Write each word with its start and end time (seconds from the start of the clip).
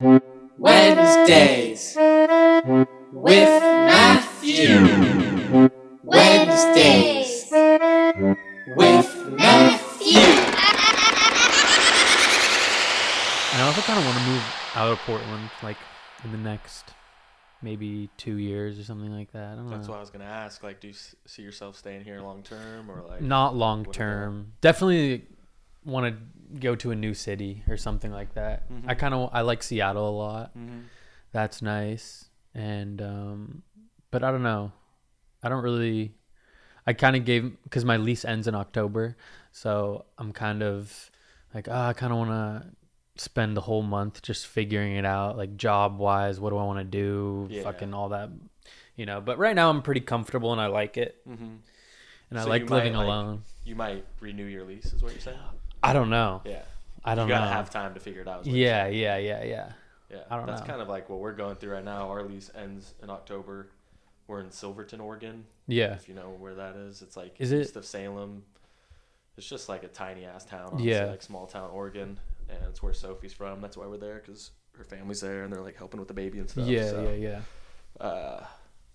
Wednesdays 0.00 1.94
with 3.12 3.62
Matthew. 3.62 4.68
Wednesdays 6.02 7.48
with 8.76 9.28
Matthew. 9.30 10.18
And 13.52 13.62
I 13.62 13.66
also 13.66 13.80
kind 13.82 13.98
of 14.00 14.04
want 14.04 14.18
to 14.18 14.24
move 14.24 14.42
out 14.74 14.88
of 14.90 14.98
Portland, 15.06 15.48
like 15.62 15.76
in 16.24 16.32
the 16.32 16.38
next 16.38 16.92
maybe 17.62 18.10
two 18.16 18.36
years 18.38 18.78
or 18.80 18.84
something 18.84 19.12
like 19.12 19.30
that. 19.32 19.52
I 19.52 19.54
don't 19.54 19.70
That's 19.70 19.86
know. 19.86 19.92
what 19.92 19.98
I 19.98 20.00
was 20.00 20.10
gonna 20.10 20.24
ask. 20.24 20.62
Like, 20.64 20.80
do 20.80 20.88
you 20.88 20.94
see 21.24 21.42
yourself 21.42 21.76
staying 21.76 22.02
here 22.02 22.20
long 22.20 22.42
term, 22.42 22.90
or 22.90 23.02
like? 23.08 23.22
Not 23.22 23.54
long 23.54 23.84
term. 23.84 24.54
Definitely 24.60 25.28
want 25.84 26.06
to 26.14 26.58
go 26.60 26.74
to 26.76 26.90
a 26.90 26.94
new 26.94 27.14
city 27.14 27.62
or 27.68 27.76
something 27.76 28.12
like 28.12 28.34
that. 28.34 28.70
Mhm. 28.70 28.84
I 28.86 28.94
kind 28.94 29.14
of 29.14 29.30
I 29.32 29.40
like 29.42 29.62
Seattle 29.62 30.08
a 30.08 30.16
lot. 30.16 30.50
hmm 30.52 30.80
That's 31.32 31.62
nice. 31.62 32.28
And 32.54 33.02
um 33.02 33.62
but 34.10 34.22
I 34.22 34.30
don't 34.30 34.42
know. 34.44 34.72
I 35.42 35.48
don't 35.48 35.62
really 35.62 36.14
I 36.86 36.92
kind 36.92 37.16
of 37.16 37.24
gave 37.24 37.56
cuz 37.70 37.84
my 37.84 37.96
lease 37.96 38.24
ends 38.24 38.46
in 38.46 38.54
October. 38.54 39.16
So 39.52 40.04
I'm 40.18 40.32
kind 40.32 40.62
of 40.62 41.10
like, 41.54 41.68
oh, 41.68 41.72
I 41.90 41.92
kind 41.92 42.12
of 42.12 42.18
want 42.18 42.30
to 42.30 42.70
spend 43.22 43.56
the 43.56 43.60
whole 43.60 43.82
month 43.82 44.22
just 44.22 44.46
figuring 44.46 44.96
it 44.96 45.04
out 45.04 45.36
like 45.36 45.56
job 45.56 45.98
wise, 45.98 46.40
what 46.40 46.50
do 46.50 46.56
I 46.58 46.64
want 46.64 46.78
to 46.80 46.84
do, 46.84 47.46
Yeah. 47.50 47.62
fucking 47.62 47.94
all 47.94 48.08
that, 48.10 48.30
you 48.96 49.06
know. 49.06 49.20
But 49.20 49.38
right 49.38 49.54
now 49.54 49.70
I'm 49.70 49.82
pretty 49.82 50.00
comfortable 50.00 50.50
and 50.52 50.60
I 50.60 50.66
like 50.66 50.96
it. 50.96 51.20
hmm 51.26 51.56
And 52.30 52.38
I 52.40 52.44
like 52.44 52.62
you 52.62 52.68
might, 52.68 52.76
living 52.76 52.94
like- 52.94 53.04
alone. 53.04 53.42
You 53.64 53.76
might 53.76 54.04
renew 54.20 54.44
your 54.46 54.64
lease, 54.64 54.92
is 54.92 55.02
what 55.02 55.12
you're 55.12 55.20
saying? 55.20 55.38
I 55.84 55.92
don't 55.92 56.10
know. 56.10 56.42
Yeah. 56.44 56.62
I 57.04 57.14
don't 57.14 57.28
you 57.28 57.34
gotta 57.34 57.46
know. 57.46 57.52
have 57.52 57.70
time 57.70 57.94
to 57.94 58.00
figure 58.00 58.22
it 58.22 58.28
out. 58.28 58.46
yeah, 58.46 58.86
yeah, 58.86 59.16
yeah, 59.18 59.44
yeah. 59.44 59.72
Yeah, 60.10 60.18
I 60.30 60.36
don't 60.36 60.46
know. 60.46 60.52
that's 60.52 60.62
know. 60.62 60.68
kind 60.68 60.80
of 60.82 60.88
like 60.88 61.08
what 61.10 61.18
we're 61.20 61.32
going 61.34 61.56
through 61.56 61.72
right 61.72 61.84
now. 61.84 62.08
Our 62.08 62.22
lease 62.22 62.50
ends 62.54 62.94
in 63.02 63.10
October. 63.10 63.68
We're 64.26 64.40
in 64.40 64.50
Silverton, 64.50 65.00
Oregon. 65.00 65.44
Yeah. 65.66 65.94
If 65.94 66.08
you 66.08 66.14
know 66.14 66.34
where 66.38 66.54
that 66.54 66.76
is, 66.76 67.02
it's 67.02 67.16
like 67.16 67.34
Is 67.38 67.52
it- 67.52 67.62
east 67.62 67.76
of 67.76 67.84
Salem. 67.84 68.44
It's 69.36 69.48
just 69.48 69.68
like 69.68 69.82
a 69.82 69.88
tiny 69.88 70.24
ass 70.24 70.44
town. 70.44 70.68
Honestly, 70.72 70.90
Yeah. 70.92 71.06
like 71.06 71.20
small 71.22 71.46
town 71.46 71.68
Oregon, 71.72 72.18
and 72.48 72.58
it's 72.68 72.82
where 72.82 72.92
Sophie's 72.94 73.32
from. 73.32 73.60
That's 73.60 73.76
why 73.76 73.86
we're 73.86 73.96
there 73.98 74.22
because 74.24 74.52
her 74.78 74.84
family's 74.84 75.20
there, 75.20 75.42
and 75.42 75.52
they're 75.52 75.60
like 75.60 75.76
helping 75.76 75.98
with 75.98 76.08
the 76.08 76.14
baby 76.14 76.38
and 76.38 76.48
stuff. 76.48 76.66
Yeah, 76.68 76.88
so, 76.88 77.02
yeah, 77.02 77.40
yeah. 78.00 78.04
Uh, 78.06 78.46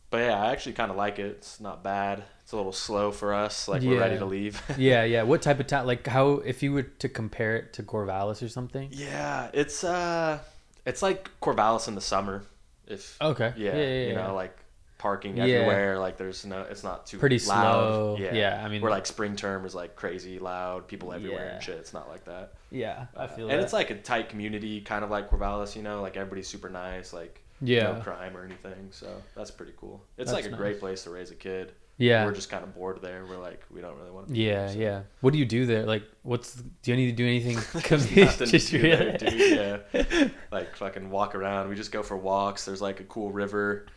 but 0.09 0.17
yeah, 0.19 0.41
I 0.41 0.51
actually 0.51 0.73
kind 0.73 0.91
of 0.91 0.97
like 0.97 1.19
it. 1.19 1.25
It's 1.27 1.59
not 1.59 1.83
bad. 1.83 2.23
It's 2.43 2.51
a 2.51 2.55
little 2.57 2.71
slow 2.71 3.11
for 3.11 3.33
us. 3.33 3.67
Like 3.67 3.81
we're 3.83 3.99
ready 3.99 4.17
to 4.17 4.25
leave. 4.25 4.61
yeah, 4.77 5.03
yeah. 5.03 5.23
What 5.23 5.41
type 5.41 5.59
of 5.59 5.67
town? 5.67 5.85
Like 5.85 6.07
how? 6.07 6.33
If 6.45 6.63
you 6.63 6.73
were 6.73 6.83
to 6.83 7.09
compare 7.09 7.55
it 7.57 7.73
to 7.73 7.83
Corvallis 7.83 8.41
or 8.43 8.49
something? 8.49 8.89
yeah, 8.91 9.49
it's 9.53 9.83
uh, 9.83 10.39
it's 10.85 11.01
like 11.01 11.29
Corvallis 11.41 11.87
in 11.87 11.95
the 11.95 12.01
summer. 12.01 12.43
If 12.87 13.17
Okay. 13.21 13.53
yeah, 13.55 13.75
Yeah, 13.75 13.75
yeah, 13.77 14.01
you 14.01 14.07
yeah. 14.13 14.27
know, 14.27 14.33
like 14.35 14.57
parking 14.97 15.37
Yeah. 15.37 15.43
everywhere. 15.43 15.99
Like 15.99 16.17
there's 16.17 16.43
no, 16.43 16.63
it's 16.63 16.83
not 16.83 17.05
too 17.05 17.19
Pretty 17.19 17.37
loud. 17.37 18.17
slow. 18.17 18.17
Yeah, 18.19 18.61
I 18.65 18.67
mean- 18.67 18.81
where 18.81 18.89
like 18.91 19.05
spring 19.05 19.35
term 19.35 19.63
is 19.65 19.75
like 19.75 19.95
crazy 19.95 20.39
loud, 20.39 20.87
people 20.87 21.13
everywhere 21.13 21.45
Yeah. 21.45 21.53
and 21.53 21.63
shit. 21.63 21.77
It's 21.77 21.93
not 21.93 22.09
like 22.09 22.25
that. 22.25 22.53
Yeah, 22.71 23.05
I 23.15 23.25
Uh, 23.25 23.27
feel 23.27 23.49
and 23.49 23.59
that. 23.59 23.63
it's 23.63 23.73
like 23.73 23.91
a 23.91 23.95
tight 23.95 24.29
community, 24.29 24.81
kind 24.81 25.03
of 25.05 25.11
like 25.11 25.29
Corvallis. 25.29 25.75
You 25.75 25.83
know, 25.83 26.01
like 26.01 26.17
everybody's 26.17 26.47
super 26.47 26.67
nice. 26.69 27.13
Like 27.13 27.41
yeah, 27.61 27.91
no 27.93 28.01
crime 28.01 28.35
or 28.37 28.43
anything. 28.45 28.89
So 28.91 29.07
that's 29.35 29.51
pretty 29.51 29.73
cool. 29.77 30.03
It's 30.17 30.31
That's 30.31 30.33
like 30.33 30.45
a 30.45 30.49
nice. 30.51 30.57
great 30.59 30.79
place 30.79 31.03
to 31.03 31.09
raise 31.09 31.31
a 31.31 31.35
kid. 31.35 31.73
yeah, 31.97 32.25
We're 32.25 32.31
just 32.33 32.49
kind 32.49 32.63
of 32.63 32.73
bored 32.73 33.01
there. 33.01 33.25
We're 33.29 33.37
like, 33.37 33.61
we 33.69 33.81
don't 33.81 33.97
really 33.97 34.11
want 34.11 34.27
to. 34.27 34.33
Be 34.33 34.39
yeah, 34.39 34.67
here, 34.67 34.73
so. 34.73 34.79
yeah. 34.79 35.01
What 35.21 35.33
do 35.33 35.39
you 35.39 35.45
do 35.45 35.65
there? 35.65 35.85
Like, 35.85 36.03
what's? 36.23 36.53
Do 36.55 36.91
you 36.91 36.95
need 36.97 37.07
to 37.07 37.15
do 37.15 37.25
anything? 37.25 37.55
There's 37.89 38.15
nothing 38.15 38.27
to 38.37 38.45
just 38.45 38.71
do 38.71 38.79
there, 38.81 38.99
really- 38.99 39.17
dude. 39.17 39.83
Yeah, 39.93 40.27
like 40.51 40.75
fucking 40.75 41.09
walk 41.09 41.35
around. 41.35 41.69
We 41.69 41.75
just 41.75 41.91
go 41.91 42.01
for 42.03 42.15
walks. 42.17 42.65
There's 42.65 42.81
like 42.81 42.99
a 43.01 43.03
cool 43.05 43.31
river, 43.31 43.87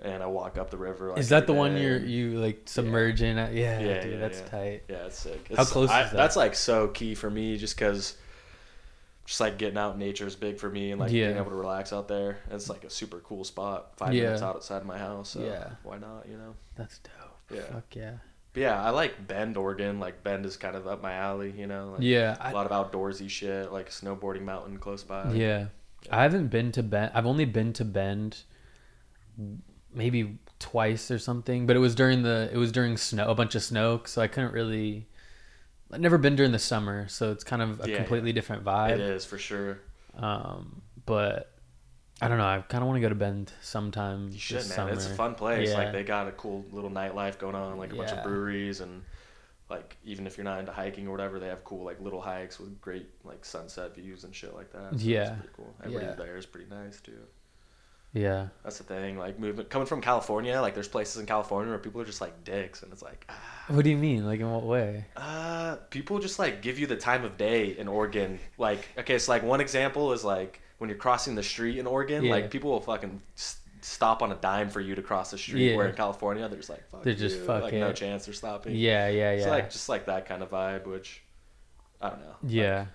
and 0.00 0.20
I 0.22 0.26
walk 0.26 0.58
up 0.58 0.70
the 0.70 0.78
river. 0.78 1.10
Like, 1.10 1.18
Is 1.18 1.28
that 1.28 1.46
the 1.46 1.52
one 1.54 1.76
you're 1.76 1.98
you 1.98 2.40
like 2.40 2.62
submerge 2.66 3.22
in? 3.22 3.38
Uh, 3.38 3.50
yeah, 3.52 3.78
Yeah, 3.78 4.00
dude, 4.02 4.12
yeah, 4.14 4.18
that's 4.18 4.40
yeah. 4.40 4.46
tight. 4.46 4.82
Yeah, 4.88 4.96
it's 5.06 5.18
sick. 5.20 5.48
How 5.56 5.64
close 5.64 5.90
I- 5.90 6.04
is 6.06 6.10
that? 6.10 6.16
That's 6.16 6.34
like 6.36 6.54
so 6.56 6.88
key 6.88 7.14
for 7.14 7.30
me, 7.30 7.56
just 7.56 7.76
because. 7.76 8.16
Just 9.28 9.40
like 9.40 9.58
getting 9.58 9.76
out 9.76 9.92
in 9.92 9.98
nature 9.98 10.26
is 10.26 10.34
big 10.36 10.58
for 10.58 10.70
me, 10.70 10.90
and 10.90 10.98
like 10.98 11.10
being 11.10 11.36
able 11.36 11.50
to 11.50 11.56
relax 11.56 11.92
out 11.92 12.08
there. 12.08 12.38
It's 12.50 12.70
like 12.70 12.84
a 12.84 12.88
super 12.88 13.18
cool 13.20 13.44
spot. 13.44 13.92
Five 13.98 14.14
Yeah. 14.14 14.22
minutes 14.22 14.40
outside 14.40 14.86
my 14.86 14.96
house. 14.96 15.28
So 15.28 15.40
Yeah. 15.44 15.72
Why 15.82 15.98
not? 15.98 16.26
You 16.26 16.38
know. 16.38 16.54
That's 16.76 16.98
dope. 17.00 17.12
Yeah. 17.54 17.60
Fuck 17.70 17.94
yeah. 17.94 18.12
But 18.54 18.60
yeah, 18.62 18.82
I 18.82 18.88
like 18.88 19.28
Bend, 19.28 19.58
Oregon. 19.58 20.00
Like 20.00 20.24
Bend 20.24 20.46
is 20.46 20.56
kind 20.56 20.74
of 20.74 20.86
up 20.86 21.02
my 21.02 21.12
alley. 21.12 21.52
You 21.54 21.66
know. 21.66 21.90
Like, 21.92 22.00
Yeah, 22.00 22.38
A 22.40 22.46
I, 22.46 22.52
lot 22.52 22.70
of 22.70 22.72
outdoorsy 22.72 23.28
shit, 23.28 23.70
like 23.70 23.90
snowboarding 23.90 24.44
mountain 24.44 24.78
close 24.78 25.02
by. 25.02 25.30
yeah. 25.34 25.66
I 26.10 26.22
haven't 26.22 26.46
been 26.48 26.72
to 26.72 26.82
Bend. 26.82 27.10
I've 27.14 27.26
only 27.26 27.44
been 27.44 27.74
to 27.74 27.84
Bend 27.84 28.44
maybe 29.92 30.38
twice 30.58 31.10
or 31.10 31.18
something, 31.18 31.66
but 31.66 31.76
it 31.76 31.80
was 31.80 31.94
during 31.94 32.22
the 32.22 32.48
it 32.52 32.56
was 32.56 32.72
during 32.72 32.96
snow, 32.96 33.28
a 33.28 33.34
bunch 33.34 33.54
of 33.54 33.62
snow, 33.62 34.00
so 34.06 34.22
I 34.22 34.26
couldn't 34.26 34.52
really. 34.54 35.06
I've 35.92 36.00
never 36.00 36.18
been 36.18 36.36
during 36.36 36.52
the 36.52 36.58
summer, 36.58 37.08
so 37.08 37.32
it's 37.32 37.44
kind 37.44 37.62
of 37.62 37.80
a 37.84 37.90
Yeah, 37.90 37.96
completely 37.96 38.32
different 38.32 38.64
vibe. 38.64 38.90
It 38.92 39.00
is 39.00 39.24
for 39.24 39.38
sure. 39.38 39.78
Um, 40.16 40.82
but 41.06 41.52
I 42.20 42.28
don't 42.28 42.38
know. 42.38 42.44
I 42.46 42.60
kind 42.68 42.82
of 42.82 42.88
want 42.88 42.96
to 42.96 43.00
go 43.00 43.08
to 43.08 43.14
Bend 43.14 43.52
sometime 43.62 44.28
You 44.30 44.38
should, 44.38 44.56
man. 44.56 44.64
summer. 44.64 44.92
It's 44.92 45.06
a 45.06 45.14
fun 45.14 45.34
place. 45.34 45.70
Yeah. 45.70 45.78
Like 45.78 45.92
they 45.92 46.02
got 46.04 46.28
a 46.28 46.32
cool 46.32 46.64
little 46.72 46.90
nightlife 46.90 47.38
going 47.38 47.54
on, 47.54 47.78
like 47.78 47.92
a 47.92 47.96
bunch 47.96 48.10
of 48.10 48.22
breweries 48.24 48.80
and 48.80 49.02
like 49.70 49.96
even 50.04 50.26
if 50.26 50.36
you're 50.36 50.44
not 50.44 50.58
into 50.60 50.72
hiking 50.72 51.06
or 51.06 51.10
whatever, 51.12 51.38
they 51.38 51.46
have 51.48 51.62
cool 51.64 51.84
like 51.84 52.00
little 52.00 52.20
hikes 52.20 52.58
with 52.58 52.80
great 52.80 53.06
like 53.24 53.44
sunset 53.44 53.94
views 53.94 54.24
and 54.24 54.34
shit 54.34 54.54
like 54.54 54.72
that. 54.72 54.92
So 54.92 55.06
Yeah. 55.06 55.20
it's 55.22 55.30
pretty 55.40 55.48
cool. 55.56 55.74
Everybody 55.84 56.06
Yeah. 56.06 56.14
there 56.14 56.36
is 56.36 56.46
pretty 56.46 56.68
nice 56.70 57.00
too. 57.00 57.18
Yeah. 58.14 58.48
That's 58.64 58.78
the 58.78 58.84
thing. 58.84 59.18
Like 59.18 59.38
moving 59.38 59.66
coming 59.66 59.86
from 59.86 60.00
California, 60.00 60.60
like 60.60 60.74
there's 60.74 60.88
places 60.88 61.18
in 61.20 61.26
California 61.26 61.70
where 61.70 61.78
people 61.78 62.00
are 62.00 62.04
just 62.06 62.20
like 62.20 62.42
dicks, 62.44 62.82
and 62.82 62.92
it's 62.92 63.02
like, 63.02 63.26
ah, 63.28 63.34
What 63.68 63.84
do 63.84 63.90
you 63.90 63.96
mean? 63.98 64.24
Like 64.26 64.40
in 64.40 64.50
what 64.50 64.64
way? 64.64 65.04
uh, 65.16 65.76
people 65.90 66.18
just 66.18 66.38
like 66.38 66.62
give 66.62 66.78
you 66.78 66.86
the 66.86 66.96
time 66.96 67.24
of 67.24 67.36
day 67.36 67.76
in 67.76 67.86
Oregon. 67.86 68.38
Like, 68.56 68.88
okay, 68.98 69.18
so 69.18 69.32
like 69.32 69.42
one 69.42 69.60
example 69.60 70.12
is 70.12 70.24
like 70.24 70.60
when 70.78 70.88
you're 70.88 70.98
crossing 70.98 71.34
the 71.34 71.42
street 71.42 71.78
in 71.78 71.86
Oregon, 71.86 72.24
Yeah. 72.24 72.32
like 72.32 72.50
people 72.50 72.70
will 72.70 72.80
fucking 72.80 73.20
s- 73.36 73.58
stop 73.82 74.22
on 74.22 74.32
a 74.32 74.36
dime 74.36 74.70
for 74.70 74.80
you 74.80 74.94
to 74.94 75.02
cross 75.02 75.30
the 75.30 75.38
street. 75.38 75.70
Yeah. 75.70 75.76
Where 75.76 75.88
in 75.88 75.94
California, 75.94 76.48
they're 76.48 76.56
just 76.58 76.70
like, 76.70 76.88
fuck 76.90 77.02
They're 77.02 77.14
just 77.14 77.40
you. 77.40 77.44
like 77.44 77.72
it. 77.74 77.78
no 77.80 77.92
chance 77.92 78.24
they're 78.24 78.34
stopping. 78.34 78.74
Yeah, 78.74 79.08
yeah, 79.08 79.34
yeah. 79.34 79.44
So 79.44 79.50
like 79.50 79.70
just 79.70 79.88
like 79.88 80.06
that 80.06 80.26
kind 80.26 80.42
of 80.42 80.50
vibe, 80.50 80.86
which 80.86 81.22
I 82.00 82.08
don't 82.10 82.20
know. 82.20 82.36
yeah. 82.42 82.86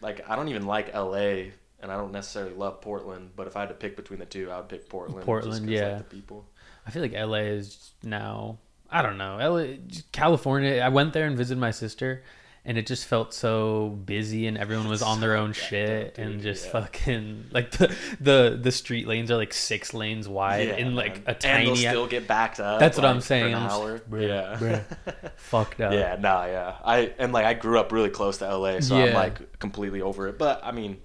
Like, 0.00 0.18
like 0.20 0.30
I 0.30 0.36
don't 0.36 0.48
even 0.48 0.66
like 0.66 0.90
L.A. 0.94 1.52
and 1.86 1.92
I 1.92 1.96
don't 1.98 2.10
necessarily 2.10 2.52
love 2.52 2.80
Portland, 2.80 3.30
but 3.36 3.46
if 3.46 3.56
I 3.56 3.60
had 3.60 3.68
to 3.68 3.74
pick 3.76 3.94
between 3.94 4.18
the 4.18 4.26
two, 4.26 4.50
I 4.50 4.56
would 4.56 4.68
pick 4.68 4.88
Portland. 4.88 5.24
just 5.24 5.62
yeah. 5.62 5.88
Like, 5.88 5.98
the 5.98 6.16
people. 6.16 6.44
I 6.84 6.90
feel 6.90 7.00
like 7.00 7.12
LA 7.12 7.52
is 7.54 7.92
now. 8.02 8.58
I 8.90 9.02
don't 9.02 9.16
know. 9.16 9.36
LA, 9.36 9.76
California. 10.10 10.80
I 10.80 10.88
went 10.88 11.12
there 11.12 11.28
and 11.28 11.36
visited 11.36 11.60
my 11.60 11.70
sister, 11.70 12.24
and 12.64 12.76
it 12.76 12.88
just 12.88 13.06
felt 13.06 13.32
so 13.32 13.90
busy, 14.04 14.48
and 14.48 14.58
everyone 14.58 14.88
was 14.88 15.00
on 15.00 15.20
their 15.20 15.36
own 15.36 15.52
shit, 15.52 16.14
up, 16.14 16.18
and 16.18 16.42
just 16.42 16.66
yeah. 16.66 16.72
fucking 16.72 17.44
like 17.52 17.70
the 17.70 17.94
the 18.20 18.58
the 18.60 18.72
street 18.72 19.06
lanes 19.06 19.30
are 19.30 19.36
like 19.36 19.54
six 19.54 19.94
lanes 19.94 20.28
wide 20.28 20.68
in 20.80 20.96
like 20.96 21.14
man. 21.14 21.22
a 21.26 21.30
and 21.30 21.40
tiny. 21.40 21.64
they'll 21.66 21.76
still 21.76 22.06
get 22.08 22.26
backed 22.26 22.58
up. 22.58 22.80
That's 22.80 22.96
what 22.96 23.06
I'm 23.06 23.18
like, 23.18 23.24
saying. 23.24 23.54
An 23.54 23.62
I'm 23.62 23.68
just- 23.68 24.10
bruh, 24.10 24.26
yeah. 24.26 24.58
bruh. 24.58 25.30
fucked 25.36 25.80
up. 25.80 25.92
Yeah, 25.92 26.16
nah, 26.18 26.46
yeah. 26.46 26.78
I 26.84 27.12
and 27.20 27.32
like 27.32 27.46
I 27.46 27.54
grew 27.54 27.78
up 27.78 27.92
really 27.92 28.10
close 28.10 28.38
to 28.38 28.56
LA, 28.56 28.80
so 28.80 28.96
I'm 28.96 29.14
like 29.14 29.60
completely 29.60 30.02
over 30.02 30.26
it. 30.26 30.36
But 30.36 30.62
I 30.64 30.72
mean, 30.72 30.98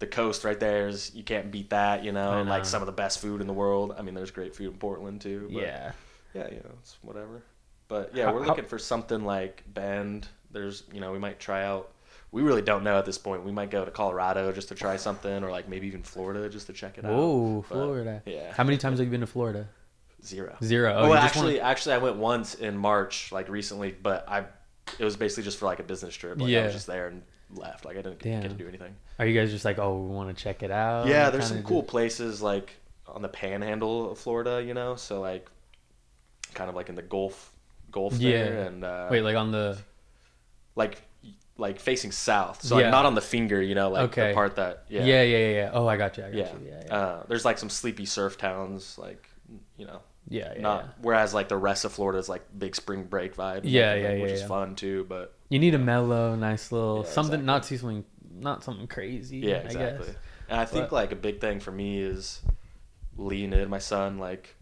the 0.00 0.06
coast 0.06 0.44
right 0.44 0.58
there 0.58 0.88
is 0.88 1.14
you 1.14 1.22
can't 1.22 1.50
beat 1.52 1.70
that, 1.70 2.02
you 2.04 2.10
know. 2.12 2.38
And, 2.40 2.48
Like 2.48 2.64
some 2.64 2.82
of 2.82 2.86
the 2.86 2.92
best 2.92 3.20
food 3.20 3.40
in 3.40 3.46
the 3.46 3.52
world. 3.52 3.94
I 3.96 4.02
mean, 4.02 4.14
there's 4.14 4.30
great 4.32 4.54
food 4.56 4.66
in 4.72 4.78
Portland 4.78 5.20
too. 5.20 5.48
But 5.52 5.62
Yeah. 5.62 5.92
yeah, 6.34 6.48
you 6.48 6.56
know, 6.56 6.72
it's 6.80 6.96
whatever. 7.02 7.42
But 7.88 8.14
yeah, 8.14 8.30
we're 8.32 8.44
looking 8.46 8.64
for 8.64 8.78
something 8.78 9.24
like 9.24 9.62
Bend. 9.72 10.26
There's, 10.50 10.84
you 10.92 11.00
know, 11.00 11.12
we 11.12 11.18
might 11.18 11.38
try 11.38 11.64
out. 11.64 11.92
We 12.32 12.42
really 12.42 12.62
don't 12.62 12.84
know 12.84 12.96
at 12.96 13.04
this 13.04 13.18
point. 13.18 13.44
We 13.44 13.50
might 13.52 13.70
go 13.70 13.84
to 13.84 13.90
Colorado 13.90 14.52
just 14.52 14.68
to 14.68 14.74
try 14.74 14.96
something, 14.96 15.42
or 15.44 15.50
like 15.50 15.68
maybe 15.68 15.86
even 15.88 16.02
Florida 16.02 16.48
just 16.48 16.66
to 16.68 16.72
check 16.72 16.96
it 16.98 17.04
out. 17.04 17.12
Whoa, 17.12 17.64
But, 17.68 17.74
Florida. 17.74 18.22
Yeah. 18.26 18.52
How 18.52 18.64
many 18.64 18.78
times 18.78 18.98
have 19.00 19.06
you 19.06 19.10
been 19.10 19.20
to 19.22 19.26
Florida? 19.26 19.68
Zero. 20.24 20.56
Zero. 20.62 20.94
Oh, 20.94 21.06
you 21.08 21.14
actually, 21.14 21.56
wanna- 21.58 21.68
actually, 21.70 21.94
I 21.94 21.98
went 21.98 22.16
once 22.16 22.54
in 22.54 22.76
March, 22.76 23.32
like 23.32 23.48
recently, 23.48 23.90
but 23.92 24.28
I, 24.28 24.44
it 24.98 25.04
was 25.04 25.16
basically 25.16 25.42
just 25.44 25.58
for 25.58 25.64
like 25.66 25.80
a 25.80 25.82
business 25.82 26.14
trip. 26.14 26.40
Like 26.40 26.54
I 26.54 26.64
was 26.64 26.72
just 26.74 26.86
there 26.86 27.08
and 27.08 27.22
left. 27.54 27.84
Like 27.84 27.96
I 27.96 28.02
didn't 28.02 28.20
Damn. 28.20 28.42
get 28.42 28.48
to 28.48 28.54
do 28.54 28.68
anything. 28.68 28.94
are 29.18 29.26
you 29.26 29.38
guys 29.38 29.50
just 29.50 29.64
like, 29.64 29.78
oh, 29.78 29.98
we 29.98 30.14
want 30.14 30.36
to 30.36 30.42
check 30.42 30.62
it 30.62 30.70
out? 30.70 31.06
yeah, 31.06 31.30
there's 31.30 31.46
some 31.48 31.62
cool 31.62 31.82
just- 31.82 31.90
places 31.90 32.42
like 32.42 32.74
on 33.06 33.22
the 33.22 33.28
Panhandle 33.28 34.10
of 34.12 34.18
Florida, 34.18 34.62
you 34.64 34.74
know. 34.74 34.94
So 34.96 35.20
like, 35.20 35.48
kind 36.54 36.68
of 36.70 36.76
like 36.76 36.88
in 36.88 36.94
the 36.94 37.02
Gulf, 37.02 37.52
Gulf 37.90 38.14
there, 38.14 38.54
Yeah. 38.54 38.66
and 38.66 38.84
uh, 38.84 39.08
Wait, 39.10 39.22
like 39.22 39.36
on 39.36 39.50
the 39.52 39.78
like 40.76 41.02
like 41.56 41.78
facing 41.78 42.10
south. 42.12 42.62
So 42.62 42.78
Yeah. 42.78 42.84
like 42.84 42.90
not 42.92 43.04
on 43.06 43.14
the 43.14 43.20
finger, 43.20 43.60
you 43.60 43.74
know, 43.74 43.90
like 43.90 44.10
Okay. 44.10 44.28
the 44.28 44.34
part 44.34 44.56
that 44.56 44.84
yeah 44.88 45.04
yeah, 45.04 45.22
yeah, 45.22 45.36
yeah. 45.38 45.48
yeah. 45.64 45.70
Oh, 45.74 45.86
I 45.86 45.96
got 45.96 46.16
you. 46.16 46.24
I 46.24 46.30
got 46.30 46.36
yeah. 46.38 46.52
you. 46.52 46.68
Yeah, 46.68 46.82
yeah, 46.86 46.94
Uh, 46.96 47.22
there's 47.28 47.44
like 47.44 47.58
some 47.58 47.68
sleepy 47.68 48.06
surf 48.06 48.38
towns, 48.38 48.96
like 48.98 49.28
you 49.76 49.86
know, 49.86 50.00
yeah. 50.30 50.54
yeah, 50.56 50.62
not 50.62 50.84
yeah. 50.84 50.90
whereas 51.02 51.34
like 51.34 51.48
the 51.48 51.56
rest 51.58 51.84
of 51.84 51.92
Florida 51.92 52.18
is 52.18 52.28
like 52.28 52.46
big 52.58 52.74
spring 52.74 53.04
break 53.04 53.36
vibe. 53.36 53.60
Yeah, 53.64 53.90
everything, 53.90 54.16
yeah, 54.16 54.22
which 54.22 54.28
yeah, 54.30 54.34
is 54.36 54.40
yeah. 54.40 54.46
fun 54.48 54.74
too. 54.76 55.04
But 55.08 55.34
You 55.50 55.58
need 55.58 55.74
a 55.74 55.78
mellow, 55.78 56.34
nice 56.36 56.72
little 56.72 57.02
Yeah, 57.04 57.10
something, 57.12 57.44
not 57.44 57.58
exactly. 57.58 57.76
too 57.76 57.80
something, 57.80 58.04
not 58.40 58.64
something 58.64 58.86
crazy. 58.86 59.38
yeah, 59.38 59.56
I 59.56 59.58
exactly. 59.58 60.06
guess. 60.06 60.16
And 60.48 60.58
I 60.60 60.64
think 60.64 60.86
But- 60.90 60.92
like 60.96 61.12
a 61.12 61.16
big 61.16 61.40
thing 61.40 61.60
for 61.60 61.72
me 61.72 62.00
is 62.00 62.40
Leonid, 63.16 63.68
my 63.68 63.78
son, 63.78 64.18
like 64.18 64.56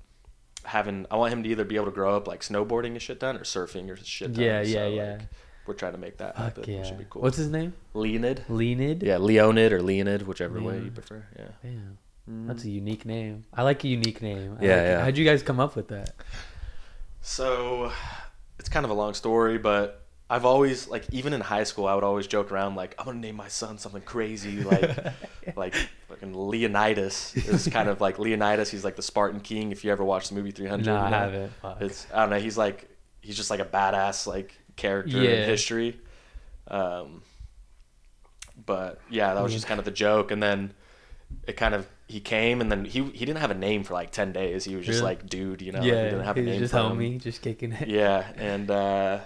having 0.65 1.07
I 1.11 1.17
want 1.17 1.33
him 1.33 1.43
to 1.45 1.49
either 1.49 1.65
be 1.65 1.77
able 1.77 1.87
to 1.87 1.93
grow 1.93 2.17
up 2.17 2.27
like 2.27 2.41
snowboarding 2.41 2.89
and 2.93 3.01
shit 3.03 3.21
done 3.21 3.37
or 3.37 3.45
surfing 3.45 3.89
or 3.89 3.97
shit 3.97 4.33
done. 4.35 4.45
Yeah, 4.45 4.61
yeah, 4.63 4.73
So, 4.75 4.89
yeah. 4.89 5.13
like, 5.13 5.21
we're 5.67 5.75
trying 5.75 5.93
to 5.93 5.99
make 5.99 6.17
that 6.19 6.35
Fuck 6.35 6.45
happen, 6.57 6.65
yeah. 6.73 6.79
which 6.81 6.89
would 6.89 6.99
be 6.99 7.07
cool. 7.11 7.23
What's 7.23 7.37
his 7.37 7.51
name? 7.51 7.75
Leonid? 7.95 8.45
Leonid. 8.49 9.03
Yeah, 9.03 9.19
Leonid 9.19 9.73
or 9.73 9.83
Leonid, 9.83 10.27
whichever 10.27 10.61
way 10.61 10.79
you 10.81 10.91
prefer. 10.91 11.25
Yeah. 11.39 11.49
Damn. 11.63 11.99
Mhm. 12.29 12.47
That's 12.49 12.65
a 12.65 12.71
unique 12.71 13.05
name. 13.07 13.45
I 13.55 13.63
like 13.63 13.83
a 13.85 13.89
unique 13.89 14.21
name. 14.23 14.59
I 14.61 14.65
Yeah, 14.65 14.71
like 14.77 14.81
it. 14.85 14.89
yeah. 14.89 15.05
How'd 15.05 15.17
you 15.17 15.25
guys 15.25 15.43
come 15.43 15.61
up 15.61 15.77
with 15.77 15.89
that? 15.89 16.11
So 17.21 17.93
it's 18.59 18.69
kind 18.69 18.85
of 18.85 18.91
a 18.91 18.95
long 18.95 19.15
story, 19.15 19.59
but 19.59 20.05
I've 20.31 20.45
always 20.45 20.89
like 20.89 21.07
even 21.11 21.33
in 21.33 21.41
high 21.41 21.65
school 21.65 21.87
I 21.87 21.95
would 21.95 22.05
always 22.05 22.27
joke 22.27 22.53
around 22.53 22.75
like 22.75 22.95
I'm 22.99 23.07
gonna 23.07 23.19
name 23.19 23.37
my 23.37 23.49
son 23.49 23.79
something 23.79 24.03
crazy 24.03 24.63
like 24.63 24.97
like 25.57 25.75
fucking 26.09 26.35
Leonidas. 26.35 27.33
It's 27.35 27.67
kind 27.69 27.89
of 27.89 28.01
like 28.01 28.19
Leonidas. 28.19 28.71
He's 28.71 28.85
like 28.85 28.97
the 28.97 29.03
Spartan 29.03 29.41
king. 29.41 29.73
If 29.73 29.85
you 29.85 29.91
ever 29.93 30.05
watched 30.05 30.29
the 30.29 30.35
movie 30.35 30.51
300, 30.51 30.85
No, 30.87 30.97
I 30.97 31.09
haven't. 31.09 31.53
Fuck. 31.63 31.81
It's 31.81 32.07
I 32.13 32.21
don't 32.21 32.31
know. 32.31 32.39
He's 32.41 32.59
like 32.59 32.89
he's 33.23 33.37
just 33.37 33.51
like 33.51 33.61
a 33.61 33.65
badass 33.65 34.27
like 34.27 34.53
character 34.77 35.17
Yeah. 35.23 35.31
in 35.31 35.49
history. 35.49 35.99
Um, 36.69 37.23
but 38.67 39.01
yeah, 39.09 39.33
that 39.35 39.43
was 39.43 39.53
just 39.53 39.67
kind 39.67 39.79
of 39.79 39.85
the 39.87 39.91
joke, 39.91 40.31
and 40.31 40.43
then 40.43 40.75
it 41.47 41.55
kind 41.57 41.75
of 41.75 41.87
he 42.09 42.21
came, 42.21 42.61
and 42.61 42.73
then 42.73 42.85
he 42.85 43.05
he 43.05 43.25
didn't 43.27 43.39
have 43.39 43.51
a 43.51 43.55
name 43.55 43.85
for 43.85 43.95
like 43.95 44.11
ten 44.11 44.33
days. 44.33 44.65
He 44.65 44.75
was 44.75 44.85
just 44.87 44.97
Really? 45.01 45.11
like 45.15 45.27
dude, 45.29 45.63
you 45.63 45.71
know. 45.73 45.83
yeah, 45.83 46.05
he 46.05 46.11
didn't 46.11 46.25
have 46.25 46.37
a 46.39 46.43
name 46.43 46.59
just 46.59 46.73
for 46.73 46.79
him. 46.81 46.99
homie, 46.99 47.21
just 47.23 47.43
kicking 47.43 47.73
it. 47.73 47.87
Yeah, 47.89 48.27
and 48.37 48.71
uh, 48.71 49.21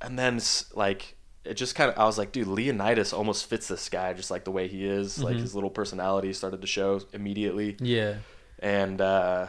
and 0.00 0.18
then 0.18 0.40
like 0.74 1.16
it 1.44 1.54
just 1.54 1.74
kind 1.74 1.90
of 1.90 1.98
I 1.98 2.04
was 2.04 2.16
like, 2.18 2.32
dude, 2.32 2.46
Leonidas 2.46 3.12
almost 3.12 3.46
fits 3.46 3.66
this 3.68 3.88
guy, 3.88 4.12
just 4.12 4.30
like 4.30 4.44
the 4.44 4.50
way 4.50 4.68
he 4.68 4.84
is. 4.86 5.22
Like 5.22 5.36
Mhm. 5.36 5.40
his 5.40 5.54
little 5.54 5.70
personality 5.70 6.32
started 6.32 6.60
to 6.60 6.66
show 6.66 7.00
immediately 7.12 7.76
Yeah. 7.80 8.16
and 8.60 9.00
uh, 9.00 9.46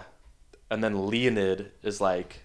and 0.70 0.84
then 0.84 1.08
Leonid 1.08 1.72
is 1.84 2.02
like 2.02 2.40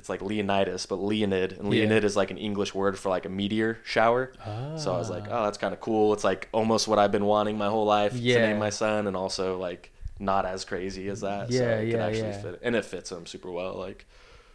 it's 0.00 0.08
like 0.08 0.20
Leonidas, 0.22 0.86
but 0.86 0.96
Leonid, 0.96 1.52
and 1.52 1.66
Yeah. 1.66 1.82
Leonid 1.82 2.02
is 2.04 2.16
like 2.16 2.30
an 2.32 2.38
English 2.38 2.74
word 2.74 2.98
for 2.98 3.10
like 3.10 3.26
a 3.26 3.28
meteor 3.28 3.78
shower. 3.84 4.32
So 4.76 4.92
I 4.92 4.98
was 4.98 5.10
like, 5.10 5.24
Ah. 5.30 5.40
oh, 5.40 5.44
that's 5.44 5.58
kind 5.58 5.72
of 5.74 5.80
cool. 5.80 6.12
It's 6.14 6.24
like 6.24 6.48
almost 6.52 6.88
what 6.88 6.98
I've 6.98 7.12
been 7.12 7.26
wanting 7.26 7.56
my 7.58 7.68
whole 7.68 7.84
life 7.84 8.12
to 8.12 8.18
name 8.18 8.58
my 8.58 8.70
son, 8.70 9.06
and 9.06 9.14
also 9.16 9.58
like 9.58 9.92
not 10.18 10.44
as 10.46 10.64
crazy 10.64 11.08
as 11.08 11.20
that. 11.20 11.48
so 11.52 11.54
Yeah, 11.54 11.76
it 11.76 11.90
could 11.90 11.98
yeah, 12.00 12.06
actually 12.06 12.28
yeah. 12.30 12.42
fit, 12.42 12.60
and 12.62 12.74
it 12.74 12.84
fits 12.84 13.12
him 13.12 13.26
super 13.26 13.50
well. 13.50 13.74
Like 13.76 14.06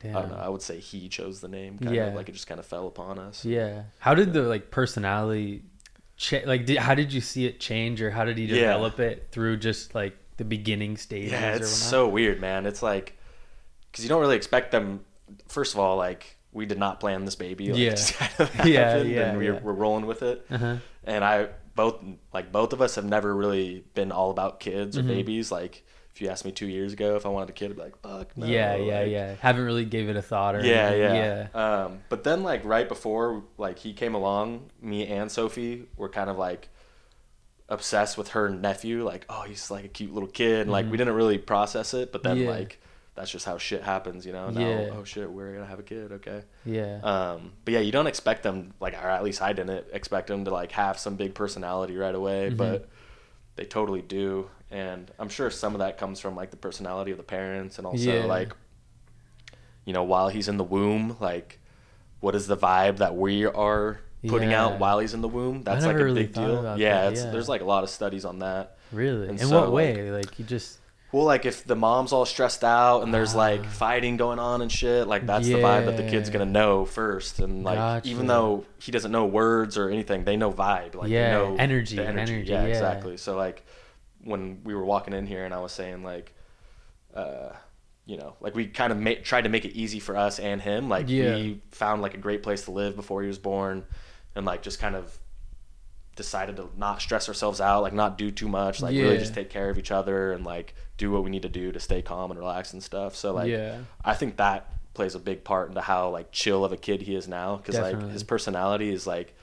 Damn. 0.01 0.17
I 0.17 0.21
don't 0.21 0.31
know, 0.31 0.37
I 0.37 0.49
would 0.49 0.61
say 0.61 0.79
he 0.79 1.07
chose 1.09 1.39
the 1.41 1.47
name. 1.47 1.77
Kind 1.79 1.95
Yeah. 1.95 2.07
of 2.07 2.15
like 2.15 2.27
it 2.27 2.33
just 2.33 2.47
kind 2.47 2.59
of 2.59 2.65
fell 2.65 2.87
upon 2.87 3.17
us. 3.19 3.45
Yeah. 3.45 3.83
How 3.99 4.13
did 4.15 4.33
the 4.33 4.41
like 4.43 4.69
personality, 4.71 5.61
cha- 6.17 6.45
like, 6.45 6.65
did, 6.65 6.77
how 6.77 6.95
did 6.95 7.13
you 7.13 7.21
see 7.21 7.45
it 7.45 7.59
change, 7.59 8.01
or 8.01 8.09
how 8.11 8.25
did 8.25 8.37
he 8.37 8.45
Yeah. 8.45 8.55
develop 8.73 8.99
it 8.99 9.27
through 9.31 9.57
just 9.57 9.93
like 9.95 10.15
the 10.37 10.43
beginning 10.45 10.97
stages? 10.97 11.31
Yeah, 11.31 11.55
it's 11.55 11.69
so 11.69 12.07
weird, 12.09 12.41
man. 12.41 12.65
It's 12.65 12.81
like 12.83 13.13
because 13.91 14.03
you 14.03 14.09
don't 14.09 14.19
really 14.21 14.35
expect 14.35 14.71
them. 14.71 15.05
First 15.47 15.73
of 15.73 15.79
all, 15.79 15.97
like 15.97 16.37
we 16.51 16.65
did 16.65 16.79
not 16.79 16.99
plan 16.99 17.25
this 17.25 17.35
baby. 17.35 17.71
Like, 17.71 17.79
Yeah. 17.79 17.95
kind 18.17 18.31
of 18.39 18.65
Yeah, 18.65 18.97
yeah, 19.01 19.29
and 19.29 19.37
we're, 19.37 19.53
yeah. 19.55 19.59
we're 19.61 19.73
rolling 19.73 20.05
with 20.05 20.21
it. 20.23 20.45
Uh-huh. 20.49 20.77
And 21.03 21.23
I 21.23 21.49
both 21.75 22.01
like 22.33 22.51
both 22.51 22.71
of 22.73 22.81
us 22.81 22.95
have 22.95 23.05
never 23.05 23.35
really 23.35 23.83
been 23.93 24.11
all 24.11 24.31
about 24.31 24.59
kids 24.59 24.97
or 24.97 25.03
Mhm. 25.03 25.07
babies. 25.07 25.51
Like 25.51 25.83
if 26.13 26.21
you 26.21 26.29
asked 26.29 26.45
me 26.45 26.51
two 26.53 26.65
years 26.67 26.93
ago 26.93 27.17
if 27.17 27.25
I 27.25 27.29
wanted 27.29 27.49
a 27.49 27.53
kid, 27.53 27.71
I'd 27.71 27.75
be 27.75 27.81
like, 27.81 27.97
fuck 28.01 28.37
no. 28.37 28.45
yeah, 28.45 28.75
yeah, 28.77 28.99
like, 29.01 29.11
yeah. 29.11 29.35
Haven't 29.41 29.65
really 29.65 29.83
gave 29.83 30.07
it 30.07 30.15
a 30.15 30.21
thought 30.21 30.55
or 30.55 30.61
Yeah, 30.63 30.87
anything. 30.87 31.15
yeah. 31.15 31.47
Um, 31.85 31.99
but 32.07 32.23
then 32.23 32.41
like 32.43 32.63
right 32.63 32.87
before 32.87 33.43
like 33.57 33.77
he 33.79 33.91
came 33.93 34.15
along, 34.15 34.69
me 34.81 35.05
and 35.07 35.29
Sophie 35.29 35.87
were 35.97 36.07
kind 36.09 36.29
of 36.29 36.37
like 36.37 36.69
obsessed 37.67 38.17
with 38.17 38.29
her 38.29 38.49
nephew. 38.49 39.03
Like, 39.03 39.25
oh, 39.29 39.41
he's 39.41 39.69
like 39.71 39.85
a 39.85 39.89
cute 39.89 40.13
little 40.13 40.29
kid. 40.29 40.61
And, 40.61 40.71
like 40.71 40.85
we 40.85 40.93
Mhm. 40.93 40.97
didn't 40.99 41.13
really 41.15 41.37
process 41.37 41.93
it, 41.93 42.11
but 42.11 42.23
then 42.23 42.37
Yeah. 42.37 42.49
like 42.49 42.79
that's 43.15 43.31
just 43.31 43.45
how 43.45 43.57
shit 43.57 43.81
happens, 43.81 44.25
you 44.25 44.33
know. 44.33 44.49
Now, 44.49 44.59
Yeah. 44.59 44.89
oh 44.93 45.03
shit, 45.03 45.31
we're 45.31 45.53
gonna 45.53 45.65
have 45.65 45.79
a 45.79 45.83
kid. 45.83 46.11
Okay. 46.11 46.41
Yeah. 46.65 46.99
Um, 47.01 47.53
but 47.63 47.73
yeah, 47.73 47.79
you 47.79 47.91
don't 47.91 48.07
expect 48.07 48.43
them 48.43 48.73
like, 48.79 48.93
or 48.93 49.07
at 49.09 49.23
least 49.23 49.41
I 49.41 49.53
didn't 49.53 49.85
expect 49.93 50.27
them 50.27 50.45
to 50.45 50.51
like 50.51 50.71
have 50.73 50.99
some 50.99 51.15
big 51.15 51.33
personality 51.33 51.95
right 51.97 52.13
away, 52.15 52.49
Mhm. 52.51 52.57
but 52.57 52.89
they 53.55 53.63
totally 53.65 54.01
do. 54.01 54.49
And 54.69 55.09
I'm 55.17 55.29
sure 55.29 55.49
some 55.49 55.73
of 55.75 55.79
that 55.79 55.97
comes 55.97 56.19
from 56.19 56.35
like 56.35 56.51
the 56.51 56.57
personality 56.57 57.11
of 57.11 57.17
the 57.17 57.23
parents 57.23 57.77
and 57.77 57.87
also 57.87 58.11
Yeah. 58.11 58.25
like, 58.25 58.53
you 59.85 59.93
know, 59.93 60.03
while 60.03 60.29
he's 60.29 60.47
in 60.47 60.57
the 60.57 60.63
womb, 60.63 61.15
like, 61.19 61.59
what 62.19 62.35
is 62.35 62.47
the 62.47 62.57
vibe 62.57 62.97
that 62.97 63.15
we 63.15 63.45
are 63.45 63.99
putting 64.27 64.51
Yeah. 64.51 64.65
out 64.65 64.79
while 64.79 64.99
he's 64.99 65.13
in 65.13 65.21
the 65.21 65.27
womb? 65.27 65.63
That's 65.63 65.85
like 65.85 65.95
a 65.95 66.03
really 66.03 66.23
big 66.23 66.33
deal. 66.33 66.75
Yeah, 66.77 67.09
it's, 67.09 67.23
yeah. 67.23 67.29
there's 67.31 67.47
like 67.47 67.61
a 67.61 67.65
lot 67.65 67.83
of 67.83 67.89
studies 67.89 68.25
on 68.25 68.39
that. 68.39 68.77
really? 68.91 69.27
and 69.29 69.39
In 69.39 69.47
so, 69.47 69.61
what 69.61 69.71
way? 69.71 70.11
Like, 70.11 70.37
you 70.39 70.45
just. 70.45 70.79
Well, 71.15 71.23
like 71.23 71.45
if 71.45 71.63
the 71.63 71.77
mom's 71.77 72.11
all 72.11 72.25
stressed 72.25 72.65
out 72.65 73.03
and 73.03 73.13
there's 73.13 73.33
like 73.33 73.61
Ah. 73.63 73.69
fighting 73.69 74.17
going 74.17 74.37
on 74.37 74.61
and 74.61 74.69
shit, 74.69 75.07
like 75.07 75.25
that's 75.25 75.47
the 75.47 75.53
vibe 75.53 75.85
that 75.85 75.95
the 75.95 76.03
kid's 76.09 76.29
gonna 76.29 76.43
know 76.45 76.83
first. 76.83 77.39
And 77.39 77.63
like 77.63 77.77
Gotcha. 77.77 78.09
even 78.09 78.27
though 78.27 78.65
he 78.81 78.91
doesn't 78.91 79.13
know 79.13 79.25
words 79.25 79.77
or 79.77 79.89
anything, 79.89 80.25
they 80.25 80.35
know 80.35 80.51
vibe. 80.51 80.93
Like 80.93 81.09
Yeah, 81.09 81.27
they 81.27 81.33
know 81.37 81.55
energy, 81.57 81.95
the 81.95 82.05
energy, 82.05 82.43
Yeah, 82.45 82.63
yeah. 82.63 82.67
exactly. 82.67 83.15
So 83.15 83.37
like 83.37 83.65
when 84.25 84.59
we 84.65 84.75
were 84.75 84.83
walking 84.83 85.13
in 85.13 85.25
here 85.25 85.45
and 85.45 85.53
I 85.53 85.59
was 85.59 85.71
saying 85.71 86.03
like, 86.03 86.33
uh, 87.13 87.51
you 88.05 88.17
know, 88.17 88.35
like 88.41 88.53
we 88.53 88.67
kind 88.67 88.91
of 88.91 88.99
ma- 88.99 89.11
tried 89.23 89.45
to 89.45 89.49
make 89.49 89.63
it 89.63 89.71
easy 89.71 90.01
for 90.01 90.17
us 90.17 90.37
and 90.37 90.61
him. 90.61 90.89
Like 90.89 91.07
Yeah. 91.07 91.33
we 91.35 91.61
found 91.71 92.01
like 92.01 92.13
a 92.15 92.17
great 92.17 92.43
place 92.43 92.63
to 92.65 92.71
live 92.71 92.97
before 92.97 93.21
he 93.21 93.29
was 93.29 93.39
born, 93.39 93.85
and 94.35 94.45
like 94.45 94.63
just 94.63 94.79
kind 94.79 94.97
of 94.97 95.17
decided 96.15 96.55
to 96.57 96.69
not 96.77 97.01
stress 97.01 97.27
ourselves 97.27 97.59
out, 97.59 97.81
like 97.83 97.93
not 97.93 98.17
do 98.17 98.31
too 98.31 98.47
much, 98.47 98.81
like 98.81 98.93
really 98.95 99.17
just 99.17 99.33
take 99.33 99.49
care 99.49 99.69
of 99.69 99.77
each 99.77 99.91
other 99.91 100.31
and 100.31 100.45
like 100.45 100.73
do 100.97 101.11
what 101.11 101.23
we 101.23 101.29
need 101.29 101.41
to 101.41 101.49
do 101.49 101.71
to 101.71 101.79
stay 101.79 102.01
calm 102.01 102.31
and 102.31 102.39
relaxed 102.39 102.73
and 102.73 102.81
stuff. 102.81 103.15
So 103.15 103.33
like 103.33 103.49
yeah. 103.49 103.79
I 104.03 104.13
think 104.13 104.37
that 104.37 104.71
plays 104.93 105.13
a 105.13 105.19
big 105.19 105.43
part 105.43 105.67
into 105.67 105.81
how 105.81 106.09
like 106.09 106.31
chill 106.31 106.63
of 106.63 106.71
a 106.71 106.77
kid 106.77 107.01
he 107.01 107.15
is 107.15 107.27
now 107.27 107.57
because 107.57 107.77
like 107.77 108.11
his 108.11 108.23
personality 108.23 108.89
is 108.91 109.05
like 109.05 109.35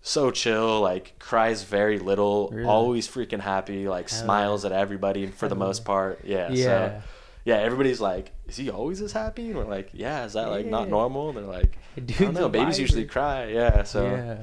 so 0.00 0.30
chill, 0.30 0.80
like 0.80 1.18
cries 1.18 1.62
very 1.62 1.98
little, 1.98 2.50
Really? 2.52 2.68
always 2.68 3.08
freaking 3.08 3.40
happy, 3.40 3.88
like 3.88 4.10
Hell 4.10 4.24
smiles 4.24 4.64
at 4.64 4.72
everybody 4.72 5.26
for 5.26 5.48
the 5.48 5.56
most 5.56 5.84
part. 5.84 6.24
Yeah. 6.24 6.50
Yeah. 6.50 6.64
So 7.00 7.02
yeah, 7.44 7.56
everybody's 7.56 8.00
like, 8.00 8.30
is 8.46 8.56
he 8.56 8.70
always 8.70 9.00
this 9.00 9.12
happy? 9.12 9.48
And 9.48 9.56
we're 9.56 9.64
like, 9.64 9.90
yeah, 9.92 10.24
is 10.24 10.32
that 10.32 10.48
like 10.48 10.66
not 10.66 10.88
normal? 10.88 11.28
And 11.28 11.38
they're 11.38 11.44
like, 11.44 11.78
I 11.96 12.00
don't 12.00 12.34
know, 12.34 12.48
babies 12.48 12.78
usually 12.78 13.04
cry. 13.04 13.48
Yeah. 13.48 13.82
So 13.82 14.06
yeah. 14.06 14.36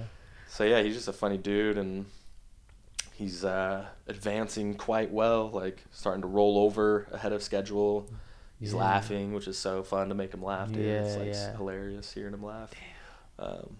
So 0.61 0.65
yeah, 0.67 0.83
he's 0.83 0.93
just 0.93 1.07
a 1.07 1.13
funny 1.13 1.39
dude, 1.39 1.79
and 1.79 2.05
he's 3.15 3.43
uh, 3.43 3.83
advancing 4.07 4.75
quite 4.75 5.09
well. 5.11 5.49
Like 5.49 5.83
starting 5.89 6.21
to 6.21 6.27
roll 6.27 6.59
over 6.59 7.07
ahead 7.11 7.33
of 7.33 7.41
schedule. 7.41 8.07
He's 8.59 8.73
Yeah. 8.73 8.79
laughing, 8.81 9.33
which 9.33 9.47
is 9.47 9.57
so 9.57 9.81
fun 9.81 10.09
to 10.09 10.13
make 10.13 10.31
him 10.31 10.43
laugh. 10.43 10.71
Dude. 10.71 10.85
it's 10.85 11.15
like 11.15 11.29
yeah. 11.29 11.57
hilarious 11.57 12.13
hearing 12.13 12.35
him 12.35 12.45
laugh. 12.45 12.69
Um, 13.39 13.75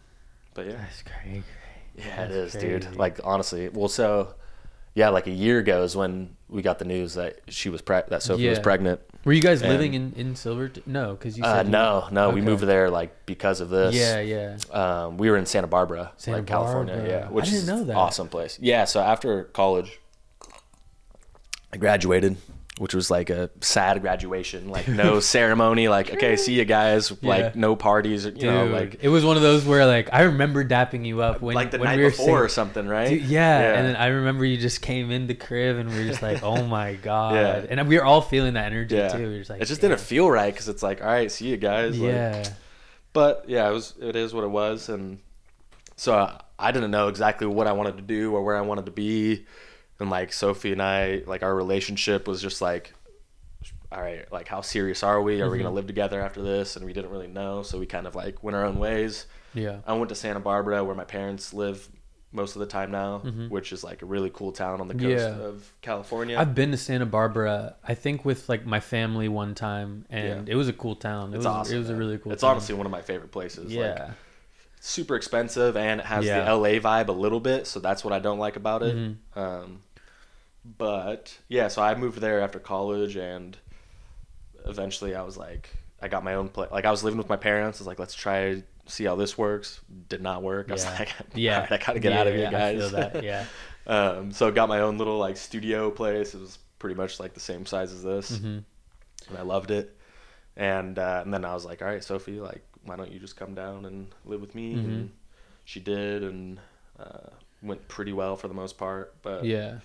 but 0.55 0.65
yeah, 0.65 0.71
That's 0.77 1.03
crazy. 1.03 1.43
yeah, 1.95 2.23
it 2.23 2.29
That's 2.29 2.55
is, 2.55 2.61
dude. 2.61 2.95
Like 2.95 3.19
honestly, 3.23 3.69
well, 3.69 3.88
so 3.88 4.33
yeah, 4.95 5.09
like 5.09 5.27
a 5.27 5.31
year 5.31 5.59
ago 5.59 5.83
is 5.83 5.95
when 5.95 6.35
we 6.50 6.63
got 6.63 6.79
the 6.79 6.85
news 6.85 7.13
that 7.13 7.41
she 7.47 7.69
was 7.69 7.83
pre- 7.83 8.01
that 8.07 8.23
Sophie 8.23 8.50
was 8.50 8.57
pregnant. 8.57 9.01
Were 9.23 9.33
you 9.33 9.41
guys 9.41 9.61
And- 9.61 9.71
living 9.71 9.93
in 9.93 10.13
in 10.15 10.35
Silverton? 10.35 10.83
No, 10.87 11.11
because 11.13 11.37
you 11.37 11.43
Uh, 11.43 11.57
said 11.57 11.65
you- 11.67 11.71
no, 11.71 12.07
no, 12.11 12.29
we 12.31 12.41
moved 12.41 12.63
there 12.63 12.89
like 12.89 13.25
because 13.27 13.61
of 13.61 13.69
this. 13.69 13.93
Yeah, 13.95 14.19
yeah. 14.19 14.57
um, 14.71 15.17
we 15.17 15.29
were 15.29 15.37
in 15.37 15.45
Santa 15.45 15.67
Barbara, 15.67 16.11
Santa 16.17 16.37
like 16.39 16.47
California, 16.47 16.95
Barbara. 16.95 17.11
yeah, 17.11 17.27
I 17.27 17.31
which 17.31 17.45
didn't 17.45 17.59
is 17.59 17.67
know 17.67 17.83
that. 17.83 17.95
awesome 17.95 18.27
place. 18.29 18.57
Yeah, 18.59 18.85
so 18.85 18.99
after 18.99 19.43
college, 19.43 19.99
I 21.71 21.77
graduated, 21.77 22.37
which 22.77 22.95
was 22.95 23.11
like 23.11 23.29
a 23.29 23.49
sad 23.59 24.01
graduation, 24.01 24.69
like 24.69 24.87
no 24.87 25.19
ceremony, 25.35 25.87
like 25.89 26.11
okay, 26.13 26.35
see 26.37 26.53
you 26.53 26.65
guys, 26.65 27.11
Yeah. 27.21 27.29
like 27.29 27.55
no 27.55 27.75
parties, 27.75 28.25
you 28.25 28.31
Dude, 28.31 28.43
know, 28.43 28.65
like 28.67 29.03
it 29.03 29.09
was 29.09 29.25
one 29.25 29.35
of 29.35 29.43
those 29.43 29.65
where 29.65 29.85
like 29.85 30.09
I 30.13 30.21
remember 30.23 30.63
dapping 30.63 31.05
you 31.05 31.21
up 31.21 31.41
when 31.41 31.53
like 31.53 31.71
the 31.71 31.79
when 31.79 31.89
night 31.89 31.97
we 31.97 32.03
were 32.05 32.09
before 32.11 32.43
or 32.43 32.49
something, 32.49 32.87
right? 32.87 33.09
Dude, 33.09 33.23
yeah. 33.23 33.73
and 33.77 33.87
then 33.87 33.95
I 33.97 34.07
remember 34.07 34.45
you 34.45 34.57
just 34.57 34.81
came 34.81 35.11
in 35.11 35.27
the 35.27 35.35
crib 35.35 35.77
and 35.77 35.89
we 35.89 35.97
were 35.99 36.05
just 36.07 36.21
like, 36.21 36.41
oh 36.43 36.65
my 36.65 36.95
god, 36.95 37.35
Yeah. 37.35 37.65
and 37.77 37.87
we 37.87 37.97
were 37.97 38.05
all 38.05 38.21
feeling 38.21 38.53
that 38.53 38.67
energy 38.71 38.95
yeah, 38.95 39.09
too. 39.09 39.17
We 39.27 39.33
were 39.33 39.37
just 39.39 39.49
like, 39.49 39.61
it 39.61 39.65
just 39.65 39.81
damn. 39.81 39.91
didn't 39.91 40.01
feel 40.01 40.31
right 40.31 40.51
because 40.51 40.69
it's 40.69 40.81
like, 40.81 41.01
all 41.01 41.07
right, 41.07 41.29
see 41.31 41.49
you 41.49 41.57
guys, 41.57 41.99
like, 41.99 42.09
Yeah, 42.09 42.43
but 43.13 43.45
yeah, 43.47 43.69
it 43.69 43.73
was 43.73 43.93
it 44.01 44.15
is 44.15 44.33
what 44.33 44.43
it 44.45 44.49
was, 44.51 44.87
and 44.89 45.19
so 45.97 46.15
I, 46.15 46.41
I 46.57 46.71
didn't 46.71 46.91
know 46.91 47.09
exactly 47.09 47.47
what 47.47 47.67
I 47.67 47.73
wanted 47.73 47.97
to 47.97 48.03
do 48.03 48.33
or 48.33 48.43
where 48.43 48.55
I 48.55 48.61
wanted 48.61 48.85
to 48.85 48.91
be, 48.91 49.45
and 50.01 50.10
like 50.10 50.34
Sophie 50.34 50.72
and 50.74 50.81
I, 50.81 51.22
like 51.25 51.43
our 51.43 51.55
relationship 51.55 52.27
was 52.27 52.41
just 52.41 52.62
like, 52.62 52.93
all 53.91 54.01
right, 54.01 54.29
like 54.31 54.48
how 54.48 54.62
serious 54.62 55.03
are 55.03 55.22
we? 55.22 55.41
Are 55.41 55.50
we 55.50 55.58
Mhm. 55.60 55.63
gonna 55.63 55.75
live 55.75 55.88
together 55.88 56.20
after 56.22 56.41
this? 56.41 56.75
And 56.75 56.86
we 56.86 56.93
didn't 56.93 57.12
really 57.12 57.27
know, 57.27 57.62
so 57.63 57.77
we 57.79 57.86
kind 57.86 58.08
of 58.08 58.15
like 58.15 58.43
went 58.43 58.55
our 58.55 58.65
own 58.65 58.79
ways. 58.79 59.27
yeah, 59.53 59.79
I 59.86 59.93
went 59.93 60.08
to 60.10 60.15
Santa 60.15 60.39
Barbara 60.39 60.84
where 60.84 60.96
my 60.96 61.03
parents 61.03 61.53
live 61.53 61.88
most 62.31 62.55
of 62.55 62.62
the 62.62 62.65
time 62.65 62.89
now, 62.89 63.22
Mhm. 63.25 63.50
which 63.50 63.74
is 63.74 63.84
like 63.84 64.01
a 64.01 64.05
really 64.05 64.29
cool 64.29 64.53
town 64.53 64.79
on 64.79 64.88
the 64.88 64.93
coast 64.93 65.03
Yeah. 65.05 65.36
of 65.41 65.74
California. 65.81 66.39
I've 66.39 66.55
been 66.55 66.72
to 66.72 66.77
Santa 66.77 67.05
Barbara. 67.05 67.75
I 67.84 67.93
think 67.93 68.24
with 68.24 68.48
like 68.48 68.65
my 68.65 68.79
family 68.79 69.27
one 69.27 69.53
time, 69.53 70.05
and 70.10 70.48
Yeah. 70.48 70.53
it 70.53 70.55
was 70.55 70.70
a 70.70 70.74
cool 70.74 70.96
town. 70.96 71.34
It 71.34 71.38
it's 71.38 71.38
was 71.39 71.46
awesome. 71.48 71.75
it 71.75 71.79
was 71.79 71.89
a 71.89 71.96
really 71.96 72.17
cool. 72.17 72.31
It's 72.31 72.41
town. 72.41 72.51
honestly 72.51 72.74
one 72.75 72.86
of 72.86 72.91
my 72.93 73.01
favorite 73.01 73.31
places. 73.34 73.74
yeah, 73.74 73.81
Like, 74.05 74.12
super 74.79 75.15
expensive 75.17 75.75
and 75.75 76.00
it 76.00 76.05
has 76.08 76.24
Yeah. 76.25 76.39
the 76.46 76.50
LA 76.51 76.79
vibe 76.79 77.10
a 77.10 77.12
little 77.12 77.41
bit, 77.41 77.67
so 77.67 77.81
that's 77.81 78.05
what 78.05 78.13
I 78.13 78.20
don't 78.20 78.39
like 78.39 78.55
about 78.55 78.81
it. 78.84 78.96
Mhm. 78.96 79.15
Um, 79.36 79.81
but 80.65 81.37
yeah, 81.47 81.67
so 81.67 81.81
I 81.81 81.95
moved 81.95 82.19
there 82.19 82.41
after 82.41 82.59
college, 82.59 83.15
and 83.15 83.57
eventually 84.65 85.15
I 85.15 85.21
was 85.23 85.37
like, 85.37 85.69
I 86.01 86.07
got 86.07 86.23
my 86.23 86.35
own 86.35 86.49
place. 86.49 86.69
Like 86.71 86.85
I 86.85 86.91
was 86.91 87.03
living 87.03 87.17
with 87.17 87.29
my 87.29 87.37
parents. 87.37 87.79
I 87.79 87.81
was 87.81 87.87
like, 87.87 87.99
let's 87.99 88.15
try 88.15 88.63
see 88.87 89.05
how 89.05 89.15
this 89.15 89.37
works. 89.37 89.81
Did 90.09 90.21
not 90.21 90.43
work. 90.43 90.69
I 90.69 90.73
was 90.73 90.83
Yeah. 90.83 90.99
like, 90.99 91.13
Yeah. 91.35 91.55
"Alright, 91.55 91.71
I 91.71 91.77
gotta 91.77 91.99
get 91.99 92.11
Yeah, 92.11 92.19
out 92.19 92.27
of 92.27 92.33
here, 92.33 92.43
yeah, 92.43 92.49
I 92.57 92.73
guys. 92.73 92.93
yeah. 93.21 93.45
um, 93.87 94.31
so 94.31 94.51
got 94.51 94.69
my 94.69 94.81
own 94.81 94.97
little 94.97 95.17
like 95.17 95.37
studio 95.37 95.91
place. 95.91 96.33
It 96.33 96.41
was 96.41 96.59
pretty 96.79 96.95
much 96.95 97.19
like 97.19 97.33
the 97.33 97.39
same 97.39 97.65
size 97.65 97.91
as 97.93 98.03
this, 98.03 98.37
hmm 98.37 98.59
and 99.29 99.37
I 99.37 99.41
loved 99.43 99.71
it. 99.71 99.95
And 100.57 100.99
uh, 100.99 101.21
and 101.23 101.33
then 101.33 101.45
I 101.45 101.53
was 101.53 101.65
like, 101.65 101.81
all 101.81 101.87
right, 101.87 102.03
Sophie, 102.03 102.39
like, 102.39 102.63
why 102.85 102.95
don't 102.97 103.11
you 103.11 103.19
just 103.19 103.37
come 103.37 103.55
down 103.55 103.85
and 103.85 104.07
live 104.25 104.41
with 104.41 104.55
me? 104.55 104.73
Mhm. 104.75 104.83
And 104.83 105.11
she 105.65 105.79
did, 105.79 106.23
and 106.23 106.59
uh, 106.99 107.29
went 107.61 107.87
pretty 107.87 108.13
well 108.13 108.35
for 108.35 108.47
the 108.47 108.53
most 108.53 108.77
part. 108.77 109.15
But 109.21 109.43
Yeah. 109.45 109.79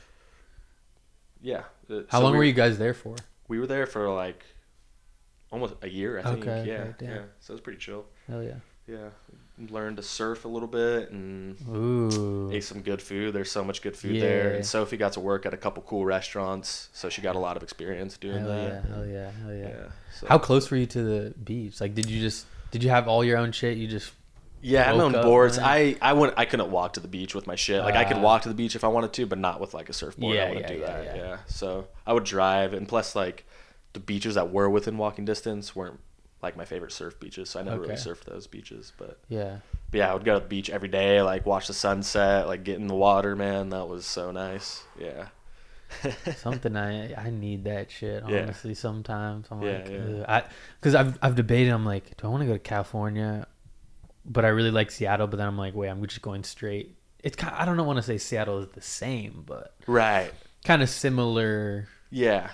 Yeah. 1.42 1.62
uh, 1.90 2.00
How 2.08 2.18
so 2.18 2.24
long 2.24 2.32
we- 2.32 2.38
were 2.38 2.44
you 2.44 2.52
guys 2.52 2.78
there 2.78 2.94
for? 2.94 3.16
We 3.48 3.58
were 3.60 3.66
there 3.66 3.86
for 3.86 4.08
like 4.10 4.44
almost 5.50 5.74
a 5.82 5.88
year, 5.88 6.18
I 6.18 6.22
think. 6.22 6.46
Okay, 6.46 6.64
yeah, 6.68 6.78
okay, 6.94 7.06
yeah. 7.06 7.22
So 7.40 7.52
it 7.52 7.54
was 7.56 7.60
pretty 7.60 7.78
chill. 7.78 8.04
Hell 8.26 8.42
yeah. 8.42 8.56
Yeah, 8.88 9.08
learned 9.70 9.96
to 9.96 10.02
surf 10.04 10.44
a 10.44 10.48
little 10.48 10.68
bit 10.68 11.10
and 11.10 11.56
Ooh. 11.68 12.50
ate 12.52 12.62
some 12.62 12.82
good 12.82 13.02
food. 13.02 13.34
There's 13.34 13.50
so 13.50 13.64
much 13.64 13.82
good 13.82 13.96
food 13.96 14.22
there. 14.22 14.52
And 14.54 14.64
Sophie 14.64 14.96
got 14.96 15.14
to 15.14 15.20
work 15.20 15.44
at 15.44 15.52
a 15.52 15.56
couple 15.56 15.82
cool 15.82 16.04
restaurants, 16.04 16.88
so 16.92 17.08
she 17.08 17.20
got 17.20 17.34
a 17.34 17.40
lot 17.40 17.56
of 17.56 17.64
experience 17.64 18.16
doing 18.16 18.38
Hell 18.44 18.48
that. 18.48 18.84
yeah. 18.84 18.94
Hell 18.94 19.06
yeah. 19.06 19.30
Hell 19.42 19.52
yeah. 19.54 19.68
Yeah. 19.68 19.86
So, 20.20 20.26
How 20.28 20.38
close 20.38 20.70
were 20.70 20.76
you 20.76 20.86
to 20.86 21.02
the 21.02 21.34
beach? 21.42 21.80
Like, 21.80 21.94
did 21.96 22.08
you 22.08 22.20
just 22.20 22.46
did 22.70 22.84
you 22.84 22.90
have 22.90 23.08
all 23.08 23.24
your 23.24 23.38
own 23.38 23.50
shit? 23.50 23.76
You 23.76 23.88
just 23.88 24.12
yeah, 24.66 24.90
I 24.90 24.92
woke 24.92 25.02
owned 25.02 25.16
up, 25.16 25.24
boards. 25.24 25.56
man? 25.58 25.66
I 25.66 25.96
I 26.02 26.12
wouldn't. 26.12 26.38
I 26.38 26.44
couldn't 26.44 26.70
walk 26.70 26.94
to 26.94 27.00
the 27.00 27.08
beach 27.08 27.34
with 27.34 27.46
my 27.46 27.54
shit. 27.54 27.82
Like 27.82 27.94
I 27.94 28.04
could 28.04 28.18
Ah. 28.18 28.22
walk 28.22 28.42
to 28.42 28.48
the 28.48 28.54
beach 28.54 28.74
if 28.76 28.84
I 28.84 28.88
wanted 28.88 29.12
to, 29.14 29.26
but 29.26 29.38
not 29.38 29.60
with 29.60 29.74
like 29.74 29.88
a 29.88 29.92
surfboard. 29.92 30.34
Yeah, 30.34 30.44
I 30.44 30.48
wouldn't 30.48 30.66
yeah, 30.68 30.74
do 30.76 30.80
yeah, 30.80 30.86
that. 30.86 31.04
yeah. 31.04 31.16
Yeah. 31.16 31.36
So 31.46 31.86
I 32.06 32.12
would 32.12 32.24
drive, 32.24 32.72
and 32.72 32.88
plus 32.88 33.14
like 33.14 33.44
the 33.92 34.00
beaches 34.00 34.34
that 34.34 34.50
were 34.52 34.68
within 34.68 34.98
walking 34.98 35.24
distance 35.24 35.74
weren't 35.76 36.00
like 36.42 36.56
my 36.56 36.64
favorite 36.64 36.92
surf 36.92 37.18
beaches. 37.18 37.50
So 37.50 37.60
I 37.60 37.62
never 37.62 37.80
really 37.80 37.94
surfed 37.94 38.24
those 38.24 38.46
beaches, 38.46 38.92
but. 38.98 39.18
yeah. 39.28 39.58
But 39.90 39.98
yeah, 39.98 40.10
I 40.10 40.14
would 40.14 40.24
go 40.24 40.34
to 40.34 40.40
the 40.40 40.46
beach 40.46 40.68
every 40.68 40.88
day, 40.88 41.22
like 41.22 41.46
watch 41.46 41.68
the 41.68 41.72
sunset, 41.74 42.46
like 42.48 42.62
get 42.64 42.76
in 42.78 42.88
the 42.88 42.94
water, 42.94 43.36
man. 43.36 43.70
That 43.70 43.88
was 43.88 44.04
so 44.04 44.32
nice. 44.32 44.82
Yeah. 44.98 45.28
Something 46.36 46.76
I 46.76 47.14
I 47.14 47.30
need 47.30 47.64
that 47.64 47.90
shit 47.90 48.24
Yeah. 48.28 48.42
honestly. 48.42 48.74
Sometimes 48.74 49.46
I'm 49.50 49.62
Yeah, 49.62 49.72
like, 49.78 49.88
yeah. 49.88 50.24
I 50.28 50.42
because 50.80 50.94
I've 50.96 51.16
I've 51.22 51.36
debated. 51.36 51.70
I'm 51.70 51.86
like, 51.86 52.16
do 52.16 52.26
I 52.26 52.30
want 52.30 52.42
to 52.42 52.46
go 52.46 52.52
to 52.54 52.58
California? 52.58 53.46
But 54.28 54.44
I 54.44 54.48
really 54.48 54.70
like 54.70 54.90
Seattle. 54.90 55.26
But 55.26 55.36
then 55.38 55.46
I'm 55.46 55.58
like, 55.58 55.74
wait, 55.74 55.88
I'm 55.88 56.04
just 56.06 56.22
going 56.22 56.44
straight. 56.44 56.96
It's 57.22 57.36
kind. 57.36 57.54
of, 57.54 57.60
I 57.60 57.64
don't 57.64 57.84
want 57.86 57.96
to 57.98 58.02
say 58.02 58.18
Seattle 58.18 58.58
is 58.58 58.68
the 58.68 58.80
same, 58.82 59.42
but 59.46 59.74
right. 59.86 60.32
kind 60.64 60.82
of 60.82 60.88
similar 60.90 61.88
Yeah. 62.10 62.50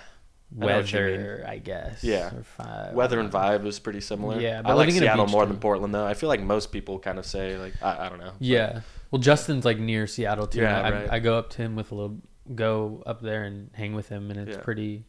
I 0.55 0.65
know 0.67 0.67
what 0.75 0.91
you 0.93 0.99
mean. 0.99 1.11
weather, 1.17 1.45
I, 1.47 1.57
guess. 1.57 2.03
Yeah. 2.03 2.27
or 2.33 2.43
fi- 2.43 2.91
Weather 2.93 3.19
and 3.19 3.31
vibe 3.31 3.65
is 3.65 3.79
pretty 3.79 4.01
similar. 4.01 4.39
Yeah, 4.39 4.61
I 4.63 4.73
like 4.73 4.85
living 4.87 4.97
in 4.97 5.03
a 5.03 5.05
Seattle 5.07 5.25
more 5.27 5.47
than 5.47 5.57
Portland, 5.57 5.95
though. 5.95 6.05
I 6.05 6.13
feel 6.13 6.29
like 6.29 6.41
most 6.41 6.71
people 6.71 6.99
kind 6.99 7.17
of 7.17 7.25
say 7.25 7.57
like 7.57 7.73
I, 7.81 8.05
I 8.05 8.09
don't 8.09 8.19
know. 8.19 8.33
but- 8.37 8.41
Yeah. 8.41 8.81
Well, 9.09 9.19
Justin's 9.19 9.65
like 9.65 9.79
near 9.79 10.05
Seattle 10.05 10.45
too. 10.47 10.61
Yeah, 10.61 10.79
I, 10.81 10.91
right. 10.91 11.11
I 11.11 11.19
go 11.19 11.37
up 11.39 11.49
to 11.51 11.57
him 11.63 11.75
with 11.75 11.91
a 11.91 11.95
little, 11.95 12.17
go 12.53 13.01
up 13.05 13.21
there 13.21 13.43
and 13.45 13.69
hang 13.73 13.93
with 13.95 14.09
him, 14.09 14.29
and 14.31 14.39
it's 14.39 14.57
Yeah. 14.57 14.63
pretty. 14.63 15.05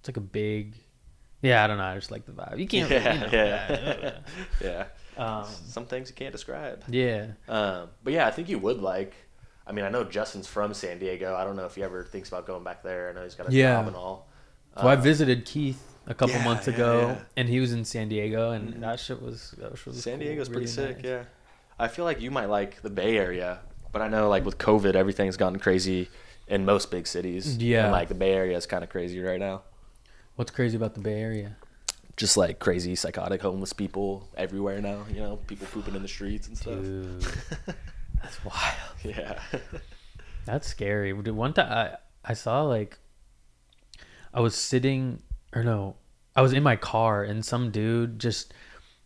It's 0.00 0.08
like 0.08 0.16
a 0.16 0.20
big. 0.20 0.76
Yeah, 1.42 1.62
I 1.62 1.66
don't 1.66 1.76
know. 1.78 1.84
I 1.84 1.94
just 1.94 2.10
like 2.10 2.24
the 2.26 2.32
vibe. 2.32 2.58
You 2.58 2.66
can't. 2.66 2.90
Yeah, 2.90 3.14
you 3.14 3.20
know, 3.20 3.28
yeah, 3.32 4.18
yeah. 4.62 4.84
Um, 5.16 5.44
Some 5.44 5.86
things 5.86 6.08
you 6.08 6.14
can't 6.14 6.32
describe. 6.32 6.82
yeah. 6.88 7.28
Um, 7.48 7.88
but 8.04 8.12
yeah, 8.12 8.26
I 8.26 8.30
think 8.30 8.48
you 8.48 8.58
would 8.58 8.80
like. 8.80 9.14
I 9.66 9.72
mean, 9.72 9.84
I 9.84 9.88
know 9.88 10.04
Justin's 10.04 10.46
from 10.46 10.74
San 10.74 10.98
Diego. 10.98 11.34
I 11.34 11.42
don't 11.44 11.56
know 11.56 11.64
if 11.66 11.74
he 11.74 11.82
ever 11.82 12.04
thinks 12.04 12.28
about 12.28 12.46
going 12.46 12.62
back 12.62 12.82
there. 12.82 13.08
I 13.10 13.12
know 13.12 13.24
he's 13.24 13.34
got 13.34 13.48
a 13.48 13.52
Yeah. 13.52 13.76
job 13.78 13.88
and 13.88 13.96
all. 13.96 14.28
So 14.80 14.86
I 14.86 14.92
Uh, 14.94 15.00
visited 15.00 15.44
Keith 15.44 15.82
a 16.06 16.14
couple 16.14 16.36
yeah, 16.36 16.44
months 16.44 16.68
ago, 16.68 17.16
yeah. 17.16 17.24
and 17.36 17.48
he 17.48 17.58
was 17.60 17.72
in 17.72 17.84
San 17.84 18.08
Diego, 18.08 18.50
and 18.52 18.74
Mhm. 18.74 18.80
that 18.80 19.00
shit 19.00 19.20
was 19.22 19.52
that 19.58 19.76
shit 19.76 19.86
was 19.86 20.02
San 20.02 20.18
cool, 20.18 20.28
Diego's 20.28 20.48
pretty 20.48 20.66
sick, 20.68 20.96
nice. 20.98 21.04
yeah. 21.04 21.22
I 21.78 21.88
feel 21.88 22.04
like 22.04 22.20
you 22.20 22.30
might 22.30 22.46
like 22.48 22.80
the 22.82 22.90
Bay 22.90 23.16
Area, 23.18 23.58
but 23.92 24.02
I 24.02 24.08
know 24.08 24.28
like 24.28 24.44
with 24.44 24.58
COVID, 24.58 24.94
everything's 24.94 25.36
gotten 25.36 25.58
crazy 25.58 26.10
in 26.46 26.64
most 26.64 26.90
big 26.92 27.06
cities. 27.08 27.56
Yeah. 27.56 27.84
and 27.84 27.92
like 27.92 28.08
the 28.08 28.14
Bay 28.14 28.32
Area 28.34 28.56
is 28.56 28.66
kind 28.66 28.84
of 28.84 28.90
crazy 28.90 29.18
right 29.20 29.40
now. 29.40 29.62
What's 30.36 30.50
crazy 30.52 30.76
about 30.76 30.94
the 30.94 31.00
Bay 31.00 31.20
Area? 31.20 31.56
Just 32.16 32.36
like 32.36 32.58
crazy, 32.58 32.94
psychotic, 32.94 33.42
homeless 33.42 33.72
people 33.72 34.28
everywhere 34.36 34.80
now. 34.80 35.04
You 35.12 35.20
know, 35.20 35.36
people 35.46 35.66
pooping 35.70 35.94
in 35.94 36.02
the 36.02 36.08
streets 36.08 36.48
and 36.48 36.56
stuff. 36.56 36.80
Dude, 36.80 37.20
that's 38.22 38.44
wild. 38.44 38.94
yeah, 39.04 39.38
That's 40.46 40.66
scary. 40.66 41.12
Dude, 41.12 41.34
One 41.34 41.52
time 41.52 41.70
I, 41.70 41.96
I 42.24 42.32
saw 42.34 42.62
like 42.62 42.98
I 44.32 44.40
was 44.40 44.54
sitting 44.54 45.22
or 45.54 45.62
no, 45.62 45.96
I 46.34 46.42
was 46.42 46.52
in 46.52 46.62
my 46.62 46.76
car 46.76 47.22
and 47.24 47.44
some 47.44 47.70
dude 47.70 48.18
just 48.18 48.54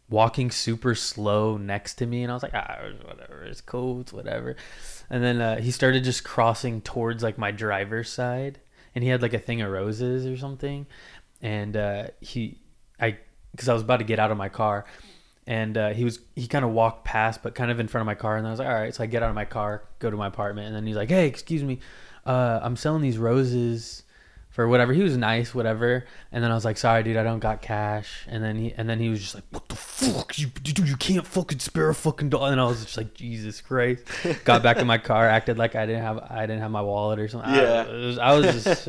walking 0.08 0.50
super 0.50 0.94
slow 0.94 1.56
next 1.56 1.94
to 1.94 2.06
me 2.06 2.22
and 2.22 2.30
I 2.30 2.34
was 2.34 2.42
like, 2.42 2.54
ah, 2.54 2.78
whatever, 3.04 3.42
it's 3.44 3.60
cool, 3.60 4.00
it's 4.00 4.12
whatever. 4.12 4.56
And 5.08 5.22
then 5.22 5.40
uh, 5.40 5.60
he 5.60 5.70
started 5.70 6.02
just 6.04 6.24
crossing 6.24 6.80
towards 6.80 7.22
like 7.22 7.38
my 7.38 7.52
driver's 7.52 8.10
side 8.10 8.58
and 8.94 9.04
he 9.04 9.10
had 9.10 9.22
like 9.22 9.32
a 9.34 9.38
thing 9.38 9.60
of 9.62 9.70
roses 9.70 10.26
or 10.26 10.36
something. 10.36 10.86
And 11.40 11.76
uh, 11.76 12.08
he, 12.20 12.58
I, 13.00 13.18
because 13.52 13.68
I 13.68 13.72
was 13.72 13.82
about 13.82 13.98
to 13.98 14.04
get 14.04 14.18
out 14.18 14.30
of 14.30 14.36
my 14.36 14.48
car 14.48 14.84
and 15.46 15.76
uh, 15.78 15.90
he 15.90 16.04
was 16.04 16.18
he 16.36 16.46
kind 16.46 16.64
of 16.64 16.70
walked 16.72 17.04
past 17.04 17.42
but 17.42 17.54
kind 17.54 17.70
of 17.70 17.80
in 17.80 17.88
front 17.88 18.02
of 18.02 18.06
my 18.06 18.14
car 18.14 18.36
and 18.36 18.46
i 18.46 18.50
was 18.50 18.58
like 18.58 18.68
all 18.68 18.74
right 18.74 18.94
so 18.94 19.02
i 19.02 19.06
get 19.06 19.22
out 19.22 19.30
of 19.30 19.34
my 19.34 19.46
car 19.46 19.82
go 19.98 20.10
to 20.10 20.16
my 20.16 20.26
apartment 20.26 20.66
and 20.66 20.76
then 20.76 20.86
he's 20.86 20.96
like 20.96 21.08
hey 21.08 21.26
excuse 21.26 21.64
me 21.64 21.78
uh, 22.26 22.60
i'm 22.62 22.76
selling 22.76 23.00
these 23.00 23.16
roses 23.16 24.02
for 24.50 24.68
whatever 24.68 24.92
he 24.92 25.02
was 25.02 25.16
nice 25.16 25.54
whatever 25.54 26.04
and 26.30 26.44
then 26.44 26.50
i 26.50 26.54
was 26.54 26.64
like 26.66 26.76
sorry 26.76 27.02
dude 27.02 27.16
i 27.16 27.22
don't 27.22 27.38
got 27.40 27.62
cash 27.62 28.26
and 28.28 28.44
then 28.44 28.54
he 28.56 28.72
and 28.76 28.86
then 28.88 28.98
he 29.00 29.08
was 29.08 29.18
just 29.18 29.34
like 29.34 29.44
what 29.50 29.66
the 29.70 29.74
fuck 29.76 30.38
you 30.38 30.46
dude 30.62 30.86
you 30.86 30.96
can't 30.96 31.26
fucking 31.26 31.58
spare 31.58 31.88
a 31.88 31.94
fucking 31.94 32.28
dollar 32.28 32.52
and 32.52 32.60
i 32.60 32.64
was 32.64 32.84
just 32.84 32.98
like 32.98 33.14
jesus 33.14 33.62
christ 33.62 34.04
got 34.44 34.62
back 34.62 34.76
in 34.76 34.86
my 34.86 34.98
car 34.98 35.26
acted 35.26 35.56
like 35.56 35.74
i 35.74 35.86
didn't 35.86 36.02
have 36.02 36.18
i 36.30 36.42
didn't 36.42 36.60
have 36.60 36.70
my 36.70 36.82
wallet 36.82 37.18
or 37.18 37.28
something 37.28 37.54
Yeah. 37.54 37.86
i 37.88 37.92
was, 37.92 38.18
I 38.18 38.34
was 38.38 38.62
just. 38.64 38.86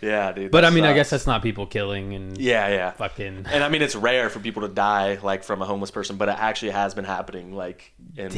Yeah, 0.00 0.32
dude. 0.32 0.50
but 0.50 0.64
i 0.64 0.70
mean 0.70 0.84
i 0.84 0.92
guess 0.92 1.10
that's 1.10 1.26
not 1.26 1.42
people 1.42 1.66
killing 1.66 2.14
and 2.14 2.36
yeah, 2.38 2.68
yeah. 2.68 2.90
fucking 2.92 3.46
And 3.50 3.64
I 3.64 3.68
mean, 3.68 3.82
it's 3.82 3.96
rare 3.96 4.28
for 4.30 4.38
people 4.40 4.62
to 4.62 4.68
die 4.68 5.18
like 5.22 5.42
from 5.44 5.62
a 5.62 5.64
homeless 5.64 5.90
person, 5.90 6.16
but 6.16 6.28
it 6.28 6.36
actually 6.38 6.72
has 6.72 6.94
been 6.94 7.04
happening 7.04 7.52
like 7.54 7.92
in 8.16 8.30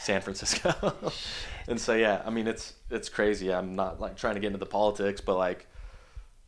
San 0.00 0.20
Francisco. 0.20 0.94
and 1.68 1.80
so 1.80 1.94
yeah, 1.94 2.22
I 2.26 2.30
mean, 2.30 2.46
it's 2.46 2.74
it's 2.90 3.08
crazy. 3.08 3.52
I'm 3.52 3.74
not 3.74 4.00
like 4.00 4.16
trying 4.16 4.34
to 4.34 4.40
get 4.40 4.48
into 4.48 4.58
the 4.58 4.66
politics, 4.66 5.20
but 5.20 5.36
like 5.36 5.66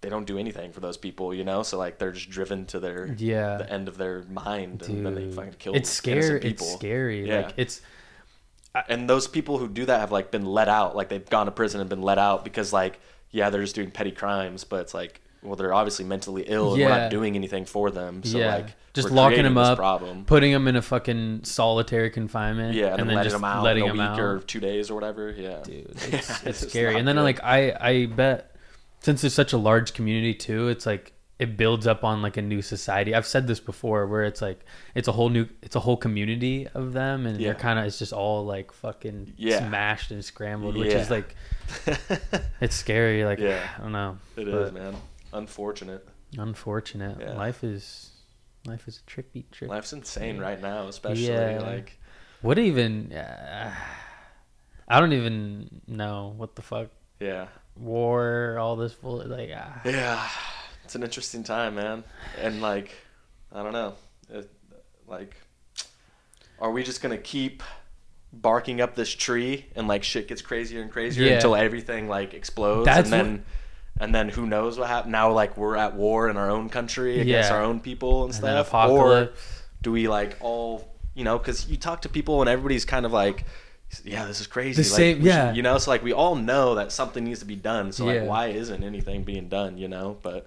they 0.00 0.08
don't 0.10 0.26
do 0.26 0.38
anything 0.38 0.70
for 0.72 0.80
those 0.80 0.96
people, 0.96 1.34
you 1.34 1.44
know. 1.44 1.62
So 1.62 1.78
like 1.78 1.98
they're 1.98 2.12
just 2.12 2.30
driven 2.30 2.66
to 2.66 2.78
their 2.78 3.14
Yeah. 3.18 3.56
the 3.56 3.72
end 3.72 3.88
of 3.88 3.96
their 3.96 4.22
mind, 4.30 4.82
and 4.88 5.04
then 5.04 5.14
they 5.14 5.30
fucking 5.30 5.54
kill 5.58 5.72
people. 5.72 5.80
it's 5.80 5.90
scary 5.90 6.40
people. 6.40 6.66
it's 6.66 6.74
scary 6.74 7.26
Yeah. 7.26 7.40
like 7.46 7.54
it's 7.56 7.80
and 8.88 9.08
those 9.08 9.26
people 9.26 9.58
who 9.58 9.66
do 9.68 9.86
that 9.86 9.98
have 10.00 10.12
like 10.12 10.30
been 10.30 10.44
let 10.46 10.68
out 10.68 10.94
like 10.94 11.08
they've 11.08 11.28
gone 11.28 11.46
to 11.46 11.52
prison 11.52 11.80
and 11.80 11.88
been 11.90 12.02
let 12.02 12.18
out 12.18 12.44
because 12.44 12.72
like 12.72 13.00
yeah 13.30 13.50
they're 13.50 13.62
just 13.62 13.74
doing 13.74 13.90
petty 13.90 14.10
crimes 14.10 14.64
but 14.64 14.80
it's 14.80 14.94
like 14.94 15.20
well 15.42 15.54
they're 15.56 15.74
obviously 15.74 16.04
mentally 16.04 16.44
ill 16.46 16.74
and 16.74 16.82
we're 16.82 16.88
not 16.88 17.10
doing 17.10 17.34
anything 17.36 17.64
for 17.64 17.90
them 17.90 18.22
so 18.24 18.38
yeah, 18.38 18.56
like 18.56 18.74
just 18.94 19.10
locking 19.10 19.44
them 19.44 19.56
up, 19.56 19.76
problem 19.78 20.24
putting 20.24 20.50
them 20.52 20.66
in 20.66 20.74
a 20.74 20.82
fucking 20.82 21.44
solitary 21.44 22.10
confinement. 22.10 22.74
yeah 22.74 22.88
and, 22.88 23.00
then, 23.00 23.08
letting 23.08 23.22
just 23.24 23.36
them 23.36 23.44
out 23.44 23.62
letting 23.62 23.84
in 23.84 23.90
a 23.90 23.92
them 23.92 23.98
week 23.98 24.18
out. 24.18 24.20
or 24.20 24.40
two 24.40 24.58
days 24.60 24.90
or 24.90 24.94
whatever 24.94 25.30
yeah 25.30 25.60
Dude, 25.62 25.86
it's, 25.90 26.08
it's 26.08 26.42
it's 26.44 26.68
scary. 26.70 26.96
And 26.98 27.06
then 27.06 27.16
good. 27.16 27.22
like 27.22 27.40
I 27.44 27.72
I 27.80 28.06
bet 28.06 28.56
since 29.00 29.20
there's 29.20 29.34
such 29.34 29.52
a 29.52 29.58
large 29.58 29.94
community 29.94 30.34
too, 30.34 30.68
it's 30.68 30.84
like 30.84 31.12
it 31.38 31.56
builds 31.56 31.86
up 31.86 32.02
on 32.02 32.20
like 32.20 32.36
a 32.36 32.42
new 32.42 32.60
society. 32.60 33.14
I've 33.14 33.26
said 33.26 33.46
this 33.46 33.60
before, 33.60 34.08
where 34.08 34.24
it's 34.24 34.42
like 34.42 34.64
it's 34.96 35.06
a 35.06 35.12
whole 35.12 35.28
new, 35.28 35.46
it's 35.62 35.76
a 35.76 35.80
whole 35.80 35.96
community 35.96 36.66
of 36.74 36.92
them, 36.94 37.26
and 37.26 37.40
Yeah. 37.40 37.52
they're 37.52 37.60
kind 37.60 37.78
of 37.78 37.84
it's 37.84 38.00
just 38.00 38.12
all 38.12 38.44
like 38.44 38.72
fucking 38.72 39.34
Yeah. 39.36 39.68
smashed 39.68 40.10
and 40.10 40.24
scrambled, 40.24 40.76
which 40.76 40.92
is 40.92 41.10
like 41.12 41.36
it's 42.60 42.76
scary. 42.76 43.24
Like 43.24 43.38
Yeah. 43.38 43.66
I 43.78 43.82
don't 43.82 43.92
know. 43.92 44.18
It 44.36 44.48
is, 44.48 44.72
man 44.72 44.94
unfortunate 45.32 46.06
Unfortunate. 46.36 47.16
Yeah. 47.20 47.32
Life 47.34 47.62
is 47.64 48.10
life 48.66 48.86
is 48.88 48.98
a 48.98 49.02
tricky 49.10 49.46
trick. 49.50 49.70
life's 49.70 49.92
insane 49.92 50.38
right 50.38 50.60
now 50.60 50.88
especially 50.88 51.28
Yeah. 51.28 51.60
like 51.60 51.98
What 52.42 52.58
even? 52.58 53.12
Uh, 53.12 53.74
I 54.88 55.00
don't 55.00 55.12
even 55.12 55.82
know 55.86 56.34
what 56.36 56.54
the 56.56 56.62
fuck 56.62 56.88
yeah 57.20 57.48
war, 57.76 58.56
all 58.58 58.76
this 58.76 58.92
bull 58.94 59.22
like. 59.26 59.50
ah. 59.54 59.80
Yeah, 59.84 60.28
it's 60.84 60.94
an 60.94 61.02
interesting 61.02 61.44
time, 61.44 61.76
man. 61.76 62.04
And 62.40 62.60
like, 62.60 62.90
I 63.52 63.62
don't 63.62 63.72
know, 63.72 63.94
it, 64.30 64.50
like, 65.06 65.36
are 66.58 66.70
we 66.70 66.82
just 66.82 67.00
gonna 67.00 67.18
keep 67.18 67.62
barking 68.32 68.80
up 68.80 68.94
this 68.94 69.10
tree 69.10 69.66
and 69.74 69.88
like 69.88 70.02
shit 70.04 70.28
gets 70.28 70.42
crazier 70.42 70.82
and 70.82 70.90
crazier 70.90 71.24
Yeah. 71.26 71.34
until 71.36 71.56
everything 71.56 72.08
like 72.08 72.34
explodes, 72.34 72.84
That's 72.86 73.10
and 73.10 73.12
then. 73.12 73.44
And 74.00 74.14
then 74.14 74.28
who 74.28 74.46
knows 74.46 74.78
what 74.78 74.86
happened? 74.88 75.10
Now, 75.10 75.32
like 75.32 75.56
we're 75.56 75.74
at 75.74 75.94
war 75.94 76.28
in 76.28 76.36
our 76.36 76.48
own 76.50 76.68
country 76.68 77.18
against 77.20 77.50
Yeah. 77.50 77.56
our 77.56 77.62
own 77.64 77.80
people 77.80 78.22
and 78.24 78.32
And 78.32 78.36
stuff. 78.36 78.72
Or 78.72 79.30
do 79.82 79.90
we 79.90 80.06
like 80.06 80.36
all 80.40 80.94
you 81.14 81.24
know? 81.24 81.36
Because 81.36 81.68
you 81.68 81.76
talk 81.76 82.02
to 82.02 82.08
people 82.08 82.40
and 82.40 82.48
everybody's 82.48 82.84
kind 82.84 83.04
of 83.04 83.12
like 83.12 83.44
yeah, 84.04 84.26
this 84.26 84.40
is 84.40 84.46
crazy. 84.46 84.82
The 84.82 84.88
like, 84.88 84.96
same- 84.96 85.16
we 85.18 85.22
should- 85.24 85.34
yeah. 85.34 85.52
you 85.52 85.62
know, 85.62 85.78
so 85.78 85.90
like 85.90 86.04
we 86.04 86.12
all 86.12 86.36
know 86.36 86.74
that 86.76 86.92
something 86.92 87.24
needs 87.24 87.40
to 87.40 87.46
be 87.46 87.56
done. 87.56 87.90
So 87.90 88.08
Yeah. 88.08 88.20
like, 88.20 88.28
why 88.28 88.46
isn't 88.48 88.84
anything 88.84 89.24
being 89.24 89.48
done? 89.48 89.78
You 89.78 89.88
know, 89.88 90.18
but 90.22 90.34
yeah, 90.34 90.46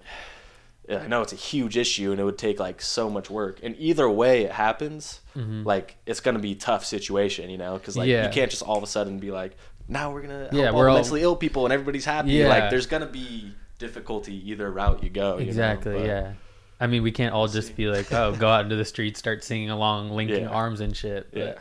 I 0.90 1.06
know 1.06 1.22
it's 1.22 1.32
a 1.32 1.36
huge 1.36 1.76
issue 1.76 2.10
and 2.10 2.20
it 2.20 2.24
would 2.24 2.38
take 2.38 2.58
like 2.60 2.82
so 2.82 3.08
much 3.08 3.30
work. 3.30 3.60
And 3.62 3.74
either 3.78 4.08
way 4.10 4.42
it 4.42 4.52
happens, 4.52 5.20
like 5.34 5.96
it's 6.06 6.20
gonna 6.20 6.38
be 6.40 6.52
a 6.52 6.56
tough 6.56 6.84
situation. 6.84 7.50
You 7.50 7.58
know, 7.58 7.74
because 7.78 7.96
like 7.96 8.06
Mm-hmm. 8.08 8.10
Yeah. 8.10 8.26
you 8.26 8.32
can't 8.32 8.50
just 8.50 8.62
all 8.62 8.76
of 8.76 8.82
a 8.82 8.86
sudden 8.86 9.18
be 9.18 9.30
like, 9.30 9.56
now 9.88 10.12
we're 10.12 10.22
gonna 10.22 10.40
help 10.40 10.52
Yeah, 10.54 10.68
all 10.70 10.76
we're 10.78 10.84
the 10.84 10.90
all- 10.90 10.96
mentally 10.96 11.22
ill 11.22 11.36
people 11.36 11.64
and 11.66 11.72
everybody's 11.72 12.04
happy. 12.04 12.30
Yeah. 12.32 12.48
Like 12.48 12.70
there's 12.70 12.86
gonna 12.86 13.06
be 13.06 13.52
difficulty 13.78 14.50
either 14.50 14.70
route 14.70 15.02
you 15.02 15.10
go. 15.10 15.38
you 15.38 15.44
know, 15.44 15.48
Exactly. 15.48 15.94
but- 15.94 16.06
yeah. 16.06 16.32
I 16.80 16.88
mean, 16.88 17.04
we 17.04 17.12
can't 17.12 17.32
all 17.32 17.46
just 17.46 17.76
be 17.76 17.86
like, 17.86 18.12
oh, 18.12 18.34
go 18.34 18.48
out 18.48 18.64
into 18.64 18.74
the 18.74 18.84
street, 18.84 19.16
start 19.16 19.44
singing 19.44 19.70
along, 19.70 20.10
linking 20.16 20.42
Yeah. 20.42 20.48
arms 20.50 20.80
and 20.80 20.96
shit. 20.96 21.30
But 21.32 21.38
Yeah. 21.38 21.54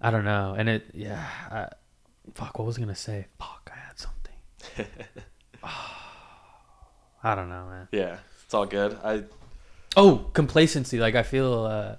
I 0.00 0.10
don't 0.10 0.24
know. 0.24 0.54
And 0.58 0.68
it, 0.68 0.86
yeah. 0.92 1.24
I, 1.50 1.68
fuck, 2.34 2.58
what 2.58 2.64
was 2.66 2.76
I 2.76 2.80
gonna 2.80 2.94
say? 2.96 3.26
Fuck, 3.38 3.70
I 3.72 3.78
had 3.78 3.96
something. 3.98 4.86
I 7.22 7.34
don't 7.34 7.48
know, 7.48 7.66
man. 7.68 7.88
Yeah, 7.92 8.16
it's 8.50 8.54
all 8.56 8.66
good. 8.66 8.98
I 9.04 9.22
Oh, 9.96 10.26
complacency. 10.32 10.98
Like 10.98 11.14
I 11.14 11.22
feel, 11.22 11.64
uh, 11.64 11.94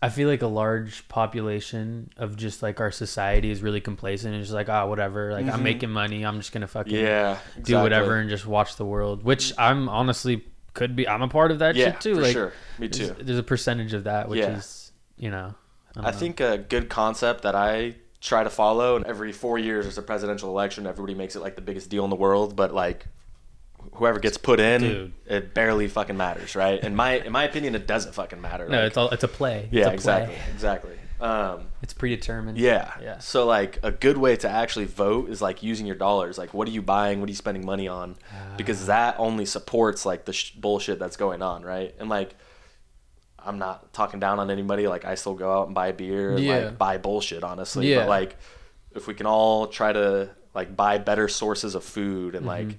I 0.00 0.08
feel 0.08 0.26
like 0.26 0.40
a 0.40 0.46
large 0.46 1.06
population 1.08 2.10
of 2.16 2.34
just 2.36 2.62
like 2.62 2.80
our 2.80 2.90
society 2.90 3.50
is 3.50 3.60
really 3.60 3.82
complacent 3.82 4.32
and 4.34 4.42
just 4.42 4.54
like, 4.54 4.70
ah, 4.70 4.86
whatever. 4.86 5.34
Like 5.34 5.46
I'm 5.48 5.62
making 5.62 5.90
money. 5.90 6.24
I'm 6.24 6.38
just 6.38 6.52
gonna 6.52 6.66
fucking 6.66 6.94
Mm-hmm. 6.94 7.04
yeah 7.04 7.38
do 7.62 7.76
whatever 7.76 8.16
and 8.16 8.30
just 8.30 8.46
watch 8.46 8.76
the 8.76 8.86
world. 8.86 9.22
Which 9.22 9.52
I'm 9.58 9.86
honestly 9.90 10.44
could 10.72 10.96
be. 10.96 11.06
I'm 11.06 11.20
a 11.20 11.28
part 11.28 11.50
of 11.50 11.58
that 11.58 11.76
Yeah, 11.76 11.92
shit 11.92 12.00
too. 12.00 12.14
for 12.14 12.22
like, 12.22 12.32
sure. 12.32 12.52
Me 12.78 12.86
there's- 12.88 13.14
too. 13.18 13.22
There's, 13.22 13.38
a 13.38 13.42
percentage 13.42 13.92
of 13.92 14.04
that, 14.04 14.30
which 14.30 14.40
Yeah. 14.40 14.56
is, 14.56 14.92
you 15.18 15.30
know. 15.30 15.54
don't 15.92 16.06
I 16.06 16.10
know. 16.10 16.16
think 16.16 16.40
a 16.40 16.56
good 16.56 16.88
concept 16.88 17.42
that 17.42 17.54
I 17.54 17.96
try 18.22 18.44
to 18.44 18.50
follow, 18.50 18.96
and 18.96 19.04
every 19.04 19.32
four 19.32 19.58
years 19.58 19.84
there's 19.84 19.98
a 19.98 20.02
presidential 20.02 20.48
election. 20.48 20.86
Everybody 20.86 21.14
makes 21.14 21.36
it 21.36 21.40
like 21.42 21.54
the 21.56 21.62
biggest 21.62 21.90
deal 21.90 22.04
in 22.04 22.10
the 22.10 22.16
world, 22.16 22.56
but 22.56 22.72
like 22.72 23.04
whoever 23.94 24.18
gets 24.18 24.38
put 24.38 24.60
in, 24.60 24.80
Dude. 24.80 25.12
it 25.26 25.54
barely 25.54 25.88
fucking 25.88 26.16
matters, 26.16 26.54
right? 26.56 26.82
In 26.82 26.94
my 26.94 27.18
in 27.20 27.32
my 27.32 27.44
opinion, 27.44 27.74
it 27.74 27.86
doesn't 27.86 28.14
fucking 28.14 28.40
matter. 28.40 28.68
No, 28.68 28.78
Like, 28.78 28.86
it's 28.88 28.96
all. 28.96 29.10
It's 29.10 29.24
a 29.24 29.28
play. 29.28 29.64
It's 29.64 29.72
yeah, 29.72 29.82
a 29.82 29.84
play. 29.86 29.94
exactly, 29.94 30.36
exactly. 30.54 30.96
Um, 31.20 31.66
It's 31.82 31.92
predetermined. 31.92 32.56
yeah, 32.56 32.92
Yeah. 33.02 33.18
So 33.18 33.44
like 33.44 33.78
a 33.82 33.90
good 33.90 34.16
way 34.16 34.36
to 34.36 34.48
actually 34.48 34.86
vote 34.86 35.28
is 35.28 35.42
like 35.42 35.62
using 35.62 35.84
your 35.86 35.96
dollars. 35.96 36.38
Like, 36.38 36.54
what 36.54 36.66
are 36.66 36.70
you 36.70 36.80
buying? 36.80 37.20
What 37.20 37.28
are 37.28 37.30
you 37.30 37.36
spending 37.36 37.66
money 37.66 37.88
on? 37.88 38.16
Ah. 38.32 38.54
Because 38.56 38.86
that 38.86 39.16
only 39.18 39.44
supports 39.44 40.06
like 40.06 40.24
the 40.24 40.32
sh- 40.32 40.52
bullshit 40.52 40.98
that's 40.98 41.16
going 41.18 41.42
on, 41.42 41.62
right? 41.62 41.94
And 41.98 42.08
like. 42.08 42.34
I'm 43.42 43.58
not 43.58 43.92
talking 43.94 44.20
down 44.20 44.38
on 44.38 44.50
anybody. 44.50 44.86
Like 44.86 45.06
I 45.06 45.14
still 45.14 45.32
go 45.34 45.50
out 45.50 45.66
and 45.66 45.74
buy 45.74 45.92
beer 45.92 46.32
and 46.32 46.40
Yeah. 46.44 46.56
like 46.56 46.78
buy 46.78 46.98
bullshit, 46.98 47.42
honestly. 47.42 47.90
Yeah. 47.90 48.00
But 48.00 48.08
like, 48.10 48.36
if 48.94 49.06
we 49.06 49.14
can 49.14 49.24
all 49.26 49.66
try 49.68 49.92
to 49.94 50.28
like 50.54 50.76
buy 50.76 50.98
better 50.98 51.26
sources 51.26 51.74
of 51.74 51.82
food 51.82 52.34
and 52.34 52.44
Mm-hmm. 52.44 52.68
like, 52.68 52.78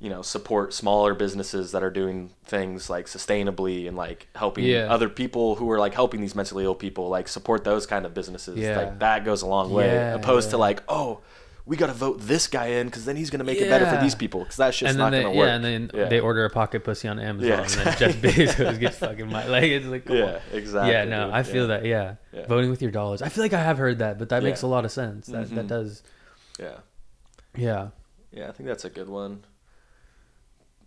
you 0.00 0.08
know, 0.08 0.22
support 0.22 0.72
smaller 0.72 1.12
businesses 1.12 1.72
that 1.72 1.82
are 1.82 1.90
doing 1.90 2.30
things 2.44 2.88
like 2.88 3.06
sustainably 3.06 3.88
and 3.88 3.96
like 3.96 4.28
helping 4.36 4.64
Yeah. 4.64 4.86
other 4.92 5.08
people 5.08 5.56
who 5.56 5.68
are 5.72 5.78
like 5.80 5.92
helping 5.94 6.20
these 6.20 6.36
mentally 6.36 6.64
ill 6.64 6.74
people, 6.76 7.08
like 7.08 7.26
support 7.26 7.64
those 7.64 7.84
kind 7.86 8.06
of 8.06 8.14
businesses. 8.14 8.56
Yeah. 8.58 8.76
Like 8.76 8.98
that 9.00 9.24
goes 9.24 9.42
a 9.42 9.46
long 9.46 9.72
way, 9.72 9.86
Yeah, 9.86 10.14
opposed 10.14 10.50
to 10.50 10.56
like, 10.56 10.82
oh, 10.88 11.20
we 11.66 11.76
got 11.76 11.88
to 11.88 11.92
vote 11.92 12.20
this 12.20 12.46
guy 12.46 12.66
in 12.66 12.86
because 12.86 13.04
then 13.04 13.16
he's 13.16 13.28
gonna 13.28 13.42
make 13.44 13.58
it 13.60 13.68
better 13.68 13.84
for 13.86 14.00
these 14.00 14.14
people 14.14 14.40
because 14.40 14.56
that 14.56 14.72
shit's 14.72 14.90
and 14.90 14.98
not 14.98 15.10
gonna 15.12 15.32
work. 15.32 15.48
yeah, 15.48 15.54
and 15.56 15.64
then 15.64 15.90
Yeah. 15.92 16.04
they 16.08 16.20
order 16.20 16.44
a 16.46 16.50
pocket 16.50 16.82
pussy 16.84 17.08
on 17.08 17.18
Amazon, 17.18 17.48
Yeah, 17.50 17.60
and 17.62 17.70
then 17.70 17.98
Jeff 17.98 18.16
Bezos 18.22 18.78
gets 18.80 18.96
fucking 18.98 19.28
my 19.28 19.46
like 19.48 19.64
it's 19.64 19.84
like 19.84 20.04
come 20.06 20.16
on. 20.16 20.22
yeah, 20.22 20.38
exactly. 20.52 20.92
yeah, 20.92 21.04
no, 21.04 21.24
dude. 21.26 21.34
I 21.34 21.42
feel 21.42 21.62
Yeah. 21.68 21.76
that. 21.76 21.84
Yeah. 21.84 22.14
Yeah. 22.32 22.46
voting 22.46 22.70
with 22.70 22.80
your 22.82 22.90
dollars. 22.92 23.20
I 23.20 23.28
feel 23.30 23.42
like 23.44 23.52
I 23.52 23.62
have 23.62 23.76
heard 23.78 23.98
that, 23.98 24.18
but 24.18 24.28
that 24.30 24.42
makes 24.44 24.62
a 24.62 24.66
lot 24.68 24.84
of 24.86 24.92
sense. 24.92 25.26
That 25.26 25.50
that 25.50 25.64
Mhm. 25.66 25.68
does. 25.68 26.02
Yeah. 26.58 26.76
Yeah, 27.56 27.88
Yeah, 28.30 28.48
I 28.48 28.52
think 28.52 28.68
that's 28.68 28.84
a 28.84 28.90
good 28.90 29.08
one. 29.08 29.40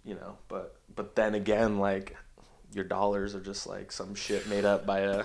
You 0.03 0.15
know, 0.15 0.37
but 0.47 0.75
but 0.95 1.15
then 1.15 1.35
again, 1.35 1.77
like 1.79 2.15
your 2.73 2.85
dollars 2.85 3.35
are 3.35 3.39
just 3.41 3.67
like 3.67 3.91
some 3.91 4.15
shit 4.15 4.47
made 4.47 4.65
up 4.65 4.85
by 4.85 4.99
a 4.99 5.23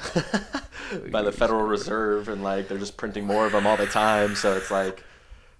by 1.11 1.23
the 1.23 1.33
Federal 1.33 1.62
Reserve, 1.62 2.29
and 2.29 2.43
like 2.43 2.69
they're 2.69 2.79
just 2.79 2.97
printing 2.97 3.25
more 3.25 3.47
of 3.47 3.53
them 3.53 3.67
all 3.67 3.77
the 3.77 3.87
time. 3.87 4.35
So 4.35 4.57
it's 4.57 4.71
like, 4.71 5.03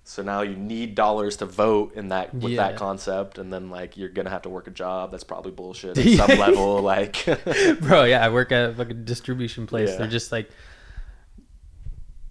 so 0.05 0.22
now 0.22 0.42
you 0.42 0.55
need 0.57 0.94
dollars 0.94 1.37
to 1.38 1.46
vote 1.46 1.94
in 1.94 2.09
that 2.09 2.35
with 2.35 2.52
Yeah. 2.52 2.68
that 2.68 2.76
concept, 2.76 3.38
and 3.38 3.52
then 3.52 3.70
like 3.70 3.96
you're 3.96 4.09
gonna 4.11 4.31
have 4.31 4.42
to 4.42 4.50
work 4.50 4.66
a 4.66 4.70
job 4.70 5.11
that's 5.12 5.24
probably 5.24 5.52
bullshit 5.52 5.96
at 5.96 6.07
some 6.29 6.38
level. 6.38 6.83
Like, 6.83 7.24
bro. 7.81 8.05
Yeah, 8.05 8.24
I 8.24 8.29
work 8.29 8.52
at 8.52 8.76
like 8.79 8.90
a 8.90 8.94
distribution 8.94 9.66
place. 9.66 9.90
Yeah. 9.90 9.96
They're 9.98 10.07
just 10.09 10.31
like 10.33 10.50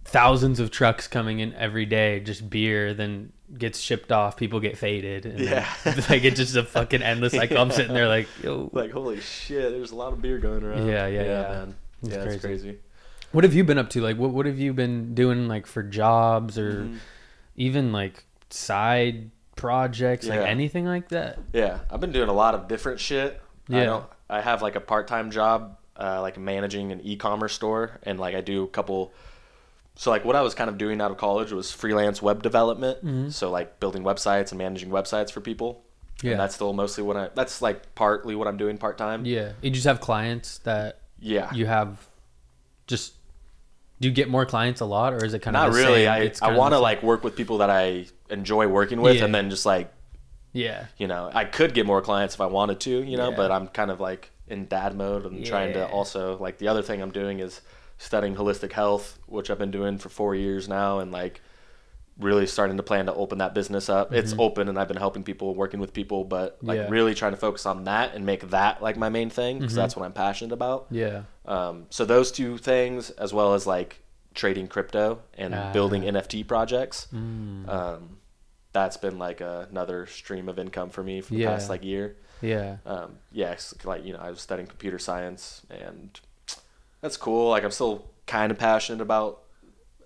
thousands 0.05 0.59
of 0.59 0.71
trucks 0.71 1.07
coming 1.07 1.39
in 1.39 1.53
every 1.55 1.85
day, 1.85 2.19
just 2.21 2.49
beer. 2.49 2.93
Then 2.93 3.31
gets 3.57 3.79
shipped 3.79 4.11
off. 4.11 4.37
People 4.37 4.59
get 4.59 4.77
faded. 4.77 5.25
And 5.25 5.39
Yeah. 5.39 5.67
then, 5.83 5.97
like 6.09 6.23
it's 6.23 6.37
just 6.37 6.55
a 6.55 6.63
fucking 6.63 7.01
endless 7.03 7.33
cycle. 7.33 7.57
I'm 7.57 7.71
sitting 7.71 7.93
there 7.93 8.07
like, 8.07 8.27
yo, 8.43 8.69
like 8.73 8.91
holy 8.91 9.19
shit, 9.19 9.71
there's 9.71 9.91
a 9.91 9.95
lot 9.95 10.13
of 10.13 10.21
beer 10.21 10.37
going 10.39 10.63
around. 10.63 10.87
Yeah, 10.87 11.07
yeah, 11.07 11.23
yeah. 11.23 11.41
man. 11.41 11.75
It's 12.03 12.11
yeah, 12.11 12.21
crazy. 12.23 12.35
it's 12.35 12.45
crazy. 12.45 12.77
What 13.31 13.43
have 13.43 13.53
you 13.53 13.63
been 13.63 13.77
up 13.77 13.89
to? 13.91 14.01
Like, 14.01 14.17
what 14.17 14.31
what 14.31 14.45
have 14.45 14.59
you 14.59 14.73
been 14.73 15.13
doing, 15.13 15.47
like 15.47 15.65
for 15.67 15.83
jobs 15.83 16.57
or 16.57 16.83
Mhm. 16.85 16.97
even 17.57 17.91
like 17.91 18.23
side 18.49 19.31
projects, 19.55 20.27
like 20.27 20.39
anything 20.39 20.85
like 20.85 21.09
that? 21.09 21.39
Yeah, 21.53 21.79
I've 21.89 21.99
been 21.99 22.11
doing 22.11 22.29
a 22.29 22.33
lot 22.33 22.53
of 22.55 22.67
different 22.67 22.99
shit. 22.99 23.41
I 23.69 23.77
Yeah. 23.79 23.85
don't. 23.85 24.05
I 24.29 24.41
have 24.41 24.61
like 24.61 24.75
a 24.75 24.79
part-time 24.79 25.31
job, 25.31 25.77
uh, 25.97 26.21
like 26.21 26.37
managing 26.37 26.91
an 26.91 27.01
e-commerce 27.01 27.53
store, 27.53 27.99
and 28.03 28.19
like 28.19 28.35
I 28.35 28.41
do 28.41 28.63
a 28.63 28.67
couple. 28.67 29.11
So 29.95 30.11
like 30.11 30.25
what 30.25 30.35
I 30.35 30.41
was 30.41 30.53
kind 30.53 30.69
of 30.69 30.77
doing 30.77 30.99
out 31.01 31.11
of 31.11 31.17
college 31.17 31.51
was 31.51 31.71
freelance 31.71 32.21
web 32.21 32.43
development. 32.43 33.03
Mhm. 33.05 33.31
So 33.31 33.49
like 33.49 33.79
building 33.79 34.03
websites 34.03 34.51
and 34.51 34.57
managing 34.57 34.89
websites 34.89 35.31
for 35.31 35.41
people. 35.41 35.83
Yeah. 36.21 36.31
And 36.31 36.39
that's 36.39 36.55
still 36.55 36.73
mostly 36.73 37.03
what 37.03 37.17
I. 37.17 37.29
That's 37.35 37.61
like 37.61 37.93
partly 37.95 38.35
what 38.35 38.47
I'm 38.47 38.57
doing 38.57 38.77
part 38.77 38.97
time. 38.97 39.25
Yeah, 39.25 39.51
you 39.61 39.69
just 39.71 39.85
have 39.85 39.99
clients 39.99 40.59
that 40.59 40.99
Yeah. 41.19 41.53
you 41.53 41.65
have. 41.65 42.07
Just 42.87 43.13
do 44.01 44.07
you 44.09 44.13
get 44.13 44.29
more 44.29 44.45
clients 44.45 44.81
a 44.81 44.85
lot, 44.85 45.13
or 45.13 45.23
is 45.23 45.33
it 45.33 45.39
kind 45.41 45.53
Not 45.53 45.69
of 45.69 45.73
the 45.73 45.79
really. 45.81 46.03
Same? 46.03 46.11
I 46.11 46.17
It's 46.19 46.41
I 46.41 46.55
want 46.55 46.73
to 46.73 46.79
like 46.79 47.01
work 47.03 47.23
with 47.23 47.35
people 47.35 47.57
that 47.59 47.69
I 47.69 48.05
enjoy 48.29 48.67
working 48.67 49.01
with, 49.01 49.17
Yeah. 49.17 49.25
and 49.25 49.33
then 49.35 49.49
just 49.49 49.65
like 49.65 49.91
yeah, 50.53 50.85
you 50.97 51.05
know, 51.07 51.29
I 51.33 51.43
could 51.43 51.73
get 51.73 51.85
more 51.85 52.01
clients 52.01 52.33
if 52.35 52.39
I 52.39 52.45
wanted 52.45 52.79
to, 52.81 52.89
you 53.03 53.17
know, 53.17 53.29
Yeah. 53.31 53.35
but 53.35 53.51
I'm 53.51 53.67
kind 53.67 53.91
of 53.91 53.99
like 53.99 54.31
in 54.47 54.67
dad 54.67 54.95
mode 54.95 55.25
and 55.25 55.45
trying 55.45 55.73
to 55.73 55.85
also 55.87 56.37
like 56.37 56.59
the 56.59 56.69
other 56.69 56.81
thing 56.81 57.01
I'm 57.01 57.11
doing 57.11 57.39
is 57.39 57.59
studying 57.97 58.35
holistic 58.35 58.71
health, 58.73 59.19
which 59.25 59.49
I've 59.49 59.57
been 59.59 59.71
doing 59.71 59.97
for 59.97 60.09
four 60.09 60.35
years 60.35 60.67
now, 60.67 60.99
and 60.99 61.11
like 61.11 61.41
really 62.17 62.47
starting 62.47 62.77
to 62.77 62.83
plan 62.83 63.05
to 63.07 63.13
open 63.13 63.39
that 63.39 63.53
business 63.53 63.89
up. 63.89 64.13
It's 64.13 64.33
open, 64.39 64.69
and 64.69 64.79
I've 64.79 64.87
been 64.87 64.95
helping 64.97 65.23
people, 65.23 65.53
working 65.53 65.81
with 65.81 65.91
people, 65.93 66.23
but 66.23 66.57
like 66.61 66.77
Mm-hmm. 66.77 66.85
Yeah. 66.85 66.89
really 66.91 67.13
trying 67.13 67.33
to 67.33 67.37
focus 67.37 67.65
on 67.65 67.83
that 67.85 68.13
and 68.15 68.25
make 68.25 68.49
that 68.51 68.81
like 68.81 68.95
my 68.97 69.09
main 69.09 69.29
thing 69.29 69.59
because 69.59 69.73
Mhm. 69.73 69.77
that's 69.77 69.95
what 69.97 70.05
I'm 70.05 70.13
passionate 70.13 70.53
about. 70.53 70.87
yeah, 70.89 71.23
Um, 71.45 71.87
so 71.89 72.05
those 72.05 72.31
two 72.31 72.57
things, 72.57 73.09
as 73.11 73.33
well 73.33 73.53
as 73.53 73.67
like 73.67 74.01
trading 74.33 74.67
crypto 74.67 75.19
and 75.37 75.53
Ah. 75.53 75.71
building 75.73 76.03
NFT 76.03 76.43
projects. 76.47 77.07
Mm. 77.13 77.67
Um, 77.69 78.17
that's 78.71 78.97
been 78.97 79.17
like 79.19 79.39
another 79.41 80.05
stream 80.05 80.47
of 80.49 80.57
income 80.59 80.89
for 80.89 81.03
me 81.03 81.19
for 81.21 81.33
the 81.33 81.39
Yeah. 81.41 81.51
past 81.51 81.69
like 81.69 81.83
year. 81.83 82.15
yeah, 82.41 82.77
Um, 82.85 83.17
yeah, 83.31 83.55
like 83.85 84.05
you 84.05 84.13
know, 84.13 84.19
I 84.19 84.29
was 84.29 84.39
studying 84.41 84.67
computer 84.67 84.99
science, 84.99 85.61
and 85.69 86.17
that's 87.05 87.17
cool. 87.17 87.49
Like 87.49 87.63
I'm 87.63 87.71
still 87.71 88.05
kind 88.25 88.51
of 88.51 88.57
passionate 88.57 89.01
about 89.01 89.43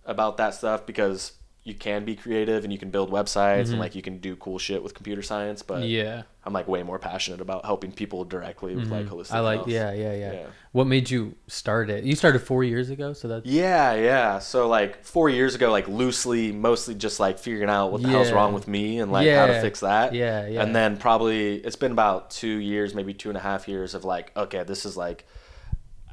about 0.05 0.37
that 0.37 0.53
stuff 0.53 0.85
because 0.85 1.33
you 1.63 1.73
can 1.75 2.03
be 2.03 2.15
creative 2.15 2.63
and 2.63 2.73
you 2.73 2.79
can 2.79 2.89
build 2.89 3.11
websites 3.11 3.65
Mhm. 3.67 3.71
and 3.71 3.79
like 3.79 3.93
you 3.93 4.01
can 4.01 4.17
do 4.17 4.35
cool 4.37 4.57
shit 4.57 4.81
with 4.81 4.93
computer 4.95 5.21
science. 5.21 5.61
But 5.61 5.83
yeah. 5.83 6.23
I'm 6.45 6.51
like 6.53 6.67
way 6.67 6.81
more 6.83 6.97
passionate 6.97 7.41
about 7.41 7.63
helping 7.65 7.91
people 7.91 8.23
directly 8.25 8.75
with 8.75 8.89
like 8.89 9.05
Mhm. 9.05 9.09
holistic. 9.09 9.33
I 9.33 9.39
like, 9.41 9.67
yeah, 9.67 9.91
yeah, 9.93 10.13
yeah, 10.13 10.31
Yeah. 10.33 10.45
What 10.71 10.87
made 10.87 11.09
you 11.11 11.35
start 11.47 11.89
it? 11.89 12.03
You 12.05 12.15
started 12.15 12.39
four 12.39 12.63
years 12.63 12.89
ago, 12.89 13.13
so 13.13 13.27
that's 13.27 13.45
Yeah, 13.45 13.93
yeah. 13.93 14.39
So 14.39 14.67
like 14.67 15.03
four 15.05 15.29
years 15.29 15.53
ago, 15.53 15.69
like 15.69 15.87
loosely, 15.87 16.51
mostly 16.51 16.95
just 16.95 17.19
like 17.19 17.37
figuring 17.37 17.69
out 17.69 17.91
what 17.91 18.01
the 18.01 18.07
hell's 18.09 18.31
wrong 18.31 18.53
with 18.53 18.67
me 18.67 18.99
and 18.99 19.11
like 19.11 19.29
how 19.29 19.45
to 19.45 19.61
fix 19.61 19.81
that. 19.81 20.13
yeah, 20.15 20.47
yeah. 20.47 20.63
And 20.63 20.75
then 20.75 20.97
probably 20.97 21.55
it's 21.57 21.75
been 21.75 21.91
about 21.91 22.31
two 22.31 22.57
years, 22.71 22.95
maybe 22.95 23.13
two 23.13 23.29
and 23.29 23.37
a 23.37 23.41
half 23.41 23.67
years 23.67 23.93
of 23.93 24.03
like, 24.05 24.31
okay, 24.35 24.63
this 24.63 24.85
is 24.85 24.97
like, 24.97 25.25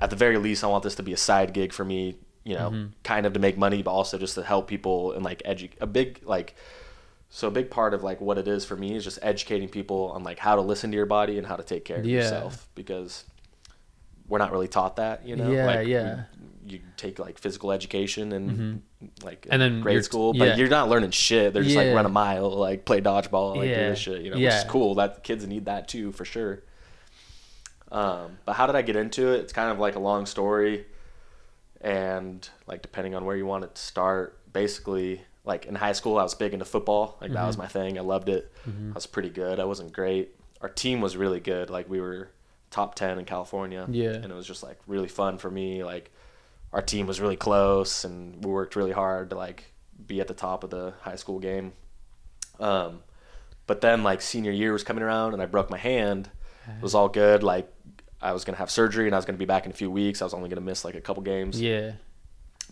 at 0.00 0.10
the 0.10 0.16
very 0.16 0.36
least, 0.38 0.62
I 0.64 0.66
want 0.66 0.82
this 0.84 0.94
to 0.96 1.02
be 1.02 1.12
a 1.12 1.16
side 1.16 1.52
gig 1.52 1.72
for 1.72 1.84
me, 1.84 2.16
you 2.44 2.54
know, 2.54 2.70
Mhm. 2.70 2.90
kind 3.02 3.26
of 3.26 3.32
to 3.32 3.40
make 3.40 3.56
money, 3.56 3.82
but 3.82 3.90
also 3.92 4.18
just 4.18 4.34
to 4.34 4.42
help 4.42 4.68
people 4.68 5.12
and 5.12 5.24
like 5.24 5.42
edu- 5.44 5.70
a 5.80 5.86
big 5.86 6.20
like. 6.24 6.54
So 7.28 7.48
a 7.48 7.50
big 7.50 7.70
part 7.70 7.92
of 7.92 8.04
like 8.04 8.20
what 8.20 8.38
it 8.38 8.46
is 8.46 8.64
for 8.64 8.76
me 8.76 8.94
is 8.94 9.02
just 9.04 9.18
educating 9.20 9.68
people 9.68 10.12
on 10.14 10.22
like 10.22 10.38
how 10.38 10.54
to 10.54 10.60
listen 10.62 10.90
to 10.92 10.96
your 10.96 11.06
body 11.06 11.38
and 11.38 11.46
how 11.46 11.56
to 11.56 11.62
take 11.64 11.84
care 11.84 11.98
of 11.98 12.06
Yeah. 12.06 12.20
yourself 12.22 12.68
because 12.76 13.24
we're 14.28 14.38
not 14.38 14.52
really 14.52 14.68
taught 14.68 14.96
that, 14.96 15.26
you 15.26 15.34
know. 15.36 15.50
Yeah, 15.50 15.66
like, 15.66 15.86
we- 15.86 15.92
yeah. 15.92 16.22
you 16.68 16.80
take 16.96 17.18
like 17.18 17.38
physical 17.38 17.70
education 17.72 18.32
and 18.32 18.82
like 19.24 19.42
Mm-hmm. 19.42 19.52
And 19.52 19.62
then 19.62 19.80
grade 19.82 20.04
school, 20.04 20.34
yeah. 20.36 20.46
but 20.46 20.58
you're 20.58 20.68
not 20.68 20.88
learning 20.88 21.10
shit. 21.12 21.52
They're 21.52 21.62
just 21.62 21.76
like 21.76 21.86
Yeah. 21.86 21.92
run 21.94 22.06
a 22.06 22.10
mile, 22.10 22.50
like 22.50 22.84
play 22.84 23.00
dodgeball, 23.00 23.56
like 23.56 23.62
do 23.64 23.68
Yeah. 23.70 23.90
this 23.90 23.98
shit, 23.98 24.22
you 24.22 24.30
know, 24.30 24.36
which 24.36 24.42
Yeah. 24.44 24.58
is 24.58 24.64
cool. 24.64 24.94
That 24.96 25.22
kids 25.24 25.46
need 25.46 25.64
that 25.66 25.88
too 25.88 26.12
for 26.12 26.24
sure. 26.24 26.62
Um, 27.92 28.38
but 28.44 28.54
how 28.54 28.66
did 28.66 28.74
I 28.76 28.82
get 28.82 28.96
into 28.96 29.32
it? 29.32 29.40
It's 29.40 29.52
kind 29.52 29.70
of 29.70 29.78
like 29.78 29.94
a 29.94 30.00
long 30.00 30.26
story, 30.26 30.86
and 31.80 32.48
like 32.66 32.82
depending 32.82 33.14
on 33.14 33.24
where 33.24 33.36
you 33.36 33.46
want 33.46 33.64
it 33.64 33.74
to 33.74 33.82
start, 33.82 34.38
basically 34.52 35.22
like 35.44 35.66
in 35.66 35.74
high 35.76 35.92
school 35.92 36.18
I 36.18 36.22
was 36.22 36.34
big 36.34 36.52
into 36.52 36.64
football. 36.64 37.16
Like 37.20 37.30
that 37.32 37.38
Mm-hmm. 37.38 37.46
was 37.46 37.58
my 37.58 37.66
thing. 37.68 37.98
I 37.98 38.02
loved 38.02 38.28
it. 38.28 38.52
I 38.66 38.92
was 38.94 39.06
pretty 39.06 39.30
good. 39.30 39.60
I 39.60 39.64
wasn't 39.64 39.92
great. 39.92 40.30
Our 40.60 40.68
team 40.68 41.00
was 41.00 41.16
really 41.16 41.38
good. 41.40 41.70
Like 41.70 41.88
we 41.88 42.00
were 42.00 42.30
top 42.70 42.96
10 42.96 43.18
in 43.20 43.24
California. 43.24 43.86
Yeah. 43.88 44.10
And 44.14 44.24
it 44.24 44.34
was 44.34 44.46
just 44.46 44.62
like 44.64 44.78
really 44.88 45.06
fun 45.08 45.38
for 45.38 45.50
me. 45.50 45.84
Like 45.84 46.10
our 46.72 46.82
team 46.82 47.06
was 47.06 47.20
really 47.20 47.36
close 47.36 48.04
and 48.04 48.44
we 48.44 48.50
worked 48.50 48.74
really 48.74 48.90
hard 48.90 49.30
to 49.30 49.36
like 49.36 49.64
be 50.04 50.20
at 50.20 50.26
the 50.26 50.34
top 50.34 50.64
of 50.64 50.70
the 50.70 50.94
high 51.02 51.14
school 51.16 51.38
game. 51.38 51.74
Um, 52.58 53.02
but 53.68 53.80
then 53.80 54.02
like 54.02 54.20
senior 54.22 54.50
year 54.50 54.72
was 54.72 54.82
coming 54.82 55.04
around 55.04 55.32
and 55.34 55.40
I 55.42 55.46
broke 55.46 55.70
my 55.70 55.78
hand. 55.78 56.30
It 56.68 56.82
was 56.82 56.94
all 56.94 57.08
good. 57.08 57.42
Like 57.42 57.72
I 58.20 58.32
was 58.32 58.44
gonna 58.44 58.58
have 58.58 58.70
surgery 58.70 59.06
and 59.06 59.14
I 59.14 59.18
was 59.18 59.24
gonna 59.24 59.38
be 59.38 59.44
back 59.44 59.64
in 59.66 59.70
a 59.70 59.74
few 59.74 59.90
weeks. 59.90 60.20
I 60.22 60.24
was 60.24 60.34
only 60.34 60.48
gonna 60.48 60.60
miss 60.60 60.84
like 60.84 60.94
a 60.94 61.00
couple 61.00 61.22
games. 61.22 61.60
Yeah. 61.60 61.92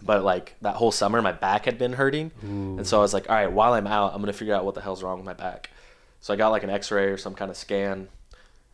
But 0.02 0.24
like 0.24 0.54
that 0.62 0.74
whole 0.74 0.90
summer, 0.92 1.22
my 1.22 1.33
back 1.33 1.64
had 1.66 1.78
been 1.78 1.92
hurting, 1.92 2.33
and 2.42 2.87
so 2.87 2.98
I 2.98 3.00
was 3.00 3.14
like, 3.14 3.30
all 3.30 3.37
right, 3.37 3.50
while 3.50 3.72
I'm 3.74 3.87
out, 3.87 4.12
I'm 4.14 4.20
gonna 4.20 4.33
figure 4.33 4.54
out 4.54 4.64
what 4.64 4.74
the 4.74 4.80
hell's 4.80 5.02
wrong 5.02 5.16
with 5.18 5.24
my 5.26 5.35
back. 5.35 5.70
So 6.20 6.35
I 6.35 6.37
got 6.37 6.48
like 6.48 6.62
an 6.64 6.70
X-ray 6.70 7.04
or 7.07 7.16
some 7.16 7.35
kind 7.35 7.50
of 7.50 7.57
scan, 7.57 8.09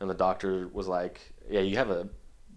and 0.00 0.08
the 0.10 0.14
doctor 0.14 0.68
was 0.72 0.88
like, 0.88 1.20
yeah, 1.48 1.60
you 1.60 1.76
have 1.76 1.90
a 1.90 2.08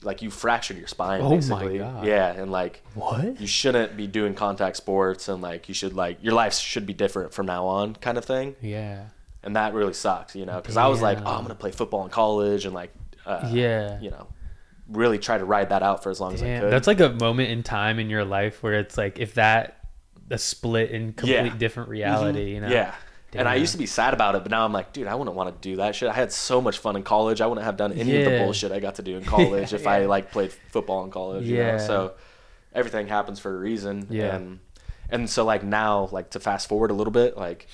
like 0.02 0.21
you 0.21 0.30
fractured 0.32 0.78
your 0.78 0.88
spine. 0.88 1.21
Oh 1.21 1.39
my. 1.49 1.78
God. 1.78 2.06
Yeah, 2.06 2.32
and 2.34 2.52
like 2.52 2.82
What? 2.93 3.39
you 3.39 3.47
shouldn't 3.47 3.95
be 3.97 4.08
doing 4.08 4.34
contact 4.34 4.78
sports, 4.78 5.28
and 5.28 5.41
like 5.41 5.67
you 5.67 5.73
should 5.76 5.93
like 5.93 6.17
your 6.23 6.34
life 6.34 6.54
should 6.54 6.86
be 6.86 6.93
different 6.93 7.34
from 7.34 7.45
now 7.45 7.65
on, 7.65 7.95
kind 7.95 8.17
of 8.17 8.26
thing. 8.26 8.56
Yeah. 8.62 9.06
And 9.43 9.56
that 9.56 9.73
really 9.73 9.93
sucks, 9.93 10.36
you 10.36 10.45
know, 10.45 10.58
because 10.62 10.77
I 10.77 10.88
was 10.88 11.01
like, 11.01 11.17
oh, 11.19 11.25
I'm 11.36 11.41
gonna 11.43 11.56
play 11.56 11.71
football 11.71 12.03
in 12.06 12.10
college, 12.10 12.65
and 12.65 12.73
like, 12.73 12.93
uh, 13.25 13.49
Yeah. 13.51 13.99
you 13.99 14.10
know, 14.12 14.27
really 14.89 15.17
try 15.17 15.38
to 15.38 15.45
ride 15.45 15.69
that 15.69 15.84
out 15.84 16.03
for 16.03 16.10
as 16.10 16.19
long 16.21 16.34
as 16.34 16.41
I 16.41 16.45
Damn, 16.45 16.62
could. 16.62 16.71
that's 16.71 16.88
like 16.88 16.99
a 16.99 17.10
moment 17.10 17.49
in 17.49 17.63
time 17.63 17.99
in 17.99 18.10
your 18.10 18.25
life 18.25 18.62
where 18.63 18.73
it's 18.73 18.97
like 18.97 19.19
if 19.19 19.34
that 19.36 19.77
a 20.29 20.38
split 20.38 20.91
in 20.91 21.13
complete 21.13 21.34
Yeah. 21.36 21.58
different 21.58 21.89
reality, 21.89 22.53
you 22.53 22.62
know. 22.62 22.69
Yeah. 22.69 22.93
And 23.36 23.47
I 23.47 23.56
used 23.56 23.71
to 23.71 23.77
be 23.79 23.88
sad 23.88 24.13
about 24.13 24.36
it, 24.36 24.43
but 24.43 24.51
now 24.51 24.63
I'm 24.63 24.71
like, 24.71 24.93
dude, 24.93 25.08
I 25.08 25.15
wouldn't 25.15 25.36
want 25.36 25.49
to 25.62 25.69
do 25.69 25.77
that 25.77 25.95
shit. 25.95 26.08
I 26.08 26.13
had 26.13 26.32
so 26.32 26.62
much 26.62 26.77
fun 26.77 26.95
in 26.95 27.01
college. 27.03 27.41
I 27.41 27.47
wouldn't 27.47 27.65
have 27.65 27.77
done 27.77 27.91
any 27.93 28.15
of 28.23 28.32
the 28.32 28.38
bullshit 28.38 28.71
I 28.71 28.79
got 28.79 28.95
to 28.95 29.01
do 29.01 29.17
in 29.17 29.25
college 29.25 29.73
if 29.79 29.88
I 29.88 30.06
like 30.06 30.32
played 30.32 30.51
football 30.71 31.03
in 31.03 31.10
college. 31.12 31.45
You 31.45 31.58
know? 31.58 31.63
Yeah. 31.63 31.77
So 31.79 32.13
everything 32.73 33.08
happens 33.08 33.39
for 33.39 33.53
a 33.56 33.58
reason. 33.60 34.08
Yeah. 34.10 34.36
And 34.36 34.60
and 35.10 35.29
so 35.29 35.43
like 35.45 35.63
now, 35.63 36.10
like 36.12 36.29
to 36.32 36.39
fast 36.39 36.69
forward 36.69 36.91
a 36.91 36.93
little 36.93 37.12
bit, 37.12 37.36
like 37.36 37.67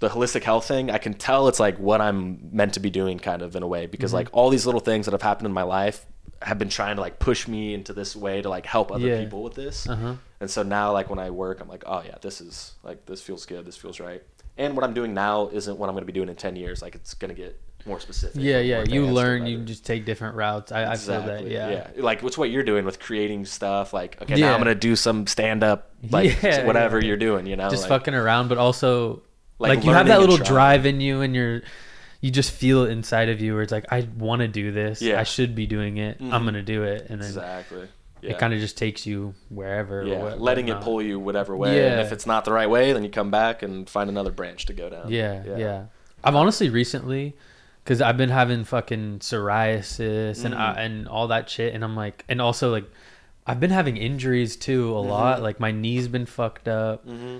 the 0.00 0.08
holistic 0.08 0.42
health 0.42 0.66
thing, 0.68 0.90
I 0.90 0.98
can 0.98 1.14
tell 1.14 1.48
it's 1.48 1.58
like 1.60 1.78
what 1.78 2.00
I'm 2.00 2.50
meant 2.52 2.74
to 2.74 2.80
be 2.80 2.90
doing 2.90 3.18
kind 3.18 3.40
of 3.42 3.56
in 3.56 3.62
a 3.62 3.66
way 3.66 3.86
because 3.86 4.10
Mm-hmm. 4.10 4.16
like 4.16 4.28
all 4.32 4.50
these 4.50 4.66
little 4.66 4.80
things 4.80 5.06
that 5.06 5.12
have 5.12 5.22
happened 5.22 5.46
in 5.46 5.52
my 5.52 5.62
life 5.62 6.04
have 6.42 6.58
been 6.58 6.68
trying 6.68 6.96
to 6.96 7.00
like 7.00 7.18
push 7.18 7.48
me 7.48 7.72
into 7.72 7.94
this 7.94 8.14
way 8.14 8.42
to 8.42 8.48
like 8.50 8.66
help 8.66 8.92
other 8.92 9.06
Yeah. 9.06 9.20
people 9.22 9.42
with 9.42 9.54
this. 9.54 9.88
Uh-huh. 9.88 10.14
And 10.40 10.50
so 10.50 10.62
now, 10.62 10.92
like 10.92 11.08
when 11.08 11.18
I 11.18 11.30
work, 11.30 11.60
I'm 11.60 11.68
like, 11.68 11.84
oh 11.86 12.02
yeah, 12.04 12.16
this 12.20 12.42
is 12.42 12.72
like 12.82 13.06
this 13.06 13.22
feels 13.22 13.46
good. 13.46 13.64
This 13.64 13.76
feels 13.76 13.98
right. 14.00 14.22
And 14.58 14.74
what 14.76 14.84
I'm 14.84 14.92
doing 14.94 15.14
now 15.14 15.48
isn't 15.48 15.78
what 15.78 15.88
I'm 15.88 15.94
going 15.94 16.02
to 16.02 16.12
be 16.12 16.12
doing 16.12 16.28
in 16.28 16.36
ten 16.36 16.56
years. 16.56 16.82
Like 16.82 16.94
it's 16.94 17.14
going 17.14 17.34
to 17.34 17.34
get 17.34 17.58
more 17.86 18.00
specific. 18.00 18.42
Yeah, 18.42 18.58
yeah. 18.58 18.84
You 18.86 19.06
learn, 19.06 19.46
you 19.46 19.60
just 19.64 19.86
take 19.86 20.04
different 20.04 20.34
routes. 20.36 20.72
I, 20.72 20.92
I 20.92 20.96
feel 20.96 21.22
that. 21.22 21.42
Exactly, 21.46 21.54
Yeah. 21.54 21.88
Like 21.96 22.22
what's 22.22 22.36
what 22.36 22.50
you're 22.50 22.64
doing 22.64 22.84
with 22.84 22.98
creating 23.00 23.46
stuff. 23.46 23.94
Like 23.94 24.20
okay, 24.20 24.36
Yeah. 24.36 24.48
now 24.48 24.54
I'm 24.56 24.62
going 24.62 24.74
to 24.74 24.78
do 24.78 24.94
some 24.94 25.26
stand 25.26 25.64
up, 25.64 25.90
like 26.10 26.36
Yeah, 26.42 26.66
whatever 26.66 27.00
yeah. 27.00 27.06
you're 27.08 27.16
doing. 27.16 27.46
You 27.46 27.56
know, 27.56 27.70
Just 27.70 27.84
like, 27.84 27.88
fucking 28.00 28.14
around, 28.14 28.48
but 28.48 28.58
also 28.58 29.22
Like 29.58 29.76
like, 29.76 29.84
you 29.84 29.92
have 29.92 30.06
that 30.08 30.20
little 30.20 30.36
drive 30.36 30.84
in 30.86 31.00
you, 31.00 31.20
and 31.22 31.34
you're 31.34 31.62
you 32.20 32.30
just 32.30 32.50
feel 32.50 32.84
it 32.84 32.90
inside 32.90 33.28
of 33.28 33.40
you 33.40 33.54
where 33.54 33.62
it's 33.62 33.72
like 33.72 33.86
I 33.90 34.08
want 34.18 34.40
to 34.40 34.48
do 34.48 34.72
this. 34.72 35.00
Yeah. 35.02 35.20
I 35.20 35.22
should 35.22 35.54
be 35.54 35.66
doing 35.66 35.96
it. 35.98 36.18
I'm 36.20 36.28
Mhm. 36.42 36.44
gonna 36.44 36.62
do 36.62 36.82
it, 36.82 37.06
and 37.08 37.20
then 37.20 37.28
exactly. 37.28 37.88
Yeah. 38.22 38.30
it 38.30 38.38
kind 38.38 38.54
of 38.54 38.60
just 38.60 38.76
takes 38.78 39.06
you 39.06 39.34
wherever. 39.50 40.02
yeah, 40.02 40.18
what- 40.22 40.40
letting 40.40 40.68
it 40.68 40.80
pull 40.80 41.00
you 41.02 41.20
whatever 41.20 41.54
way. 41.56 41.76
Yeah. 41.76 41.86
And 41.88 41.94
Yeah. 42.00 42.06
if 42.06 42.12
it's 42.12 42.26
not 42.26 42.44
the 42.46 42.52
right 42.52 42.68
way, 42.68 42.92
then 42.92 43.02
you 43.04 43.10
come 43.10 43.30
back 43.30 43.62
and 43.62 43.88
find 43.88 44.08
another 44.10 44.30
branch 44.32 44.64
to 44.66 44.72
go 44.72 44.88
down. 44.88 45.10
Yeah, 45.12 45.42
yeah. 45.56 45.82
I've 46.24 46.34
honestly 46.34 46.68
recently, 46.70 47.36
because 47.84 48.00
I've 48.00 48.16
been 48.16 48.30
having 48.30 48.64
fucking 48.64 49.20
psoriasis 49.20 50.44
and 50.44 50.54
uh, 50.54 50.74
Mhm. 50.74 50.78
and 50.78 51.08
all 51.08 51.28
that 51.28 51.48
shit, 51.48 51.74
and 51.74 51.84
I'm 51.84 51.94
like, 51.94 52.24
and 52.28 52.40
also 52.40 52.70
like, 52.72 52.90
I've 53.46 53.60
been 53.60 53.70
having 53.70 53.96
injuries 53.96 54.56
too 54.56 54.90
a 54.96 54.98
lot. 54.98 55.38
Mhm. 55.38 55.42
Like 55.42 55.60
my 55.60 55.70
knee's 55.70 56.08
been 56.08 56.26
fucked 56.26 56.68
up. 56.68 57.04
hmm 57.04 57.38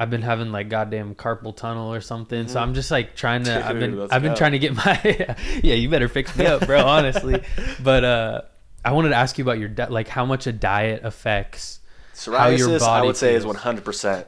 I've 0.00 0.10
been 0.10 0.22
having 0.22 0.52
like 0.52 0.68
goddamn 0.68 1.16
carpal 1.16 1.56
tunnel 1.56 1.92
or 1.92 2.00
something. 2.00 2.46
So 2.46 2.58
Mhm. 2.58 2.62
I'm 2.62 2.74
just 2.74 2.90
like 2.90 3.16
trying 3.16 3.42
to. 3.44 3.66
I've 3.66 3.78
been 3.80 4.00
I've 4.12 4.22
been 4.22 4.32
go. 4.32 4.36
trying 4.36 4.52
to 4.52 4.58
get 4.60 4.74
my. 4.74 5.00
yeah, 5.62 5.74
you 5.74 5.88
better 5.90 6.08
fix 6.08 6.36
me 6.36 6.46
up, 6.46 6.64
bro. 6.66 6.80
Honestly, 6.86 7.42
but 7.82 8.04
uh, 8.04 8.42
I 8.84 8.92
wanted 8.92 9.08
to 9.10 9.16
ask 9.16 9.36
you 9.38 9.44
about 9.44 9.58
your 9.58 9.68
di- 9.68 9.88
like 9.88 10.06
how 10.08 10.24
much 10.24 10.46
a 10.46 10.52
diet 10.52 11.04
affects. 11.04 11.80
How 12.24 12.48
your 12.48 12.68
Psoriasis, 12.68 12.82
I 12.82 13.02
would 13.02 13.16
say, 13.16 13.34
is 13.34 13.44
100% 13.44 14.24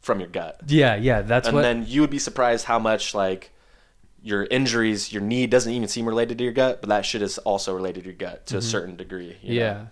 from 0.00 0.18
your 0.20 0.28
gut. 0.28 0.60
Yeah, 0.66 0.94
yeah. 0.96 1.22
That's 1.22 1.46
and 1.48 1.54
what. 1.56 1.62
then 1.62 1.84
you 1.86 2.00
would 2.00 2.10
be 2.10 2.18
surprised 2.18 2.64
how 2.64 2.78
much 2.78 3.14
like 3.14 3.50
your 4.22 4.44
injuries, 4.44 5.12
your 5.12 5.22
knee 5.22 5.46
doesn't 5.46 5.72
even 5.72 5.86
seem 5.88 6.06
related 6.06 6.38
to 6.38 6.44
your 6.44 6.52
gut, 6.52 6.80
but 6.80 6.88
that 6.88 7.04
shit 7.06 7.22
is 7.22 7.38
also 7.38 7.72
related 7.74 8.00
to 8.04 8.06
your 8.10 8.16
gut 8.16 8.46
to 8.46 8.56
a 8.56 8.62
certain 8.62 8.96
degree. 8.96 9.36
you 9.42 9.50
Mm-hmm. 9.50 9.52
yeah. 9.52 9.72
know? 9.74 9.86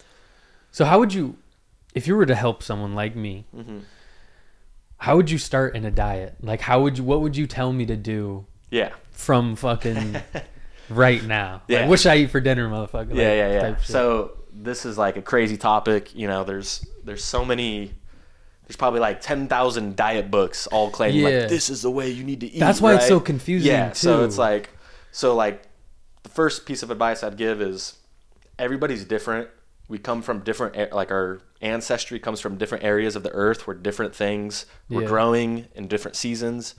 So 0.73 0.85
how 0.85 0.99
would 0.99 1.15
you, 1.15 1.37
if 1.95 2.07
you 2.09 2.17
were 2.17 2.27
to 2.27 2.35
help 2.35 2.63
someone 2.65 2.95
like 2.97 3.15
me, 3.15 3.45
Mhm. 3.57 3.83
How 4.99 5.17
would 5.17 5.31
you 5.31 5.39
start 5.39 5.77
in 5.77 5.85
a 5.85 5.91
diet? 5.91 6.37
Like 6.43 6.61
how 6.61 6.83
would 6.83 6.99
you? 6.99 7.05
What 7.05 7.21
would 7.21 7.37
you 7.37 7.47
tell 7.47 7.73
me 7.73 7.87
to 7.87 7.97
do 7.97 8.47
Yeah. 8.71 8.91
from 9.11 9.57
fucking 9.57 10.17
right 10.91 11.23
now? 11.25 11.63
Yeah. 11.69 11.81
Like, 11.81 11.89
what 11.91 12.01
should 12.01 12.13
I 12.13 12.17
eat 12.19 12.31
for 12.31 12.41
dinner, 12.41 12.69
motherfucker? 12.69 13.09
Yeah, 13.15 13.29
Like, 13.29 13.37
yeah, 13.37 13.53
yeah. 13.53 13.77
So 13.83 14.33
this 14.53 14.87
is 14.87 14.97
like 14.97 15.17
a 15.17 15.23
crazy 15.23 15.57
topic. 15.57 16.15
You 16.15 16.27
know, 16.29 16.45
there's 16.45 16.87
there's 17.05 17.25
so 17.25 17.45
many. 17.45 17.93
There's 18.67 18.77
probably 18.77 19.01
like 19.01 19.21
ten 19.21 19.47
thousand 19.49 19.95
diet 19.97 20.31
books 20.31 20.67
all 20.67 20.91
claiming 20.91 21.21
Yeah. 21.21 21.41
like 21.41 21.49
this 21.49 21.71
is 21.71 21.83
the 21.83 21.91
way 21.91 22.11
you 22.11 22.25
need 22.25 22.41
to 22.41 22.47
eat. 22.47 22.59
That's 22.59 22.81
why 22.81 22.95
it's 22.97 23.07
so 23.07 23.21
confusing, 23.21 23.71
Yeah. 23.71 23.93
So 23.93 24.19
too. 24.21 24.25
it's 24.25 24.39
like, 24.39 24.71
so 25.13 25.37
like, 25.37 25.63
the 26.25 26.31
first 26.31 26.67
piece 26.67 26.83
of 26.83 26.91
advice 26.91 27.23
I'd 27.23 27.37
give 27.37 27.61
is, 27.63 27.95
everybody's 28.59 29.05
different. 29.05 29.49
We 29.89 29.99
come 29.99 30.21
from 30.23 30.41
different, 30.41 30.93
like 30.93 31.11
our 31.11 31.41
ancestry 31.61 32.19
comes 32.19 32.41
from 32.41 32.57
different 32.57 32.85
areas 32.85 33.15
of 33.17 33.23
the 33.23 33.31
earth 33.31 33.67
where 33.67 33.77
different 33.77 34.15
things 34.15 34.67
were 34.89 35.03
Yeah. 35.03 35.09
growing 35.09 35.67
in 35.75 35.87
different 35.89 36.17
seasons. 36.17 36.75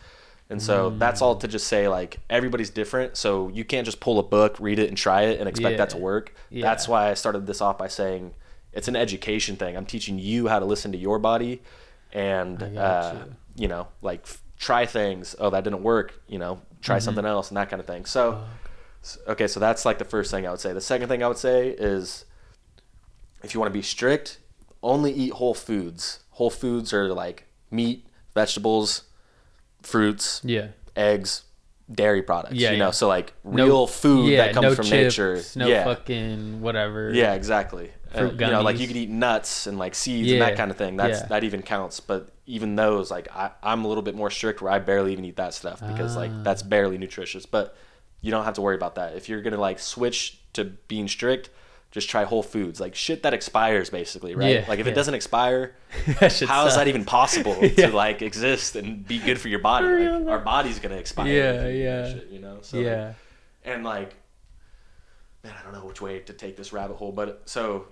And 0.49 0.61
so 0.61 0.91
Mm. 0.91 0.99
that's 0.99 1.21
all 1.21 1.35
to 1.35 1.47
just 1.47 1.67
say 1.67 1.87
like 1.87 2.19
everybody's 2.29 2.69
different. 2.69 3.17
So 3.17 3.49
you 3.49 3.65
can't 3.65 3.85
just 3.85 3.99
pull 3.99 4.17
a 4.19 4.23
book, 4.23 4.57
read 4.59 4.79
it, 4.79 4.87
and 4.89 4.97
try 4.97 5.23
it 5.23 5.39
and 5.39 5.47
expect 5.49 5.77
that 5.77 5.89
to 5.91 5.97
work. 5.97 6.33
Yeah. 6.49 6.63
That's 6.63 6.87
why 6.87 7.09
I 7.09 7.13
started 7.15 7.47
this 7.47 7.61
off 7.61 7.77
by 7.77 7.87
saying 7.87 8.33
it's 8.73 8.87
an 8.87 8.95
education 8.95 9.55
thing. 9.55 9.75
I'm 9.75 9.85
teaching 9.85 10.19
you 10.19 10.47
how 10.47 10.59
to 10.59 10.65
listen 10.65 10.91
to 10.91 10.97
your 10.97 11.17
body 11.19 11.61
and 12.13 12.61
uh, 12.77 13.13
you. 13.25 13.35
you 13.63 13.67
know, 13.67 13.87
like 14.01 14.21
f- 14.23 14.41
try 14.57 14.85
things. 14.85 15.35
Oh, 15.39 15.49
that 15.49 15.63
didn't 15.63 15.83
work. 15.83 16.13
You 16.27 16.39
know, 16.39 16.61
try 16.81 16.97
Mm-hmm. 16.97 17.03
something 17.05 17.25
else 17.25 17.49
and 17.49 17.57
that 17.57 17.69
kind 17.69 17.79
of 17.79 17.85
thing. 17.87 18.05
So, 18.05 18.41
okay, 19.27 19.47
so 19.47 19.59
that's 19.59 19.85
like 19.85 19.97
the 19.97 20.05
first 20.05 20.31
thing 20.31 20.47
I 20.47 20.51
would 20.51 20.59
say. 20.59 20.73
The 20.73 20.81
second 20.81 21.07
thing 21.09 21.23
I 21.23 21.27
would 21.27 21.37
say 21.37 21.69
is 21.69 22.25
if 23.47 23.53
you 23.53 23.59
want 23.61 23.69
to 23.71 23.77
be 23.77 23.81
strict, 23.81 24.39
only 24.83 25.11
eat 25.13 25.33
whole 25.33 25.53
foods. 25.53 26.19
Whole 26.31 26.49
foods 26.49 26.93
are 26.93 27.13
like 27.13 27.45
meat, 27.71 28.05
vegetables, 28.33 29.03
fruits, 29.81 30.41
yeah. 30.43 30.67
eggs, 30.95 31.43
dairy 31.89 32.21
products. 32.21 32.55
Yeah, 32.55 32.71
you 32.71 32.77
yeah. 32.77 32.85
know, 32.85 32.91
so 32.91 33.07
like 33.07 33.33
No- 33.43 33.65
real 33.65 33.87
food 33.87 34.29
yeah, 34.29 34.45
that 34.45 34.53
comes 34.53 34.63
no 34.65 34.75
from 34.75 34.85
chips, 34.85 35.17
nature. 35.17 35.41
No 35.55 35.67
yeah. 35.67 35.83
fucking 35.85 36.61
whatever. 36.61 37.11
Yeah, 37.13 37.33
exactly. 37.33 37.91
Uh, 38.13 38.19
Fruit 38.19 38.33
you 38.33 38.47
know, 38.47 38.61
like 38.61 38.79
you 38.79 38.87
could 38.87 38.95
eat 38.95 39.09
nuts 39.09 39.67
and 39.67 39.77
like 39.77 39.95
seeds 39.95 40.31
and 40.31 40.41
that 40.41 40.55
kind 40.57 40.71
of 40.71 40.77
thing. 40.77 40.97
That's 40.97 41.21
yeah. 41.21 41.27
that 41.27 41.43
even 41.43 41.61
counts. 41.61 41.99
But 41.99 42.29
even 42.45 42.75
those, 42.75 43.09
like 43.11 43.27
I, 43.33 43.51
I'm 43.63 43.83
a 43.85 43.87
little 43.87 44.03
bit 44.03 44.15
more 44.15 44.29
strict 44.29 44.61
where 44.61 44.71
I 44.71 44.79
barely 44.79 45.11
even 45.13 45.25
eat 45.25 45.37
that 45.37 45.53
stuff 45.53 45.79
because 45.81 46.15
like 46.15 46.31
Ah. 46.33 46.41
that's 46.43 46.63
barely 46.63 46.97
nutritious. 46.97 47.45
But 47.45 47.75
you 48.21 48.31
don't 48.31 48.45
have 48.45 48.55
to 48.55 48.61
worry 48.61 48.75
about 48.75 48.95
that. 48.95 49.15
If 49.15 49.29
you're 49.29 49.41
gonna 49.41 49.59
like 49.59 49.79
switch 49.79 50.39
to 50.53 50.65
being 50.65 51.07
strict, 51.07 51.49
just 51.91 52.09
try 52.09 52.23
whole 52.25 52.43
foods, 52.43 52.79
like 52.79 52.95
shit 52.95 53.23
that 53.23 53.33
expires, 53.33 53.89
basically, 53.89 54.35
right? 54.35 54.53
Yeah, 54.53 54.65
like 54.67 54.79
if 54.79 54.85
yeah. 54.85 54.91
it 54.91 54.95
doesn't 54.95 55.13
expire, 55.13 55.75
how 56.47 56.65
is 56.67 56.75
that 56.75 56.87
even 56.87 57.05
possible 57.05 57.57
Yeah. 57.61 57.87
to 57.87 57.95
like 57.95 58.21
exist 58.21 58.75
and 58.75 59.07
be 59.07 59.19
good 59.19 59.39
for 59.39 59.47
your 59.47 59.59
body? 59.59 59.87
Like, 59.87 60.27
our 60.27 60.39
body's 60.39 60.79
gonna 60.79 60.97
expire. 60.97 61.27
Yeah, 61.27 61.51
if 61.51 61.75
you 61.75 61.81
eat 61.81 61.85
that 61.85 62.07
yeah. 62.07 62.13
shit, 62.13 62.27
you 62.29 62.39
know. 62.39 62.57
So 62.61 62.77
like, 62.77 62.85
yeah. 62.85 63.13
and 63.63 63.83
like 63.83 64.15
man 65.43 65.53
i 65.59 65.63
don't 65.63 65.73
know 65.73 65.85
which 65.85 66.01
way 66.01 66.19
to 66.19 66.33
take 66.33 66.57
this 66.57 66.73
rabbit 66.73 66.97
hole 66.97 67.11
but 67.11 67.41
so 67.45 67.87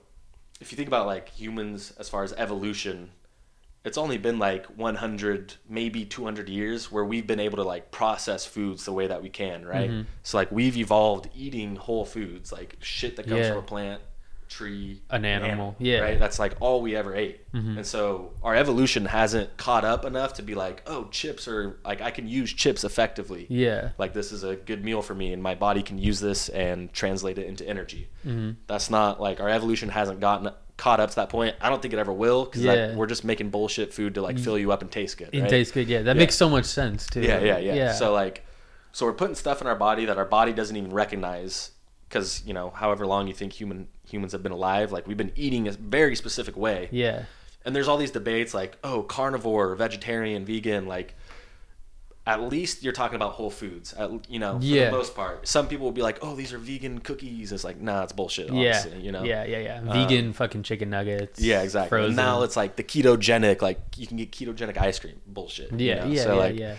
if 0.59 0.71
you 0.71 0.75
think 0.75 0.87
about 0.87 1.05
like 1.05 1.29
humans 1.29 1.93
as 1.99 2.09
far 2.09 2.23
as 2.23 2.33
evolution 2.33 3.09
it's 3.85 3.97
only 3.97 4.17
been 4.17 4.39
like 4.39 4.65
100 4.77 5.53
maybe 5.69 6.03
200 6.05 6.49
years 6.49 6.91
where 6.91 7.05
we've 7.05 7.27
been 7.27 7.39
able 7.39 7.57
to 7.57 7.63
like 7.63 7.91
process 7.91 8.45
foods 8.45 8.83
the 8.85 8.91
way 8.93 9.07
that 9.07 9.21
we 9.21 9.29
can 9.29 9.65
right 9.65 9.89
Mhm. 9.91 10.05
so 10.23 10.37
like 10.37 10.51
we've 10.51 10.75
evolved 10.77 11.29
eating 11.35 11.75
whole 11.75 12.03
foods 12.05 12.51
like 12.51 12.77
shit 12.81 13.15
that 13.17 13.27
comes 13.27 13.41
Yeah. 13.41 13.49
from 13.49 13.59
a 13.59 13.61
plant 13.61 14.01
tree 14.47 15.01
An 15.09 15.25
animal, 15.25 15.75
yeah. 15.79 15.99
right 16.01 16.19
that's 16.19 16.37
like 16.37 16.53
all 16.59 16.79
we 16.81 16.95
ever 16.95 17.15
ate 17.15 17.51
Mhm. 17.51 17.77
and 17.77 17.85
so 17.85 18.31
our 18.43 18.55
evolution 18.55 19.05
hasn't 19.05 19.57
caught 19.57 19.83
up 19.83 20.05
enough 20.05 20.33
to 20.35 20.43
be 20.43 20.53
like 20.53 20.83
oh 20.85 21.05
chips 21.09 21.47
are 21.47 21.77
like 21.83 21.99
i 22.01 22.11
can 22.11 22.27
use 22.27 22.53
chips 22.53 22.83
effectively 22.83 23.47
Yeah. 23.49 23.89
like 23.97 24.13
this 24.13 24.31
is 24.31 24.43
a 24.43 24.55
good 24.55 24.85
meal 24.85 25.01
for 25.01 25.15
me 25.15 25.33
and 25.33 25.41
my 25.41 25.55
body 25.55 25.81
can 25.81 25.97
use 25.97 26.19
this 26.19 26.49
and 26.49 26.93
translate 26.93 27.39
it 27.39 27.47
into 27.47 27.67
energy 27.67 28.07
hmm 28.23 28.51
that's 28.67 28.89
not 28.91 29.19
like 29.19 29.39
our 29.39 29.49
evolution 29.49 29.89
hasn't 29.89 30.19
gotten 30.19 30.51
caught 30.77 30.99
up 30.99 31.09
to 31.09 31.15
that 31.17 31.29
point. 31.29 31.55
I 31.61 31.69
don't 31.69 31.81
think 31.81 31.93
it 31.93 31.99
ever 31.99 32.11
will 32.13 32.45
because 32.45 32.63
Yeah. 32.63 32.95
we're 32.95 33.05
just 33.07 33.23
making 33.23 33.49
bullshit 33.49 33.93
food 33.93 34.15
to 34.15 34.21
like 34.21 34.35
mm. 34.35 34.43
fill 34.43 34.57
you 34.57 34.71
up 34.71 34.81
and 34.81 34.91
taste 34.91 35.17
good. 35.17 35.29
It 35.31 35.41
right? 35.41 35.49
tastes 35.49 35.71
good. 35.73 35.87
Yeah, 35.87 36.01
that 36.01 36.15
Yeah. 36.15 36.19
makes 36.19 36.35
so 36.35 36.49
much 36.49 36.65
sense 36.65 37.07
too. 37.07 37.21
Yeah, 37.21 37.39
yeah, 37.39 37.57
yeah, 37.57 37.73
Yeah. 37.73 37.93
So 37.93 38.13
like, 38.13 38.45
so 38.91 39.05
we're 39.05 39.13
putting 39.13 39.35
stuff 39.35 39.61
in 39.61 39.67
our 39.67 39.75
body 39.75 40.05
that 40.05 40.17
our 40.17 40.25
body 40.25 40.53
doesn't 40.53 40.75
even 40.75 40.91
recognize 40.91 41.71
because 42.09 42.43
you 42.45 42.53
know, 42.53 42.71
however 42.71 43.07
long 43.07 43.27
you 43.27 43.33
think 43.33 43.53
human 43.53 43.87
humans 44.07 44.33
have 44.33 44.43
been 44.43 44.51
alive, 44.51 44.91
like 44.91 45.07
we've 45.07 45.17
been 45.17 45.31
eating 45.35 45.67
a 45.67 45.71
very 45.71 46.15
specific 46.15 46.55
way. 46.57 46.89
yeah, 46.91 47.23
And 47.63 47.75
there's 47.75 47.87
all 47.87 47.97
these 47.97 48.11
debates 48.11 48.53
like, 48.53 48.77
oh, 48.83 49.01
carnivore, 49.03 49.75
vegetarian, 49.75 50.45
vegan, 50.45 50.87
like. 50.87 51.15
At 52.27 52.41
least 52.41 52.83
you're 52.83 52.91
talking 52.93 53.17
about 53.17 53.33
whole 53.33 53.51
foods, 53.51 53.93
at, 53.93 54.09
you 54.29 54.39
know, 54.39 54.57
for 54.59 54.65
Yeah. 54.65 54.85
the 54.85 54.97
most 54.97 55.13
part. 55.15 55.47
Some 55.47 55.67
people 55.67 55.85
will 55.85 55.91
be 55.91 56.01
like, 56.01 56.17
"Oh, 56.23 56.35
these 56.35 56.53
are 56.53 56.57
vegan 56.57 56.99
cookies." 56.99 57.51
It's 57.51 57.63
like, 57.63 57.79
nah, 57.79 58.01
it's 58.03 58.13
bullshit. 58.13 58.51
yeah, 58.51 58.83
you 58.99 59.11
know. 59.11 59.23
yeah, 59.23 59.43
yeah, 59.43 59.59
yeah. 59.59 59.81
Vegan 59.81 60.33
fucking 60.33 60.63
chicken 60.63 60.89
nuggets. 60.89 61.39
Yeah, 61.39 61.61
exactly. 61.61 61.89
Frozen. 61.89 62.07
And 62.09 62.15
now 62.15 62.41
it's 62.41 62.55
like 62.57 62.77
the 62.77 62.83
ketogenic, 62.83 63.61
like 63.61 63.79
you 63.95 64.07
can 64.07 64.17
get 64.17 64.31
ketogenic 64.31 64.75
ice 64.77 64.97
cream. 64.97 65.21
Bullshit. 65.27 65.71
you 65.71 65.87
yeah, 65.87 66.03
know? 66.03 66.11
yeah, 66.11 66.23
So 66.23 66.29
yeah, 66.33 66.39
like, 66.39 66.55
yeah. 66.57 66.75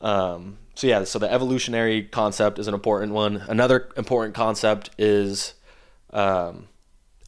Um, 0.00 0.58
so 0.74 0.86
yeah, 0.86 1.04
so 1.04 1.18
the 1.18 1.30
evolutionary 1.32 2.02
concept 2.04 2.58
is 2.58 2.68
an 2.68 2.74
important 2.74 3.12
one. 3.12 3.36
Another 3.48 3.88
important 3.96 4.34
concept 4.34 4.90
is 4.98 5.54
um, 6.12 6.68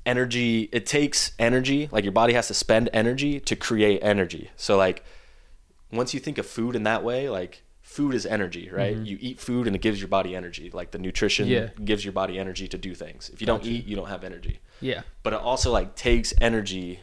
energy. 0.07 0.69
It 0.73 0.87
takes 0.87 1.33
energy. 1.39 1.89
Like 1.91 2.05
your 2.05 2.13
body 2.13 2.33
has 2.35 2.49
to 2.49 2.55
spend 2.55 2.91
energy 2.93 3.41
to 3.41 3.57
create 3.57 4.01
energy. 4.03 4.51
So 4.57 4.77
like 4.77 5.05
once 5.97 6.15
you 6.15 6.21
think 6.21 6.39
of 6.39 6.47
food 6.47 6.77
in 6.77 6.83
that 6.85 7.03
way, 7.05 7.29
like 7.29 7.63
food 7.83 8.15
is 8.15 8.25
energy, 8.27 8.71
right? 8.73 8.97
You 8.97 9.19
eat 9.21 9.39
food 9.41 9.67
and 9.67 9.77
it 9.77 9.83
gives 9.83 10.01
your 10.01 10.09
body 10.09 10.35
energy. 10.35 10.71
Like 10.73 10.91
the 10.91 10.99
nutrition 10.99 11.47
Yeah. 11.49 11.69
gives 11.85 12.05
your 12.05 12.13
body 12.13 12.39
energy 12.39 12.67
to 12.69 12.79
do 12.79 12.95
things. 12.95 13.31
If 13.33 13.41
you 13.41 13.47
don't 13.47 13.65
eat, 13.65 13.87
you 13.87 13.95
don't 13.97 14.09
have 14.09 14.25
energy 14.25 14.61
Yeah. 14.81 15.03
but 15.23 15.33
it 15.33 15.39
also 15.41 15.71
like 15.71 15.95
takes 15.95 16.33
energy 16.41 17.01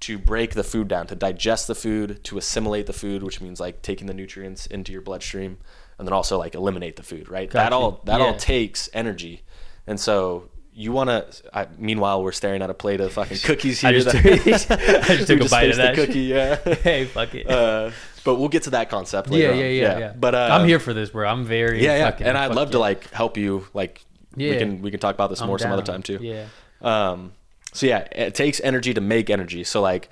to 0.00 0.18
break 0.18 0.54
the 0.54 0.64
food 0.64 0.88
down 0.88 1.06
to 1.06 1.14
digest 1.14 1.66
the 1.68 1.74
food 1.74 2.22
to 2.24 2.36
assimilate 2.38 2.84
the 2.86 2.92
food 2.92 3.22
which 3.22 3.40
means 3.40 3.58
like 3.60 3.80
taking 3.80 4.06
the 4.06 4.12
nutrients 4.14 4.66
into 4.66 4.92
your 4.92 5.00
bloodstream 5.00 5.56
and 5.98 6.06
then 6.06 6.12
also 6.12 6.36
like 6.38 6.54
eliminate 6.54 6.96
the 6.96 7.02
food 7.02 7.30
right 7.30 7.50
that 7.52 7.72
all 7.72 8.02
that 8.04 8.20
all 8.20 8.36
takes 8.36 8.90
energy 8.92 9.42
and 9.86 9.98
so 9.98 10.50
you 10.74 10.92
want 10.92 11.08
to 11.08 11.68
meanwhile 11.78 12.22
we're 12.22 12.30
staring 12.32 12.60
at 12.60 12.68
a 12.68 12.74
plate 12.74 13.00
of 13.00 13.10
fucking 13.14 13.38
cookies 13.38 13.80
here 13.80 13.88
I 13.88 13.92
just 13.94 14.06
that- 14.12 14.22
took, 14.68 15.10
I 15.10 15.16
just 15.16 15.28
took 15.28 15.40
a 15.40 15.48
bite 15.48 15.70
of 15.70 15.76
that 15.76 15.94
cookie 15.94 16.20
yeah 16.20 16.56
hey, 16.56 17.06
fuck 17.06 17.34
it. 17.34 17.48
uh, 17.50 17.90
but 18.26 18.34
we'll 18.36 18.50
get 18.50 18.64
to 18.64 18.70
that 18.70 18.90
concept 18.90 19.28
yeah, 19.30 19.34
later 19.48 19.54
yeah, 19.54 19.64
on. 19.64 19.74
yeah, 19.74 19.98
yeah, 19.98 20.12
but 20.14 20.34
uh, 20.34 20.48
I'm 20.52 20.68
here 20.68 20.78
for 20.78 20.92
this, 20.92 21.08
bro. 21.08 21.26
I'm 21.26 21.44
very 21.46 21.82
yeah 21.82 21.96
yeah 21.96 22.10
fucking 22.10 22.26
and 22.26 22.36
i'd 22.36 22.54
love 22.54 22.72
to 22.72 22.78
like 22.78 23.08
help 23.10 23.38
you 23.38 23.66
like 23.72 24.04
yeah. 24.36 24.50
we 24.50 24.58
can 24.58 24.82
we 24.82 24.90
can 24.90 25.00
talk 25.00 25.14
about 25.14 25.30
this 25.30 25.40
I'm 25.40 25.46
more 25.48 25.58
some 25.58 25.72
other 25.72 25.82
time 25.82 26.02
too 26.02 26.18
Yeah. 26.20 26.46
um, 26.82 27.32
so 27.72 27.86
yeah, 27.86 28.06
it 28.10 28.34
takes 28.34 28.58
energy 28.60 28.94
to 28.94 29.00
make 29.02 29.28
energy. 29.28 29.62
So 29.62 29.82
like 29.82 30.08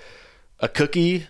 a 0.61 0.69
cookie, 0.69 1.27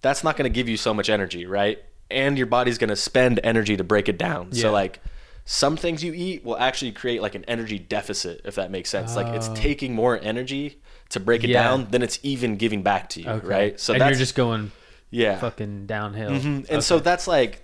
that's 0.00 0.22
not 0.22 0.36
going 0.36 0.44
to 0.50 0.54
give 0.54 0.68
you 0.68 0.76
so 0.76 0.94
much 0.94 1.10
energy, 1.10 1.46
right? 1.46 1.82
And 2.10 2.38
your 2.38 2.46
body's 2.46 2.78
going 2.78 2.90
to 2.90 2.96
spend 2.96 3.40
energy 3.42 3.76
to 3.76 3.82
break 3.84 4.08
it 4.08 4.18
down. 4.18 4.50
Yeah. 4.52 4.62
So 4.62 4.72
like 4.72 5.00
some 5.44 5.76
things 5.76 6.04
you 6.04 6.12
eat 6.14 6.44
will 6.44 6.58
actually 6.58 6.92
create 6.92 7.22
like 7.22 7.34
an 7.34 7.44
energy 7.48 7.78
deficit, 7.78 8.42
if 8.44 8.54
that 8.54 8.70
makes 8.70 8.88
sense. 8.88 9.16
Like 9.16 9.34
it's 9.34 9.48
Oh. 9.48 9.54
taking 9.56 9.94
more 9.94 10.18
energy 10.22 10.80
to 11.08 11.18
break 11.18 11.42
it 11.42 11.50
Yeah. 11.50 11.62
down 11.64 11.88
than 11.90 12.02
it's 12.02 12.20
even 12.22 12.56
giving 12.56 12.82
back 12.82 13.08
to 13.10 13.22
you, 13.22 13.28
Okay. 13.28 13.46
right? 13.46 13.80
So 13.80 13.94
and 13.94 14.02
you're 14.04 14.14
just 14.14 14.36
going 14.36 14.70
yeah. 15.10 15.38
fucking 15.38 15.86
downhill. 15.86 16.30
Mhm. 16.30 16.68
And 16.70 16.82
so 16.82 16.98
that's 16.98 17.26
like 17.26 17.62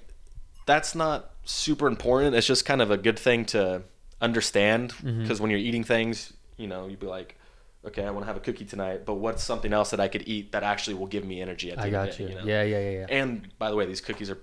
that's 0.66 0.94
not 0.94 1.30
super 1.44 1.86
important. 1.88 2.34
It's 2.34 2.46
just 2.46 2.64
kind 2.64 2.80
of 2.82 2.90
a 2.90 2.96
good 2.96 3.18
thing 3.18 3.44
to 3.46 3.82
understand 4.20 4.92
Mm-hmm. 4.92 5.22
because 5.22 5.40
when 5.40 5.50
you're 5.50 5.58
eating 5.60 5.84
things, 5.84 6.32
you 6.56 6.66
know, 6.68 6.86
you'd 6.86 7.00
be 7.00 7.06
like, 7.06 7.36
okay, 7.84 8.04
I 8.04 8.10
want 8.10 8.22
to 8.22 8.26
have 8.28 8.36
a 8.36 8.40
cookie 8.40 8.64
tonight, 8.64 9.04
but 9.04 9.14
what's 9.14 9.42
something 9.42 9.72
else 9.72 9.90
that 9.90 9.98
I 10.00 10.06
could 10.08 10.28
eat 10.28 10.52
that 10.52 10.62
actually 10.62 10.94
will 10.94 11.08
give 11.08 11.24
me 11.24 11.40
energy 11.42 11.72
at 11.72 11.78
the 11.78 11.84
I 11.84 11.90
got 11.90 12.18
you. 12.20 12.28
day, 12.28 12.34
know? 12.34 12.44
Yeah, 12.44 12.62
yeah, 12.62 12.78
yeah, 12.78 12.90
yeah. 13.00 13.06
And 13.10 13.48
by 13.58 13.70
the 13.70 13.76
way, 13.76 13.86
these 13.86 14.00
cookies 14.00 14.30
are 14.30 14.38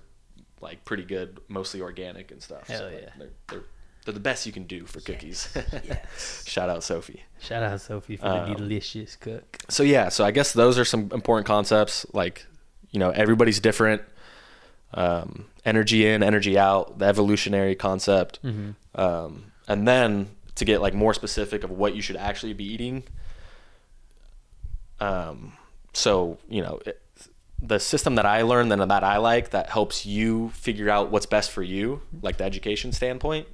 like 0.60 0.84
pretty 0.84 1.04
good, 1.04 1.40
mostly 1.48 1.80
organic 1.80 2.30
and 2.30 2.42
stuff. 2.42 2.68
Hell 2.68 2.84
like, 2.84 3.00
yeah. 3.02 3.08
they're, 3.18 3.28
they're 3.48 3.62
they're 4.04 4.14
the 4.14 4.20
best 4.20 4.46
you 4.46 4.52
can 4.52 4.64
do 4.64 4.84
for 4.86 5.00
cookies. 5.00 5.48
Yes. 5.84 6.44
Shout 6.46 6.68
out 6.70 6.82
Sophie. 6.82 7.22
Shout 7.38 7.62
out 7.62 7.80
Sophie 7.80 8.16
for 8.16 8.26
Um, 8.26 8.50
the 8.50 8.54
delicious 8.56 9.16
cook. 9.16 9.58
so 9.68 9.82
yeah 9.82 10.08
so 10.10 10.24
i 10.24 10.30
guess 10.30 10.52
those 10.52 10.78
are 10.78 10.84
some 10.86 11.10
important 11.12 11.46
concepts 11.46 12.04
like 12.14 12.46
you 12.90 12.98
know 13.00 13.10
everybody's 13.10 13.60
different 13.60 14.02
um, 14.94 15.46
energy 15.64 16.06
in 16.06 16.22
energy 16.22 16.58
out 16.58 16.98
the 16.98 17.04
evolutionary 17.06 17.74
concept 17.74 18.38
Mhm. 18.42 18.74
um, 18.96 19.52
and 19.68 19.86
then 19.86 20.30
to 20.56 20.64
get 20.64 20.80
like 20.82 20.94
more 20.94 21.14
specific 21.14 21.62
of 21.64 21.70
what 21.70 21.94
you 21.94 22.02
should 22.02 22.16
actually 22.16 22.52
be 22.54 22.64
eating 22.64 23.04
um, 25.00 25.52
so 25.92 26.38
you 26.48 26.62
know 26.62 26.80
it, 26.86 27.00
the 27.62 27.78
system 27.78 28.14
that 28.14 28.24
i 28.26 28.42
learned 28.42 28.72
and 28.72 28.90
that 28.90 29.04
i 29.04 29.16
like 29.18 29.50
that 29.50 29.68
helps 29.70 30.06
you 30.06 30.48
figure 30.50 30.88
out 30.88 31.10
what's 31.10 31.26
best 31.26 31.50
for 31.50 31.62
you 31.62 32.00
like 32.22 32.38
the 32.38 32.44
education 32.44 32.90
standpoint 32.92 33.46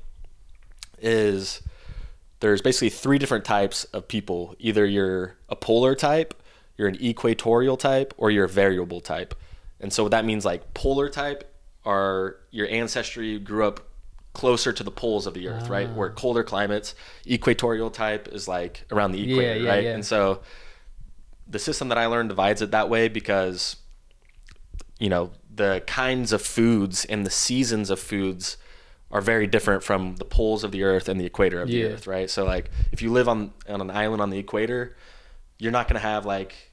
is 1.01 1.61
there's 2.41 2.63
basically 2.63 2.91
three 2.91 3.19
different 3.19 3.45
types 3.47 3.85
of 3.85 4.07
people. 4.09 4.55
Either 4.59 4.85
you're 4.85 5.37
a 5.49 5.57
polar 5.57 5.95
type, 5.95 6.35
you're 6.77 6.89
an 6.89 7.01
equatorial 7.03 7.77
type, 7.77 8.15
or 8.17 8.31
you're 8.31 8.45
a 8.45 8.49
variable 8.49 9.01
type. 9.01 9.35
And 9.81 9.93
so 9.93 10.03
what 10.03 10.11
that 10.11 10.25
means 10.25 10.45
like 10.45 10.75
polar 10.75 11.09
type 11.09 11.53
are 11.85 12.37
your 12.51 12.69
ancestry 12.69 13.39
grew 13.39 13.67
up 13.67 13.81
closer 14.33 14.73
to 14.73 14.83
the 14.83 14.91
poles 14.91 15.27
of 15.27 15.35
the 15.35 15.49
earth, 15.49 15.69
right? 15.69 15.91
Where 15.93 16.11
ah. 16.11 16.15
colder 16.15 16.45
climates. 16.45 16.95
Equatorial 17.27 17.91
type 17.91 18.29
is 18.29 18.47
like 18.47 18.85
around 18.91 19.13
the 19.13 19.23
equator, 19.23 19.61
yeah, 19.61 19.71
right? 19.71 19.85
yeah. 19.85 19.95
And 19.95 20.05
so 20.05 20.43
the 21.49 21.59
system 21.59 21.89
that 21.89 21.99
I 21.99 22.07
learned 22.07 22.29
divides 22.29 22.61
it 22.61 22.71
that 22.73 22.89
way 22.89 23.09
because 23.09 23.77
you 24.99 25.09
know 25.09 25.31
the 25.55 25.83
kinds 25.87 26.33
of 26.33 26.43
foods 26.43 27.05
and 27.05 27.25
the 27.25 27.31
seasons 27.31 27.91
of 27.91 27.99
foods 27.99 28.57
are 29.11 29.21
very 29.21 29.47
different 29.47 29.83
from 29.83 30.17
the 30.17 30.25
poles 30.25 30.65
of 30.65 30.73
the 30.73 30.83
earth 30.83 31.09
and 31.09 31.21
the 31.21 31.25
equator 31.25 31.63
of 31.63 31.69
the 31.69 31.85
earth 31.85 32.07
right 32.07 32.29
so 32.29 32.45
like 32.45 32.71
if 32.93 33.01
you 33.01 33.13
live 33.13 33.29
on 33.29 33.53
on 33.69 33.81
an 33.81 33.91
island 33.91 34.21
on 34.21 34.31
the 34.31 34.39
equator 34.39 34.97
you're 35.59 35.73
not 35.73 35.87
going 35.89 35.95
to 35.95 36.07
have 36.07 36.27
like 36.27 36.66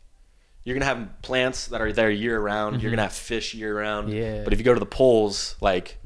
you're 0.63 0.73
going 0.75 0.81
to 0.81 0.85
have 0.87 1.21
plants 1.21 1.67
that 1.67 1.81
are 1.81 1.91
there 1.91 2.09
year 2.09 2.39
round 2.39 2.81
you're 2.81 2.91
going 2.91 2.97
to 2.97 3.03
have 3.03 3.13
fish 3.13 3.53
year 3.53 3.77
round 3.77 4.07
Mm-hmm. 4.07 4.17
Yeah. 4.17 4.43
but 4.43 4.53
if 4.53 4.59
you 4.59 4.65
go 4.65 4.73
to 4.73 4.79
the 4.79 4.85
poles 4.85 5.55
like 5.61 5.97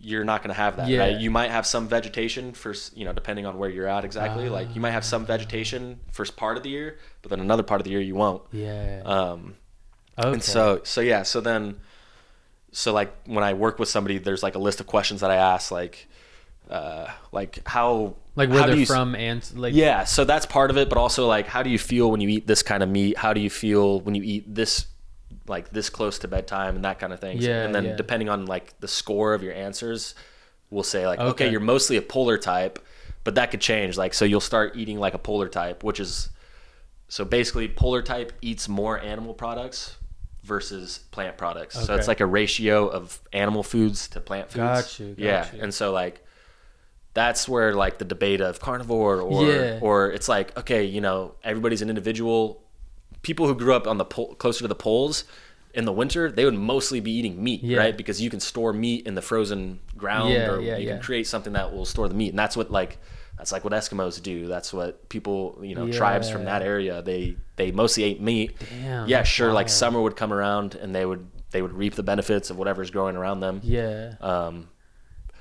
you're 0.00 0.24
not 0.24 0.42
going 0.42 0.54
to 0.54 0.60
have 0.60 0.76
that 0.76 0.88
Yeah. 0.88 1.00
right 1.00 1.18
you 1.18 1.30
might 1.30 1.50
have 1.50 1.66
some 1.66 1.88
vegetation 1.88 2.52
for 2.52 2.74
you 2.94 3.04
know 3.04 3.12
depending 3.12 3.46
on 3.46 3.58
where 3.58 3.68
you're 3.70 3.88
at 3.88 4.04
exactly 4.04 4.48
like 4.48 4.74
you 4.74 4.80
might 4.80 4.92
have 4.92 5.04
some 5.04 5.26
vegetation 5.26 6.00
first 6.12 6.36
part 6.36 6.56
of 6.56 6.62
the 6.62 6.68
year 6.70 6.98
but 7.22 7.30
then 7.30 7.40
another 7.40 7.62
part 7.64 7.80
of 7.80 7.84
the 7.84 7.90
year 7.90 8.00
you 8.00 8.14
won't 8.14 8.42
Yeah. 8.52 9.02
um 9.04 9.54
okay. 10.18 10.32
and 10.32 10.42
so 10.42 10.80
so 10.84 11.00
yeah 11.00 11.22
so 11.24 11.40
then 11.40 11.80
so 12.70 12.92
like 12.92 13.12
when 13.26 13.42
i 13.42 13.54
work 13.54 13.78
with 13.78 13.88
somebody 13.88 14.18
there's 14.18 14.42
like 14.42 14.54
a 14.54 14.58
list 14.60 14.78
of 14.80 14.86
questions 14.86 15.20
that 15.22 15.30
i 15.30 15.36
ask 15.36 15.70
like 15.72 16.06
uh 16.70 17.08
like 17.32 17.60
how 17.66 18.14
like 18.36 18.50
where 18.50 18.60
how 18.60 18.66
do 18.66 18.72
they're 18.72 18.80
you 18.80 18.86
from 18.86 19.14
and 19.14 19.50
like 19.56 19.74
yeah 19.74 20.04
so 20.04 20.24
that's 20.24 20.44
part 20.46 20.70
of 20.70 20.76
it 20.76 20.88
but 20.88 20.98
also 20.98 21.26
like 21.26 21.46
how 21.46 21.62
do 21.62 21.70
you 21.70 21.78
feel 21.78 22.10
when 22.10 22.20
you 22.20 22.28
eat 22.28 22.46
this 22.46 22.62
kind 22.62 22.82
of 22.82 22.88
meat 22.88 23.16
how 23.16 23.32
do 23.32 23.40
you 23.40 23.50
feel 23.50 24.00
when 24.00 24.14
you 24.14 24.22
eat 24.22 24.54
this 24.54 24.86
like 25.46 25.70
this 25.70 25.88
close 25.88 26.18
to 26.18 26.28
bedtime 26.28 26.76
and 26.76 26.84
that 26.84 26.98
kind 26.98 27.12
of 27.12 27.20
thing 27.20 27.38
Yeah, 27.38 27.64
and 27.64 27.74
then 27.74 27.84
yeah. 27.84 27.96
depending 27.96 28.28
on 28.28 28.44
like 28.46 28.78
the 28.80 28.88
score 28.88 29.32
of 29.34 29.42
your 29.42 29.54
answers 29.54 30.14
we'll 30.70 30.82
say 30.82 31.06
like 31.06 31.18
okay. 31.18 31.28
Okay. 31.44 31.50
you're 31.50 31.60
mostly 31.60 31.96
a 31.96 32.02
polar 32.02 32.36
type 32.36 32.78
but 33.24 33.34
that 33.36 33.50
could 33.50 33.60
change 33.62 33.96
like 33.96 34.12
so 34.12 34.24
you'll 34.26 34.40
start 34.40 34.76
eating 34.76 34.98
like 34.98 35.14
a 35.14 35.18
polar 35.18 35.48
type 35.48 35.82
which 35.82 35.98
is 36.00 36.28
so 37.08 37.24
basically 37.24 37.66
polar 37.68 38.02
type 38.02 38.32
eats 38.42 38.68
more 38.68 38.98
animal 39.00 39.32
products 39.32 39.96
versus 40.44 41.00
plant 41.10 41.36
products 41.38 41.78
so 41.78 41.94
it's 41.94 42.08
like 42.08 42.20
a 42.20 42.26
ratio 42.26 42.86
of 42.88 43.20
animal 43.32 43.62
foods 43.62 44.08
to 44.08 44.20
plant 44.20 44.48
foods 44.48 44.56
Got 44.56 44.98
you, 45.00 45.06
got 45.08 45.18
yeah 45.18 45.46
you. 45.54 45.62
and 45.62 45.72
so 45.74 45.92
like 45.92 46.24
that's 47.22 47.42
where 47.52 47.70
like 47.84 47.94
the 48.02 48.04
debate 48.14 48.40
of 48.48 48.52
carnivore 48.68 49.20
or 49.20 49.44
Yeah. 49.46 49.78
or 49.86 49.96
it's 50.16 50.28
like 50.36 50.48
okay 50.60 50.82
you 50.84 51.00
know 51.06 51.18
everybody's 51.50 51.82
an 51.82 51.88
individual 51.94 52.40
people 53.22 53.44
who 53.48 53.54
grew 53.62 53.74
up 53.74 53.86
on 53.92 53.96
the 54.02 54.04
pole, 54.14 54.34
closer 54.42 54.60
to 54.66 54.68
the 54.68 54.80
poles 54.88 55.24
in 55.74 55.84
the 55.84 55.92
winter 56.02 56.22
they 56.36 56.44
would 56.44 56.54
mostly 56.74 57.00
be 57.00 57.12
eating 57.18 57.34
meat 57.46 57.60
Yeah. 57.62 57.78
right 57.82 57.96
because 58.02 58.20
you 58.24 58.30
can 58.30 58.40
store 58.40 58.72
meat 58.72 59.00
in 59.08 59.14
the 59.18 59.22
frozen 59.30 59.80
ground 60.02 60.30
Yeah, 60.32 60.50
or 60.50 60.60
yeah, 60.60 60.76
you 60.76 60.86
yeah. 60.86 60.92
can 60.94 61.02
create 61.02 61.26
something 61.26 61.52
that 61.58 61.66
will 61.74 61.84
store 61.94 62.08
the 62.08 62.14
meat 62.22 62.30
and 62.34 62.38
that's 62.38 62.56
what 62.56 62.70
like 62.70 62.92
that's 63.36 63.52
like 63.54 63.64
what 63.64 63.72
eskimos 63.80 64.20
do 64.22 64.46
that's 64.54 64.70
what 64.72 65.08
people 65.08 65.58
you 65.68 65.74
know 65.74 65.86
tribes 66.00 66.30
from 66.30 66.44
that 66.44 66.62
area 66.62 67.02
they 67.02 67.36
they 67.56 67.68
mostly 67.82 68.02
ate 68.08 68.20
meat 68.20 68.48
Damn, 68.82 69.08
yeah 69.08 69.22
sure 69.24 69.52
like 69.52 69.68
summer 69.68 70.00
would 70.04 70.16
come 70.22 70.32
around 70.38 70.74
and 70.82 70.94
they 70.96 71.04
would 71.10 71.22
they 71.50 71.62
would 71.62 71.72
reap 71.82 71.94
the 71.94 72.02
benefits 72.12 72.50
of 72.50 72.56
whatever's 72.58 72.90
growing 72.90 73.16
around 73.16 73.38
them 73.40 73.60
yeah. 73.62 74.14
um 74.20 74.68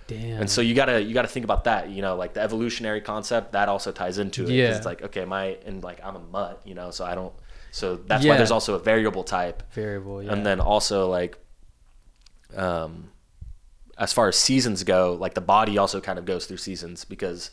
Damn. 0.08 0.42
and 0.42 0.50
so 0.50 0.62
you 0.62 0.74
gotta 0.74 1.02
you 1.04 1.14
gotta 1.14 1.28
think 1.28 1.44
about 1.44 1.66
that 1.66 1.90
you 1.90 2.02
know 2.02 2.16
like 2.16 2.34
the 2.34 2.42
evolutionary 2.42 3.02
concept 3.02 3.52
that 3.52 3.68
also 3.68 3.92
ties 3.92 4.18
into 4.18 4.44
it. 4.44 4.50
Yeah. 4.52 4.76
it's 4.76 4.86
like 4.86 5.02
okay 5.02 5.26
my 5.26 5.58
and 5.66 5.84
like 5.84 6.00
i'm 6.04 6.16
a 6.16 6.20
mutt 6.20 6.62
you 6.66 6.74
know 6.76 6.92
so 6.92 7.06
i 7.06 7.14
don't 7.14 7.34
so 7.72 7.98
that's 7.98 8.26
why 8.26 8.38
there's 8.38 8.52
also 8.52 8.76
a 8.76 8.80
variable 8.80 9.24
type 9.24 9.64
variable. 9.74 10.24
Yeah. 10.24 10.32
and 10.32 10.46
then 10.46 10.60
also 10.62 11.10
like 11.10 11.38
um 12.56 13.10
as 13.98 14.14
far 14.14 14.28
as 14.30 14.38
seasons 14.38 14.84
go 14.84 15.14
like 15.20 15.34
the 15.34 15.42
body 15.42 15.78
also 15.78 16.00
kind 16.00 16.18
of 16.18 16.26
goes 16.26 16.46
through 16.46 16.58
seasons 16.58 17.04
because 17.04 17.52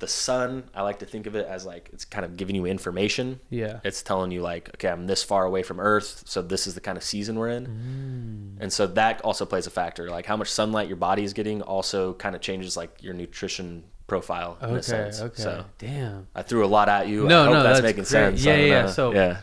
the 0.00 0.08
sun, 0.08 0.64
I 0.74 0.82
like 0.82 0.98
to 0.98 1.06
think 1.06 1.26
of 1.26 1.36
it 1.36 1.46
as 1.46 1.64
like 1.64 1.88
it's 1.92 2.04
kind 2.04 2.24
of 2.24 2.36
giving 2.36 2.56
you 2.56 2.66
information. 2.66 3.40
Yeah. 3.48 3.80
It's 3.84 4.02
telling 4.02 4.30
you 4.32 4.42
like, 4.42 4.68
okay, 4.74 4.88
I'm 4.88 5.06
this 5.06 5.22
far 5.22 5.44
away 5.44 5.62
from 5.62 5.78
Earth, 5.80 6.24
so 6.26 6.42
this 6.42 6.66
is 6.66 6.74
the 6.74 6.80
kind 6.80 6.98
of 6.98 7.04
season 7.04 7.38
we're 7.38 7.48
in. 7.50 7.66
Mm. 8.58 8.62
And 8.62 8.72
so 8.72 8.86
that 8.88 9.20
also 9.22 9.46
plays 9.46 9.66
a 9.66 9.70
factor. 9.70 10.10
Like 10.10 10.26
how 10.26 10.36
much 10.36 10.50
sunlight 10.50 10.88
your 10.88 10.96
body 10.96 11.22
is 11.24 11.32
getting 11.32 11.62
also 11.62 12.14
kind 12.14 12.34
of 12.34 12.40
changes 12.40 12.76
like 12.76 13.02
your 13.02 13.14
nutrition 13.14 13.84
profile 14.06 14.58
in 14.62 14.68
a 14.68 14.72
Okay. 14.74 14.82
sense. 14.82 15.20
Okay. 15.20 15.42
So 15.42 15.64
Damn. 15.78 16.26
I 16.34 16.42
threw 16.42 16.64
a 16.64 16.68
lot 16.68 16.88
at 16.88 17.08
you. 17.08 17.26
No, 17.26 17.42
I 17.42 17.44
hope 17.46 17.54
no, 17.54 17.62
that's, 17.62 17.78
that's 17.80 17.82
making 17.82 18.02
great. 18.02 18.08
sense. 18.08 18.44
Yeah, 18.44 18.56
yeah, 18.56 18.82
know. 18.82 18.88
so- 18.88 19.14
yeah. 19.14 19.40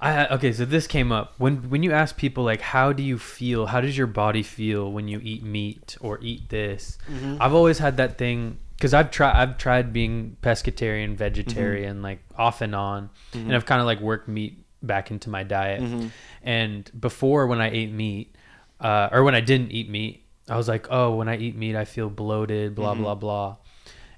I 0.00 0.28
okay, 0.34 0.52
so 0.52 0.64
this 0.64 0.86
came 0.86 1.10
up 1.10 1.34
when 1.38 1.70
when 1.70 1.82
you 1.82 1.92
ask 1.92 2.16
people 2.16 2.44
like, 2.44 2.60
how 2.60 2.92
do 2.92 3.02
you 3.02 3.18
feel? 3.18 3.66
How 3.66 3.80
does 3.80 3.98
your 3.98 4.06
body 4.06 4.44
feel 4.44 4.92
when 4.92 5.08
you 5.08 5.18
eat 5.24 5.42
meat 5.42 5.96
or 6.00 6.20
eat 6.22 6.50
this? 6.50 6.98
Mm-hmm. 7.10 7.38
I've 7.40 7.52
always 7.52 7.78
had 7.78 7.96
that 7.96 8.16
thing 8.16 8.58
because 8.78 8.94
I've 8.94 9.10
tried 9.10 9.32
I've 9.34 9.58
tried 9.58 9.92
being 9.92 10.36
pescatarian, 10.40 11.16
vegetarian, 11.16 11.96
Mm-hmm. 11.96 12.04
like 12.04 12.20
off 12.38 12.60
and 12.62 12.74
on, 12.74 13.10
and 13.32 13.52
I've 13.54 13.66
kind 13.66 13.80
of 13.80 13.86
like 13.86 14.00
worked 14.00 14.28
meat 14.28 14.64
back 14.82 15.10
into 15.10 15.28
my 15.28 15.42
diet. 15.42 15.82
Mm-hmm. 15.82 16.06
And 16.44 16.90
before, 16.98 17.48
when 17.48 17.60
I 17.60 17.70
ate 17.70 17.90
meat, 17.92 18.36
uh, 18.80 19.08
or 19.10 19.24
when 19.24 19.34
I 19.34 19.40
didn't 19.40 19.72
eat 19.72 19.90
meat, 19.90 20.24
I 20.48 20.56
was 20.56 20.68
like, 20.68 20.86
oh, 20.90 21.16
when 21.16 21.28
I 21.28 21.36
eat 21.36 21.56
meat, 21.56 21.74
I 21.74 21.84
feel 21.84 22.08
bloated, 22.08 22.76
blah 22.76 22.92
Mm-hmm. 22.94 23.02
blah 23.02 23.14
blah. 23.16 23.56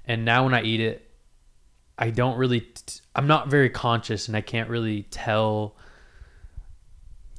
And 0.05 0.23
now 0.25 0.43
when 0.45 0.53
I 0.53 0.61
eat 0.61 0.79
it, 0.79 1.09
I 1.97 2.11
don't 2.11 2.37
really 2.37 2.59
t- 2.61 2.99
I'm 3.15 3.25
not 3.27 3.49
very 3.49 3.69
conscious 3.71 4.27
and 4.27 4.37
I 4.37 4.41
can't 4.41 4.69
really 4.69 5.03
tell 5.09 5.75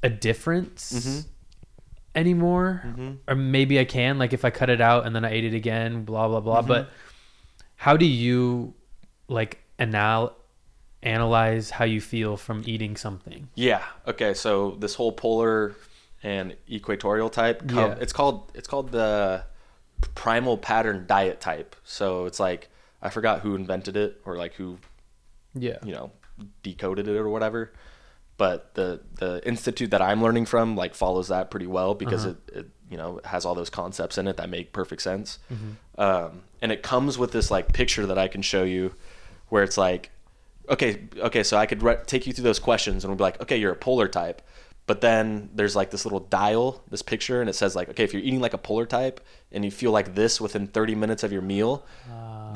a 0.03 0.11
difference 0.11 0.93
Mm-hmm. 0.93 1.29
anymore 2.15 2.83
or 3.29 3.35
maybe 3.35 3.79
I 3.79 3.85
can 3.85 4.19
like 4.19 4.33
if 4.33 4.45
I 4.45 4.51
cut 4.51 4.69
it 4.71 4.81
out 4.81 5.07
and 5.07 5.15
then 5.17 5.25
I 5.25 5.31
ate 5.31 5.45
it 5.45 5.55
again 5.55 6.05
blah 6.05 6.29
blah 6.29 6.41
blah 6.41 6.59
Mm-hmm. 6.59 6.69
but 6.69 6.91
how 7.83 7.97
do 7.97 8.07
you 8.07 8.75
like 9.29 9.59
anal 9.79 10.35
analyze 11.03 11.71
how 11.71 11.85
you 11.85 12.01
feel 12.01 12.37
from 12.37 12.63
eating 12.65 12.97
something 12.97 13.49
Yeah. 13.57 13.83
Okay. 14.07 14.35
So 14.35 14.77
this 14.79 14.95
whole 14.95 15.11
polar 15.13 15.75
and 16.23 16.57
equatorial 16.71 17.29
type, 17.29 17.59
Yeah. 17.69 17.97
it's 18.01 18.13
called 18.13 18.53
it's 18.55 18.69
called 18.69 18.93
the 18.93 19.45
primal 20.15 20.57
pattern 20.59 21.07
diet 21.09 21.41
type. 21.41 21.75
So 21.83 22.27
it's 22.27 22.39
like 22.39 22.69
I 23.03 23.09
forgot 23.11 23.41
who 23.41 23.57
invented 23.57 23.97
it 23.97 24.21
or 24.25 24.37
like 24.37 24.55
who 24.55 24.79
yeah 25.55 25.79
you 25.85 25.93
know 25.93 26.13
decoded 26.63 27.09
it 27.09 27.17
or 27.17 27.29
whatever. 27.29 27.73
But 28.37 28.75
the 28.75 29.01
the 29.17 29.41
institute 29.47 29.91
that 29.91 30.03
I'm 30.03 30.23
learning 30.23 30.47
from 30.47 30.77
like 30.77 30.95
follows 30.95 31.29
that 31.29 31.51
pretty 31.51 31.67
well 31.67 31.95
because 31.95 32.27
Uh-huh. 32.27 32.37
it, 32.55 32.59
it 32.61 32.67
you 32.93 32.99
know 32.99 33.21
has 33.25 33.45
all 33.45 33.55
those 33.55 33.71
concepts 33.71 34.19
in 34.19 34.29
it 34.29 34.37
that 34.37 34.51
make 34.51 34.73
perfect 34.73 35.03
sense. 35.03 35.39
Mm-hmm. 35.53 36.01
Um, 36.01 36.43
and 36.61 36.71
it 36.71 36.83
comes 36.83 37.19
with 37.19 37.33
this 37.33 37.51
like 37.51 37.73
picture 37.73 38.07
that 38.07 38.19
I 38.19 38.29
can 38.29 38.43
show 38.43 38.63
you 38.63 38.95
where 39.49 39.65
it's 39.65 39.79
like 39.79 40.11
okay 40.69 41.09
okay 41.19 41.43
so 41.43 41.57
I 41.57 41.67
could 41.67 41.83
re- 41.83 41.99
take 42.07 42.27
you 42.27 42.33
through 42.33 42.45
those 42.45 42.61
questions 42.61 43.03
and 43.03 43.11
we'll 43.11 43.19
be 43.19 43.25
like 43.25 43.41
okay 43.41 43.57
you're 43.57 43.73
a 43.73 43.77
polar 43.77 44.07
type. 44.07 44.43
But 44.87 45.01
then 45.01 45.49
there's 45.55 45.77
like 45.77 45.91
this 45.91 46.05
little 46.05 46.21
dial, 46.21 46.83
this 46.91 47.03
picture, 47.03 47.41
and 47.41 47.49
it 47.49 47.55
says 47.55 47.77
like, 47.77 47.89
okay, 47.91 48.03
if 48.03 48.13
you're 48.13 48.23
eating 48.23 48.41
like 48.41 48.53
a 48.53 48.59
polar 48.59 48.85
type 48.85 49.21
and 49.53 49.65
you 49.65 49.71
feel 49.71 49.93
like 49.93 50.17
this 50.17 50.41
within 50.41 50.67
30 50.67 50.97
minutes 50.97 51.23
of 51.23 51.33
your 51.33 51.41
meal, 51.41 51.87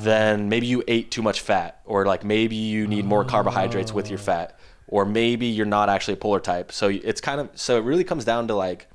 then 0.01 0.49
maybe 0.49 0.67
you 0.67 0.83
ate 0.89 1.13
too 1.13 1.23
much 1.23 1.41
fat, 1.41 1.81
or 1.85 2.05
like 2.05 2.25
maybe 2.25 2.57
you 2.57 2.89
need 2.89 3.05
more 3.05 3.25
carbohydrates 3.25 3.93
with 3.93 4.11
your 4.11 4.19
fat, 4.19 4.59
or 4.89 5.05
maybe 5.05 5.47
you're 5.47 5.67
not 5.67 5.89
actually 5.89 6.15
a 6.15 6.17
polar 6.17 6.41
type. 6.41 6.73
So 6.73 6.89
it's 6.89 7.21
kind 7.21 7.41
of 7.41 7.49
so 7.55 7.79
it 7.79 7.85
really 7.85 8.05
comes 8.05 8.25
down 8.25 8.49
to 8.49 8.55
like, 8.55 8.89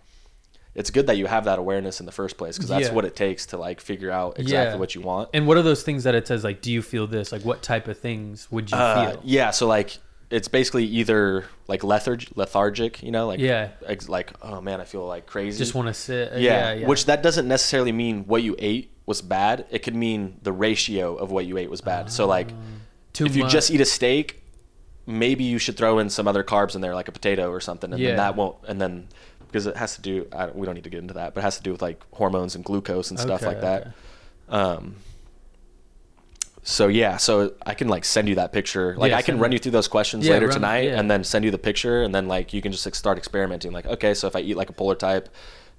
it's 0.73 0.89
good 0.89 1.07
that 1.07 1.17
you 1.17 1.25
have 1.25 1.45
that 1.45 1.59
awareness 1.59 1.99
in 1.99 2.05
the 2.05 2.11
first 2.11 2.37
place 2.37 2.57
because 2.57 2.69
that's 2.69 2.87
Yeah. 2.87 2.93
what 2.93 3.03
it 3.05 3.15
takes 3.15 3.45
to 3.47 3.57
like 3.57 3.81
figure 3.81 4.09
out 4.11 4.39
exactly 4.39 4.73
Yeah. 4.73 4.79
what 4.79 4.95
you 4.95 5.01
want. 5.01 5.29
and 5.33 5.45
what 5.47 5.57
are 5.57 5.61
those 5.61 5.83
things 5.83 6.03
that 6.05 6.15
it 6.15 6.27
says 6.27 6.43
like 6.43 6.61
do 6.61 6.71
you 6.71 6.81
feel 6.81 7.07
this 7.07 7.31
like 7.31 7.43
what 7.43 7.61
type 7.61 7.87
of 7.87 7.97
things 7.99 8.47
would 8.51 8.71
you 8.71 8.77
Uh, 8.77 9.11
feel 9.11 9.21
yeah, 9.23 9.51
so 9.51 9.67
like 9.67 9.97
it's 10.29 10.47
basically 10.47 10.85
either 10.85 11.43
like 11.67 11.81
letharg- 11.81 12.31
lethargic, 12.37 13.03
you 13.03 13.11
know, 13.11 13.27
like 13.27 13.41
Yeah. 13.41 13.69
ex- 13.85 14.07
like 14.07 14.31
oh 14.41 14.61
man, 14.61 14.79
I 14.79 14.85
feel 14.85 15.05
like 15.05 15.25
crazy. 15.25 15.57
just 15.57 15.75
want 15.75 15.89
to 15.89 15.93
sit 15.93 16.31
uh, 16.33 16.37
yeah, 16.37 16.73
yeah, 16.73 16.87
which 16.87 17.05
that 17.07 17.21
doesn't 17.21 17.47
necessarily 17.49 17.91
mean 17.91 18.23
what 18.27 18.41
you 18.41 18.55
ate 18.57 18.91
was 19.05 19.21
bad. 19.21 19.65
It 19.71 19.79
could 19.79 19.95
mean 19.95 20.37
the 20.41 20.53
ratio 20.53 21.15
of 21.15 21.31
what 21.31 21.45
you 21.45 21.57
ate 21.57 21.69
was 21.69 21.81
bad. 21.81 22.09
so 22.11 22.25
like 22.27 22.49
Too 23.11 23.25
if 23.25 23.35
you 23.35 23.45
just 23.49 23.69
eat 23.71 23.81
a 23.81 23.85
steak, 23.85 24.41
maybe 25.05 25.43
you 25.43 25.57
should 25.57 25.75
throw 25.75 25.99
in 25.99 26.09
some 26.09 26.29
other 26.29 26.43
carbs 26.45 26.75
in 26.75 26.81
there, 26.81 26.95
like 26.95 27.09
a 27.09 27.11
potato 27.11 27.49
or 27.51 27.59
something, 27.59 27.91
and 27.91 27.99
Yeah. 28.01 28.09
then 28.09 28.17
that 28.17 28.35
won't. 28.37 28.55
And 28.69 28.79
then 28.79 29.07
because 29.51 29.67
it 29.67 29.75
has 29.77 29.95
to 29.95 30.01
do, 30.01 30.27
I, 30.31 30.45
don't- 30.45 30.55
we 30.55 30.65
don't 30.65 30.75
need 30.75 30.85
to 30.85 30.89
get 30.89 30.99
into 30.99 31.13
that, 31.15 31.33
but 31.33 31.41
it 31.41 31.43
has 31.43 31.57
to 31.57 31.63
do 31.63 31.71
with 31.71 31.81
like 31.81 32.01
hormones 32.13 32.55
and 32.55 32.63
glucose 32.63 33.09
and 33.11 33.19
stuff 33.19 33.41
Okay, 33.43 33.47
like 33.47 33.61
that. 33.61 33.81
okay. 33.81 33.91
Um. 34.49 34.95
So 36.63 36.87
yeah, 36.87 37.17
so 37.17 37.53
I 37.65 37.73
can 37.73 37.87
like 37.87 38.05
send 38.05 38.29
you 38.29 38.35
that 38.35 38.53
picture. 38.53 38.95
Like 38.95 39.09
Yeah, 39.11 39.17
I 39.17 39.23
can 39.23 39.39
run 39.39 39.51
it. 39.51 39.53
you 39.55 39.59
through 39.59 39.71
those 39.71 39.87
questions 39.87 40.27
Yeah, 40.27 40.33
later 40.33 40.45
run- 40.47 40.53
tonight, 40.55 40.83
yeah. 40.85 40.99
and 40.99 41.09
then 41.09 41.23
send 41.23 41.43
you 41.43 41.49
the 41.51 41.57
picture, 41.57 42.03
and 42.03 42.13
then 42.13 42.27
like 42.27 42.53
you 42.53 42.61
can 42.61 42.71
just 42.71 42.85
like, 42.85 42.93
start 42.95 43.17
experimenting. 43.17 43.71
Like 43.71 43.87
okay, 43.87 44.13
so 44.13 44.27
if 44.27 44.35
I 44.35 44.41
eat 44.41 44.55
like 44.57 44.69
a 44.69 44.73
polar 44.73 44.93
type, 44.95 45.29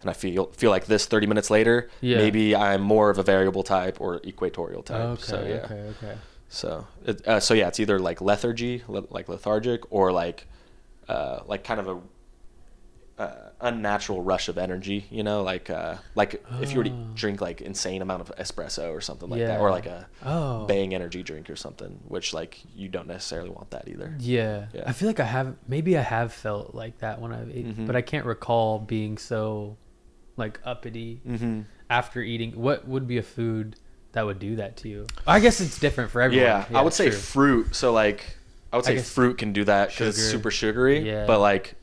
and 0.01 0.11
I 0.11 0.13
feel 0.13 0.47
feel 0.47 0.71
like 0.71 0.87
this 0.87 1.07
30 1.07 1.29
minutes 1.29 1.51
later, 1.51 1.89
Yeah. 2.01 2.17
maybe 2.19 2.57
I'm 2.57 2.83
more 2.83 3.11
of 3.11 3.19
a 3.19 3.23
variable 3.23 3.63
type 3.63 4.01
or 4.01 4.21
equatorial 4.25 4.83
type. 4.83 5.01
okay 5.01 5.23
so 5.23 5.37
yeah. 5.45 5.55
okay 5.65 5.83
okay 6.01 6.19
So, 6.49 6.87
it, 7.07 7.27
uh, 7.29 7.39
so 7.41 7.55
yeah, 7.55 7.69
it's 7.69 7.79
either 7.79 7.99
like 8.01 8.21
lethargy, 8.21 8.83
le- 8.89 9.07
like 9.11 9.29
lethargic, 9.29 9.81
or 9.93 10.11
like, 10.11 10.47
uh, 11.09 11.41
like 11.47 11.63
kind 11.65 11.79
of 11.81 11.87
a 11.89 12.01
uh, 13.19 13.51
unnatural 13.61 14.23
rush 14.23 14.49
of 14.49 14.57
energy. 14.59 15.07
You 15.11 15.23
know, 15.23 15.43
like 15.43 15.69
uh, 15.71 15.97
like 16.15 16.43
if 16.61 16.73
you 16.73 16.79
were 16.79 16.85
to 16.85 16.91
Oh. 16.91 17.07
drink 17.15 17.41
like 17.41 17.61
insane 17.61 18.03
amount 18.03 18.23
of 18.23 18.35
espresso 18.37 18.91
or 18.91 19.01
something 19.01 19.29
like 19.29 19.41
that, 19.41 19.61
or 19.61 19.71
like 19.71 19.87
a 19.87 20.07
oh 20.25 20.67
Bang 20.67 20.95
energy 20.95 21.23
drink 21.23 21.51
or 21.51 21.57
something, 21.57 22.01
which 22.09 22.33
like 22.35 22.59
you 22.75 22.89
don't 22.89 23.07
necessarily 23.07 23.51
want 23.51 23.71
that 23.71 23.87
either. 23.89 24.15
Yeah. 24.19 24.67
Yeah. 24.73 24.85
I 24.87 24.93
feel 24.93 25.09
like 25.09 25.21
I 25.21 25.25
have 25.25 25.57
maybe 25.69 25.97
I 25.99 26.03
have 26.03 26.33
felt 26.33 26.75
like 26.75 26.99
that 26.99 27.21
when 27.21 27.33
I've 27.33 27.51
ate, 27.51 27.77
Mhm. 27.77 27.87
but 27.87 27.97
I 27.97 28.01
can't 28.03 28.25
recall 28.27 28.79
being 28.79 29.19
so 29.19 29.77
like 30.37 30.59
uppity 30.65 31.21
Mm-hmm. 31.29 31.61
after 31.91 32.23
eating. 32.23 32.53
What 32.53 32.89
would 32.89 33.07
be 33.07 33.19
a 33.19 33.23
food 33.23 33.77
that 34.13 34.25
would 34.25 34.39
do 34.39 34.57
that 34.57 34.77
to 34.79 34.89
you? 34.89 35.07
I 35.27 35.41
guess 35.41 35.61
it's 35.61 35.79
different 35.79 36.11
for 36.11 36.23
everyone. 36.23 36.47
Yeah, 36.47 36.65
I 36.75 36.83
would 36.83 36.95
say 36.95 37.11
true. 37.11 37.19
fruit. 37.19 37.75
So 37.75 37.93
like, 37.93 38.39
I 38.73 38.77
would 38.77 38.85
say 38.87 38.95
guess 38.95 39.11
fruit 39.11 39.37
can 39.37 39.53
do 39.53 39.65
that 39.65 39.91
because 39.91 40.19
it's 40.19 40.27
super 40.27 40.51
sugary. 40.51 41.01
Yeah. 41.07 41.27
But 41.27 41.41
like, 41.41 41.75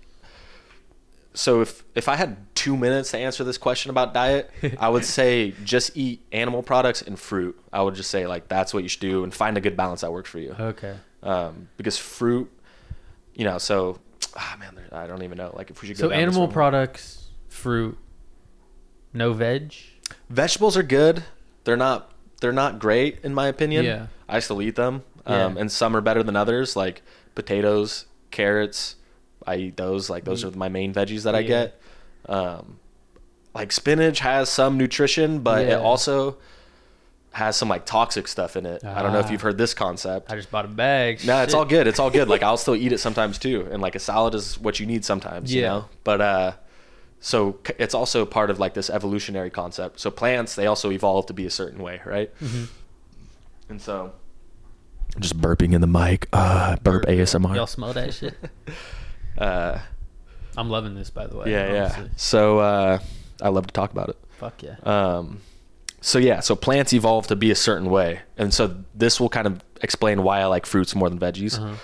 so 1.40 1.62
if 1.62 1.84
if 1.96 2.08
I 2.10 2.16
had 2.16 2.38
two 2.56 2.76
minutes 2.76 3.12
to 3.12 3.18
answer 3.18 3.44
this 3.44 3.58
question 3.58 3.90
about 3.90 4.14
diet, 4.14 4.50
I 4.80 4.90
would 4.90 5.06
say 5.20 5.54
just 5.64 5.96
eat 5.96 6.22
animal 6.32 6.62
products 6.64 7.02
and 7.02 7.18
fruit. 7.20 7.60
I 7.72 7.82
would 7.82 7.96
just 7.96 8.10
say 8.12 8.28
like 8.28 8.48
that's 8.48 8.74
what 8.74 8.84
you 8.84 8.90
should 8.90 9.02
do 9.02 9.24
and 9.24 9.34
find 9.34 9.58
a 9.58 9.62
good 9.62 9.78
balance 9.78 10.02
that 10.02 10.12
works 10.12 10.30
for 10.30 10.40
you. 10.40 10.56
Okay. 10.60 10.96
Um, 11.24 11.70
because 11.78 11.98
fruit, 11.98 12.50
you 13.34 13.46
know, 13.46 13.58
so 13.58 14.00
ah 14.36 14.56
man, 14.60 14.76
there- 14.76 15.00
I 15.00 15.08
don't 15.08 15.24
even 15.24 15.38
know 15.38 15.54
like 15.56 15.70
if 15.72 15.82
we 15.82 15.88
should 15.88 15.98
go. 15.98 16.10
So 16.10 16.12
animal 16.14 16.48
products, 16.48 17.28
fruit, 17.48 17.98
no 19.14 19.34
veg. 19.34 19.74
Vegetables 20.30 20.76
are 20.78 20.84
good. 20.84 21.24
They're 21.64 21.78
not. 21.78 22.12
They're 22.42 22.52
not 22.54 22.80
great 22.80 23.20
in 23.24 23.34
my 23.34 23.48
opinion. 23.48 23.86
Yeah. 23.86 24.08
I 24.28 24.40
still 24.40 24.62
eat 24.62 24.76
them. 24.76 25.04
Um, 25.26 25.56
Yeah. 25.56 25.62
and 25.62 25.72
some 25.72 25.96
are 25.96 26.02
better 26.02 26.24
than 26.24 26.36
others, 26.36 26.76
like 26.76 27.02
potatoes, 27.36 28.06
carrots. 28.32 28.96
I 29.50 29.56
eat 29.58 29.78
those. 29.78 30.10
Like 30.10 30.24
those 30.26 30.44
are 30.44 30.52
my 30.52 30.70
main 30.70 30.94
veggies 30.94 31.24
that 31.24 31.36
I 31.36 31.44
get. 31.44 31.80
Um, 32.28 32.78
like 33.54 33.72
spinach 33.72 34.20
has 34.20 34.50
some 34.50 34.78
nutrition, 34.78 35.40
but 35.40 35.66
Yeah. 35.66 35.76
it 35.78 35.82
also 35.82 36.38
has 37.32 37.56
some 37.56 37.70
like 37.70 37.86
toxic 37.86 38.28
stuff 38.28 38.56
in 38.56 38.66
it. 38.66 38.84
I 38.84 39.02
don't 39.02 39.14
know 39.14 39.20
if 39.20 39.28
Ah. 39.28 39.32
you've 39.32 39.42
heard 39.42 39.58
this 39.58 39.74
concept. 39.74 40.32
I 40.32 40.36
just 40.36 40.50
bought 40.52 40.66
a 40.66 40.68
bag. 40.70 41.26
No, 41.26 41.42
it's 41.44 41.54
all 41.54 41.66
good. 41.66 41.88
It's 41.88 42.00
all 42.00 42.10
good. 42.10 42.28
Like 42.28 42.44
I'll 42.48 42.58
still 42.58 42.76
eat 42.76 42.92
it 42.92 43.00
sometimes 43.00 43.38
too, 43.38 43.68
and 43.72 43.82
like 43.82 43.96
a 43.96 44.00
salad 44.00 44.34
is 44.36 44.60
what 44.60 44.80
you 44.80 44.86
need 44.86 45.04
sometimes. 45.06 45.54
You 45.54 45.62
Yeah. 45.62 45.68
know, 45.70 45.86
but 46.04 46.22
uh, 46.22 46.52
so 47.22 47.58
it's 47.78 47.94
also 47.94 48.26
part 48.26 48.50
of 48.50 48.60
like 48.60 48.74
this 48.76 48.90
evolutionary 48.90 49.50
concept. 49.50 50.00
So 50.00 50.10
plants 50.12 50.56
they 50.56 50.68
also 50.68 50.92
evolve 50.92 51.26
to 51.28 51.34
be 51.34 51.46
a 51.46 51.52
certain 51.52 51.82
way, 51.84 52.02
right? 52.06 52.32
Mm-hmm. 52.40 52.64
And 53.70 53.82
so, 53.82 54.14
just 55.20 55.38
burping 55.40 55.74
in 55.74 55.82
the 55.82 55.88
mic. 55.88 56.28
Uh, 56.34 56.76
burp 56.78 57.06
ASMR. 57.06 57.56
Y'all 57.56 57.68
smell 57.68 57.94
that 57.94 58.14
shit? 58.14 58.34
Uh, 59.40 59.80
I'm 60.58 60.70
loving 60.70 60.96
this, 60.96 61.10
by 61.10 61.28
the 61.28 61.38
way. 61.38 61.52
yeah, 61.52 61.72
yeah. 61.74 61.84
honestly. 61.86 62.10
So 62.18 62.60
uh, 62.60 63.00
I 63.42 63.50
love 63.50 63.68
to 63.68 63.74
talk 63.74 63.92
about 63.92 64.10
it. 64.10 64.18
Fuck 64.38 64.62
yeah. 64.64 64.76
Um, 64.84 65.42
so 66.02 66.18
yeah, 66.20 66.40
so 66.40 66.56
plants 66.56 66.94
evolve 66.94 67.28
to 67.28 67.36
be 67.36 67.52
a 67.52 67.56
certain 67.56 67.90
way, 67.90 68.22
and 68.38 68.54
so 68.54 68.76
this 68.96 69.20
will 69.20 69.30
kind 69.30 69.48
of 69.48 69.62
explain 69.82 70.24
why 70.24 70.40
I 70.40 70.46
like 70.46 70.66
fruits 70.66 70.96
more 70.96 71.10
than 71.10 71.20
veggies. 71.20 71.58
Uh-huh. 71.60 71.76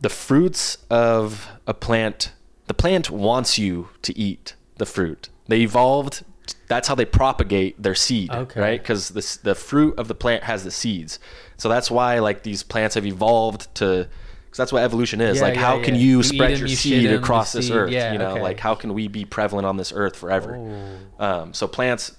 The 0.00 0.08
fruits 0.08 0.78
of 0.90 1.48
a 1.66 1.74
plant, 1.74 2.32
the 2.66 2.74
plant 2.74 3.10
wants 3.10 3.58
you 3.58 3.88
to 4.02 4.16
eat 4.18 4.54
the 4.76 4.86
fruit. 4.86 5.28
They 5.48 5.60
evolved. 5.60 6.24
That's 6.68 6.88
how 6.88 6.94
they 6.94 7.04
propagate 7.06 7.82
their 7.82 7.94
seed, 7.94 8.30
Okay. 8.30 8.60
right? 8.60 8.80
Because 8.82 9.10
the 9.10 9.38
the 9.42 9.54
fruit 9.54 9.98
of 9.98 10.08
the 10.08 10.14
plant 10.14 10.44
has 10.44 10.64
the 10.64 10.70
seeds, 10.70 11.18
so 11.56 11.68
that's 11.68 11.90
why 11.90 12.18
like 12.18 12.42
these 12.42 12.62
plants 12.62 12.94
have 12.96 13.06
evolved 13.06 13.74
to. 13.76 14.08
Because 14.54 14.66
that's 14.66 14.72
what 14.72 14.84
evolution 14.84 15.20
is. 15.20 15.38
Yeah, 15.38 15.42
like, 15.42 15.54
yeah, 15.54 15.60
how 15.62 15.78
yeah. 15.78 15.84
can 15.84 15.94
You 15.96 16.22
spread 16.22 16.56
your 16.60 16.68
you 16.68 16.76
seed 16.76 17.10
across 17.10 17.50
this 17.52 17.66
seed- 17.66 17.74
earth? 17.74 17.90
you 17.90 18.18
know, 18.18 18.34
okay. 18.34 18.40
like 18.40 18.60
how 18.60 18.76
can 18.76 18.94
we 18.94 19.08
be 19.08 19.24
prevalent 19.24 19.66
on 19.66 19.76
this 19.78 19.92
earth 19.92 20.14
forever? 20.14 20.54
Oh. 21.18 21.24
Um, 21.24 21.54
so 21.54 21.66
plants 21.66 22.14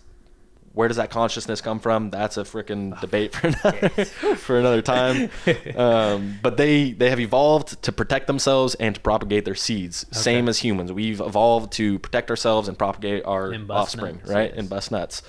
where 0.74 0.90
does 0.90 0.98
that 0.98 1.10
consciousness 1.10 1.62
come 1.62 1.80
from? 1.80 2.10
That's 2.10 2.36
a 2.36 2.44
freaking 2.44 3.00
debate 3.00 3.34
for 3.34 3.48
another 3.48 3.90
for 4.36 4.60
another 4.60 4.82
time. 4.82 5.30
Um, 5.78 6.38
but 6.42 6.58
they 6.58 6.92
they 6.92 7.10
have 7.10 7.22
evolved 7.22 7.82
to 7.84 7.94
protect 7.94 8.28
themselves 8.28 8.76
and 8.76 8.96
to 8.96 9.00
propagate 9.00 9.46
their 9.46 9.56
seeds, 9.56 10.06
same 10.12 10.50
as 10.50 10.60
humans. 10.60 10.92
We've 10.92 11.22
evolved 11.22 11.72
to 11.74 12.00
protect 12.00 12.30
ourselves 12.30 12.68
and 12.68 12.78
propagate 12.78 13.24
our 13.24 13.52
And 13.52 13.72
offspring, 13.72 14.18
nuts, 14.18 14.30
right? 14.30 14.50
yes. 14.50 14.60
And 14.60 14.70
bust 14.70 14.92
nuts. 14.92 15.22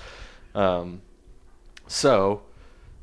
Um, 0.53 1.01
so, 1.87 2.41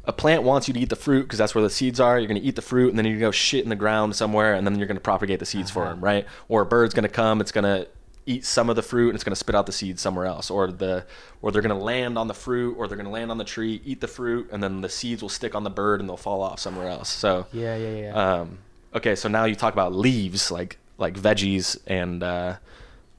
a 0.07 0.13
plant 0.13 0.43
wants 0.43 0.69
you 0.69 0.75
to 0.75 0.81
eat 0.81 0.91
the 0.91 0.97
fruit 0.97 1.23
because 1.23 1.39
that's 1.39 1.55
where 1.55 1.63
the 1.65 1.71
seeds 1.71 1.99
are. 2.01 2.19
You're 2.19 2.29
going 2.29 2.41
to 2.41 2.47
eat 2.47 2.57
the 2.57 2.63
fruit, 2.63 2.91
and 2.91 2.99
then 2.99 3.05
to 3.07 3.17
go 3.19 3.31
shit 3.31 3.63
in 3.65 3.71
the 3.71 3.77
ground 3.77 4.15
somewhere, 4.17 4.55
and 4.55 4.67
then 4.67 4.79
you're 4.79 4.87
going 4.87 4.97
to 4.97 5.01
propagate 5.03 5.39
the 5.41 5.47
seeds 5.47 5.71
for 5.71 5.81
Uh-huh. 5.83 5.91
for 5.91 5.95
them, 5.95 6.05
right? 6.05 6.27
Or 6.49 6.63
a 6.63 6.67
bird's 6.67 6.93
going 6.95 7.05
to 7.05 7.09
come, 7.09 7.41
it's 7.41 7.53
going 7.53 7.65
to 7.65 7.89
eat 8.27 8.45
some 8.45 8.71
of 8.71 8.77
the 8.77 8.83
fruit, 8.83 9.09
and 9.09 9.15
it's 9.17 9.25
going 9.25 9.33
to 9.33 9.37
spit 9.37 9.55
out 9.55 9.67
the 9.67 9.73
seeds 9.73 10.01
somewhere 10.01 10.25
else. 10.27 10.51
Or 10.51 10.71
the, 10.73 11.05
or 11.43 11.53
they're 11.53 11.61
going 11.63 11.77
to 11.79 11.85
land 11.85 12.17
on 12.19 12.27
the 12.29 12.35
fruit, 12.35 12.75
or 12.79 12.87
they're 12.89 12.97
going 12.97 13.05
to 13.07 13.13
land 13.13 13.31
on 13.31 13.39
the 13.39 13.45
tree, 13.45 13.81
eat 13.85 14.01
the 14.01 14.09
fruit, 14.09 14.49
and 14.53 14.63
then 14.63 14.81
the 14.81 14.89
seeds 14.89 15.21
will 15.23 15.29
stick 15.29 15.55
on 15.55 15.65
the 15.65 15.71
bird, 15.71 16.01
and 16.01 16.09
they'll 16.09 16.17
fall 16.17 16.43
off 16.43 16.59
somewhere 16.61 16.89
else. 16.89 17.11
So, 17.11 17.47
Yeah, 17.53 17.77
yeah, 17.77 17.97
yeah. 17.97 18.13
um, 18.41 18.59
okay, 18.95 19.15
so 19.15 19.29
now 19.29 19.45
you 19.45 19.55
talk 19.55 19.73
about 19.75 19.95
leaves, 19.95 20.51
like 20.51 20.79
like 20.97 21.15
veggies, 21.15 21.77
and 21.89 22.23
uh, 22.23 22.55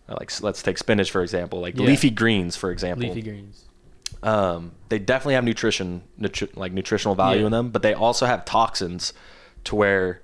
like 0.07 0.31
let's 0.41 0.63
take 0.63 0.77
spinach 0.77 1.11
for 1.11 1.21
example, 1.21 1.59
like 1.59 1.77
Yeah. 1.77 1.86
leafy 1.88 2.09
greens 2.09 2.55
for 2.55 2.71
example 2.71 3.07
Leafy 3.09 3.21
greens. 3.21 3.64
Um, 4.26 4.71
they 4.89 4.99
definitely 4.99 5.36
have 5.36 5.43
nutrition, 5.43 6.01
nutri- 6.19 6.55
like 6.57 6.71
nutritional 6.73 7.15
value 7.15 7.41
Yeah. 7.41 7.45
in 7.47 7.51
them, 7.51 7.69
but 7.69 7.82
they 7.84 7.93
also 7.93 8.26
have 8.26 8.43
toxins 8.45 9.13
to 9.65 9.76
where 9.76 10.21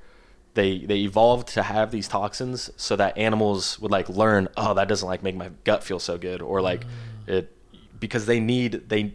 they 0.56 0.80
they 0.80 0.98
evolved 1.00 1.48
to 1.50 1.64
have 1.64 1.92
these 1.92 2.08
toxins 2.08 2.70
so 2.76 2.96
that 2.98 3.18
animals 3.18 3.80
would 3.80 3.92
like 3.92 4.10
learn, 4.10 4.48
oh, 4.58 4.74
that 4.74 4.88
doesn't 4.88 5.08
like 5.08 5.24
make 5.24 5.36
my 5.36 5.50
gut 5.64 5.84
feel 5.84 6.00
so 6.00 6.18
good, 6.18 6.42
or 6.42 6.62
like 6.62 6.84
Mm. 6.84 7.34
it 7.38 7.56
because 8.00 8.26
they 8.26 8.40
need 8.40 8.90
they 8.90 9.14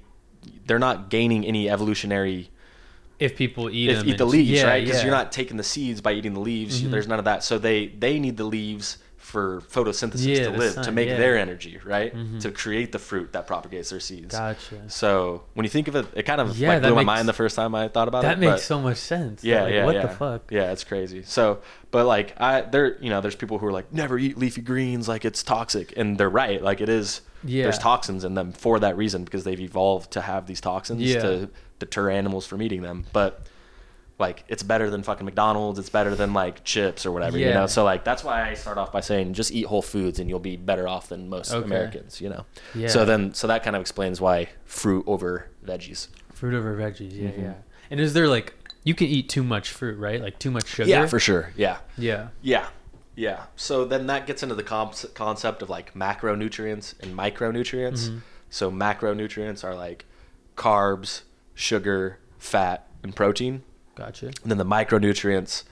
they're 0.66 0.78
not 0.78 1.10
gaining 1.10 1.44
any 1.44 1.68
evolutionary 1.68 2.50
If 3.18 3.36
people 3.36 3.68
eat 3.70 3.90
if 3.90 3.98
them, 4.00 4.08
eat 4.08 4.18
the 4.18 4.26
leaves, 4.26 4.50
yeah, 4.50 4.64
right? 4.68 4.84
Because 4.84 5.00
yeah. 5.00 5.06
you're 5.06 5.14
not 5.14 5.32
taking 5.32 5.56
the 5.56 5.64
seeds 5.64 6.00
by 6.00 6.12
eating 6.12 6.34
the 6.34 6.40
leaves. 6.40 6.82
Mhm. 6.82 6.90
There's 6.92 7.08
none 7.08 7.18
of 7.18 7.24
that. 7.24 7.42
So 7.44 7.58
they 7.58 7.88
they 7.88 8.18
need 8.20 8.36
the 8.36 8.44
leaves 8.44 8.98
for 9.26 9.60
photosynthesis 9.62 10.24
Yeah, 10.24 10.44
to 10.44 10.50
live, 10.56 10.82
to 10.82 10.92
make 10.92 11.08
yeah. 11.08 11.16
their 11.16 11.36
energy, 11.36 11.80
right? 11.84 12.14
Mhm. 12.14 12.40
To 12.42 12.52
create 12.52 12.92
the 12.92 13.00
fruit 13.00 13.32
that 13.32 13.44
propagates 13.48 13.90
their 13.90 13.98
seeds. 13.98 14.36
Gotcha. 14.38 14.88
So 14.88 15.42
when 15.54 15.64
you 15.64 15.68
think 15.70 15.88
of 15.88 15.96
it, 15.96 16.06
it 16.14 16.22
kind 16.22 16.40
of 16.40 16.56
Yeah, 16.56 16.68
like 16.68 16.82
that 16.82 16.88
blew 16.88 16.96
my 16.96 17.02
mind 17.02 17.28
the 17.28 17.32
first 17.32 17.56
time 17.56 17.74
I 17.74 17.88
thought 17.88 18.06
about 18.06 18.22
it. 18.22 18.28
That 18.28 18.38
makes 18.38 18.62
so 18.62 18.80
much 18.80 18.98
sense. 18.98 19.42
yeah, 19.42 19.64
Like, 19.64 19.74
yeah, 19.74 19.84
What 19.84 19.94
yeah. 19.96 20.02
the 20.02 20.08
fuck? 20.14 20.42
Yeah, 20.52 20.70
it's 20.70 20.84
crazy. 20.84 21.24
So, 21.24 21.58
but 21.90 22.06
like 22.06 22.40
I, 22.40 22.60
there, 22.60 22.96
you 23.02 23.10
know, 23.10 23.20
there's 23.20 23.34
people 23.34 23.58
who 23.58 23.66
are 23.66 23.72
like, 23.72 23.92
never 23.92 24.16
eat 24.16 24.38
leafy 24.38 24.60
greens, 24.62 25.08
like 25.08 25.24
it's 25.24 25.42
toxic, 25.42 25.92
and 25.96 26.18
they're 26.18 26.30
right. 26.30 26.62
Like 26.62 26.80
it 26.80 26.88
is. 26.88 27.20
Yeah. 27.44 27.64
There's 27.64 27.78
toxins 27.78 28.22
in 28.22 28.34
them 28.34 28.52
for 28.52 28.78
that 28.78 28.96
reason 28.96 29.24
because 29.24 29.42
they've 29.42 29.60
evolved 29.60 30.12
to 30.12 30.20
have 30.20 30.46
these 30.46 30.60
toxins 30.60 31.02
to 31.14 31.48
deter 31.80 32.10
animals 32.10 32.46
from 32.46 32.62
eating 32.62 32.82
them. 32.82 33.06
But 33.12 33.42
like 34.18 34.44
it's 34.48 34.62
better 34.62 34.88
than 34.90 35.02
fucking 35.02 35.24
McDonald's. 35.26 35.78
It's 35.78 35.90
better 35.90 36.14
than 36.14 36.32
like 36.32 36.64
chips 36.64 37.04
or 37.04 37.12
whatever. 37.12 37.38
You 37.38 37.52
know. 37.52 37.66
So 37.66 37.84
like 37.84 38.04
that's 38.04 38.24
why 38.24 38.48
I 38.48 38.54
start 38.54 38.78
off 38.78 38.90
by 38.92 39.00
saying 39.00 39.34
just 39.34 39.52
eat 39.52 39.66
whole 39.66 39.82
foods 39.82 40.18
and 40.18 40.28
you'll 40.30 40.38
be 40.38 40.56
better 40.56 40.88
off 40.88 41.08
than 41.08 41.28
most 41.28 41.52
Okay. 41.52 41.64
Americans. 41.64 42.20
You 42.20 42.30
know. 42.30 42.46
Yeah. 42.74 42.88
So 42.88 43.04
then, 43.04 43.34
so 43.34 43.46
that 43.48 43.62
kind 43.62 43.76
of 43.76 43.80
explains 43.82 44.20
why 44.20 44.48
fruit 44.64 45.04
over 45.06 45.48
veggies. 45.64 46.08
Fruit 46.32 46.54
over 46.54 46.76
veggies. 46.76 47.12
Yeah, 47.20 47.28
Mhm. 47.30 47.42
yeah. 47.42 47.54
And 47.90 48.00
is 48.00 48.14
there 48.14 48.28
like 48.28 48.54
you 48.84 48.94
can 48.94 49.08
eat 49.08 49.28
too 49.28 49.42
much 49.42 49.70
fruit, 49.70 49.98
right? 49.98 50.20
Like 50.22 50.38
too 50.38 50.50
much 50.50 50.66
sugar. 50.66 50.88
Yeah, 50.88 51.06
for 51.06 51.18
sure. 51.18 51.52
Yeah. 51.56 51.78
Yeah. 51.98 52.28
Yeah. 52.40 52.66
Yeah. 53.16 53.44
So 53.56 53.84
then 53.84 54.06
that 54.08 54.26
gets 54.26 54.42
into 54.42 54.54
the 54.54 54.62
comp- 54.62 55.14
concept 55.14 55.60
of 55.62 55.68
like 55.70 55.92
macronutrients 55.94 56.94
and 57.00 57.16
micronutrients. 57.16 58.08
Mhm. 58.08 58.20
So 58.50 58.70
macronutrients 58.70 59.64
are 59.64 59.74
like 59.74 60.04
carbs, 60.56 61.22
sugar, 61.54 62.18
fat, 62.38 62.86
and 63.02 63.14
protein. 63.14 63.62
Gotcha. 63.96 64.26
And 64.26 64.50
then 64.50 64.58
the 64.58 64.64
micronutrients, 64.64 65.64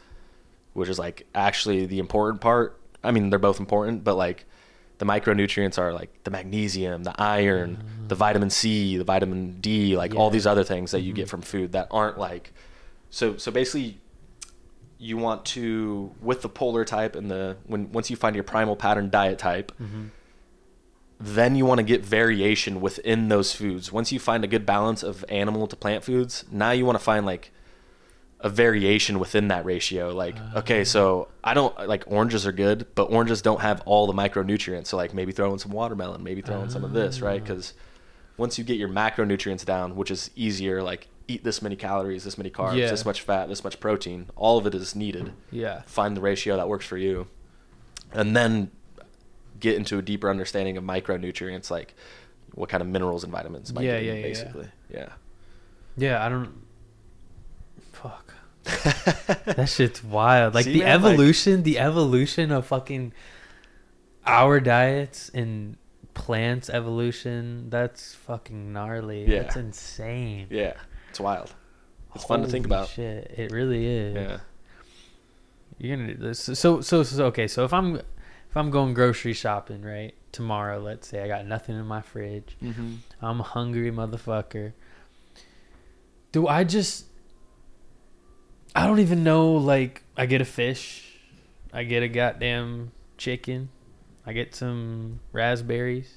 which 0.72 0.88
is 0.88 0.98
like 0.98 1.26
actually 1.34 1.86
the 1.86 1.98
important 2.00 2.40
part. 2.40 2.78
I 3.04 3.10
mean, 3.12 3.30
they're 3.30 3.38
both 3.38 3.60
important, 3.60 4.02
but 4.02 4.16
like 4.16 4.44
the 4.98 5.04
micronutrients 5.04 5.78
are 5.78 5.92
like 5.92 6.10
the 6.24 6.30
magnesium, 6.30 7.04
the 7.04 7.14
iron, 7.20 7.78
the 8.08 8.14
vitamin 8.14 8.50
C, 8.50 8.96
the 8.96 9.04
vitamin 9.04 9.60
D, 9.60 9.96
like 9.96 10.14
all 10.14 10.30
these 10.30 10.46
other 10.46 10.64
things 10.64 10.90
that 10.90 11.00
you 11.02 11.12
get 11.12 11.26
Mhm. 11.26 11.30
from 11.30 11.42
food 11.42 11.72
that 11.72 11.86
aren't 11.90 12.18
like 12.18 12.52
so 13.10 13.36
so 13.36 13.50
basically 13.52 13.98
you 14.98 15.16
want 15.16 15.44
to 15.44 16.12
with 16.22 16.40
the 16.42 16.48
polar 16.48 16.84
type 16.84 17.14
and 17.16 17.30
the 17.30 17.56
when 17.66 17.92
once 17.92 18.08
you 18.10 18.16
find 18.16 18.34
your 18.34 18.44
primal 18.44 18.74
pattern 18.76 19.10
diet 19.10 19.38
type, 19.38 19.70
hmm 19.78 20.06
then 21.20 21.54
you 21.54 21.64
want 21.64 21.78
to 21.78 21.84
get 21.84 22.04
variation 22.04 22.80
within 22.80 23.28
those 23.28 23.52
foods. 23.54 23.92
Once 23.92 24.10
you 24.12 24.18
find 24.18 24.42
a 24.44 24.46
good 24.48 24.66
balance 24.66 25.02
of 25.02 25.24
animal 25.28 25.66
to 25.68 25.76
plant 25.76 26.02
foods, 26.04 26.44
now 26.50 26.72
you 26.72 26.84
want 26.84 26.98
to 26.98 27.02
find 27.04 27.24
like 27.24 27.50
a 28.44 28.48
variation 28.48 29.18
within 29.18 29.48
that 29.48 29.64
ratio. 29.64 30.14
Like, 30.14 30.36
okay, 30.54 30.84
so 30.84 31.28
I 31.42 31.54
don't 31.54 31.74
like 31.88 32.04
oranges 32.06 32.46
are 32.46 32.52
good, 32.52 32.86
but 32.94 33.10
oranges 33.10 33.42
don't 33.42 33.60
have 33.62 33.80
all 33.86 34.06
the 34.06 34.12
micronutrients. 34.12 34.88
So 34.88 34.96
like 34.96 35.12
maybe 35.14 35.32
throw 35.32 35.52
in 35.52 35.58
some 35.58 35.72
watermelon, 35.72 36.22
maybe 36.22 36.42
throw 36.42 36.62
in 36.62 36.70
some 36.70 36.84
of 36.84 36.92
this, 36.92 37.20
right? 37.20 37.40
Ah. 37.40 37.44
Because 37.44 37.72
once 38.36 38.58
you 38.58 38.64
get 38.64 38.76
your 38.76 38.88
macronutrients 38.90 39.64
down, 39.64 39.96
which 39.96 40.10
is 40.10 40.30
easier, 40.36 40.82
like 40.82 41.08
eat 41.26 41.42
this 41.42 41.62
many 41.62 41.74
calories, 41.74 42.22
this 42.24 42.36
many 42.36 42.50
carbs, 42.50 42.76
Yeah. 42.76 42.90
this 42.90 43.04
much 43.06 43.22
fat, 43.22 43.48
this 43.48 43.64
much 43.64 43.80
protein, 43.80 44.28
all 44.36 44.58
of 44.58 44.66
it 44.66 44.74
is 44.74 44.94
needed 44.94 45.32
Yeah. 45.50 45.80
find 45.86 46.14
the 46.14 46.20
ratio 46.20 46.56
that 46.58 46.68
works 46.68 46.84
for 46.86 46.98
you 46.98 47.28
and 48.12 48.36
then 48.36 48.70
get 49.58 49.74
into 49.76 49.96
a 49.98 50.02
deeper 50.02 50.28
understanding 50.28 50.76
of 50.76 50.84
micronutrients 50.84 51.70
like 51.70 51.94
what 52.52 52.68
kind 52.68 52.82
of 52.82 52.88
minerals 52.88 53.24
and 53.24 53.32
vitamins 53.32 53.72
might 53.72 53.84
Yeah, 53.84 53.96
in, 53.96 54.04
yeah, 54.04 54.12
yeah, 54.12 54.18
yeah. 54.18 54.22
basically 54.22 54.68
yeah 54.90 55.08
Yeah. 55.96 56.24
I 56.24 56.28
don't. 56.28 56.52
Fuck. 58.04 58.34
That 59.56 59.68
shit's 59.68 60.02
wild. 60.02 60.54
Like 60.54 60.64
See, 60.64 60.72
the 60.74 60.78
man, 60.80 61.02
like- 61.02 61.12
evolution, 61.12 61.62
the 61.62 61.78
evolution 61.78 62.50
of 62.50 62.66
fucking 62.66 63.12
our 64.26 64.60
diets 64.60 65.30
and 65.34 65.76
plants 66.14 66.70
evolution. 66.70 67.68
That's 67.70 68.14
fucking 68.14 68.72
gnarly. 68.72 69.24
Yeah. 69.24 69.42
That's 69.42 69.56
insane. 69.56 70.46
yeah 70.50 70.74
it's 71.10 71.20
wild 71.20 71.54
it's 72.14 72.24
fun 72.24 72.42
to 72.42 72.48
think 72.48 72.66
about 72.66 72.88
Shit, 72.88 73.32
it 73.36 73.50
really 73.52 73.86
is. 73.86 74.14
yeah 74.14 74.38
You're 75.78 75.96
gonna 75.96 76.14
do 76.14 76.20
this. 76.20 76.38
So, 76.40 76.80
so, 76.80 77.02
so, 77.02 77.26
okay. 77.26 77.48
So 77.48 77.64
if 77.64 77.72
I'm, 77.72 77.96
if 77.96 78.56
I'm 78.56 78.70
going 78.70 78.94
grocery 78.94 79.32
shopping, 79.32 79.82
right, 79.82 80.14
tomorrow, 80.32 80.78
let's 80.78 81.08
say 81.08 81.22
I 81.22 81.28
got 81.28 81.46
nothing 81.46 81.76
in 81.76 81.86
my 81.86 82.00
fridge, 82.00 82.56
mm-hmm. 82.62 82.94
I'm 83.20 83.40
a 83.40 83.42
hungry 83.44 83.90
motherfucker. 83.90 84.72
Do 86.32 86.46
I 86.46 86.64
just? 86.64 87.06
I 88.74 88.86
don't 88.86 89.00
even 89.00 89.24
know. 89.24 89.52
Like, 89.52 90.02
I 90.16 90.26
get 90.26 90.40
a 90.40 90.44
fish, 90.44 91.14
I 91.72 91.84
get 91.84 92.02
a 92.02 92.08
goddamn 92.08 92.92
chicken, 93.16 93.68
I 94.26 94.32
get 94.32 94.54
some 94.54 95.20
raspberries, 95.32 96.12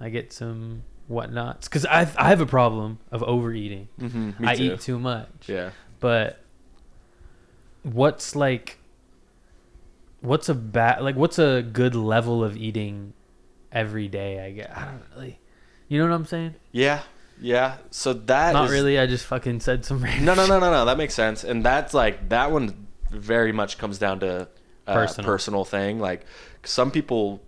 I 0.00 0.10
get 0.10 0.32
some 0.32 0.82
whatnots. 1.08 1.68
Cause 1.68 1.86
I 1.86 2.02
I 2.16 2.28
have 2.28 2.40
a 2.40 2.46
problem 2.46 2.98
of 3.10 3.22
overeating. 3.22 3.88
Mm-hmm. 4.00 4.42
Me 4.42 4.48
I 4.48 4.54
too. 4.54 4.62
eat 4.64 4.80
too 4.80 4.98
much 4.98 5.48
yeah 5.48 5.70
but 6.00 6.40
what's 7.82 8.36
like 8.36 8.78
what's 10.20 10.48
a 10.48 10.54
bad 10.54 11.02
like 11.02 11.16
what's 11.16 11.38
a 11.38 11.62
good 11.62 11.94
level 11.94 12.42
of 12.42 12.56
eating 12.56 13.12
every 13.70 14.08
day 14.08 14.44
i 14.44 14.50
guess 14.50 14.70
i 14.74 14.84
don't 14.84 15.02
really 15.14 15.38
you 15.88 15.98
know 15.98 16.08
what 16.08 16.14
i'm 16.14 16.24
saying 16.24 16.54
yeah 16.72 17.02
yeah 17.40 17.76
so 17.90 18.12
that 18.12 18.52
not 18.52 18.66
is- 18.66 18.70
really 18.72 18.98
i 18.98 19.06
just 19.06 19.24
fucking 19.26 19.60
said 19.60 19.84
some 19.84 20.02
random 20.02 20.24
no 20.24 20.34
no 20.34 20.46
no 20.46 20.58
no 20.58 20.70
no 20.70 20.84
that 20.84 20.96
makes 20.98 21.14
sense 21.14 21.44
and 21.44 21.64
that's 21.64 21.94
like 21.94 22.28
that 22.30 22.50
one 22.50 22.86
very 23.10 23.52
much 23.52 23.78
comes 23.78 23.98
down 23.98 24.20
to 24.20 24.48
a 24.86 24.94
Personal. 24.94 25.26
personal 25.26 25.64
thing 25.64 25.98
like 26.00 26.24
some 26.64 26.90
people 26.90 27.40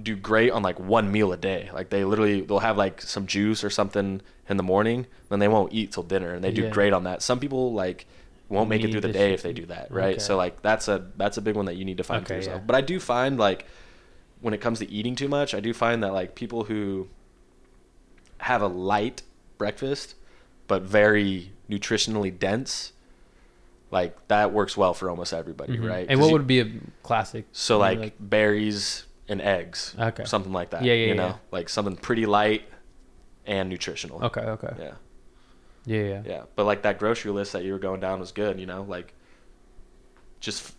do 0.00 0.14
great 0.16 0.50
on 0.52 0.62
like 0.62 0.78
one 0.78 1.10
meal 1.10 1.32
a 1.32 1.36
day 1.36 1.70
like 1.72 1.88
they 1.90 2.04
literally 2.04 2.42
they'll 2.42 2.58
have 2.58 2.76
like 2.76 3.00
some 3.00 3.26
juice 3.26 3.64
or 3.64 3.70
something 3.70 4.20
in 4.48 4.56
the 4.56 4.62
morning 4.62 5.06
then 5.28 5.38
they 5.38 5.48
won't 5.48 5.72
eat 5.72 5.92
till 5.92 6.02
dinner 6.02 6.32
and 6.34 6.42
they 6.44 6.52
do 6.52 6.62
Yeah. 6.64 6.70
great 6.70 6.92
on 6.92 7.04
that 7.04 7.22
some 7.22 7.40
people 7.40 7.72
like 7.72 8.06
won't 8.48 8.68
make 8.68 8.82
it 8.82 8.90
through 8.90 9.00
the 9.02 9.12
day 9.12 9.30
shit. 9.30 9.34
if 9.34 9.42
they 9.42 9.52
do 9.52 9.66
that 9.66 9.90
right 9.90 10.14
Okay. 10.14 10.18
so 10.18 10.36
like 10.36 10.60
that's 10.62 10.88
a 10.88 11.06
that's 11.16 11.36
a 11.36 11.42
big 11.42 11.54
one 11.56 11.66
that 11.66 11.76
you 11.76 11.84
need 11.84 11.96
to 11.98 12.04
find 12.04 12.26
for 12.26 12.34
yourself 12.34 12.58
yeah. 12.60 12.64
but 12.66 12.76
i 12.76 12.80
do 12.80 12.98
find 13.00 13.38
like 13.38 13.64
when 14.40 14.54
it 14.54 14.60
comes 14.60 14.78
to 14.80 14.90
eating 14.90 15.14
too 15.16 15.28
much 15.28 15.54
i 15.54 15.60
do 15.60 15.72
find 15.74 16.02
that 16.02 16.12
like 16.12 16.34
people 16.34 16.64
who 16.64 17.08
have 18.38 18.62
a 18.62 18.68
light 18.68 19.22
breakfast 19.58 20.14
but 20.68 20.82
very 20.82 21.52
nutritionally 21.68 22.36
dense 22.36 22.92
like 23.90 24.16
that 24.28 24.52
works 24.52 24.76
well 24.76 24.94
for 24.94 25.10
almost 25.10 25.32
everybody 25.32 25.76
Mhm. 25.76 25.88
right 25.88 26.06
And 26.08 26.20
what 26.20 26.26
you- 26.28 26.32
would 26.34 26.46
be 26.46 26.60
a 26.60 26.70
classic 27.02 27.46
so 27.52 27.74
know, 27.74 27.80
like, 28.00 28.14
berries 28.20 29.04
and 29.28 29.40
eggs 29.42 29.94
Okay. 29.98 30.24
something 30.24 30.52
like 30.52 30.70
that 30.70 30.82
Yeah, 30.82 30.94
yeah, 30.94 31.06
you 31.08 31.14
know 31.14 31.26
yeah. 31.26 31.36
like 31.50 31.68
something 31.68 31.96
pretty 31.96 32.24
light 32.26 32.62
and 33.46 33.68
nutritional 33.68 34.24
okay 34.24 34.40
okay 34.42 34.74
yeah 34.78 34.92
yeah 35.86 36.02
yeah, 36.02 36.22
yeah 36.24 36.42
but 36.54 36.64
like 36.64 36.82
that 36.82 36.98
grocery 36.98 37.30
list 37.32 37.52
that 37.54 37.64
you 37.64 37.72
were 37.72 37.78
going 37.78 38.00
down 38.00 38.20
was 38.20 38.30
good 38.32 38.58
you 38.60 38.66
know 38.66 38.82
like 38.88 39.14
just 40.40 40.74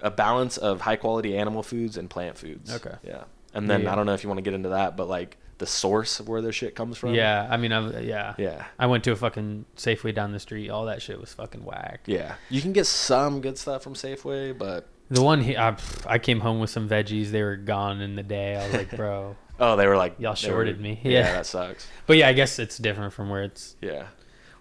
a 0.00 0.10
balance 0.10 0.56
of 0.58 0.80
high 0.82 0.96
quality 0.96 1.36
animal 1.36 1.62
foods 1.62 1.96
and 1.96 2.10
plant 2.10 2.36
foods 2.36 2.74
Okay. 2.74 2.96
yeah 3.02 3.24
and 3.54 3.70
then 3.70 3.80
Yeah, 3.80 3.86
yeah. 3.86 3.92
i 3.92 3.94
don't 3.96 4.06
know 4.06 4.14
if 4.14 4.22
you 4.22 4.28
want 4.28 4.38
to 4.38 4.42
get 4.42 4.54
into 4.54 4.70
that 4.70 4.96
but 4.96 5.08
like 5.08 5.36
the 5.58 5.66
source 5.66 6.18
of 6.20 6.28
where 6.28 6.40
their 6.42 6.52
shit 6.52 6.74
comes 6.74 6.98
from. 6.98 7.14
Yeah, 7.14 7.46
I 7.50 7.56
mean, 7.56 7.72
I 7.72 8.00
yeah. 8.00 8.34
Yeah. 8.38 8.64
I 8.78 8.86
went 8.86 9.04
to 9.04 9.12
a 9.12 9.16
fucking 9.16 9.64
Safeway 9.76 10.14
down 10.14 10.32
the 10.32 10.40
street. 10.40 10.68
All 10.70 10.86
that 10.86 11.00
shit 11.02 11.20
was 11.20 11.32
fucking 11.32 11.64
whack. 11.64 12.00
Yeah. 12.06 12.34
You 12.50 12.60
can 12.60 12.72
get 12.72 12.86
some 12.86 13.40
good 13.40 13.56
stuff 13.58 13.82
from 13.82 13.94
Safeway, 13.94 14.56
but 14.56 14.88
The 15.10 15.22
one 15.22 15.40
he, 15.42 15.56
I, 15.56 15.76
I 16.06 16.18
came 16.18 16.40
home 16.40 16.58
with 16.60 16.70
some 16.70 16.88
veggies. 16.88 17.30
They 17.30 17.42
were 17.42 17.56
gone 17.56 18.00
in 18.00 18.16
the 18.16 18.22
day. 18.22 18.56
I 18.56 18.64
was 18.66 18.74
like, 18.74 18.90
bro. 18.96 19.36
oh, 19.60 19.76
they 19.76 19.86
were 19.86 19.96
like 19.96 20.18
Y'all 20.18 20.34
they 20.34 20.48
were- 20.48 20.54
shorted 20.54 20.80
me. 20.80 21.00
Yeah, 21.04 21.10
Yeah. 21.12 21.32
that 21.34 21.46
sucks. 21.46 21.86
But 22.06 22.16
yeah, 22.16 22.28
I 22.28 22.32
guess 22.32 22.58
it's 22.58 22.76
different 22.78 23.12
from 23.12 23.30
where 23.30 23.44
it's 23.44 23.76
Yeah. 23.80 24.06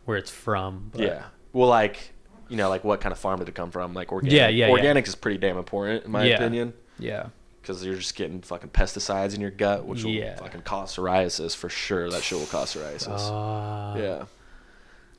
where 0.05 0.17
it's 0.17 0.29
from. 0.31 0.89
But 0.91 1.01
Yeah. 1.01 1.23
Well, 1.53 1.69
like, 1.69 2.13
you 2.49 2.57
know, 2.57 2.69
like 2.69 2.83
what 2.83 3.01
kind 3.01 3.11
of 3.13 3.17
farm 3.19 3.39
did 3.39 3.49
it 3.49 3.55
come 3.55 3.71
from? 3.71 3.93
Like 3.95 4.11
organic. 4.11 4.33
Yeah, 4.33 4.47
yeah, 4.49 4.67
yeah. 4.67 4.71
Organic 4.71 5.07
is 5.07 5.15
pretty 5.15 5.39
damn 5.39 5.57
important 5.57 6.05
in 6.05 6.11
my 6.11 6.23
Yeah. 6.25 6.35
opinion 6.35 6.73
Yeah. 6.99 7.27
Because 7.63 7.83
you're 7.85 7.95
just 7.95 8.15
getting 8.15 8.41
fucking 8.41 8.69
pesticides 8.69 9.33
in 9.33 9.41
your 9.41 9.49
gut, 9.51 9.85
which 9.85 10.03
will 10.03 10.35
fucking 10.37 10.61
cause 10.61 10.95
psoriasis 10.95 11.55
for 11.55 11.69
sure. 11.69 12.09
That 12.11 12.21
shit 12.21 12.37
will 12.37 12.45
cause 12.45 12.75
psoriasis. 12.75 13.07
Uh, 13.31 13.97
yeah. 13.99 14.25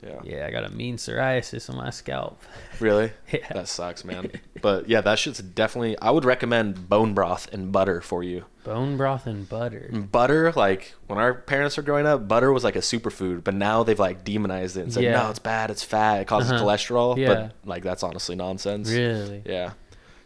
Yeah. 0.06 0.20
Yeah, 0.22 0.46
I 0.46 0.50
got 0.50 0.64
a 0.64 0.68
mean 0.68 0.98
psoriasis 0.98 1.70
on 1.70 1.76
my 1.76 1.88
scalp. 1.88 2.42
Really? 2.78 3.10
Yeah. 3.32 3.50
That 3.54 3.68
sucks, 3.68 4.04
man. 4.04 4.30
but 4.60 4.86
yeah, 4.86 5.00
that 5.00 5.18
shit's 5.18 5.38
definitely. 5.38 5.98
I 5.98 6.10
would 6.10 6.26
recommend 6.26 6.90
bone 6.90 7.14
broth 7.14 7.50
and 7.54 7.72
butter 7.72 8.02
for 8.02 8.22
you. 8.22 8.44
Bone 8.64 8.98
broth 8.98 9.26
and 9.26 9.48
butter. 9.48 9.90
Butter, 9.92 10.52
like 10.52 10.94
when 11.06 11.18
our 11.18 11.32
parents 11.32 11.78
were 11.78 11.82
growing 11.82 12.04
up, 12.06 12.28
butter 12.28 12.52
was 12.52 12.64
like 12.64 12.76
a 12.76 12.80
superfood, 12.80 13.44
but 13.44 13.54
now 13.54 13.82
they've 13.82 13.98
like 13.98 14.24
demonized 14.24 14.76
it 14.76 14.82
and 14.82 14.92
said, 14.92 15.04
Yeah. 15.04 15.22
no, 15.22 15.30
it's 15.30 15.38
bad, 15.38 15.70
it's 15.70 15.82
fat, 15.82 16.20
it 16.20 16.26
causes 16.26 16.52
Uh-huh. 16.52 16.62
cholesterol. 16.64 17.16
Yeah. 17.16 17.28
But 17.34 17.52
like 17.64 17.82
that's 17.82 18.02
honestly 18.02 18.36
nonsense. 18.36 18.90
Really? 18.90 19.42
Yeah. 19.46 19.72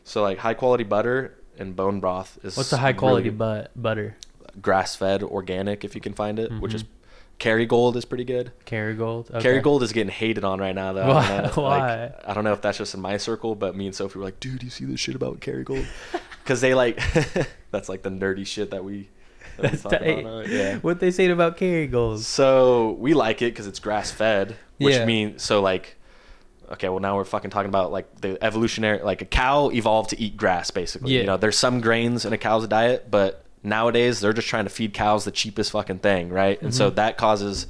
So 0.02 0.22
like 0.22 0.38
high 0.38 0.54
quality 0.54 0.84
butter 0.84 1.37
and 1.58 1.74
bone 1.76 2.00
broth 2.00 2.38
is 2.42 2.56
What's 2.56 2.70
the 2.70 2.76
high 2.78 2.92
quality 2.92 3.28
really 3.30 3.36
but 3.36 3.70
butter? 3.82 4.16
grass 4.62 4.96
fed 4.96 5.22
organic 5.22 5.84
if 5.84 5.94
you 5.94 6.00
can 6.00 6.14
find 6.14 6.38
it, 6.38 6.50
which 6.60 6.74
is 6.74 6.82
Mhm. 6.84 6.88
Kerrygold 7.38 7.94
is 7.94 8.04
pretty 8.04 8.24
good. 8.24 8.50
Kerrygold. 8.66 9.30
Okay. 9.32 9.46
Kerrygold 9.60 9.82
is 9.82 9.92
getting 9.92 10.10
hated 10.10 10.42
on 10.44 10.58
right 10.58 10.74
now 10.74 10.92
though. 10.92 11.06
Why- 11.06 11.22
I 11.24 11.40
don't 11.42 11.56
know, 11.56 11.62
why? 11.62 11.78
Like, 12.06 12.28
I 12.28 12.34
don't 12.34 12.42
know 12.42 12.52
if 12.52 12.60
that's 12.60 12.78
just 12.78 12.94
in 12.94 13.00
my 13.00 13.16
circle, 13.16 13.54
but 13.54 13.76
me 13.76 13.86
and 13.86 13.94
Sophie 13.94 14.18
were 14.18 14.24
like, 14.24 14.40
"Dude, 14.40 14.62
you 14.64 14.70
see 14.70 14.84
this 14.84 14.98
shit 14.98 15.14
about 15.14 15.40
Kerrygold?" 15.40 15.86
Because 16.42 16.60
they 16.62 16.74
like 16.74 16.98
that's 17.70 17.88
like 17.90 18.02
the 18.02 18.10
nerdy 18.10 18.46
shit 18.46 18.70
that 18.72 18.82
we. 18.82 19.08
That 19.58 19.62
we 19.62 19.68
That's 19.68 19.82
talk 19.82 19.92
tight. 19.92 20.20
about, 20.20 20.46
uh, 20.46 20.48
yeah. 20.48 20.76
What 20.78 20.98
they 20.98 21.10
say 21.10 21.28
about 21.30 21.58
Kerrygold? 21.58 22.20
So 22.20 22.92
we 22.98 23.12
like 23.14 23.42
it 23.42 23.52
because 23.52 23.66
it's 23.66 23.78
grass 23.80 24.10
fed, 24.10 24.56
which 24.78 24.94
Yeah. 24.96 25.04
means 25.04 25.42
so 25.42 25.60
like. 25.60 25.96
Okay, 26.70 26.88
well 26.88 27.00
now 27.00 27.16
we're 27.16 27.24
fucking 27.24 27.50
talking 27.50 27.68
about 27.68 27.90
like 27.92 28.20
the 28.20 28.36
evolutionary 28.44 29.00
like 29.02 29.22
a 29.22 29.24
cow 29.24 29.70
evolved 29.70 30.10
to 30.10 30.20
eat 30.20 30.36
grass 30.36 30.70
basically. 30.70 31.14
Yeah. 31.14 31.20
You 31.20 31.26
know, 31.26 31.36
there's 31.36 31.56
some 31.56 31.80
grains 31.80 32.24
in 32.24 32.32
a 32.32 32.38
cow's 32.38 32.66
diet, 32.68 33.10
but 33.10 33.44
nowadays 33.62 34.20
they're 34.20 34.32
just 34.32 34.48
trying 34.48 34.64
to 34.64 34.70
feed 34.70 34.92
cows 34.94 35.24
the 35.24 35.30
cheapest 35.30 35.72
fucking 35.72 35.98
thing, 36.00 36.28
right? 36.28 36.60
And 36.62 36.74
so 36.74 36.90
Mhm. 36.90 36.94
that 36.96 37.16
causes 37.16 37.66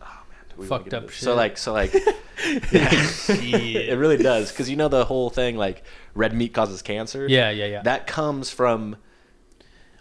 Oh 0.00 0.04
man, 0.30 0.58
we 0.58 0.66
Fucked 0.66 0.92
up 0.94 1.08
shit. 1.10 1.22
So 1.24 1.34
like 1.34 1.56
so 1.58 1.72
like 1.72 1.94
yeah, 1.94 2.00
it 3.28 3.98
really 3.98 4.16
does 4.18 4.52
cuz 4.52 4.68
you 4.68 4.76
know 4.76 4.88
the 4.88 5.04
whole 5.06 5.30
thing 5.30 5.56
like 5.56 5.82
red 6.14 6.34
meat 6.34 6.52
causes 6.52 6.82
cancer? 6.82 7.26
Yeah, 7.28 7.50
yeah, 7.50 7.66
yeah. 7.66 7.82
That 7.82 8.06
comes 8.06 8.50
from 8.50 8.96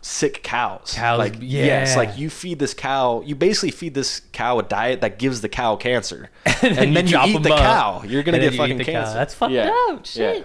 sick 0.01 0.41
cows. 0.43 0.93
Cows, 0.95 1.19
like 1.19 1.35
yes, 1.39 1.89
yeah. 1.91 1.95
like 1.97 2.17
you 2.17 2.29
feed 2.29 2.59
this 2.59 2.73
cow, 2.73 3.21
you 3.21 3.35
basically 3.35 3.71
feed 3.71 3.93
this 3.93 4.21
cow 4.31 4.59
a 4.59 4.63
diet 4.63 5.01
that 5.01 5.19
gives 5.19 5.41
the 5.41 5.49
cow 5.49 5.75
cancer, 5.75 6.29
And 6.45 6.55
and, 6.77 6.95
then 6.95 7.07
you 7.07 7.19
you, 7.19 7.33
chop 7.33 7.43
the 7.43 7.53
up. 7.53 7.59
cow. 7.59 8.03
You're 8.05 8.23
gonna 8.23 8.39
get 8.39 8.53
you 8.53 8.57
fucking 8.57 8.77
the 8.77 8.83
cow. 8.85 8.91
cancer. 8.91 9.13
That's 9.13 9.33
fucked 9.33 9.53
Yeah. 9.53 9.71
up. 9.89 10.05
Shit. 10.05 10.37
Yeah. 10.39 10.43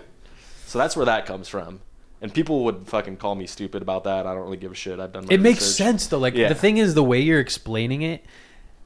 So 0.66 0.78
that's 0.78 0.96
where 0.96 1.06
that 1.06 1.26
comes 1.26 1.48
from. 1.48 1.80
And 2.22 2.32
people 2.32 2.64
would 2.64 2.86
fucking 2.88 3.18
call 3.18 3.34
me 3.34 3.46
stupid 3.46 3.82
about 3.82 4.04
that. 4.04 4.26
I 4.26 4.32
don't 4.34 4.42
really 4.42 4.56
give 4.56 4.72
a 4.72 4.74
shit. 4.74 4.98
I've 4.98 5.12
done. 5.12 5.26
My 5.26 5.34
It 5.34 5.40
makes 5.40 5.60
research. 5.60 5.76
sense 5.76 6.06
though. 6.08 6.18
Like 6.18 6.34
Yeah. 6.34 6.48
the 6.48 6.54
thing 6.54 6.78
is, 6.78 6.94
the 6.94 7.04
way 7.04 7.20
you're 7.20 7.40
explaining 7.40 8.02
it, 8.02 8.24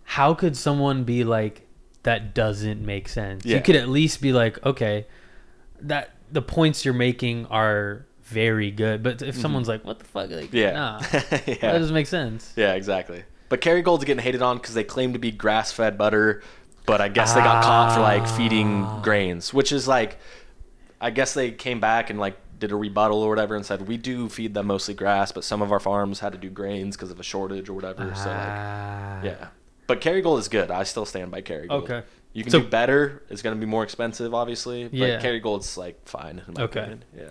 how 0.05 0.35
could 0.35 0.57
someone 0.57 1.05
be 1.05 1.25
like 1.25 1.67
that? 2.03 2.35
Doesn't 2.35 2.85
make 2.85 3.09
sense. 3.09 3.45
Yeah. 3.45 3.57
You 3.57 3.63
could 3.63 3.77
at 3.77 3.89
least 3.89 4.21
be 4.21 4.33
like, 4.33 4.65
okay, 4.67 5.07
that 5.81 6.11
the 6.31 6.43
points 6.43 6.85
you're 6.85 6.93
making 6.95 7.47
are 7.47 8.05
very 8.31 8.71
good. 8.71 9.03
But 9.03 9.23
if 9.23 9.37
someone's 9.37 9.69
like, 9.69 9.85
what 9.85 9.99
the 9.99 10.05
fuck, 10.05 10.31
like, 10.31 10.51
Mm-hmm. 10.51 10.57
Yeah. 10.57 10.73
nah, 10.73 11.01
yeah. 11.13 11.55
that 11.61 11.79
doesn't 11.79 11.95
make 11.95 12.07
sense. 12.07 12.53
Yeah, 12.57 12.75
exactly. 12.75 13.25
But 13.49 13.61
Kerrygold's 13.61 14.05
getting 14.05 14.23
hated 14.23 14.43
on 14.43 14.59
because 14.59 14.75
they 14.75 14.85
claim 14.85 15.13
to 15.13 15.19
be 15.19 15.31
grass-fed 15.33 15.99
butter, 15.99 16.43
but 16.87 17.01
I 17.01 17.09
guess 17.09 17.35
they 17.35 17.41
got 17.41 17.63
caught 17.65 17.95
for 17.95 18.01
like 18.01 18.27
feeding 18.27 18.85
Ah. 18.85 19.01
grains, 19.03 19.53
which 19.53 19.73
is 19.73 19.87
like, 19.89 20.19
I 21.01 21.11
guess 21.11 21.35
they 21.35 21.51
came 21.51 21.81
back 21.81 22.11
and 22.11 22.19
like 22.19 22.37
did 22.59 22.73
a 22.73 22.77
rebuttal 22.77 23.23
or 23.23 23.29
whatever 23.31 23.57
and 23.57 23.65
said 23.65 23.89
we 23.89 23.97
do 23.97 24.29
feed 24.29 24.55
them 24.55 24.67
mostly 24.67 24.95
grass, 24.95 25.33
but 25.33 25.43
some 25.45 25.63
of 25.63 25.73
our 25.73 25.81
farms 25.81 26.21
had 26.21 26.33
to 26.33 26.39
do 26.39 26.51
grains 26.51 26.97
because 26.97 27.11
of 27.11 27.19
a 27.19 27.23
shortage 27.23 27.69
or 27.69 27.73
whatever. 27.75 28.05
So 28.15 28.27
like, 28.29 28.37
Ah. 28.39 29.23
yeah. 29.23 29.47
But 29.87 30.01
Kerrygold 30.01 30.39
is 30.39 30.47
good. 30.49 30.71
I 30.71 30.85
still 30.85 31.05
stand 31.07 31.31
by 31.33 31.43
Kerrygold. 31.43 31.71
Okay. 31.83 32.03
You 32.33 32.45
can 32.45 32.53
So- 32.53 32.61
do 32.61 32.69
better. 32.69 33.23
It's 33.31 33.43
going 33.43 33.57
to 33.57 33.61
be 33.61 33.67
more 33.67 33.83
expensive, 33.83 34.33
obviously. 34.35 34.85
But 34.85 34.93
Yeah. 34.93 35.21
Kerrygold's 35.21 35.77
like 35.77 36.07
fine 36.07 36.41
in 36.47 36.55
my 36.55 36.63
Okay. 36.65 36.81
opinion. 36.81 37.05
Yeah. 37.17 37.25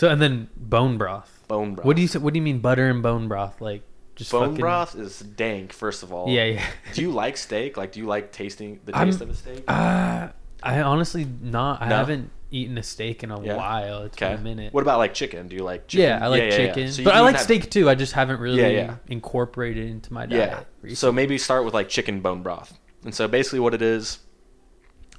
So 0.00 0.08
and 0.08 0.18
then 0.22 0.48
bone 0.56 0.96
broth. 0.96 1.44
Bone 1.46 1.74
broth. 1.74 1.84
What 1.84 1.94
do 1.94 2.00
you 2.00 2.08
say? 2.08 2.18
What 2.18 2.32
do 2.32 2.38
you 2.38 2.42
mean 2.42 2.60
butter 2.60 2.88
and 2.88 3.02
bone 3.02 3.28
broth? 3.28 3.60
Like 3.60 3.82
just 4.16 4.32
Bone 4.32 4.44
fucking, 4.52 4.56
broth 4.58 4.96
is 4.96 5.18
dank, 5.18 5.74
first 5.74 6.02
of 6.02 6.10
all. 6.10 6.26
Yeah, 6.30 6.46
yeah. 6.46 6.66
Do 6.94 7.02
you 7.02 7.10
like 7.10 7.36
steak? 7.36 7.76
Like, 7.76 7.92
do 7.92 8.00
you 8.00 8.06
like 8.06 8.32
tasting 8.32 8.80
the 8.86 8.96
I'm- 8.96 9.08
taste 9.08 9.20
of 9.20 9.28
a 9.28 9.34
steak? 9.34 9.62
Uh, 9.68 10.28
I 10.62 10.80
honestly 10.80 11.26
not. 11.42 11.82
I 11.82 11.88
haven't 11.88 12.30
eaten 12.50 12.78
a 12.78 12.82
steak 12.82 13.22
in 13.22 13.30
a 13.30 13.42
Yeah. 13.42 13.56
while. 13.56 14.04
It's 14.04 14.16
been 14.16 14.38
a 14.38 14.40
minute. 14.40 14.72
What 14.72 14.80
about 14.80 14.96
like 14.96 15.12
chicken? 15.12 15.48
Do 15.48 15.54
you 15.56 15.64
like 15.64 15.86
chicken? 15.86 16.06
yeah, 16.08 16.24
I 16.24 16.28
like 16.28 16.44
yeah, 16.44 16.48
yeah. 16.48 16.56
chicken, 16.56 16.92
So 16.92 17.04
but 17.04 17.14
I 17.14 17.20
like 17.20 17.34
have- 17.36 17.44
steak 17.44 17.70
too. 17.70 17.90
I 17.90 17.94
just 17.94 18.14
haven't 18.14 18.40
really 18.40 18.88
incorporated 19.08 19.84
it 19.84 19.90
into 19.90 20.14
my 20.14 20.24
diet. 20.24 20.50
Yeah. 20.50 20.64
recently. 20.80 20.94
So 20.94 21.12
maybe 21.12 21.36
start 21.36 21.66
with 21.66 21.74
like 21.74 21.90
chicken 21.90 22.22
bone 22.22 22.42
broth. 22.42 22.78
And 23.04 23.14
so 23.14 23.28
basically 23.28 23.60
what 23.60 23.74
it 23.74 23.82
is, 23.82 24.20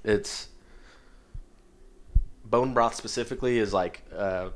it's 0.04 0.48
bone 2.44 2.74
broth 2.74 2.96
specifically 2.96 3.60
is 3.60 3.74
like 3.76 4.02
uh, 4.18 4.50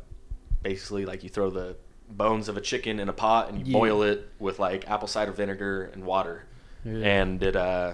basically 0.65 1.05
like 1.05 1.23
you 1.23 1.29
throw 1.29 1.51
the 1.51 1.77
bones 2.09 2.49
of 2.49 2.57
a 2.57 2.61
chicken 2.61 2.99
in 2.99 3.07
a 3.07 3.13
pot 3.13 3.49
and 3.49 3.59
you 3.59 3.65
Yeah. 3.71 3.79
boil 3.79 4.01
it 4.01 4.27
with 4.39 4.57
like 4.57 4.89
apple 4.89 5.07
cider 5.07 5.31
vinegar 5.31 5.91
and 5.93 6.03
water. 6.03 6.45
Yeah. 6.83 6.93
And 7.21 7.41
it 7.43 7.55
uh 7.55 7.93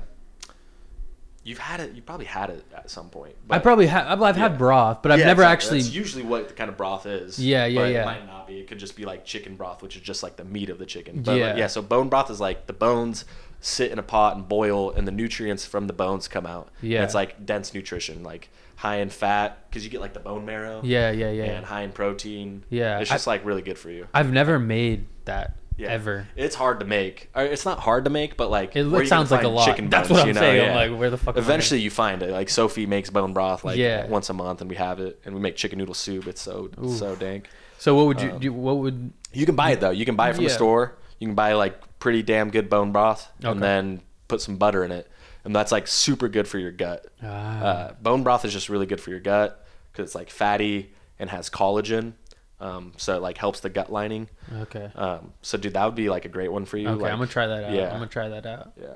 you've 1.43 1.57
had 1.57 1.79
it 1.81 1.93
you 1.95 2.01
probably 2.01 2.25
had 2.27 2.49
it 2.49 2.63
at 2.73 2.89
some 2.89 3.09
point. 3.09 3.35
I 3.49 3.59
probably 3.59 3.87
have. 3.87 4.21
I've, 4.21 4.37
Yeah. 4.37 4.43
had 4.43 4.57
broth, 4.57 5.01
but 5.01 5.11
I've 5.11 5.19
Yeah, 5.19 5.25
never 5.25 5.41
exactly. 5.41 5.53
actually. 5.79 5.81
That's 5.81 5.93
usually 5.95 6.23
what 6.23 6.47
the 6.47 6.53
kind 6.53 6.69
of 6.69 6.77
broth 6.77 7.05
is. 7.05 7.37
Yeah, 7.39 7.65
yeah, 7.65 7.81
but 7.81 7.91
yeah. 7.91 8.01
It 8.03 8.05
might 8.05 8.25
not 8.25 8.47
be. 8.47 8.59
It 8.59 8.67
could 8.69 8.77
just 8.79 8.95
be 8.95 9.03
like 9.05 9.25
chicken 9.25 9.55
broth, 9.55 9.81
which 9.81 9.95
is 9.97 10.01
just 10.01 10.23
like 10.23 10.35
the 10.37 10.45
meat 10.45 10.69
of 10.69 10.77
the 10.77 10.85
chicken. 10.85 11.23
But 11.23 11.33
Yeah. 11.37 11.47
yeah. 11.47 11.55
yeah. 11.57 11.67
So 11.67 11.81
bone 11.81 12.07
broth 12.09 12.29
is 12.31 12.39
like 12.39 12.67
the 12.67 12.73
bones 12.73 13.25
sit 13.59 13.91
in 13.91 13.99
a 13.99 14.03
pot 14.03 14.35
and 14.37 14.47
boil, 14.47 14.91
and 14.91 15.07
the 15.07 15.11
nutrients 15.11 15.65
from 15.65 15.87
the 15.87 15.93
bones 15.93 16.27
come 16.27 16.45
out. 16.45 16.69
And 16.81 16.91
Yeah. 16.91 17.03
it's 17.03 17.13
like 17.15 17.45
dense 17.45 17.73
nutrition, 17.73 18.23
like 18.23 18.49
high 18.81 18.97
in 18.97 19.09
fat, 19.11 19.69
because 19.69 19.83
you 19.83 19.91
get 19.91 20.01
like 20.01 20.13
the 20.13 20.19
bone 20.19 20.43
marrow. 20.43 20.81
Yeah, 20.83 21.11
yeah, 21.11 21.29
yeah. 21.29 21.43
And 21.43 21.63
high 21.65 21.81
in 21.83 21.91
protein. 21.91 22.63
Yeah, 22.69 22.97
It's 22.99 23.11
I- 23.11 23.13
just 23.15 23.27
like 23.27 23.45
really 23.45 23.61
good 23.61 23.77
for 23.77 23.91
you. 23.91 24.07
I've 24.11 24.31
never 24.33 24.57
made 24.57 25.05
that 25.25 25.55
Yeah. 25.77 25.89
ever. 25.89 26.27
It's 26.35 26.55
hard 26.55 26.79
to 26.79 26.85
make. 26.87 27.29
It's 27.35 27.63
not 27.63 27.77
hard 27.79 28.05
to 28.05 28.09
make, 28.09 28.37
but 28.37 28.49
like 28.49 28.75
It, 28.75 28.91
it 28.91 29.07
sounds 29.07 29.29
like 29.29 29.43
a 29.43 29.47
lot. 29.47 29.65
Chicken 29.67 29.87
That's 29.89 30.07
bones, 30.09 30.17
what 30.17 30.21
I'm 30.23 30.27
you 30.29 30.33
know? 30.33 30.39
saying. 30.41 30.63
Yeah. 30.65 30.69
I'm 30.79 30.91
like, 30.91 30.99
where 30.99 31.09
the 31.11 31.17
fuck? 31.17 31.37
I 31.37 31.39
Eventually, 31.39 31.79
you 31.81 31.91
find 31.91 32.23
it. 32.23 32.31
Like 32.31 32.49
Sophie 32.49 32.87
makes 32.87 33.11
bone 33.11 33.33
broth 33.33 33.63
like 33.63 33.77
Yeah. 33.77 34.07
once 34.07 34.29
a 34.31 34.33
month, 34.33 34.61
and 34.61 34.69
we 34.69 34.75
have 34.77 34.99
it, 34.99 35.21
and 35.25 35.35
we 35.35 35.41
make 35.41 35.55
chicken 35.57 35.77
noodle 35.77 35.93
soup. 35.93 36.25
It's 36.27 36.41
so 36.41 36.69
Oof. 36.83 36.97
so 36.97 37.15
dank. 37.15 37.49
So 37.77 37.93
what 37.95 38.07
would 38.07 38.19
you 38.19 38.31
Um, 38.31 38.39
do? 38.39 38.51
What 38.51 38.77
would? 38.79 39.11
You 39.31 39.45
can 39.45 39.55
buy 39.55 39.71
it 39.71 39.79
though. 39.79 39.91
You 39.91 40.05
can 40.05 40.15
buy 40.15 40.29
it 40.29 40.33
from 40.35 40.43
Yeah. 40.43 40.49
the 40.49 40.55
store. 40.55 40.95
You 41.19 41.27
can 41.27 41.35
buy 41.35 41.53
like 41.53 41.79
pretty 41.99 42.23
damn 42.23 42.49
good 42.49 42.67
bone 42.67 42.91
broth, 42.91 43.31
Okay. 43.43 43.51
and 43.51 43.61
then 43.61 44.01
put 44.27 44.41
some 44.41 44.57
butter 44.57 44.83
in 44.83 44.91
it, 44.91 45.07
and 45.45 45.55
that's 45.55 45.71
like 45.71 45.87
super 45.87 46.27
good 46.27 46.47
for 46.47 46.57
your 46.59 46.71
gut. 46.71 47.05
Ah. 47.23 47.59
Uh, 47.61 47.93
bone 48.01 48.23
broth 48.23 48.45
is 48.45 48.53
just 48.53 48.69
really 48.69 48.85
good 48.85 49.01
for 49.01 49.09
your 49.09 49.19
gut 49.19 49.65
because 49.91 50.05
it's 50.09 50.15
like 50.15 50.29
fatty 50.29 50.93
and 51.19 51.29
has 51.29 51.49
collagen, 51.49 52.13
um, 52.59 52.93
so 52.97 53.15
it 53.17 53.21
like 53.21 53.37
helps 53.37 53.59
the 53.59 53.69
gut 53.69 53.91
lining. 53.91 54.29
okay. 54.61 54.91
Um, 54.95 55.33
so 55.41 55.57
dude, 55.57 55.73
that 55.73 55.85
would 55.85 55.95
be 55.95 56.09
like 56.09 56.25
a 56.25 56.29
great 56.29 56.51
one 56.51 56.65
for 56.65 56.77
you. 56.77 56.87
Okay, 56.89 57.03
like- 57.03 57.11
I'm 57.11 57.19
gonna 57.19 57.29
try 57.29 57.47
that 57.47 57.63
out. 57.65 57.71
yeah. 57.73 57.85
I'm 57.87 57.93
gonna 57.99 58.07
try 58.07 58.29
that 58.29 58.45
out. 58.45 58.73
Yeah, 58.79 58.93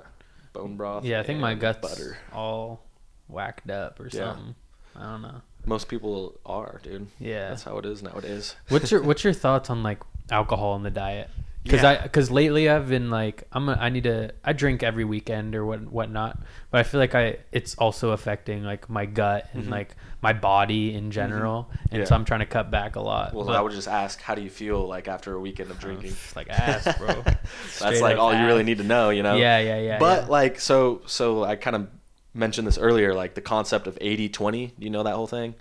bone 0.53 0.75
broth. 0.77 1.03
Yeah, 1.05 1.19
I 1.19 1.23
think 1.23 1.39
my 1.39 1.53
guts 1.55 1.79
butter. 1.79 2.17
all 2.33 2.83
whacked 3.27 3.69
up 3.69 3.99
or 3.99 4.05
Yeah. 4.11 4.33
something. 4.33 4.55
I 4.95 5.01
don't 5.11 5.21
know. 5.23 5.41
Most 5.65 5.87
people 5.87 6.39
are, 6.45 6.79
dude. 6.83 7.07
Yeah. 7.19 7.49
That's 7.49 7.63
how 7.63 7.77
it 7.79 7.85
is 7.87 8.03
nowadays. 8.03 8.55
What's 8.69 8.91
your 8.91 9.01
What's 9.07 9.23
your 9.23 9.33
thoughts 9.33 9.69
on 9.71 9.81
like 9.83 9.99
alcohol 10.31 10.75
in 10.75 10.83
the 10.83 10.91
diet? 10.91 11.29
Because 11.65 11.81
Yeah. 11.81 11.89
I 11.89 12.03
because 12.03 12.29
lately 12.29 12.69
I've 12.69 12.87
been 12.87 13.09
like 13.09 13.43
I'm 13.51 13.67
a, 13.69 13.73
I 13.73 13.89
need 13.89 14.03
to 14.03 14.31
I 14.43 14.53
drink 14.53 14.83
every 14.83 15.03
weekend 15.03 15.55
or 15.55 15.65
what 15.65 15.81
whatnot, 15.91 16.37
but 16.69 16.79
I 16.79 16.83
feel 16.83 16.99
like 16.99 17.15
I 17.15 17.37
it's 17.51 17.73
also 17.75 18.11
affecting 18.11 18.63
like 18.63 18.87
my 18.87 19.07
gut 19.07 19.49
and 19.51 19.63
Mhm. 19.65 19.71
like 19.71 19.95
my 20.21 20.31
body 20.31 20.93
in 20.93 21.09
general, 21.09 21.69
and 21.91 21.99
Yeah. 22.01 22.05
so 22.05 22.13
I'm 22.15 22.23
trying 22.23 22.41
to 22.41 22.45
cut 22.45 22.69
back 22.69 22.95
a 22.95 23.01
lot. 23.01 23.33
Well, 23.33 23.45
but- 23.47 23.55
I 23.55 23.61
would 23.61 23.71
just 23.71 23.87
ask, 23.87 24.21
how 24.21 24.35
do 24.35 24.43
you 24.43 24.49
feel 24.51 24.87
like 24.87 25.07
after 25.07 25.33
a 25.33 25.39
weekend 25.39 25.71
of 25.71 25.79
drinking? 25.79 26.13
like 26.35 26.49
ass, 26.49 26.97
bro. 26.99 27.23
That's 27.79 27.99
like 27.99 28.17
all 28.17 28.33
you 28.33 28.45
really 28.45 28.63
need 28.63 28.77
to 28.77 28.83
know, 28.83 29.09
you 29.09 29.23
know. 29.23 29.35
Yeah, 29.35 29.57
yeah, 29.57 29.79
yeah. 29.79 29.97
but 29.99 30.23
yeah. 30.25 30.29
like 30.29 30.59
so 30.59 31.01
so 31.07 31.43
i 31.43 31.55
kind 31.55 31.75
of 31.75 31.87
mentioned 32.35 32.67
this 32.67 32.77
earlier 32.77 33.13
like 33.15 33.33
the 33.33 33.41
concept 33.41 33.87
of 33.87 33.97
80-20 34.01 34.73
you 34.77 34.89
know 34.91 35.03
that 35.03 35.15
whole 35.15 35.25
thing 35.25 35.55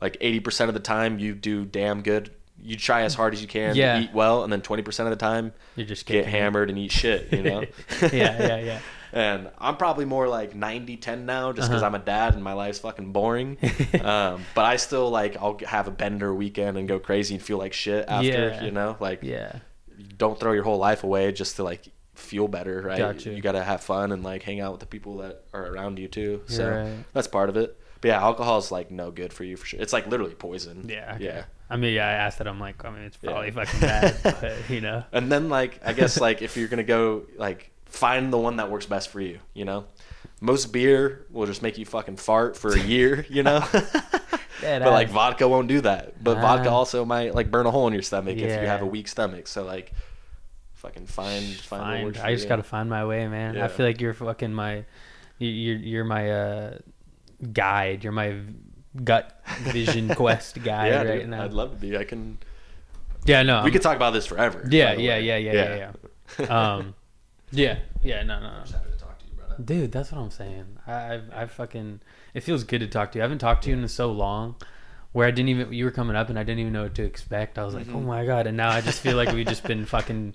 like 0.00 0.16
80% 0.20 0.68
of 0.68 0.74
the 0.74 0.80
time 0.80 1.18
you 1.18 1.34
do 1.34 1.64
damn 1.64 2.00
good 2.02 2.30
you 2.62 2.76
try 2.76 3.02
as 3.02 3.14
hard 3.14 3.34
as 3.34 3.42
you 3.42 3.48
can 3.48 3.74
Yeah. 3.74 3.98
to 3.98 4.04
eat 4.04 4.12
well, 4.14 4.44
and 4.44 4.52
then 4.52 4.62
twenty 4.62 4.82
percent 4.82 5.08
of 5.08 5.18
the 5.18 5.22
time 5.24 5.52
You're 5.76 5.86
just 5.86 6.06
get 6.06 6.26
hammered 6.26 6.70
and 6.70 6.78
eat 6.78 6.92
shit. 6.92 7.32
You 7.32 7.42
know. 7.42 7.60
yeah, 8.02 8.08
yeah, 8.12 8.56
yeah. 8.58 8.78
And 9.14 9.50
I'm 9.58 9.76
probably 9.76 10.06
more 10.06 10.26
like 10.26 10.54
90 10.54 10.96
10 10.96 11.26
now 11.26 11.52
just 11.52 11.68
because 11.68 11.82
Uh-huh. 11.82 11.94
I'm 11.94 11.94
a 12.00 12.02
dad 12.02 12.32
and 12.32 12.42
my 12.42 12.54
life's 12.54 12.78
fucking 12.78 13.12
boring. 13.12 13.58
um, 14.02 14.42
but 14.54 14.64
I 14.64 14.76
still 14.76 15.10
like, 15.10 15.36
I'll 15.36 15.58
have 15.66 15.86
a 15.86 15.90
bender 15.90 16.32
weekend 16.34 16.78
and 16.78 16.88
go 16.88 16.98
crazy 16.98 17.34
and 17.34 17.42
feel 17.44 17.58
like 17.58 17.74
shit 17.74 18.06
after, 18.08 18.26
Yeah. 18.26 18.64
you 18.64 18.70
know? 18.70 18.96
Like, 19.00 19.18
Yeah. 19.22 19.56
don't 20.16 20.40
throw 20.40 20.52
your 20.52 20.62
whole 20.64 20.78
life 20.78 21.04
away 21.04 21.30
just 21.30 21.56
to 21.56 21.62
like 21.62 21.88
feel 22.14 22.48
better, 22.48 22.80
right? 22.80 22.96
Gotcha. 22.96 23.34
You 23.34 23.42
got 23.42 23.52
to 23.52 23.62
have 23.62 23.82
fun 23.82 24.12
and 24.12 24.22
like 24.22 24.44
hang 24.44 24.60
out 24.62 24.72
with 24.72 24.80
the 24.80 24.86
people 24.86 25.18
that 25.18 25.44
are 25.52 25.66
around 25.66 25.98
you 25.98 26.08
too. 26.08 26.40
So 26.46 26.70
right. 26.70 27.04
that's 27.12 27.28
part 27.28 27.50
of 27.50 27.58
it. 27.58 27.78
But 28.00 28.08
yeah, 28.08 28.20
alcohol 28.22 28.56
is 28.58 28.72
like 28.72 28.90
no 28.90 29.10
good 29.10 29.34
for 29.34 29.44
you 29.44 29.58
for 29.58 29.66
sure. 29.66 29.78
It's 29.80 29.92
like 29.92 30.06
literally 30.06 30.34
poison. 30.34 30.86
Yeah. 30.88 31.12
okay. 31.16 31.24
Yeah. 31.24 31.44
I 31.72 31.76
mean, 31.76 31.94
yeah, 31.94 32.06
I 32.06 32.12
asked 32.12 32.40
it. 32.40 32.46
I'm 32.46 32.60
like, 32.60 32.84
I 32.84 32.90
mean, 32.90 33.02
it's 33.04 33.18
Yeah. 33.22 33.30
probably 33.30 33.50
fucking 33.50 33.80
bad, 33.80 34.16
but 34.22 34.54
you 34.70 34.80
know. 34.80 35.04
And 35.12 35.30
then 35.32 35.48
like 35.48 35.80
I 35.84 35.92
guess 35.92 36.20
like 36.20 36.42
if 36.42 36.56
you're 36.56 36.68
gonna 36.68 36.82
go 36.84 37.22
like 37.36 37.70
find 37.86 38.32
the 38.32 38.38
one 38.38 38.56
that 38.56 38.70
works 38.70 38.86
best 38.86 39.08
for 39.10 39.20
you, 39.20 39.38
you 39.54 39.64
know. 39.64 39.86
Most 40.40 40.72
beer 40.72 41.26
will 41.30 41.46
just 41.46 41.62
make 41.62 41.78
you 41.78 41.84
fucking 41.84 42.16
fart 42.16 42.56
for 42.56 42.72
a 42.74 42.80
year, 42.80 43.24
you 43.28 43.42
know. 43.42 43.64
But 44.62 44.82
like 44.92 45.08
vodka 45.10 45.48
won't 45.48 45.66
do 45.66 45.80
that. 45.80 46.22
But 46.22 46.36
vodka 46.40 46.68
Ah. 46.70 46.74
also 46.74 47.04
might 47.04 47.34
like 47.34 47.50
burn 47.50 47.66
a 47.66 47.70
hole 47.72 47.88
in 47.88 47.92
your 47.92 48.02
stomach 48.02 48.36
if 48.36 48.42
you 48.60 48.66
have 48.68 48.80
a 48.82 48.86
weak 48.86 49.08
stomach. 49.08 49.48
So 49.48 49.64
like, 49.64 49.92
fucking 50.74 51.06
find 51.06 51.44
find, 51.44 51.80
what 51.82 51.86
find. 51.88 52.04
works 52.04 52.20
I 52.20 52.32
just 52.32 52.44
you. 52.44 52.48
gotta 52.48 52.62
find 52.62 52.88
my 52.88 53.04
way, 53.04 53.26
man. 53.26 53.54
Yeah. 53.56 53.64
I 53.64 53.68
feel 53.68 53.84
like 53.86 54.00
you're 54.00 54.14
fucking 54.14 54.54
my, 54.54 54.84
you- 55.38 55.48
you're 55.48 55.76
you're 55.78 56.04
my 56.04 56.30
uh, 56.30 56.78
guide. 57.52 58.04
You're 58.04 58.12
my 58.12 58.30
v- 58.30 58.54
gut 59.04 59.40
vision 59.62 60.08
quest 60.14 60.62
guy 60.62 60.88
yeah, 60.88 61.02
right 61.02 61.20
dude, 61.20 61.28
now. 61.30 61.44
I'd 61.44 61.52
love 61.54 61.70
to 61.70 61.76
be. 61.76 61.96
I 61.96 62.04
can. 62.04 62.38
yeah, 63.24 63.42
no. 63.42 63.54
we 63.58 63.60
I'm- 63.64 63.72
could 63.72 63.82
talk 63.82 63.96
about 63.96 64.12
this 64.12 64.26
forever. 64.26 64.66
Yeah, 64.70 64.94
by 64.94 65.00
yeah, 65.00 65.16
yeah, 65.16 65.36
yeah, 65.36 65.52
yeah, 65.52 65.92
yeah. 66.38 66.74
um, 66.74 66.94
yeah, 67.52 67.78
yeah. 68.02 68.22
No, 68.22 68.40
no, 68.40 68.50
no. 68.50 68.60
Just 68.62 68.74
happy 68.74 68.90
to 68.90 68.98
talk 68.98 69.18
to 69.18 69.24
you, 69.26 69.32
brother. 69.34 69.56
Dude, 69.62 69.92
that's 69.92 70.12
what 70.12 70.20
I'm 70.20 70.30
saying. 70.30 70.78
I, 70.86 71.14
I've, 71.14 71.30
I 71.32 71.46
fucking. 71.46 72.00
It 72.34 72.42
feels 72.42 72.64
good 72.64 72.80
to 72.80 72.86
talk 72.86 73.12
to 73.12 73.18
you. 73.18 73.22
I 73.22 73.24
haven't 73.24 73.38
talked 73.38 73.64
to 73.64 73.70
you 73.70 73.76
in 73.76 73.86
so 73.88 74.10
long, 74.12 74.56
where 75.12 75.26
I 75.26 75.30
didn't 75.30 75.48
even. 75.50 75.72
You 75.72 75.84
were 75.84 75.90
coming 75.90 76.16
up, 76.16 76.28
and 76.30 76.38
I 76.38 76.42
didn't 76.42 76.60
even 76.60 76.72
know 76.72 76.84
what 76.84 76.94
to 76.96 77.02
expect. 77.04 77.58
I 77.58 77.64
was 77.64 77.74
like, 77.74 77.86
Mhm. 77.86 77.96
oh 77.96 78.00
my 78.00 78.24
god! 78.26 78.46
And 78.46 78.56
now 78.56 78.70
I 78.70 78.80
just 78.80 79.00
feel 79.00 79.16
like 79.16 79.32
we've 79.32 79.46
just 79.46 79.64
been 79.64 79.84
fucking 79.86 80.34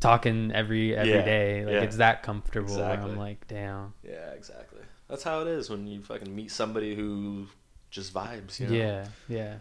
talking 0.00 0.52
every 0.52 0.96
every 0.96 1.12
Yeah, 1.12 1.22
day. 1.24 1.64
Like 1.64 1.74
yeah. 1.74 1.80
it's 1.82 1.96
that 1.96 2.22
comfortable. 2.22 2.74
Where 2.74 2.84
Exactly. 2.84 3.10
I'm 3.12 3.16
like, 3.18 3.46
damn. 3.48 3.94
Yeah, 4.02 4.30
exactly. 4.32 4.73
That's 5.08 5.22
how 5.22 5.40
it 5.42 5.48
is 5.48 5.68
when 5.70 5.86
you 5.86 6.02
fucking 6.02 6.34
meet 6.34 6.50
somebody 6.50 6.94
who 6.94 7.46
just 7.90 8.12
vibes. 8.14 8.58
You 8.60 8.66
know? 8.68 8.74
Yeah, 8.74 9.06
yeah, 9.28 9.54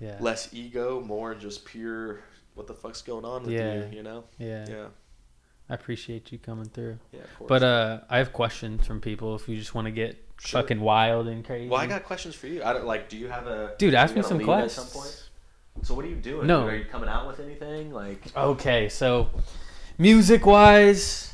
yeah, 0.00 0.16
Less 0.20 0.52
ego, 0.52 1.00
more 1.00 1.34
just 1.34 1.64
pure. 1.64 2.20
What 2.54 2.66
the 2.66 2.74
fuck's 2.74 3.02
going 3.02 3.24
on 3.24 3.42
with 3.44 3.52
Yeah. 3.52 3.86
you? 3.88 3.96
You 3.98 4.02
know? 4.02 4.24
yeah. 4.38 4.66
Yeah. 4.68 4.86
I 5.70 5.74
appreciate 5.74 6.32
you 6.32 6.38
coming 6.38 6.64
through. 6.64 6.98
Yeah. 7.12 7.20
Of 7.20 7.38
course. 7.38 7.48
But 7.48 7.62
uh, 7.62 8.00
I 8.08 8.16
have 8.18 8.32
questions 8.32 8.86
from 8.86 9.00
people 9.02 9.34
if 9.36 9.48
you 9.48 9.56
just 9.56 9.74
want 9.74 9.84
to 9.86 9.90
get 9.92 10.16
Sure. 10.40 10.62
fucking 10.62 10.80
wild 10.80 11.26
and 11.28 11.44
crazy. 11.44 11.68
Well, 11.68 11.80
I 11.80 11.86
got 11.86 12.04
questions 12.04 12.34
for 12.34 12.46
you. 12.46 12.62
I 12.62 12.72
don't 12.72 12.86
like. 12.86 13.08
Do 13.08 13.16
you 13.18 13.28
have 13.28 13.46
a 13.48 13.74
Dude, 13.76 13.92
ask 13.94 14.14
me 14.14 14.22
some 14.22 14.38
leave 14.38 14.48
at 14.48 14.60
questions. 14.60 14.86
some 14.92 15.02
point? 15.02 15.28
So 15.82 15.94
what 15.94 16.04
are 16.04 16.08
you 16.08 16.14
doing? 16.16 16.46
No. 16.46 16.62
Are 16.66 16.74
you 16.76 16.84
coming 16.84 17.08
out 17.08 17.26
with 17.26 17.40
anything? 17.40 17.92
Like. 17.92 18.22
Okay, 18.36 18.88
so 18.88 19.28
music 19.98 20.46
wise, 20.46 21.27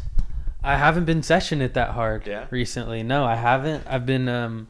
I 0.65 0.77
haven't 0.77 1.05
been 1.05 1.23
session 1.23 1.61
it 1.61 1.75
that 1.75 1.91
hard 1.91 2.27
Yeah? 2.27 2.47
recently. 2.51 3.03
No, 3.03 3.25
I 3.25 3.35
haven't. 3.37 3.85
I've 3.87 4.07
been 4.07 4.29
um 4.29 4.69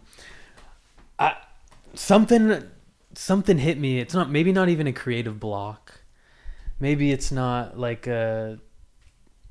I 1.18 1.36
something 1.94 2.64
something 3.14 3.58
hit 3.58 3.78
me. 3.78 4.00
It's 4.00 4.14
not 4.14 4.30
maybe 4.30 4.52
not 4.52 4.68
even 4.68 4.86
a 4.86 4.92
creative 4.92 5.38
block. 5.38 6.00
Maybe 6.80 7.12
it's 7.12 7.30
not 7.30 7.78
like 7.78 8.06
a 8.06 8.58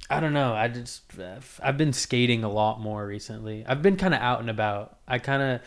I 0.09 0.19
don't 0.19 0.33
know. 0.33 0.53
I 0.53 0.67
just 0.67 1.03
I've 1.61 1.77
been 1.77 1.93
skating 1.93 2.43
a 2.43 2.49
lot 2.49 2.79
more 2.81 3.07
recently. 3.07 3.65
I've 3.65 3.81
been 3.81 3.95
kind 3.95 4.13
of 4.13 4.19
out 4.19 4.41
and 4.41 4.49
about. 4.49 4.97
I 5.07 5.19
kind 5.19 5.41
of 5.41 5.61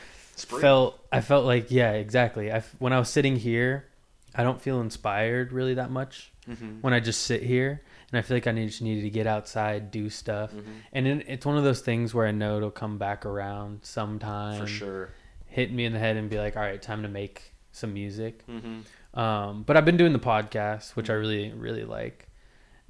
felt 0.61 0.99
I 1.11 1.21
felt 1.23 1.47
like 1.47 1.71
yeah, 1.71 1.93
exactly. 1.93 2.53
I 2.53 2.63
when 2.79 2.93
I 2.93 2.99
was 2.99 3.09
sitting 3.09 3.37
here, 3.37 3.87
I 4.35 4.43
don't 4.43 4.61
feel 4.61 4.81
inspired 4.83 5.53
really 5.53 5.75
that 5.75 5.91
much 5.91 6.31
Mhm. 6.49 6.83
when 6.83 6.93
I 6.93 7.01
just 7.01 7.23
sit 7.23 7.43
here, 7.43 7.81
and 8.13 8.19
I 8.19 8.23
feel 8.23 8.37
like 8.37 8.47
I 8.47 8.53
need, 8.53 8.69
just 8.69 8.83
needed 8.83 9.03
to 9.03 9.11
get 9.11 9.27
outside, 9.27 9.91
do 9.91 10.09
stuff, 10.11 10.53
Mhm. 10.53 10.63
and 10.93 11.07
it, 11.07 11.25
it's 11.29 11.47
one 11.47 11.57
of 11.59 11.65
those 11.65 11.81
things 11.81 12.15
where 12.15 12.27
I 12.27 12.31
know 12.31 12.57
it'll 12.57 12.71
come 12.71 12.99
back 12.99 13.27
around 13.27 13.81
sometime, 13.85 14.61
For 14.61 14.67
sure. 14.67 15.09
hit 15.47 15.73
me 15.73 15.85
in 15.85 15.93
the 15.93 15.99
head, 15.99 16.17
and 16.17 16.31
be 16.31 16.39
like, 16.39 16.57
all 16.57 16.63
right, 16.63 16.81
time 16.81 17.03
to 17.03 17.09
make 17.09 17.55
some 17.73 17.93
music. 17.95 18.47
Mm-hmm. 18.47 19.19
Um, 19.19 19.63
but 19.65 19.77
I've 19.77 19.85
been 19.85 19.97
doing 19.97 20.13
the 20.13 20.19
podcast, 20.19 20.95
which 20.97 21.09
I 21.11 21.15
really 21.15 21.53
really 21.53 21.85
like, 21.85 22.29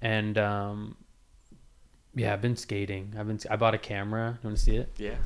and 0.02 0.36
um, 0.38 0.96
yeah, 2.14 2.32
I've 2.32 2.42
been 2.42 2.56
skating. 2.56 3.14
I've 3.18 3.26
been 3.26 3.38
I 3.50 3.56
bought 3.56 3.74
a 3.74 3.78
camera. 3.78 4.38
You 4.42 4.48
want 4.48 4.58
to 4.58 4.62
see 4.64 4.76
it? 4.76 4.90
Yeah. 4.98 5.16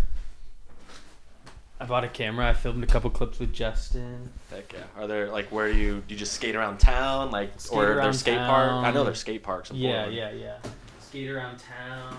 I 1.80 1.86
bought 1.86 2.04
a 2.04 2.08
camera. 2.08 2.46
I 2.48 2.52
filmed 2.52 2.84
a 2.84 2.86
couple 2.86 3.08
clips 3.10 3.38
with 3.38 3.52
Justin. 3.54 4.28
Heck 4.50 4.70
yeah. 4.72 4.80
Are 4.98 5.06
there 5.06 5.28
like 5.30 5.50
where 5.50 5.72
do 5.72 5.78
you 5.78 6.02
do 6.06 6.14
you 6.14 6.18
just 6.18 6.34
skate 6.34 6.54
around 6.54 6.78
town 6.78 7.30
like 7.30 7.58
Skate 7.58 7.78
or 7.78 7.94
there's 7.94 8.20
skate 8.20 8.36
park? 8.38 8.70
I 8.84 8.90
know 8.90 9.02
there's 9.04 9.18
skate 9.18 9.42
parks. 9.42 9.70
In 9.70 9.76
Yeah, 9.76 10.04
Portland. 10.04 10.16
yeah, 10.16 10.30
yeah. 10.32 10.70
Skate 11.00 11.30
around 11.30 11.58
town. 11.58 12.16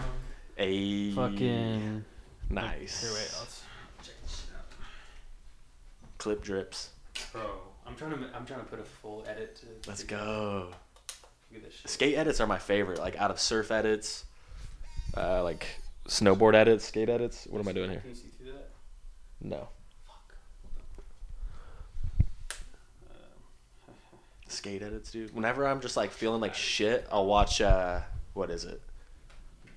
A 0.58 1.12
Fucking. 1.14 2.04
nice. 2.50 3.02
Here, 3.02 3.12
wait, 3.12 3.36
let's 3.40 3.64
check 4.04 4.16
this 4.24 4.46
out. 4.58 4.66
Clip 6.18 6.42
drips. 6.42 6.90
Bro, 7.32 7.44
I'm 7.86 7.96
trying 7.96 8.12
to 8.12 8.18
I'm 8.36 8.46
trying 8.48 8.60
to 8.62 8.66
put 8.66 8.80
a 8.80 8.84
full 8.84 9.24
edit 9.28 9.56
to. 9.58 9.88
Let's 9.90 10.02
to- 10.02 10.08
go. 10.08 10.68
Look 11.52 11.64
at 11.64 11.64
this 11.70 11.80
shit. 11.82 11.90
Skate 11.90 12.16
edits 12.18 12.40
are 12.40 12.48
my 12.48 12.58
favorite. 12.58 12.98
Like 13.00 13.16
out 13.18 13.30
of 13.30 13.40
surf 13.40 13.70
edits, 13.72 14.26
uh, 15.16 15.44
like 15.44 15.68
snowboard 16.08 16.56
edits, 16.56 16.86
skate 16.86 17.10
edits. 17.10 17.46
What 17.48 17.60
am 17.60 17.68
I 17.68 17.74
doing 17.74 17.92
here? 17.92 18.00
Can 18.00 18.10
you 18.10 18.16
see 18.16 18.30
through 18.38 18.54
that? 18.54 18.70
No. 19.42 19.68
Fuck. 20.08 20.36
Skate 24.48 24.82
edits, 24.82 25.12
dude. 25.12 25.34
Whenever 25.34 25.68
I'm 25.68 25.82
just 25.82 25.98
like 25.98 26.12
feeling 26.12 26.42
like 26.42 26.56
shit, 26.56 27.08
I'll 27.12 27.26
watch. 27.26 27.62
uh 27.62 28.02
What 28.34 28.50
is 28.50 28.66
it? 28.66 28.82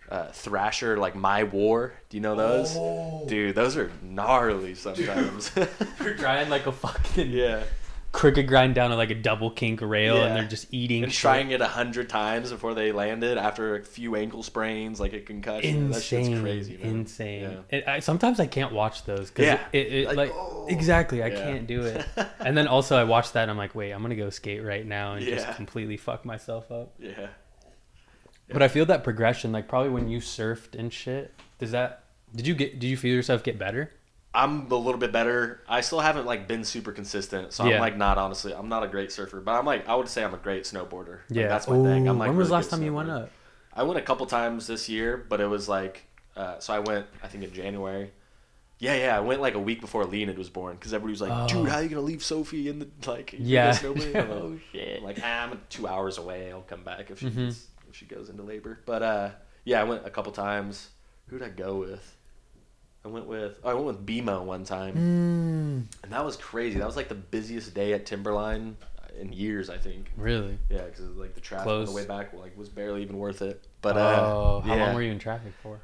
Uh, 0.09 0.27
Thrasher, 0.33 0.99
like 0.99 1.15
My 1.17 1.45
War. 1.45 1.95
Do 2.11 2.17
you 2.19 2.21
know 2.21 2.37
those? 2.37 2.77
Oh. 2.77 3.25
Dude, 3.27 3.55
those 3.55 3.77
are 3.79 3.91
gnarly 4.03 4.75
sometimes. 4.75 5.51
You're 6.03 6.15
trying 6.15 6.51
like 6.51 6.67
a 6.67 6.73
fucking 6.73 7.31
yeah. 7.31 7.62
Crooked 8.15 8.47
grind 8.47 8.75
down 8.75 8.91
to 8.91 8.97
like 8.97 9.11
a 9.11 9.15
double 9.15 9.51
kink 9.51 9.81
rail, 9.83 10.17
Yeah. 10.17 10.27
and 10.27 10.37
they're 10.37 10.49
just 10.49 10.73
eating. 10.73 11.03
And 11.03 11.12
shit. 11.12 11.21
trying 11.21 11.51
it 11.51 11.61
a 11.61 11.67
hundred 11.67 12.09
times 12.09 12.51
before 12.51 12.73
they 12.73 12.93
landed 12.93 13.37
after 13.37 13.77
a 13.77 13.83
few 13.85 14.15
ankle 14.17 14.43
sprains, 14.43 15.01
like 15.01 15.12
a 15.12 15.21
concussion. 15.21 15.91
That 15.91 16.03
shit's 16.03 16.29
insane, 16.29 16.43
crazy, 16.43 16.77
man. 16.79 16.87
insane. 16.91 17.43
Yeah. 17.43 17.79
It, 17.79 17.89
I, 17.89 17.99
sometimes 18.01 18.41
I 18.41 18.47
can't 18.47 18.73
watch 18.73 19.05
those 19.05 19.31
because 19.31 19.47
Yeah. 19.47 19.61
it, 19.73 19.93
it, 19.93 20.07
Like, 20.07 20.17
like, 20.17 20.33
oh. 20.33 20.67
exactly 20.71 21.23
I 21.23 21.27
Yeah. 21.27 21.43
can't 21.45 21.67
do 21.67 21.83
it. 21.83 22.07
and 22.41 22.57
then 22.57 22.69
also 22.69 22.97
I 22.97 23.05
watch 23.05 23.33
that 23.33 23.43
and 23.43 23.51
I'm 23.51 23.59
like, 23.59 23.75
wait, 23.75 23.93
I'm 23.93 24.01
gonna 24.01 24.15
go 24.17 24.31
skate 24.31 24.65
right 24.65 24.87
now 24.87 25.15
and 25.15 25.27
Yeah. 25.27 25.35
just 25.35 25.57
completely 25.57 25.97
fuck 25.97 26.25
myself 26.25 26.71
up. 26.71 26.95
Yeah. 26.99 27.27
But 28.49 28.62
I 28.62 28.69
feel 28.69 28.87
that 28.87 29.03
progression, 29.05 29.53
like 29.53 29.69
probably 29.69 29.91
when 29.91 30.09
you 30.09 30.19
surfed 30.21 30.79
and 30.79 30.93
shit. 30.93 31.35
Does 31.59 31.73
that? 31.73 32.05
Did 32.35 32.47
you 32.47 32.55
get? 32.55 32.79
Did 32.79 32.89
you 32.89 32.97
feel 32.97 33.15
yourself 33.15 33.43
get 33.43 33.59
better? 33.59 33.91
I'm 34.35 34.70
a 34.70 34.74
little 34.74 34.99
bit 34.99 35.12
better. 35.12 35.61
I 35.68 35.80
still 35.80 36.01
haven't 36.01 36.26
like 36.26 36.49
been 36.49 36.64
super 36.64 36.91
consistent, 36.93 37.53
so 37.53 37.64
Yeah. 37.66 37.74
I'm 37.76 37.80
like 37.80 37.97
not 37.97 38.18
honestly. 38.18 38.53
I'm 38.53 38.68
not 38.68 38.82
a 38.82 38.89
great 38.89 39.12
surfer, 39.12 39.41
but 39.41 39.53
I'm 39.53 39.64
like 39.64 39.89
I 39.89 39.95
would 39.95 40.09
say 40.09 40.24
I'm 40.24 40.35
a 40.35 40.39
great 40.39 40.64
snowboarder. 40.64 41.20
Like, 41.28 41.30
Yeah, 41.30 41.49
that's 41.49 41.68
my 41.68 41.76
thing. 41.82 42.09
I'm 42.09 42.18
like. 42.18 42.28
when 42.28 42.37
was 42.37 42.49
really 42.49 42.57
last 42.62 42.70
time 42.70 42.82
you 42.82 42.93
went 42.93 43.11
up? 43.11 43.30
I 43.72 43.82
went 43.85 43.99
a 43.99 44.03
couple 44.03 44.26
times 44.26 44.66
this 44.66 44.89
year, 44.89 45.16
but 45.28 45.41
it 45.41 45.47
was 45.47 45.68
like, 45.68 46.03
uh, 46.37 46.59
so 46.59 46.72
I 46.74 46.80
went 46.80 47.07
I 47.22 47.28
think 47.28 47.45
in 47.45 47.53
January. 47.53 48.11
Yeah, 48.80 48.95
yeah, 48.97 49.16
I 49.16 49.20
went 49.20 49.41
like 49.41 49.55
a 49.55 49.59
week 49.61 49.80
before 49.80 50.05
Leonid 50.05 50.37
was 50.37 50.51
born 50.51 50.74
because 50.74 50.93
everybody 50.93 51.12
was 51.12 51.20
like, 51.20 51.30
Oh. 51.32 51.47
"Dude, 51.62 51.68
how 51.70 51.76
are 51.76 51.82
you 51.85 51.89
gonna 51.89 52.03
leave 52.03 52.22
Sophie 52.24 52.68
in 52.68 52.80
the 52.80 52.89
like?" 53.07 53.35
Yeah. 53.39 53.70
snowboard?" 53.70 54.14
Like, 54.14 54.28
oh 54.30 54.59
shit. 54.72 54.99
I'm 54.99 55.05
like, 55.05 55.18
ah, 55.22 55.45
I'm 55.45 55.61
two 55.70 55.87
hours 55.87 56.18
away. 56.18 56.51
I'll 56.51 56.61
come 56.62 56.82
back 56.82 57.11
if 57.11 57.20
she 57.20 57.26
Mhm. 57.26 57.47
gets, 57.47 57.68
if 57.89 57.95
she 57.95 58.05
goes 58.05 58.28
into 58.30 58.43
labor. 58.43 58.80
But 58.85 59.03
uh, 59.05 59.30
yeah, 59.64 59.80
I 59.80 59.85
went 59.85 60.05
a 60.05 60.11
couple 60.11 60.32
times. 60.32 60.89
Who 61.28 61.39
did 61.39 61.47
I 61.47 61.51
go 61.51 61.76
with? 61.76 62.16
I 63.05 63.09
went 63.09 63.27
with 63.27 63.59
oh, 63.63 63.71
I 63.71 63.75
went 63.75 63.87
with 63.87 64.07
BMO 64.07 64.43
one 64.45 64.65
time, 64.65 64.95
Mm, 64.95 66.03
and 66.03 66.13
that 66.13 66.25
was 66.25 66.37
crazy. 66.37 66.79
That 66.79 66.87
was 66.87 66.97
like 66.97 67.09
the 67.09 67.15
busiest 67.15 67.75
day 67.75 67.93
at 67.93 68.07
Timberline 68.07 68.77
in 69.21 69.33
years, 69.33 69.69
I 69.71 69.77
think. 69.77 70.11
really? 70.17 70.59
Yeah, 70.71 70.83
because 70.85 71.05
like 71.11 71.35
the 71.35 71.41
traffic 71.41 71.69
on 71.69 71.85
the 71.85 71.93
way 71.93 72.05
back 72.07 72.33
like 72.33 72.57
was 72.57 72.69
barely 72.69 73.03
even 73.03 73.19
worth 73.19 73.43
it. 73.43 73.63
But 73.83 73.97
uh, 73.97 74.17
oh, 74.21 74.63
how 74.65 74.77
long 74.77 74.95
were 74.95 75.03
you 75.03 75.13
in 75.13 75.19
traffic 75.19 75.53
for? 75.63 75.79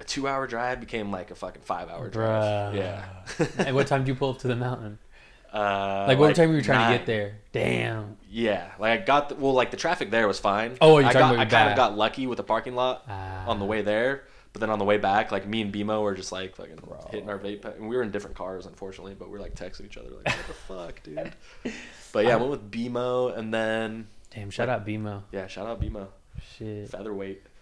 A 0.00 0.04
two-hour 0.04 0.46
drive 0.48 0.80
became 0.80 1.12
like 1.12 1.30
a 1.30 1.34
fucking 1.36 1.62
five-hour 1.62 2.08
drive. 2.08 2.74
Bruh. 2.74 2.76
Yeah. 2.76 3.46
and 3.66 3.76
what 3.76 3.86
time 3.86 4.00
did 4.00 4.08
you 4.08 4.14
pull 4.16 4.30
up 4.30 4.38
to 4.38 4.48
the 4.48 4.56
mountain? 4.56 4.98
Uh, 5.52 6.06
Like 6.08 6.18
what 6.18 6.34
time 6.34 6.48
were 6.48 6.56
you 6.56 6.62
trying 6.62 6.90
to 6.90 6.96
get 6.96 7.04
there? 7.06 7.36
Damn. 7.52 8.16
Yeah, 8.30 8.70
like 8.78 9.02
I 9.02 9.04
got 9.04 9.28
the, 9.28 9.34
well, 9.34 9.52
like 9.52 9.70
the 9.70 9.76
traffic 9.76 10.10
there 10.10 10.26
was 10.26 10.38
fine. 10.40 10.78
Oh, 10.80 10.96
you're 10.98 11.10
I 11.10 11.12
talking 11.12 11.20
got 11.28 11.34
about 11.34 11.46
I 11.46 11.50
kind 11.50 11.70
of 11.70 11.76
got 11.76 11.94
lucky 11.94 12.26
with 12.26 12.38
the 12.38 12.42
parking 12.42 12.74
lot 12.74 13.04
Ah. 13.06 13.46
on 13.46 13.58
the 13.58 13.66
way 13.66 13.82
there, 13.82 14.24
But 14.52 14.60
then 14.60 14.68
on 14.70 14.78
the 14.78 14.84
way 14.84 14.98
back, 14.98 15.32
like 15.32 15.46
me 15.48 15.62
and 15.62 15.72
BMO 15.72 16.02
were 16.02 16.14
just 16.14 16.30
like 16.32 16.56
fucking 16.56 16.78
hitting 17.10 17.30
our 17.30 17.38
vape 17.38 17.62
pen. 17.62 17.72
And 17.78 17.88
we 17.88 17.96
were 17.96 18.02
in 18.02 18.10
different 18.10 18.36
cars, 18.36 18.66
unfortunately, 18.66 19.14
but 19.18 19.30
we 19.30 19.38
are 19.38 19.40
like 19.40 19.54
texting 19.54 19.86
each 19.86 19.96
other 19.96 20.10
like, 20.10 20.26
"What 20.26 20.46
the 20.46 20.52
fuck, 20.68 21.02
dude?" 21.02 21.32
But 22.12 22.26
yeah, 22.26 22.34
I 22.34 22.36
went 22.36 22.50
with 22.50 22.70
BMO, 22.70 23.36
and 23.36 23.52
then 23.54 24.08
Damn, 24.30 24.50
shout 24.50 24.68
out 24.68 24.86
BMO. 24.86 25.22
yeah, 25.32 25.46
shout 25.46 25.66
out 25.66 25.80
BMO, 25.80 26.08
Shit. 26.58 26.90
featherweight. 26.90 27.42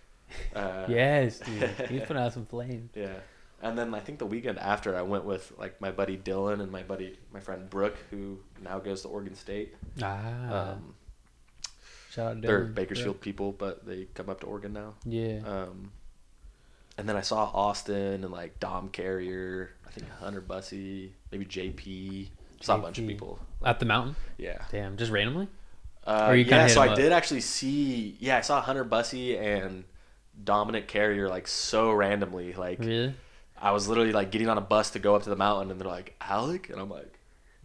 Uh, 0.54 0.86
Yes, 0.88 1.40
dude. 1.40 1.68
He's 1.88 2.02
putting 2.02 2.18
out 2.22 2.32
some 2.32 2.46
flames. 2.46 2.90
Yeah. 2.94 3.14
And 3.62 3.76
then 3.76 3.92
I 3.94 4.00
think 4.00 4.20
the 4.20 4.26
weekend 4.26 4.58
after 4.60 4.96
I 4.96 5.02
went 5.02 5.24
with 5.24 5.52
like 5.58 5.80
my 5.80 5.90
buddy 5.90 6.16
Dylan 6.16 6.60
and 6.62 6.70
my 6.70 6.82
buddy 6.84 7.18
my 7.32 7.40
friend 7.40 7.68
Brooke 7.68 7.96
who 8.10 8.38
now 8.62 8.78
goes 8.78 9.02
to 9.02 9.08
Oregon 9.08 9.34
State. 9.34 9.74
Ah. 10.00 10.70
Um, 10.72 10.94
shout 12.10 12.26
out 12.30 12.36
Dylan. 12.38 12.42
they're 12.42 12.64
Dylan. 12.66 12.74
Bakersfield 12.74 13.20
people, 13.20 13.50
but 13.52 13.84
they 13.84 14.06
come 14.14 14.30
up 14.30 14.38
to 14.40 14.46
Oregon 14.46 14.72
now. 14.72 14.94
Yeah. 15.04 15.40
Um, 15.44 15.90
and 17.00 17.08
then 17.08 17.16
I 17.16 17.22
saw 17.22 17.44
Austin 17.52 18.22
and 18.24 18.30
like 18.30 18.60
Dom 18.60 18.88
Carrier, 18.90 19.70
I 19.86 19.90
think 19.90 20.06
Hunter 20.20 20.40
Bussy, 20.40 21.12
maybe 21.32 21.44
JP. 21.44 22.28
Saw 22.60 22.76
a 22.76 22.78
bunch 22.78 22.98
of 22.98 23.06
people. 23.06 23.38
At 23.64 23.80
the 23.80 23.86
mountain? 23.86 24.14
Yeah. 24.38 24.62
Damn, 24.70 24.96
just 24.98 25.10
randomly? 25.10 25.48
Uh, 26.06 26.32
yeah, 26.36 26.66
so 26.66 26.80
I 26.82 26.88
up? 26.88 26.96
did 26.96 27.12
actually 27.12 27.40
see. 27.40 28.16
Yeah, 28.20 28.36
I 28.38 28.40
saw 28.42 28.60
Hunter 28.60 28.84
Bussy 28.84 29.36
and 29.36 29.84
Dominic 30.44 30.86
Carrier 30.88 31.28
like 31.28 31.46
so 31.48 31.90
randomly. 31.92 32.52
Like 32.52 32.78
Really? 32.80 33.14
I 33.60 33.72
was 33.72 33.88
literally 33.88 34.12
like 34.12 34.30
getting 34.30 34.48
on 34.48 34.56
a 34.58 34.62
bus 34.62 34.90
to 34.92 34.98
go 34.98 35.14
up 35.16 35.22
to 35.24 35.30
the 35.30 35.36
mountain, 35.36 35.70
and 35.70 35.80
they're 35.80 35.88
like 35.88 36.16
Alec, 36.20 36.70
and 36.70 36.80
I'm 36.80 36.88
like, 36.90 37.18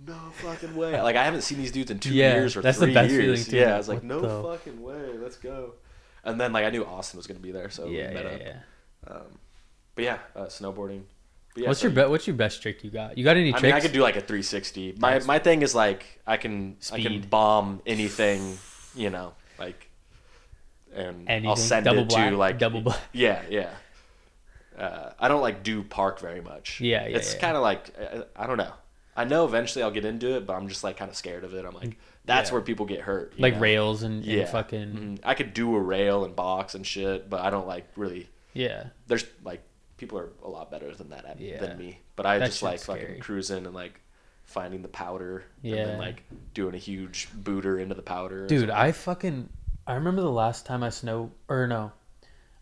no 0.05 0.13
fucking 0.33 0.75
way. 0.75 0.99
Like 1.01 1.15
I 1.15 1.23
haven't 1.23 1.41
seen 1.41 1.57
these 1.57 1.71
dudes 1.71 1.91
in 1.91 1.99
two 1.99 2.13
Yeah, 2.13 2.33
years 2.36 2.55
or 2.57 2.61
that's 2.61 2.77
the 2.77 2.86
three 2.88 2.93
best 2.93 3.11
years. 3.11 3.23
feeling, 3.23 3.43
too. 3.43 3.57
Yeah, 3.57 3.75
I 3.75 3.77
was 3.77 3.88
like, 3.88 3.97
What 3.99 4.03
no 4.05 4.19
the- 4.21 4.43
fucking 4.57 4.81
way, 4.81 5.17
let's 5.17 5.38
go. 5.38 5.73
And 6.23 6.39
then 6.39 6.51
like 6.53 6.65
I 6.65 6.69
knew 6.69 6.83
Austin 6.86 7.17
was 7.17 7.27
gonna 7.27 7.39
be 7.39 7.51
there, 7.51 7.69
so 7.69 7.88
we 7.88 7.97
yeah, 7.97 8.11
met 8.11 8.25
yeah, 8.25 8.31
up. 8.31 8.39
yeah. 8.41 8.57
Um, 9.08 9.22
but 9.95 10.03
yeah, 10.03 10.18
uh, 10.36 10.45
snowboarding. 10.45 11.03
But 11.53 11.64
yeah, 11.64 11.68
what's 11.70 11.80
so 11.82 11.88
your 11.88 11.95
be- 12.06 12.10
what's 12.12 12.28
your 12.28 12.36
best 12.36 12.62
trick 12.62 12.84
you 12.84 12.89
got? 12.89 13.18
You 13.18 13.24
got 13.24 13.38
any 13.38 13.49
I 13.49 13.51
tricks? 13.51 13.64
mean, 13.64 13.74
I 13.74 13.80
could 13.80 13.93
do 13.93 14.01
like 14.01 14.16
a 14.18 14.22
360. 14.22 14.95
My 14.99 15.14
Nice. 15.14 15.26
my 15.26 15.39
thing 15.39 15.62
is 15.62 15.74
like 15.74 16.22
I 16.28 16.38
can 16.38 16.78
I 16.91 16.99
can 17.01 17.22
bomb 17.22 17.82
anything, 17.86 18.58
you 18.95 19.10
know, 19.10 19.34
like, 19.58 19.89
and 20.93 21.28
I'll 21.30 21.36
Anything. 21.36 21.56
send 21.56 21.86
Double 21.86 22.01
it 22.01 22.10
black, 22.10 22.30
to 22.32 22.38
like 22.38 22.60
double 22.60 22.82
black. 22.82 22.99
Yeah, 23.14 23.41
yeah. 23.49 23.70
Uh, 24.78 25.12
I 25.18 25.30
don't 25.30 25.41
like 25.41 25.64
do 25.64 25.84
park 25.84 26.20
very 26.20 26.41
much. 26.41 26.82
Yeah, 26.82 27.08
yeah, 27.08 27.18
It's 27.18 27.34
yeah. 27.34 27.39
kind 27.39 27.56
of 27.56 27.64
like 27.64 27.89
uh, 27.99 28.24
I 28.36 28.47
don't 28.47 28.58
know. 28.58 28.74
I 29.16 29.24
know 29.24 29.45
eventually 29.45 29.82
I'll 29.84 29.91
get 29.91 30.03
into 30.03 30.36
it, 30.36 30.45
but 30.45 30.53
I'm 30.58 30.68
just 30.68 30.84
like 30.84 30.97
kind 30.97 31.10
of 31.10 31.16
scared 31.16 31.45
of 31.45 31.53
it. 31.53 31.64
I'm 31.64 31.74
like, 31.74 31.97
that's 32.26 32.49
Yeah. 32.49 32.56
where 32.56 32.62
people 32.62 32.86
get 32.86 32.99
hurt. 33.01 33.39
like 33.39 33.53
know? 33.53 33.60
rails 33.62 34.03
and, 34.03 34.16
and 34.16 34.26
Yeah. 34.26 34.45
fucking 34.45 34.93
Mhm. 34.93 35.20
I 35.24 35.36
could 35.36 35.53
do 35.53 35.74
a 35.74 35.80
rail 35.80 36.26
and 36.26 36.36
box 36.36 36.76
and 36.76 36.86
shit, 36.86 37.30
but 37.30 37.39
I 37.39 37.49
don't 37.49 37.66
like 37.68 37.88
really. 37.95 38.28
Yeah. 38.56 38.86
There's 39.08 39.26
like 39.43 39.62
people 39.97 40.18
are 40.18 40.30
a 40.43 40.49
lot 40.49 40.72
better 40.72 40.93
than 40.95 41.10
that 41.12 41.26
at, 41.26 41.39
Yeah. 41.39 41.60
than 41.60 41.78
me, 41.78 41.99
but 42.16 42.26
I 42.26 42.39
That 42.39 42.47
just 42.47 42.64
like 42.64 42.80
fucking 42.80 43.01
scary. 43.03 43.20
cruising 43.20 43.66
and 43.68 43.76
like 43.76 44.01
finding 44.43 44.82
the 44.82 44.88
powder 44.88 45.43
and 45.64 45.74
then 45.74 45.97
like 45.99 46.24
doing 46.53 46.74
a 46.76 46.78
huge 46.80 47.28
booter 47.34 47.78
into 47.80 47.93
the 47.95 48.01
powder. 48.01 48.47
Dude. 48.47 48.70
I 48.70 48.91
fucking 48.91 49.49
I 49.88 49.93
remember 49.93 50.22
the 50.22 50.32
last 50.32 50.66
time 50.66 50.82
I 50.84 50.89
snow 50.89 51.32
or 51.47 51.68
no, 51.68 51.91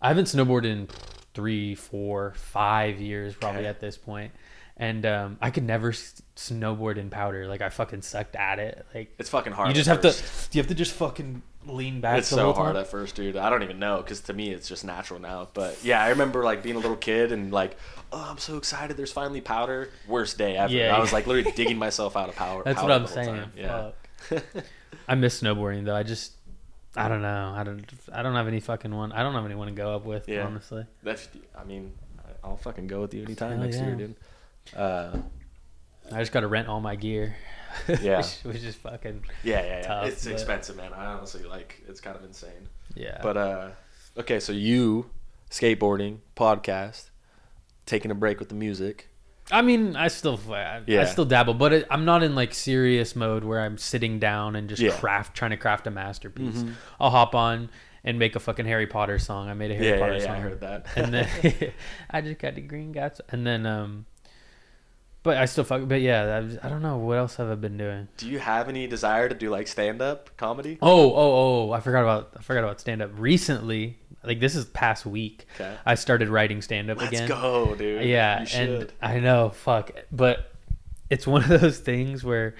I 0.01 0.09
haven't 0.09 0.25
snowboarded 0.25 0.65
in 0.65 0.87
three, 1.33 1.73
four, 1.75 2.33
five 2.35 2.99
years 2.99 3.33
probably 3.35 3.61
Okay. 3.61 3.69
at 3.69 3.79
this 3.79 3.97
point, 3.97 4.31
and 4.77 5.05
um, 5.05 5.37
I 5.41 5.49
could 5.49 5.63
never 5.63 5.89
s- 5.89 6.21
snowboard 6.35 6.97
in 6.97 7.09
powder. 7.09 7.47
Like 7.47 7.61
I 7.61 7.69
fucking 7.69 8.01
sucked 8.01 8.35
at 8.35 8.59
it. 8.59 8.85
Like 8.93 9.15
it's 9.17 9.29
fucking 9.29 9.53
hard. 9.53 9.69
you 9.69 9.73
just 9.73 9.87
have 9.87 10.01
first. 10.01 10.51
to 10.51 10.57
you 10.57 10.61
have 10.61 10.67
to 10.69 10.75
just 10.75 10.91
fucking 10.93 11.41
lean 11.67 12.01
back. 12.01 12.19
It's 12.19 12.29
the 12.29 12.37
so 12.37 12.53
hard 12.53 12.75
time. 12.75 12.81
at 12.81 12.87
first, 12.87 13.15
dude. 13.15 13.35
I 13.35 13.49
don't 13.49 13.63
even 13.63 13.79
know 13.79 13.97
because 13.97 14.21
to 14.21 14.33
me 14.33 14.51
it's 14.51 14.67
just 14.67 14.83
natural 14.83 15.19
now. 15.19 15.47
But 15.53 15.83
yeah, 15.83 16.03
I 16.03 16.09
remember 16.09 16.43
like 16.43 16.63
being 16.63 16.75
a 16.75 16.79
little 16.79 16.97
kid 16.97 17.31
and 17.31 17.51
like, 17.51 17.77
oh, 18.11 18.27
I'm 18.29 18.37
so 18.37 18.57
excited. 18.57 18.97
There's 18.97 19.11
finally 19.11 19.41
powder. 19.41 19.89
Worst 20.07 20.37
day 20.37 20.57
ever. 20.57 20.73
Yeah, 20.73 20.95
I 20.95 20.99
was 20.99 21.13
like 21.13 21.27
literally 21.27 21.51
digging 21.55 21.77
myself 21.77 22.15
out 22.15 22.29
of 22.29 22.35
power. 22.35 22.63
That's 22.63 22.81
what 22.81 22.89
powder 22.89 23.03
I'm 23.03 23.07
saying. 23.07 23.27
time. 23.27 23.51
Yeah. 23.55 23.91
Fuck. 24.17 24.43
I 25.07 25.15
miss 25.15 25.41
snowboarding 25.41 25.85
though. 25.85 25.95
I 25.95 26.03
just 26.03 26.33
I 26.95 27.07
don't 27.07 27.21
know. 27.21 27.53
I 27.55 27.63
don't. 27.63 27.85
I 28.11 28.21
don't 28.21 28.35
have 28.35 28.47
any 28.47 28.59
fucking 28.59 28.93
one. 28.93 29.11
I 29.11 29.23
don't 29.23 29.33
have 29.33 29.45
anyone 29.45 29.67
to 29.67 29.73
go 29.73 29.95
up 29.95 30.05
with. 30.05 30.29
Yeah. 30.29 30.45
Honestly. 30.45 30.85
That's. 31.01 31.27
I 31.57 31.63
mean, 31.63 31.91
I'll 32.43 32.57
fucking 32.57 32.87
go 32.87 33.01
with 33.01 33.13
you 33.13 33.23
anytime 33.23 33.53
Hell 33.53 33.63
next 33.63 33.77
yeah. 33.77 33.87
year, 33.87 33.95
dude. 33.95 34.15
Uh, 34.75 35.17
I 36.11 36.19
just 36.19 36.31
got 36.31 36.41
to 36.41 36.47
rent 36.47 36.67
all 36.67 36.81
my 36.81 36.95
gear. 36.95 37.35
Yeah. 38.01 38.17
which, 38.43 38.55
which 38.55 38.63
is 38.63 38.75
fucking 38.75 39.23
yeah, 39.43 39.61
yeah, 39.61 39.67
yeah. 39.77 39.81
Tough, 39.81 40.07
it's 40.07 40.23
but- 40.25 40.33
expensive, 40.33 40.75
man. 40.77 40.93
I 40.93 41.05
honestly 41.13 41.43
like. 41.43 41.81
It's 41.87 42.01
kind 42.01 42.15
of 42.15 42.23
insane. 42.23 42.67
yeah. 42.95 43.19
But 43.21 43.37
uh, 43.37 43.69
okay, 44.17 44.39
so 44.39 44.51
you 44.53 45.09
skateboarding 45.49 46.17
podcast, 46.35 47.09
taking 47.85 48.11
a 48.11 48.15
break 48.15 48.39
with 48.39 48.49
the 48.49 48.55
music. 48.55 49.09
I 49.51 49.61
mean, 49.61 49.95
I 49.97 50.07
still, 50.07 50.39
I, 50.51 50.81
Yeah. 50.87 51.01
I 51.01 51.05
still 51.05 51.25
dabble, 51.25 51.53
but 51.55 51.73
it, 51.73 51.87
I'm 51.91 52.05
not 52.05 52.23
in 52.23 52.33
like 52.33 52.53
serious 52.53 53.13
mode 53.15 53.43
where 53.43 53.59
I'm 53.59 53.77
sitting 53.77 54.17
down 54.17 54.55
and 54.55 54.69
just 54.69 54.81
Yeah. 54.81 54.91
Mm-hmm. 54.91 54.99
craft, 55.01 55.35
trying 55.35 55.51
to 55.51 55.57
craft 55.57 55.85
a 55.85 55.91
masterpiece. 55.91 56.63
I'll 56.99 57.09
hop 57.09 57.35
on 57.35 57.69
and 58.05 58.17
make 58.17 58.35
a 58.37 58.39
fucking 58.39 58.65
Harry 58.65 58.87
Potter 58.87 59.19
song. 59.19 59.49
I 59.49 59.53
made 59.53 59.71
a 59.71 59.75
Harry 59.75 59.87
Yeah, 59.89 59.99
Potter 59.99 60.19
song. 60.21 60.31
I 60.31 60.39
heard 60.39 60.61
that. 60.61 60.87
and 60.95 61.13
then 61.13 61.27
I 62.09 62.21
just 62.21 62.39
got 62.39 62.55
the 62.55 62.61
green 62.61 62.93
guts, 62.93 63.19
and 63.29 63.45
then 63.45 63.65
um, 63.65 64.05
but 65.23 65.37
I 65.37 65.45
still 65.45 65.63
fuck. 65.63 65.87
But 65.87 66.01
yeah, 66.01 66.41
I, 66.61 66.67
I 66.67 66.69
don't 66.69 66.81
know 66.81 66.97
what 66.97 67.17
else 67.17 67.35
have 67.37 67.49
I 67.49 67.55
been 67.55 67.77
doing. 67.77 68.07
Do 68.17 68.29
you 68.29 68.39
have 68.39 68.69
any 68.69 68.85
desire 68.87 69.27
to 69.29 69.35
do 69.35 69.49
like 69.49 69.67
stand 69.67 70.01
up 70.01 70.29
comedy? 70.37 70.77
Oh, 70.81 71.11
oh, 71.13 71.67
oh! 71.69 71.71
I 71.71 71.79
forgot 71.79 72.01
about 72.03 72.33
I 72.37 72.41
forgot 72.41 72.63
about 72.63 72.79
stand 72.79 73.01
up. 73.01 73.11
Recently, 73.17 73.97
like 74.23 74.39
this 74.39 74.55
is 74.55 74.65
past 74.65 75.05
week, 75.05 75.47
Okay. 75.55 75.75
I 75.85 75.95
started 75.95 76.29
writing 76.29 76.61
stand 76.61 76.89
up 76.91 77.01
again. 77.01 77.27
Let's 77.27 77.41
go, 77.41 77.73
dude. 77.75 78.05
Yeah, 78.05 78.41
you 78.43 78.47
and. 78.59 78.93
I 79.01 79.19
know, 79.19 79.49
fuck, 79.49 79.91
but 80.11 80.51
it's 81.09 81.25
one 81.27 81.43
of 81.51 81.61
those 81.61 81.79
things 81.79 82.23
where 82.23 82.55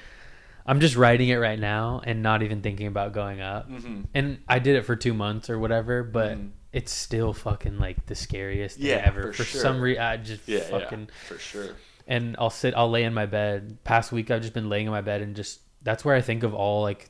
I'm 0.66 0.80
just 0.80 0.96
writing 0.96 1.28
it 1.30 1.36
right 1.36 1.60
now 1.60 2.02
and 2.06 2.24
not 2.24 2.42
even 2.44 2.62
thinking 2.62 2.88
about 2.88 3.12
going 3.14 3.42
up. 3.42 3.70
Mhm. 3.70 4.06
And 4.14 4.40
I 4.48 4.60
did 4.60 4.76
it 4.78 4.86
for 4.86 4.96
two 4.96 5.14
months 5.14 5.50
or 5.50 5.60
whatever, 5.60 6.04
but 6.04 6.38
Mhm. 6.38 6.52
it's 6.72 6.92
still 6.94 7.34
fucking 7.34 7.80
like 7.80 8.06
the 8.06 8.16
scariest 8.16 8.78
thing 8.78 8.88
Yeah, 8.88 9.02
ever. 9.04 9.34
for 9.34 9.44
For, 9.44 9.58
some 9.58 9.76
sure. 9.76 9.84
reason, 9.84 10.04
I 10.04 10.18
just 10.18 10.48
Yeah, 10.48 10.60
fucking 10.62 11.00
yeah, 11.10 11.28
for 11.28 11.38
sure. 11.38 11.70
And 12.08 12.36
I'll 12.40 12.50
sit, 12.50 12.74
I'll 12.76 12.90
lay 12.90 13.04
in 13.04 13.14
my 13.14 13.26
bed. 13.26 13.78
Past 13.84 14.12
week, 14.12 14.32
I've 14.32 14.42
just 14.42 14.54
been 14.54 14.70
laying 14.70 14.86
in 14.88 14.92
my 14.92 15.02
bed 15.02 15.22
and 15.22 15.36
just 15.36 15.62
that's 15.82 16.04
where 16.06 16.16
I 16.16 16.22
think 16.22 16.44
of 16.44 16.54
all 16.54 16.82
like 16.82 17.10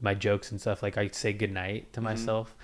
my 0.00 0.14
jokes 0.14 0.50
and 0.50 0.60
stuff. 0.60 0.82
Like 0.82 0.98
I 0.98 1.08
say 1.08 1.32
goodnight 1.32 1.92
to 1.94 2.00
Mm-hmm. 2.00 2.04
myself, 2.08 2.54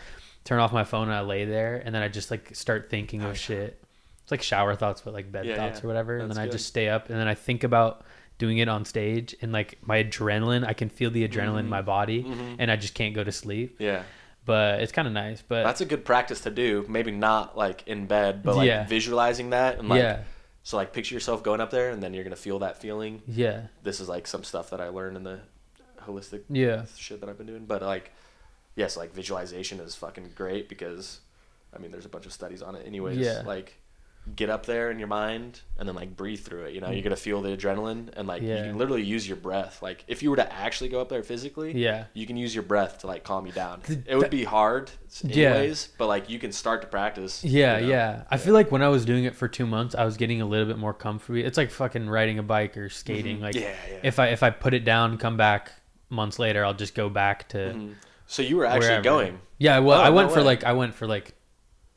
turn 0.45 0.59
off 0.61 0.73
my 0.73 0.85
phone, 0.85 1.09
and 1.09 1.17
I 1.17 1.21
lay 1.21 1.45
there, 1.45 1.77
and 1.85 1.95
then 1.95 2.03
I 2.03 2.09
just 2.09 2.31
like 2.31 2.55
start 2.55 2.91
thinking 2.91 3.23
of 3.23 3.37
shit. 3.39 3.83
It's 4.23 4.31
like 4.31 4.43
shower 4.43 4.75
thoughts, 4.75 5.01
but 5.01 5.15
like 5.15 5.31
bed 5.33 5.47
Yeah, 5.47 5.57
thoughts 5.57 5.81
yeah. 5.81 5.85
or 5.85 5.89
whatever. 5.89 6.19
And 6.19 6.29
That's 6.31 6.39
then 6.39 6.49
I 6.49 6.51
just 6.51 6.67
stay 6.67 6.89
up, 6.89 7.09
and 7.11 7.19
then 7.19 7.29
I 7.29 7.35
think 7.35 7.65
about 7.65 8.05
doing 8.39 8.59
it 8.59 8.69
on 8.69 8.85
stage, 8.85 9.35
and 9.43 9.53
like 9.53 9.79
my 9.83 10.03
adrenaline, 10.05 10.67
I 10.67 10.73
can 10.75 10.89
feel 10.89 11.11
the 11.11 11.27
adrenaline 11.27 11.49
Mm-hmm. 11.49 11.59
in 11.59 11.69
my 11.69 11.83
body, 11.83 12.27
and 12.59 12.71
I 12.71 12.77
just 12.77 12.95
can't 12.95 13.15
go 13.15 13.25
to 13.25 13.33
sleep. 13.33 13.77
Yeah. 13.81 14.03
But 14.45 14.81
it's 14.81 14.93
kind 14.93 15.07
of 15.07 15.13
nice. 15.13 15.43
But 15.47 15.65
That's 15.65 15.81
a 15.83 15.85
good 15.85 16.05
practice 16.07 16.41
to 16.43 16.51
do. 16.51 16.87
Maybe 16.89 17.11
not 17.11 17.57
like 17.59 17.83
in 17.87 18.07
bed, 18.07 18.43
but 18.43 18.57
like 18.57 18.67
Yeah. 18.67 18.87
visualizing 18.87 19.51
that 19.51 19.79
and 19.79 19.89
like 19.91 20.01
yeah, 20.03 20.21
so 20.69 20.77
like 20.77 20.93
picture 20.93 21.15
yourself 21.15 21.43
going 21.43 21.63
up 21.63 21.71
there 21.71 21.89
and 21.89 22.03
then 22.03 22.13
you're 22.13 22.25
gonna 22.25 22.37
feel 22.37 22.59
that 22.59 22.77
feeling. 22.77 23.23
yeah, 23.27 23.69
This 23.85 24.01
is 24.01 24.09
like 24.09 24.27
some 24.27 24.45
stuff 24.45 24.69
that 24.69 24.83
I 24.83 24.89
learned 24.89 25.17
in 25.17 25.23
the 25.25 25.41
holistic 26.03 26.43
yeah. 26.51 26.85
shit 26.95 27.21
that 27.21 27.31
I've 27.31 27.39
been 27.39 27.47
doing. 27.47 27.65
But 27.65 27.81
like 27.81 28.13
yes, 28.77 28.95
like 28.95 29.15
visualization 29.15 29.81
is 29.81 29.95
fucking 29.95 30.33
great 30.35 30.69
because 30.69 31.21
I 31.75 31.79
mean 31.79 31.91
there's 31.91 32.05
a 32.05 32.11
bunch 32.11 32.27
of 32.27 32.35
studies 32.35 32.61
on 32.61 32.75
it 32.75 32.87
anyways. 32.87 33.17
Yeah. 33.17 33.45
Like 33.47 33.81
get 34.37 34.51
up 34.51 34.67
there 34.67 34.91
in 34.91 34.99
your 34.99 35.09
mind 35.09 35.61
and 35.79 35.89
then 35.89 35.95
like 35.97 36.17
breathe 36.17 36.41
through 36.41 36.65
it. 36.65 36.75
You 36.75 36.81
know, 36.81 36.91
you're 36.91 37.03
gonna 37.03 37.17
feel 37.17 37.41
the 37.43 37.57
adrenaline 37.57 38.11
and 38.17 38.27
like 38.29 38.43
you 38.43 38.49
can 38.49 38.77
literally 38.79 39.03
use 39.03 39.27
your 39.27 39.37
breath. 39.37 39.83
Like 39.83 40.05
if 40.09 40.23
you 40.23 40.31
were 40.31 40.37
to 40.37 40.53
actually 40.53 40.89
go 40.91 41.01
up 41.01 41.09
there 41.09 41.23
physically, 41.23 41.73
Yeah. 41.77 42.05
you 42.15 42.27
can 42.27 42.37
use 42.37 42.55
your 42.55 42.63
breath 42.65 42.99
to 42.99 43.07
like 43.07 43.25
calm 43.25 43.47
you 43.47 43.53
down. 43.53 43.83
It 44.07 44.17
would 44.17 44.31
be 44.31 44.45
hard 44.45 44.91
Yeah. 45.23 45.55
anyways, 45.55 45.89
but 45.99 46.07
like 46.07 46.29
you 46.31 46.39
can 46.39 46.53
start 46.53 46.81
to 46.83 46.89
practice. 46.89 47.45
Yeah, 47.45 47.79
you 47.79 47.87
know? 47.87 47.93
yeah. 47.93 48.23
I 48.31 48.37
feel 48.37 48.55
like 48.55 48.71
when 48.73 48.83
I 48.83 48.89
was 48.89 49.05
doing 49.05 49.25
it 49.25 49.35
for 49.35 49.49
two 49.49 49.67
months, 49.67 49.95
I 49.95 50.05
was 50.05 50.17
getting 50.17 50.41
a 50.41 50.47
little 50.47 50.67
bit 50.67 50.79
more 50.79 50.95
comfy. 50.95 51.45
It's 51.45 51.57
like 51.59 51.71
fucking 51.71 52.09
riding 52.09 52.39
a 52.39 52.43
bike 52.43 52.77
or 52.77 52.89
skating. 52.89 53.41
Like, 53.41 53.55
Mm-hmm. 53.55 53.65
Yeah, 53.65 53.75
yeah. 53.91 54.01
if 54.03 54.19
I 54.19 54.29
if 54.29 54.43
I 54.43 54.51
put 54.51 54.75
it 54.75 54.85
down, 54.85 55.19
come 55.19 55.37
back 55.37 55.73
months 56.11 56.39
later, 56.39 56.65
I'll 56.65 56.75
just 56.75 56.95
go 56.95 57.09
back 57.09 57.49
to 57.51 57.59
Mhm. 57.59 57.95
So 58.27 58.43
you 58.43 58.57
were 58.59 58.67
actually 58.67 58.89
wherever. 58.89 59.03
going. 59.05 59.39
Yeah, 59.57 59.79
well, 59.79 59.99
Oh, 59.99 60.03
I 60.05 60.11
no 60.11 60.15
went 60.17 60.31
for 60.33 60.39
way. 60.41 60.45
like 60.45 60.65
I 60.65 60.73
went 60.73 60.95
for 60.95 61.07
like 61.07 61.33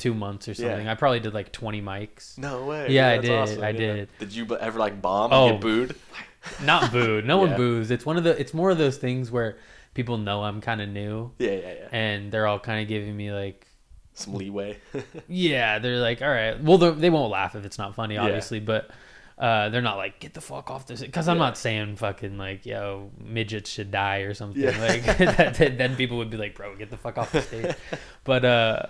two 0.01 0.13
months 0.13 0.47
or 0.47 0.51
Yeah. 0.51 0.69
something. 0.69 0.87
I 0.87 0.95
probably 0.95 1.19
did 1.19 1.33
like 1.33 1.51
twenty 1.51 1.81
mics. 1.81 2.37
No 2.37 2.65
way. 2.65 2.87
Yeah, 2.89 3.09
I 3.09 3.17
did, 3.19 3.31
awesome, 3.31 3.63
I 3.63 3.69
yeah. 3.69 3.77
did. 3.77 4.09
Did 4.19 4.35
you 4.35 4.57
ever 4.57 4.79
like 4.79 5.01
bomb 5.01 5.31
Oh. 5.31 5.45
and 5.49 5.53
get 5.55 5.61
booed? 5.61 5.95
Not 6.63 6.91
booed. 6.91 7.25
No 7.25 7.43
Yeah. 7.43 7.49
one 7.49 7.57
boos. 7.57 7.91
It's 7.91 8.05
one 8.05 8.17
of 8.17 8.23
the. 8.23 8.39
It's 8.39 8.53
more 8.53 8.71
of 8.71 8.77
those 8.77 8.97
things 8.97 9.29
where 9.31 9.57
people 9.93 10.17
know 10.17 10.43
I'm 10.43 10.59
kind 10.61 10.81
of 10.81 10.89
new, 10.89 11.31
Yeah, 11.37 11.51
yeah, 11.51 11.57
yeah. 11.73 11.87
and 11.91 12.31
they're 12.31 12.47
all 12.47 12.59
kind 12.59 12.81
of 12.81 12.87
giving 12.87 13.15
me 13.15 13.31
like 13.31 13.67
Some 14.13 14.33
leeway. 14.35 14.77
Yeah, 15.27 15.79
they're 15.79 15.97
like, 15.99 16.21
all 16.21 16.29
right. 16.29 16.61
Well, 16.61 16.77
they're- 16.77 17.11
won't 17.11 17.31
laugh 17.31 17.55
if 17.55 17.63
it's 17.65 17.77
not 17.77 17.93
funny, 17.95 18.15
Yeah. 18.15 18.23
obviously, 18.23 18.59
but 18.59 18.89
uh, 19.37 19.69
they're 19.69 19.81
not 19.81 19.97
like, 19.97 20.19
get 20.19 20.33
the 20.33 20.41
fuck 20.41 20.69
off 20.71 20.85
this. 20.87 21.01
Because 21.01 21.27
I'm 21.27 21.37
Yeah. 21.37 21.43
not 21.45 21.57
saying 21.57 21.95
fucking 21.97 22.37
like, 22.37 22.65
yo, 22.65 23.11
midgets 23.23 23.69
should 23.69 23.89
die 23.91 24.19
or 24.19 24.33
something. 24.33 24.61
Yeah. 24.63 24.77
Like, 24.79 25.03
that, 25.17 25.55
that- 25.55 25.77
then 25.77 25.95
people 25.95 26.17
would 26.17 26.29
be 26.29 26.37
like, 26.37 26.55
bro, 26.55 26.75
get 26.75 26.89
the 26.89 26.97
fuck 26.97 27.17
off 27.17 27.31
the 27.31 27.41
stage. 27.41 27.75
but 28.23 28.45
uh, 28.45 28.85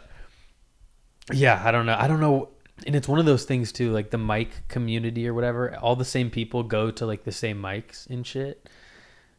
yeah, 1.34 1.62
I 1.64 1.72
don't 1.72 1.86
know. 1.86 1.96
I 1.98 2.08
don't 2.08 2.20
know. 2.20 2.50
and 2.86 2.96
it's 2.96 3.08
one 3.08 3.20
of 3.20 3.26
those 3.26 3.46
things 3.46 3.72
too, 3.72 3.92
like 3.92 4.10
the 4.10 4.18
mic 4.18 4.68
community 4.68 5.28
or 5.28 5.34
whatever. 5.34 5.76
All 5.78 5.96
the 5.96 6.06
same 6.06 6.30
people 6.30 6.64
go 6.64 6.92
to 6.92 7.06
like 7.06 7.24
the 7.24 7.32
same 7.32 7.62
mics 7.62 8.10
and 8.10 8.26
shit. 8.26 8.68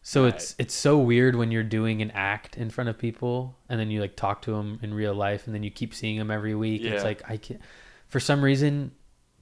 So 0.04 0.24
it's 0.24 0.56
it's 0.58 0.74
so 0.74 0.98
weird 0.98 1.36
when 1.36 1.52
you're 1.52 1.62
doing 1.62 2.02
an 2.02 2.10
act 2.10 2.56
in 2.56 2.70
front 2.70 2.90
of 2.90 2.98
people 2.98 3.56
and 3.68 3.78
then 3.78 3.88
you 3.88 4.00
like 4.00 4.16
talk 4.16 4.42
to 4.42 4.50
them 4.50 4.80
in 4.82 4.92
real 4.92 5.14
life 5.14 5.46
and 5.46 5.54
then 5.54 5.62
you 5.62 5.70
keep 5.70 5.94
seeing 5.94 6.18
them 6.18 6.30
every 6.30 6.56
week. 6.56 6.82
It's 6.82 7.04
like 7.04 7.22
I 7.28 7.36
can, 7.36 7.60
for 8.08 8.18
some 8.18 8.42
reason, 8.42 8.90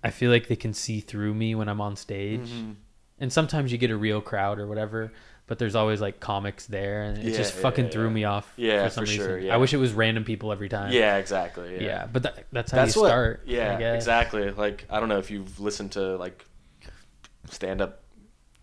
I 0.04 0.10
feel 0.10 0.30
like 0.30 0.48
they 0.48 0.56
can 0.56 0.74
see 0.74 1.00
through 1.00 1.32
me 1.32 1.54
when 1.54 1.68
I'm 1.68 1.80
on 1.80 1.96
stage. 1.96 2.48
Mm-hmm. 2.50 2.72
And 3.20 3.32
sometimes 3.32 3.72
you 3.72 3.78
get 3.78 3.90
a 3.90 3.96
real 3.96 4.20
crowd 4.20 4.58
or 4.58 4.66
whatever, 4.66 5.12
but 5.50 5.58
there's 5.58 5.74
always 5.74 6.00
like 6.00 6.20
comics 6.20 6.66
there, 6.66 7.02
and 7.02 7.18
it 7.18 7.24
Yeah, 7.24 7.36
just 7.36 7.56
yeah, 7.56 7.62
fucking 7.62 7.86
yeah, 7.86 7.90
threw 7.90 8.08
me 8.08 8.22
off. 8.22 8.52
Yeah, 8.56 8.84
for 8.84 8.90
some 8.94 9.04
for 9.04 9.10
reason. 9.10 9.26
sure, 9.26 9.38
yeah. 9.40 9.52
I 9.52 9.56
wish 9.56 9.74
it 9.74 9.78
was 9.78 9.92
random 9.92 10.22
people 10.22 10.52
every 10.52 10.68
time. 10.68 10.92
Yeah, 10.92 11.16
exactly. 11.16 11.74
yeah, 11.74 11.82
Yeah. 11.82 12.06
but 12.06 12.22
that, 12.22 12.44
that's 12.52 12.70
how 12.70 12.76
That's 12.78 12.94
you 12.94 13.02
what. 13.02 13.08
start. 13.08 13.42
Yeah, 13.46 13.94
exactly. 13.94 14.52
Like 14.52 14.86
I 14.88 15.00
don't 15.00 15.08
know 15.08 15.18
if 15.18 15.28
you've 15.28 15.58
listened 15.58 15.90
to 15.92 16.16
like 16.18 16.46
stand 17.48 17.80
up 17.82 18.00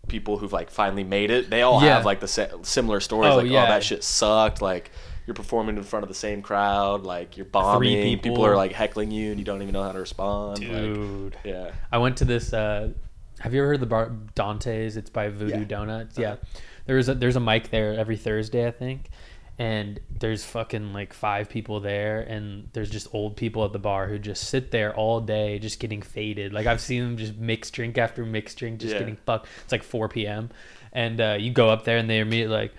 people 0.08 0.38
who've 0.38 0.54
like 0.54 0.70
finally 0.70 1.04
made 1.04 1.30
it. 1.30 1.50
They 1.50 1.60
all 1.60 1.78
have 1.80 2.06
like 2.06 2.20
the 2.20 2.28
sa- 2.28 2.62
similar 2.62 3.00
stories. 3.00 3.32
Oh, 3.32 3.36
like, 3.36 3.48
yeah. 3.48 3.64
oh, 3.64 3.66
that 3.66 3.84
shit 3.84 4.02
sucked. 4.02 4.62
Like 4.62 4.90
you're 5.26 5.34
performing 5.34 5.76
in 5.76 5.82
front 5.82 6.04
of 6.04 6.08
the 6.08 6.14
same 6.14 6.40
crowd. 6.40 7.02
Like 7.02 7.36
you're 7.36 7.44
bombing. 7.44 8.02
people. 8.16 8.30
people. 8.30 8.46
are 8.46 8.56
like 8.56 8.72
heckling 8.72 9.10
you, 9.10 9.30
and 9.30 9.38
you 9.38 9.44
don't 9.44 9.60
even 9.60 9.74
know 9.74 9.82
how 9.82 9.92
to 9.92 10.00
respond. 10.00 10.60
Like, 10.60 10.68
dude. 10.70 11.36
yeah. 11.44 11.72
I 11.92 11.98
went 11.98 12.16
to 12.16 12.24
this. 12.24 12.54
Uh, 12.54 12.92
have 13.40 13.54
you 13.54 13.60
ever 13.60 13.68
heard 13.68 13.74
of 13.74 13.80
the 13.80 13.86
bar 13.86 14.12
Dante's? 14.34 14.96
It's 14.96 15.10
by 15.10 15.28
Voodoo 15.28 15.58
Yeah. 15.60 15.64
Donuts. 15.64 16.18
Uh-huh. 16.18 16.36
Yeah, 16.42 16.48
there's 16.86 17.08
a 17.08 17.14
there's 17.14 17.36
a 17.36 17.40
mic 17.40 17.70
there 17.70 17.94
every 17.94 18.16
Thursday, 18.16 18.66
I 18.66 18.70
think, 18.70 19.10
and 19.58 20.00
there's 20.18 20.44
fucking 20.44 20.92
like 20.92 21.12
five 21.12 21.48
people 21.48 21.80
there, 21.80 22.20
and 22.20 22.68
there's 22.72 22.90
just 22.90 23.14
old 23.14 23.36
people 23.36 23.64
at 23.64 23.72
the 23.72 23.78
bar 23.78 24.06
who 24.08 24.18
just 24.18 24.44
sit 24.48 24.70
there 24.70 24.94
all 24.94 25.20
day, 25.20 25.58
just 25.58 25.80
getting 25.80 26.02
faded. 26.02 26.52
Like 26.52 26.66
I've 26.66 26.80
seen 26.80 27.02
them 27.02 27.16
just 27.16 27.36
mix 27.36 27.70
drink 27.70 27.98
after 27.98 28.24
mix 28.24 28.54
drink, 28.54 28.80
just 28.80 28.92
Yeah. 28.94 29.00
getting 29.00 29.16
fucked. 29.16 29.46
It's 29.64 29.72
like 29.72 29.82
4 29.82 30.08
p.m. 30.08 30.50
and 30.92 31.20
uh, 31.20 31.36
you 31.38 31.50
go 31.52 31.68
up 31.68 31.84
there 31.84 31.98
and 31.98 32.08
they 32.08 32.18
immediately 32.20 32.54
like. 32.56 32.72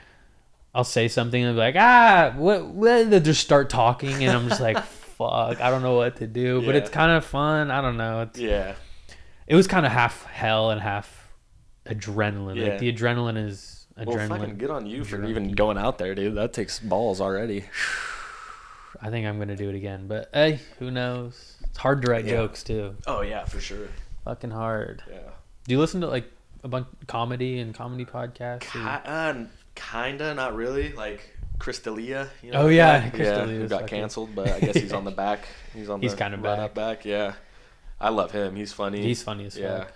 I'll 0.72 0.84
say 0.84 1.08
something 1.08 1.44
and 1.44 1.56
be 1.56 1.60
like, 1.60 1.76
ah, 1.76 2.32
what, 2.38 2.64
what? 2.68 3.10
They 3.10 3.20
just 3.20 3.42
start 3.42 3.72
talking, 3.72 4.24
and 4.24 4.30
I'm 4.38 4.48
just 4.48 4.62
like, 4.62 4.78
fuck, 5.18 5.60
I 5.60 5.72
don't 5.72 5.82
know 5.82 5.96
what 5.96 6.18
to 6.18 6.28
do, 6.28 6.62
but 6.62 6.76
Yeah. 6.76 6.82
it's 6.82 6.92
kind 6.92 7.12
of 7.12 7.26
fun. 7.26 7.72
I 7.72 7.82
don't 7.82 7.98
know. 7.98 8.22
It's, 8.22 8.38
Yeah. 8.40 8.76
It 9.50 9.56
was 9.56 9.68
kind 9.68 9.86
of 9.86 9.92
half 9.92 10.24
hell 10.26 10.70
and 10.72 10.80
half 10.80 11.28
adrenaline. 11.86 12.56
Yeah. 12.56 12.70
Like 12.70 12.80
the 12.80 12.94
adrenaline 12.94 13.44
is 13.44 13.88
adrenaline. 13.98 14.06
Well, 14.06 14.18
adrenaline. 14.18 14.28
fucking 14.40 14.58
good 14.60 14.70
on 14.70 14.86
you 14.86 15.04
for 15.04 15.24
even 15.26 15.52
going 15.52 15.78
out 15.78 15.98
there, 15.98 16.16
dude. 16.16 16.36
That 16.36 16.54
takes 16.54 16.80
balls 16.80 17.20
already. 17.20 17.66
I 19.02 19.10
think 19.10 19.28
I'm 19.28 19.38
gonna 19.40 19.56
do 19.56 19.70
it 19.70 19.76
again, 19.76 20.08
but 20.08 20.30
hey, 20.34 20.60
who 20.80 20.92
knows? 20.92 21.56
It's 21.64 21.78
hard 21.78 22.02
to 22.04 22.12
write 22.12 22.26
Yeah. 22.26 22.32
jokes 22.38 22.64
too. 22.64 22.96
Oh 23.08 23.22
yeah, 23.22 23.46
for 23.46 23.60
sure. 23.60 23.88
Fucking 24.26 24.52
hard. 24.52 25.04
Yeah. 25.10 25.20
Do 25.66 25.72
you 25.74 25.80
listen 25.80 26.02
to 26.02 26.08
like 26.08 26.26
a 26.64 26.68
bunch 26.68 26.88
comedy 27.08 27.60
and 27.60 27.74
comedy 27.74 28.06
podcasts? 28.06 28.62
Ki- 28.62 28.80
uh, 28.84 29.46
kinda, 29.76 30.34
not 30.34 30.56
really. 30.56 30.92
Like 30.94 31.22
Chris 31.60 31.80
D'Elia, 31.80 32.30
you 32.42 32.52
know? 32.52 32.64
Oh, 32.64 32.68
yeah, 32.68 33.02
guy? 33.02 33.10
Chris 33.12 33.28
yeah, 33.28 33.36
D'Elia's 33.40 33.62
who 33.64 33.68
got 33.70 33.82
fucking- 33.82 34.00
canceled, 34.00 34.36
but 34.36 34.50
I 34.50 34.60
guess 34.60 34.76
he's 34.76 34.94
on 34.94 35.06
the 35.06 35.12
back. 35.26 35.48
He's 35.74 35.90
on. 35.90 36.02
He's 36.02 36.12
the 36.12 36.18
kinda 36.18 36.38
run 36.38 36.60
up 36.60 36.74
back. 36.74 37.06
Yeah, 37.06 37.34
I 38.02 38.10
love 38.10 38.32
him. 38.32 38.56
He's 38.56 38.72
funny. 38.74 39.02
He's 39.02 39.22
funny 39.24 39.46
as 39.46 39.58
yeah. 39.58 39.80
fuck. 39.80 39.94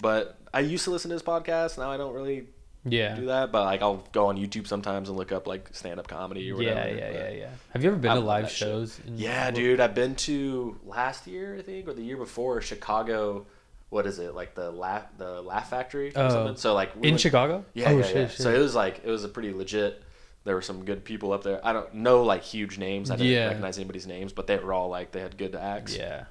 But 0.00 0.38
I 0.52 0.60
used 0.60 0.84
to 0.84 0.90
listen 0.90 1.08
to 1.10 1.14
his 1.14 1.22
podcast. 1.22 1.78
Now 1.78 1.90
I 1.90 1.96
don't 1.96 2.12
really 2.14 2.46
Yeah. 2.84 3.14
do 3.14 3.26
that. 3.26 3.52
But 3.52 3.64
like 3.64 3.82
I'll 3.82 4.04
go 4.12 4.26
on 4.26 4.36
YouTube 4.36 4.66
sometimes 4.66 5.08
and 5.08 5.16
look 5.16 5.32
up 5.32 5.46
like 5.46 5.68
stand 5.72 5.98
up 6.00 6.08
comedy 6.08 6.50
or 6.50 6.60
Yeah, 6.62 6.74
whatever. 6.74 6.96
yeah, 6.96 7.12
but- 7.12 7.20
yeah, 7.20 7.30
yeah. 7.30 7.48
Have 7.70 7.82
you 7.84 7.90
ever 7.90 7.98
been 7.98 8.10
I 8.10 8.14
to 8.14 8.20
live 8.20 8.50
shows? 8.50 8.98
in- 9.06 9.16
Yeah, 9.18 9.50
dude. 9.50 9.80
I've 9.80 9.94
been 9.94 10.14
to 10.16 10.78
last 10.84 11.26
year, 11.26 11.56
I 11.58 11.62
think, 11.62 11.88
or 11.88 11.92
the 11.94 12.02
year 12.02 12.16
before, 12.16 12.60
Chicago. 12.60 13.46
What 13.88 14.04
is 14.06 14.18
it? 14.18 14.34
Like 14.34 14.54
the 14.56 14.70
laugh, 14.72 15.04
the 15.16 15.40
Laugh 15.42 15.70
Factory 15.70 16.08
or 16.08 16.22
Oh. 16.24 16.28
something. 16.30 16.56
So 16.56 16.74
like 16.74 16.94
we 16.96 17.08
In 17.08 17.14
went- 17.14 17.20
Chicago? 17.20 17.64
Yeah, 17.74 17.90
Oh 17.90 17.98
yeah, 17.98 18.02
shit, 18.04 18.16
yeah. 18.16 18.26
shit. 18.28 18.40
So 18.42 18.52
it 18.52 18.58
was 18.58 18.74
like 18.74 19.00
it 19.04 19.08
was 19.10 19.22
a 19.24 19.28
pretty 19.28 19.52
legit. 19.52 20.02
There 20.44 20.54
were 20.56 20.62
some 20.62 20.84
good 20.84 21.04
people 21.04 21.32
up 21.32 21.42
there. 21.44 21.64
I 21.64 21.72
don't 21.72 21.92
know 21.94 22.22
like 22.24 22.42
huge 22.42 22.76
names. 22.78 23.10
I 23.10 23.16
didn't 23.16 23.32
Yeah. 23.32 23.46
recognize 23.46 23.78
anybody's 23.78 24.06
names, 24.06 24.32
but 24.32 24.46
they 24.48 24.56
were 24.58 24.72
all 24.72 24.88
like 24.88 25.12
they 25.12 25.20
had 25.20 25.36
good 25.38 25.54
acts. 25.54 25.96
yeah. 25.96 26.24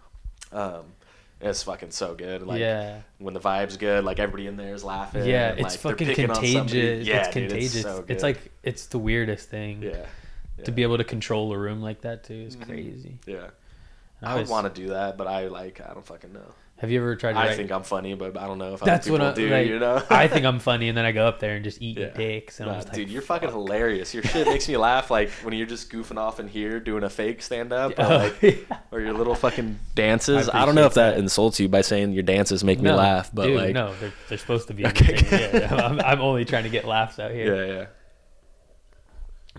Um, 0.52 0.84
it's 1.42 1.64
fucking 1.64 1.92
so 1.92 2.16
good. 2.16 2.42
Like 2.44 2.60
yeah. 2.60 3.02
when 3.20 3.34
the 3.34 3.40
vibe's 3.40 3.78
good, 3.78 4.04
like 4.04 4.20
everybody 4.20 4.48
in 4.48 4.58
there 4.58 4.74
is 4.74 4.84
laughing. 4.84 5.26
Yeah, 5.26 5.52
and, 5.52 5.60
it's 5.60 5.84
like, 5.86 5.98
they're 5.98 6.08
fucking 6.08 6.08
picking 6.08 6.30
on 6.30 6.36
somebody. 6.36 6.54
contagious. 6.60 7.08
Yeah, 7.08 7.18
it's 7.18 7.34
dude, 7.34 7.50
contagious. 7.50 7.82
so 7.82 8.06
it's 8.08 8.24
like 8.24 8.52
it's 8.64 8.86
the 8.88 9.00
weirdest 9.00 9.50
thing. 9.50 9.84
yeah, 9.84 10.06
To 10.64 10.72
be 10.72 10.84
able 10.84 10.98
to 10.98 11.04
control 11.04 11.52
a 11.54 11.58
room 11.58 11.82
like 11.82 12.02
that 12.02 12.24
too 12.24 12.34
is 12.34 12.56
Mhm. 12.56 12.66
crazy. 12.66 13.20
yeah. 13.26 13.48
I 14.22 14.34
I 14.34 14.36
would 14.36 14.48
want 14.48 14.74
to 14.74 14.82
do 14.82 14.90
that, 14.90 15.18
but 15.18 15.28
I 15.28 15.48
like 15.48 15.82
I 15.82 15.94
don't 15.94 16.06
fucking 16.06 16.34
know. 16.34 16.54
Have 16.80 16.92
you 16.92 17.00
ever 17.00 17.16
tried 17.16 17.34
to 17.34 17.40
I 17.40 17.48
write? 17.48 17.56
think 17.56 17.72
I'm 17.72 17.84
funny, 17.84 18.16
but 18.16 18.36
I 18.38 18.48
don't 18.48 18.58
know 18.58 18.74
if 18.74 18.82
That's 18.82 19.08
other 19.08 19.14
what 19.18 19.36
people 19.36 19.46
I 19.46 19.48
do. 19.48 19.56
like, 19.56 19.68
you 19.68 19.80
know, 19.80 20.04
I 20.10 20.28
think 20.28 20.46
I'm 20.50 20.60
funny, 20.60 20.90
and 20.90 20.98
then 20.98 21.06
I 21.06 21.14
go 21.14 21.26
up 21.26 21.40
there 21.40 21.56
and 21.56 21.64
just 21.64 21.82
eat 21.82 21.98
Yeah. 21.98 22.10
dicks, 22.10 22.60
and 22.60 22.68
Nah, 22.68 22.74
I'm 22.74 22.78
just 22.80 22.90
like, 22.90 22.98
dude, 22.98 23.10
you're 23.10 23.22
fucking 23.22 23.48
fuck. 23.48 23.56
hilarious. 23.56 24.14
Your 24.14 24.24
shit 24.24 24.46
makes 24.46 24.68
me 24.68 24.76
laugh 24.76 25.10
like 25.10 25.30
when 25.44 25.54
you're 25.54 25.68
just 25.68 25.90
goofing 25.90 26.18
off 26.18 26.38
in 26.42 26.50
here 26.50 26.82
doing 26.82 27.04
a 27.06 27.10
fake 27.10 27.42
stand 27.42 27.72
up 27.72 27.98
or, 27.98 28.04
Oh, 28.04 28.18
like, 28.18 28.42
yeah. 28.70 28.78
or 28.92 29.00
your 29.00 29.14
little 29.14 29.36
fucking 29.36 29.80
dances. 29.96 30.50
I 30.50 30.64
I, 30.64 30.66
don't 30.66 30.76
know 30.76 30.86
if 30.86 30.96
that, 30.96 31.12
that. 31.12 31.18
insults 31.20 31.62
you 31.62 31.70
by 31.70 31.80
saying 31.80 32.12
your 32.12 32.24
dances 32.24 32.62
make 32.62 32.82
me 32.82 32.92
laugh, 32.92 33.32
but 33.34 33.46
dude, 33.46 33.56
like 33.58 33.74
no, 33.74 33.94
they're, 34.02 34.12
they're 34.28 34.38
supposed 34.38 34.68
to 34.68 34.74
be. 34.74 34.86
Okay. 34.86 35.18
yeah, 35.54 35.74
I'm, 35.74 36.02
I'm 36.02 36.20
only 36.20 36.44
trying 36.44 36.64
to 36.66 36.70
get 36.70 36.84
laughs 36.86 37.20
out 37.20 37.32
here. 37.32 37.56
yeah, 37.68 37.74
yeah. 37.74 37.86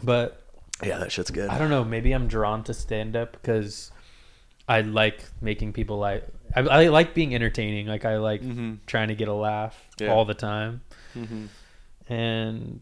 But 0.02 0.42
Yeah, 0.84 0.98
that 0.98 1.10
shit's 1.12 1.30
good. 1.30 1.48
I 1.48 1.56
don't 1.56 1.70
know. 1.70 1.82
Maybe 1.82 2.12
I'm 2.12 2.28
drawn 2.28 2.62
to 2.64 2.74
stand 2.74 3.16
up 3.16 3.32
because 3.32 3.90
I 4.68 4.82
like 4.82 5.24
making 5.40 5.72
people 5.72 5.98
like. 5.98 6.26
I, 6.54 6.60
I 6.60 6.88
like 6.88 7.14
being 7.14 7.34
entertaining. 7.34 7.86
Like 7.86 8.04
I 8.04 8.18
like 8.18 8.42
Mhm. 8.42 8.78
trying 8.86 9.08
to 9.08 9.14
get 9.14 9.28
a 9.28 9.32
laugh 9.34 9.76
Yeah. 9.98 10.12
all 10.12 10.24
the 10.24 10.34
time, 10.34 10.82
Mhm. 11.14 11.48
and 12.08 12.80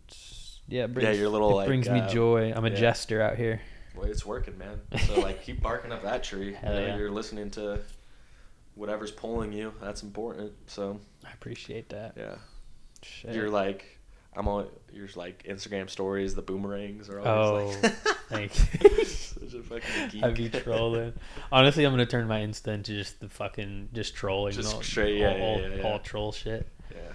yeah, 0.68 0.84
it 0.84 0.94
brings, 0.94 1.18
your 1.18 1.28
little, 1.28 1.50
it 1.50 1.54
like, 1.54 1.66
brings 1.66 1.88
me 1.88 2.00
uh, 2.00 2.08
joy. 2.08 2.52
I'm 2.54 2.64
a 2.64 2.70
yeah. 2.70 2.76
jester 2.76 3.20
out 3.22 3.36
here. 3.36 3.60
Well, 3.94 4.06
it's 4.06 4.24
working, 4.26 4.58
man. 4.58 4.80
So 5.06 5.20
like 5.20 5.42
keep 5.44 5.62
barking 5.62 5.92
up 5.92 6.02
that 6.02 6.24
tree. 6.24 6.46
You 6.46 6.52
know, 6.68 6.78
yeah. 6.86 6.96
You're 6.96 7.10
listening 7.10 7.50
to 7.52 7.80
whatever's 8.74 9.12
pulling 9.12 9.52
you. 9.52 9.72
That's 9.80 10.02
important. 10.02 10.52
So 10.66 11.00
I 11.24 11.30
appreciate 11.32 11.90
that. 11.90 12.14
yeah. 12.16 12.36
Shit. 13.02 13.34
You're 13.34 13.50
like 13.50 13.98
I'm 14.36 14.48
on 14.48 14.66
your 14.92 15.08
like 15.16 15.42
Instagram 15.44 15.88
stories, 15.90 16.34
the 16.34 16.42
boomerangs 16.42 17.08
are 17.08 17.20
Oh, 17.20 17.24
always 17.24 17.82
like 17.82 17.92
thank 18.28 18.82
you. 18.82 19.04
such 19.04 19.54
a 19.54 19.62
fucking 19.62 20.08
geek. 20.10 20.22
I'd 20.24 20.34
be 20.34 20.48
trolling. 20.48 21.12
Honestly, 21.52 21.84
I'm 21.84 21.92
gonna 21.92 22.06
turn 22.06 22.26
my 22.26 22.40
Insta 22.40 22.68
into 22.74 22.92
just 22.92 23.20
the 23.20 23.28
fucking 23.28 23.90
just 23.92 24.14
trolling, 24.14 24.52
Just 24.54 24.74
all, 24.74 24.82
straight- 24.82 25.18
yeah, 25.18 25.28
all, 25.32 25.36
yeah, 25.38 25.44
all, 25.44 25.60
yeah, 25.60 25.74
yeah. 25.76 25.82
all 25.82 25.98
troll 26.00 26.32
shit. 26.32 26.68
yeah. 26.90 27.12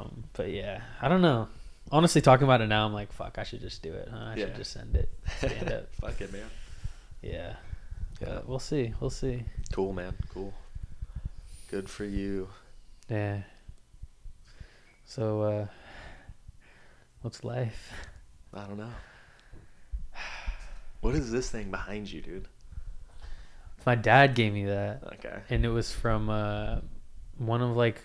Um, 0.00 0.24
but 0.32 0.50
yeah, 0.50 0.82
I 1.00 1.08
don't 1.08 1.22
know. 1.22 1.48
Honestly, 1.90 2.20
talking 2.20 2.44
about 2.44 2.60
it 2.62 2.66
now, 2.68 2.86
I'm 2.86 2.92
like, 2.92 3.12
fuck, 3.12 3.38
I 3.38 3.42
should 3.44 3.60
just 3.60 3.82
do 3.82 3.92
it. 3.92 4.08
Huh? 4.10 4.16
I 4.16 4.34
Yeah. 4.36 4.46
should 4.46 4.56
just 4.56 4.72
send 4.72 4.96
it. 4.96 5.08
Stand 5.38 5.70
up. 5.72 5.94
Fuck 6.00 6.20
it, 6.22 6.32
man. 6.32 6.46
Yeah. 7.22 7.56
Yeah. 8.20 8.28
But 8.28 8.48
we'll 8.48 8.58
see. 8.60 8.94
We'll 9.00 9.10
see. 9.10 9.44
Cool, 9.72 9.92
man. 9.92 10.14
Cool. 10.32 10.54
Good 11.70 11.90
for 11.90 12.04
you. 12.04 12.48
Yeah. 13.10 13.42
So, 15.04 15.42
uh, 15.42 15.66
what's 17.22 17.42
life? 17.44 17.92
I 18.54 18.66
don't 18.66 18.76
know. 18.78 18.90
What 21.00 21.14
is 21.14 21.30
this 21.32 21.50
thing 21.50 21.70
behind 21.70 22.10
you, 22.12 22.20
dude? 22.20 22.46
My 23.84 23.96
dad 23.96 24.34
gave 24.36 24.52
me 24.52 24.66
that, 24.66 25.02
Okay. 25.14 25.40
and 25.50 25.64
it 25.64 25.68
was 25.68 25.90
from 25.92 26.30
uh, 26.30 26.76
one 27.38 27.60
of 27.60 27.76
like 27.76 28.04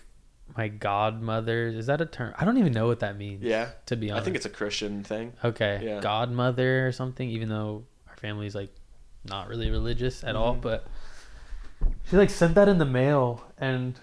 my 0.56 0.66
godmothers. 0.66 1.76
Is 1.76 1.86
that 1.86 2.00
a 2.00 2.06
term? 2.06 2.34
I 2.36 2.44
don't 2.44 2.58
even 2.58 2.72
know 2.72 2.88
what 2.88 3.00
that 3.00 3.16
means. 3.16 3.44
Yeah. 3.44 3.68
To 3.86 3.96
be 3.96 4.10
honest, 4.10 4.22
I 4.22 4.24
think 4.24 4.36
it's 4.36 4.46
a 4.46 4.50
Christian 4.50 5.04
thing. 5.04 5.32
okay. 5.44 5.80
yeah. 5.84 6.00
Godmother 6.00 6.88
or 6.88 6.92
something. 6.92 7.28
Even 7.30 7.48
though 7.48 7.84
our 8.08 8.16
family's 8.16 8.56
like 8.56 8.70
not 9.24 9.46
really 9.48 9.70
religious 9.70 10.24
at 10.24 10.34
all, 10.34 10.56
Mhm. 10.56 10.62
but 10.62 10.86
she 12.10 12.16
like 12.16 12.30
sent 12.30 12.56
that 12.56 12.66
in 12.68 12.78
the 12.78 12.84
mail, 12.84 13.44
and 13.58 13.94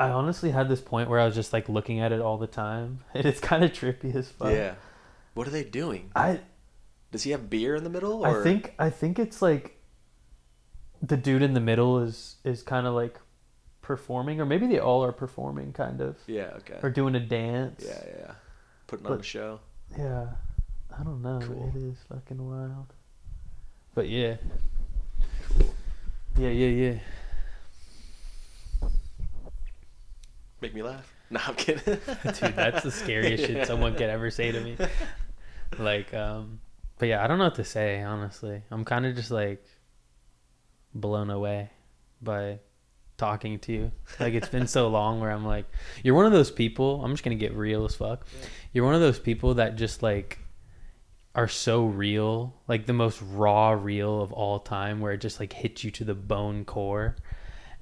I 0.00 0.10
honestly 0.10 0.50
had 0.50 0.68
this 0.68 0.80
point 0.80 1.10
where 1.10 1.20
I 1.20 1.26
was 1.26 1.34
just 1.34 1.52
like 1.52 1.68
looking 1.68 2.00
at 2.00 2.10
it 2.10 2.20
all 2.20 2.38
the 2.38 2.46
time, 2.46 3.00
and 3.14 3.26
it's 3.26 3.40
kind 3.40 3.62
of 3.62 3.72
trippy 3.72 4.14
as 4.14 4.28
fuck. 4.30 4.50
Yeah. 4.52 4.74
What 5.34 5.46
are 5.46 5.50
they 5.50 5.62
doing? 5.64 6.10
I 6.16 6.40
Does 7.12 7.22
he 7.22 7.30
have 7.32 7.48
beer 7.50 7.76
in 7.76 7.84
the 7.84 7.90
middle? 7.90 8.24
I 8.24 8.42
think 8.42 8.74
I 8.78 8.90
think 8.90 9.18
it's 9.18 9.40
like 9.42 9.76
the 11.02 11.16
dude 11.16 11.42
in 11.42 11.54
the 11.54 11.60
middle 11.60 12.00
is 12.00 12.36
is 12.44 12.62
kind 12.62 12.86
of 12.86 12.94
like 12.94 13.18
performing, 13.82 14.40
or 14.40 14.46
maybe 14.46 14.66
they 14.66 14.78
all 14.78 15.04
are 15.04 15.12
performing, 15.12 15.72
kind 15.72 16.00
of, 16.00 16.16
Yeah. 16.26 16.52
Okay. 16.58 16.78
or 16.82 16.90
doing 16.90 17.14
a 17.14 17.20
dance. 17.20 17.84
Yeah. 17.86 18.02
Yeah. 18.18 18.32
Putting 18.86 19.06
on 19.06 19.12
But- 19.12 19.20
a 19.20 19.24
show. 19.24 19.60
Yeah. 19.98 20.26
I 20.98 21.02
don't 21.02 21.22
know. 21.22 21.40
Cool. 21.42 21.72
It 21.74 21.82
is 21.82 21.96
fucking 22.08 22.44
wild. 22.44 22.92
But 23.94 24.08
yeah. 24.08 24.36
Cool. 25.48 25.74
Yeah, 26.36 26.50
yeah, 26.50 26.68
yeah. 26.68 26.98
Make 30.60 30.74
me 30.74 30.82
laugh. 30.82 31.12
No, 31.32 31.38
I'm 31.46 31.54
kidding. 31.54 31.84
Dude, 31.94 32.56
that's 32.56 32.82
the 32.82 32.90
scariest 32.90 33.44
shit 33.44 33.64
someone 33.68 33.92
could 33.92 34.10
ever 34.10 34.32
say 34.32 34.50
to 34.50 34.60
me. 34.60 34.76
Like, 35.78 36.12
um, 36.12 36.58
but 36.98 37.06
yeah, 37.06 37.22
I 37.22 37.28
don't 37.28 37.38
know 37.38 37.44
what 37.44 37.54
to 37.54 37.64
say, 37.64 38.02
honestly. 38.02 38.64
I'm 38.68 38.84
kind 38.84 39.06
of 39.06 39.14
just 39.14 39.30
like 39.30 39.64
blown 40.92 41.30
away. 41.30 41.70
by 42.20 42.58
talking 43.20 43.58
to 43.60 43.72
you. 43.72 43.92
Like 44.18 44.34
it's 44.34 44.48
been 44.48 44.66
so 44.66 44.88
long 44.88 45.20
where 45.20 45.30
I'm 45.30 45.44
like, 45.44 45.66
you're 46.02 46.14
one 46.14 46.26
of 46.26 46.32
those 46.32 46.50
people. 46.50 47.04
I'm 47.04 47.12
just 47.12 47.22
gonna 47.22 47.36
get 47.36 47.54
real 47.54 47.84
as 47.84 47.94
fuck. 47.94 48.26
You're 48.72 48.86
one 48.86 48.94
of 48.94 49.00
those 49.00 49.18
people 49.20 49.54
that 49.54 49.76
just 49.76 50.02
like 50.02 50.38
are 51.34 51.46
so 51.46 51.84
real, 51.84 52.54
like 52.66 52.86
the 52.86 52.92
most 52.92 53.22
raw 53.22 53.70
real 53.70 54.20
of 54.22 54.32
all 54.32 54.58
time, 54.58 55.00
where 55.00 55.12
it 55.12 55.20
just 55.20 55.38
like 55.38 55.52
hits 55.52 55.84
you 55.84 55.90
to 55.92 56.04
the 56.04 56.14
bone 56.14 56.64
core. 56.64 57.14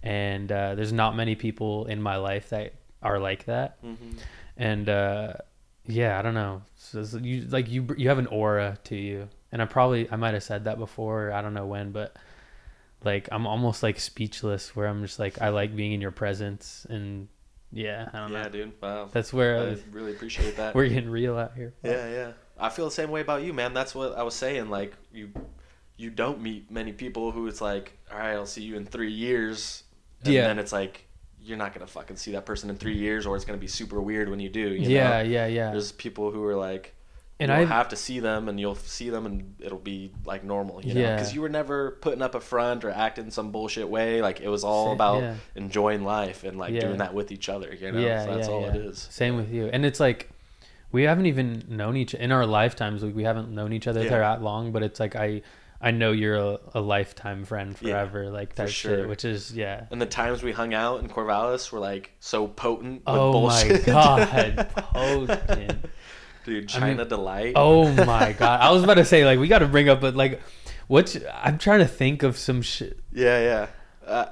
And 0.03 0.51
uh, 0.53 0.75
there's 0.75 0.93
not 0.93 1.17
many 1.17 1.35
people 1.35 1.87
in 1.87 2.01
my 2.01 2.17
life 2.17 2.51
that 2.51 2.75
are 3.03 3.19
like 3.19 3.47
that. 3.47 3.83
Mm-hmm. 3.85 4.11
And 4.57 4.89
uh, 4.89 5.33
yeah, 5.87 6.19
I 6.19 6.23
don't 6.23 6.35
know. 6.35 6.63
So 6.77 7.05
you 7.21 7.43
like 7.49 7.69
you 7.71 7.87
you 7.97 8.09
have 8.09 8.19
an 8.19 8.27
aura 8.29 8.79
to 8.85 8.97
you, 8.97 9.29
and 9.53 9.61
I 9.63 9.65
probably 9.65 10.11
I 10.11 10.17
might 10.17 10.35
have 10.35 10.43
said 10.43 10.65
that 10.65 10.79
before. 10.79 11.33
I 11.33 11.43
don't 11.43 11.55
know 11.55 11.67
when, 11.67 11.93
but 11.93 12.17
like 13.05 13.29
I'm 13.33 13.47
almost 13.47 13.83
like 13.83 13.99
speechless. 13.99 14.75
Where 14.77 14.87
I'm 14.87 15.03
just 15.03 15.19
like 15.19 15.41
I 15.41 15.49
like 15.49 15.75
being 15.75 15.93
in 15.93 16.01
your 16.01 16.11
presence, 16.11 16.87
and 16.89 17.29
yeah, 17.73 18.09
I 18.13 18.19
don't 18.19 18.33
Yeah, 18.33 18.43
know. 18.45 18.49
dude. 18.49 18.73
Wow. 18.83 19.09
That's 19.13 19.33
where 19.33 19.57
I 19.59 19.61
uh, 19.73 19.77
really 19.93 20.13
appreciate 20.13 20.57
that. 20.57 20.75
we're 20.75 20.89
getting 20.89 21.11
real 21.11 21.37
out 21.39 21.55
here. 21.55 21.75
Yeah, 21.83 22.09
yeah. 22.11 22.33
I 22.59 22.71
feel 22.71 22.87
the 22.87 22.91
same 22.91 23.11
way 23.11 23.21
about 23.21 23.43
you, 23.43 23.53
man. 23.53 23.73
That's 23.75 23.95
what 23.95 24.17
I 24.19 24.23
was 24.23 24.35
saying. 24.35 24.69
Like 24.69 24.95
you, 25.13 25.31
you 25.97 26.11
don't 26.11 26.41
meet 26.41 26.71
many 26.71 26.93
people 26.93 27.31
who 27.31 27.47
it's 27.47 27.61
like, 27.61 27.97
all 28.11 28.19
right, 28.19 28.33
I'll 28.33 28.47
see 28.47 28.63
you 28.63 28.77
in 28.77 28.85
three 28.85 29.13
years. 29.13 29.85
And 30.25 30.33
Yeah. 30.35 30.49
then 30.49 30.59
it's 30.59 30.73
like 30.73 31.05
you're 31.41 31.57
not 31.57 31.73
gonna 31.73 31.87
fucking 31.87 32.17
see 32.17 32.33
that 32.33 32.45
person 32.45 32.69
in 32.69 32.77
three 32.77 32.97
years, 32.97 33.25
or 33.27 33.35
it's 33.37 33.45
gonna 33.45 33.59
be 33.59 33.67
super 33.69 34.01
weird 34.01 34.29
when 34.29 34.41
you 34.41 34.49
do. 34.51 34.61
You 34.75 34.89
yeah, 34.91 35.23
know? 35.23 35.29
yeah, 35.29 35.47
yeah. 35.47 35.71
There's 35.71 35.93
people 35.93 36.31
who 36.31 36.45
are 36.45 36.57
like, 36.57 36.95
And 37.41 37.53
I- 37.53 37.65
have 37.65 37.89
to 37.91 37.97
see 37.97 38.19
them, 38.19 38.49
and 38.49 38.59
you'll 38.59 38.75
see 38.75 39.11
them, 39.11 39.25
and 39.25 39.55
it'll 39.61 39.79
be 39.79 40.11
like 40.25 40.43
normal. 40.43 40.85
You 40.85 40.95
know, 40.95 41.01
Yeah. 41.01 41.15
because 41.15 41.33
you 41.33 41.41
were 41.41 41.49
never 41.49 41.93
putting 42.01 42.21
up 42.21 42.35
a 42.35 42.41
front 42.41 42.85
or 42.85 42.91
acting 42.91 43.31
some 43.31 43.53
bullshit 43.53 43.89
way. 43.89 44.21
Like 44.21 44.41
it 44.41 44.49
was 44.49 44.65
all 44.65 44.91
about 44.93 45.23
yeah. 45.23 45.35
enjoying 45.55 46.03
life 46.05 46.43
and 46.43 46.59
like 46.59 46.75
Yeah. 46.75 46.81
doing 46.81 46.99
that 46.99 47.15
with 47.15 47.31
each 47.31 47.49
other. 47.49 47.73
You 47.73 47.93
know, 47.93 48.01
yeah, 48.01 48.25
so 48.25 48.35
that's 48.35 48.49
all 48.49 48.65
it 48.65 48.75
is. 48.77 49.07
Same 49.11 49.37
with 49.37 49.51
you. 49.53 49.71
And 49.73 49.87
it's 49.87 50.01
like 50.01 50.29
we 50.91 51.05
haven't 51.05 51.27
even 51.27 51.63
known 51.69 51.97
each 51.97 52.13
in 52.15 52.33
our 52.33 52.45
lifetimes. 52.45 53.03
Like 53.05 53.15
we 53.15 53.23
haven't 53.23 53.51
known 53.55 53.73
each 53.73 53.87
other 53.87 54.07
that 54.09 54.43
long, 54.43 54.73
but 54.73 54.83
it's 54.83 54.99
like 54.99 55.15
I 55.15 55.43
I 55.81 55.93
know 55.93 56.11
you're 56.13 56.35
a, 56.35 56.59
a 56.75 56.81
lifetime 56.81 57.45
friend 57.45 57.77
Yeah, 57.81 57.93
forever, 57.93 58.31
like 58.31 58.51
for 58.57 58.63
that 58.63 58.71
sure. 58.71 58.97
shit. 58.99 59.09
Which 59.09 59.25
is 59.25 59.53
yeah. 59.55 59.87
And 59.91 60.01
the 60.03 60.07
times 60.07 60.43
we 60.43 60.51
hung 60.53 60.75
out 60.75 61.01
in 61.01 61.09
Corvallis 61.09 61.71
were 61.71 61.79
like 61.79 62.11
so 62.21 62.49
potent. 62.49 63.03
With 63.07 63.15
Oh 63.15 63.33
bullshit. 63.33 63.87
my 63.87 63.93
god, 63.93 64.69
potent. 64.75 65.87
dude! 66.45 66.65
I 66.65 66.67
China 66.67 66.97
mean- 66.97 67.09
delight. 67.09 67.53
Oh 67.57 67.89
my 68.05 68.33
god. 68.33 68.61
I 68.61 68.71
was 68.73 68.83
about 68.83 68.95
to 68.95 69.05
say 69.05 69.25
like 69.25 69.39
we 69.39 69.47
got 69.49 69.61
to 69.61 69.69
bring 69.69 69.89
up, 69.89 70.01
but 70.01 70.17
like, 70.17 70.41
what's 70.89 71.17
I'm 71.33 71.59
trying 71.59 71.79
to 71.81 71.87
think 71.89 72.23
of 72.25 72.37
some 72.37 72.61
shit. 72.63 72.99
yeah, 73.13 73.41
yeah. 73.41 73.67
Uh, 74.07 74.27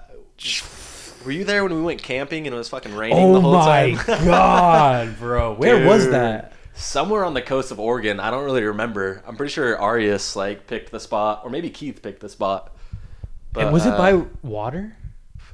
were 1.24 1.32
you 1.32 1.44
there 1.44 1.62
when 1.64 1.74
we 1.74 1.82
went 1.82 2.02
camping 2.02 2.46
and 2.46 2.54
it 2.54 2.58
was 2.58 2.68
fucking 2.68 2.94
raining 2.94 3.18
Oh 3.18 3.34
the 3.34 3.40
whole 3.40 3.54
time? 3.54 3.96
Oh 4.08 4.18
my 4.18 4.24
god, 4.24 5.18
bro, 5.18 5.54
where 5.54 5.86
was 5.86 6.08
that? 6.10 6.52
Somewhere 6.76 7.24
on 7.24 7.34
the 7.34 7.42
coast 7.42 7.70
of 7.72 7.80
Oregon. 7.80 8.20
I 8.20 8.30
don't 8.30 8.44
really 8.44 8.62
remember. 8.62 9.22
I'm 9.26 9.36
pretty 9.36 9.52
sure 9.52 9.78
Arias 9.78 10.36
like 10.36 10.66
picked 10.66 10.92
the 10.92 11.00
spot, 11.00 11.40
or 11.44 11.50
maybe 11.50 11.70
Keith 11.70 12.02
picked 12.02 12.20
the 12.20 12.28
spot. 12.28 12.74
And 13.56 13.72
was 13.72 13.86
it 13.86 13.94
uh, 13.94 13.98
by 13.98 14.26
water? 14.42 14.94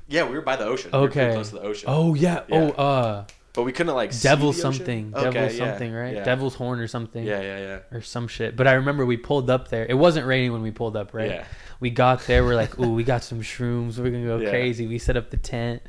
Yeah, 0.08 0.24
we 0.28 0.34
were 0.34 0.42
by 0.42 0.56
the 0.56 0.64
ocean. 0.64 0.90
We 0.92 0.98
were 0.98 1.04
Okay. 1.06 1.32
close 1.32 1.50
to 1.50 1.54
the 1.56 1.62
ocean. 1.62 1.88
Oh 1.90 2.14
yeah. 2.14 2.42
Yeah. 2.48 2.70
Oh 2.76 2.82
uh, 2.82 3.24
but 3.54 3.62
we 3.64 3.72
couldn't 3.72 3.94
like 3.94 4.12
see 4.12 4.26
devil 4.26 4.52
something, 4.52 5.12
Okay, 5.14 5.30
devil 5.30 5.56
yeah, 5.56 5.68
something, 5.70 5.92
right? 5.92 6.14
Yeah. 6.14 6.24
Devil's 6.24 6.54
horn 6.54 6.80
or 6.80 6.86
something. 6.86 7.24
Yeah, 7.24 7.40
yeah, 7.40 7.58
yeah. 7.58 7.96
or 7.96 8.00
some 8.00 8.26
shit. 8.26 8.56
But 8.56 8.66
I 8.66 8.72
remember 8.72 9.04
we 9.04 9.18
pulled 9.18 9.50
up 9.50 9.68
there. 9.68 9.84
It 9.86 9.94
wasn't 9.94 10.26
raining 10.26 10.52
when 10.52 10.62
we 10.62 10.70
pulled 10.70 10.96
up, 10.96 11.12
right? 11.12 11.30
Yeah. 11.30 11.44
We 11.78 11.90
got 11.90 12.26
there. 12.26 12.44
We're 12.44 12.54
like, 12.54 12.78
ooh, 12.78 12.94
we 12.94 13.04
got 13.04 13.22
some 13.22 13.42
shrooms. 13.42 13.98
We're 13.98 14.10
gonna 14.10 14.24
go 14.24 14.38
crazy. 14.50 14.86
We 14.86 14.98
set 14.98 15.16
up 15.16 15.30
the 15.30 15.36
tent, 15.36 15.82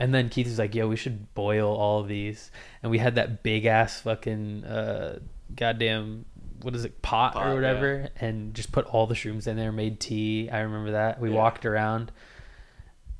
and 0.00 0.12
then 0.14 0.28
Keith 0.30 0.46
was 0.46 0.58
like, 0.58 0.74
yo, 0.74 0.88
we 0.88 0.96
should 0.96 1.32
boil 1.34 1.72
all 1.76 2.00
of 2.00 2.08
these. 2.08 2.50
And 2.82 2.90
we 2.90 2.98
had 2.98 3.14
that 3.16 3.42
big 3.44 3.66
ass 3.66 4.00
fucking 4.00 4.64
uh, 4.64 5.20
goddamn 5.54 6.24
what 6.62 6.74
is 6.74 6.84
it 6.84 7.00
pot, 7.02 7.34
Pot, 7.34 7.46
or 7.46 7.54
whatever, 7.54 8.08
and 8.20 8.52
just 8.54 8.70
put 8.72 8.84
all 8.86 9.06
the 9.06 9.14
shrooms 9.14 9.46
in 9.46 9.56
there. 9.56 9.72
Made 9.72 10.00
tea. 10.00 10.50
I 10.50 10.60
remember 10.60 10.90
that. 10.92 11.20
We 11.20 11.30
Yeah. 11.30 11.36
walked 11.36 11.64
around, 11.64 12.12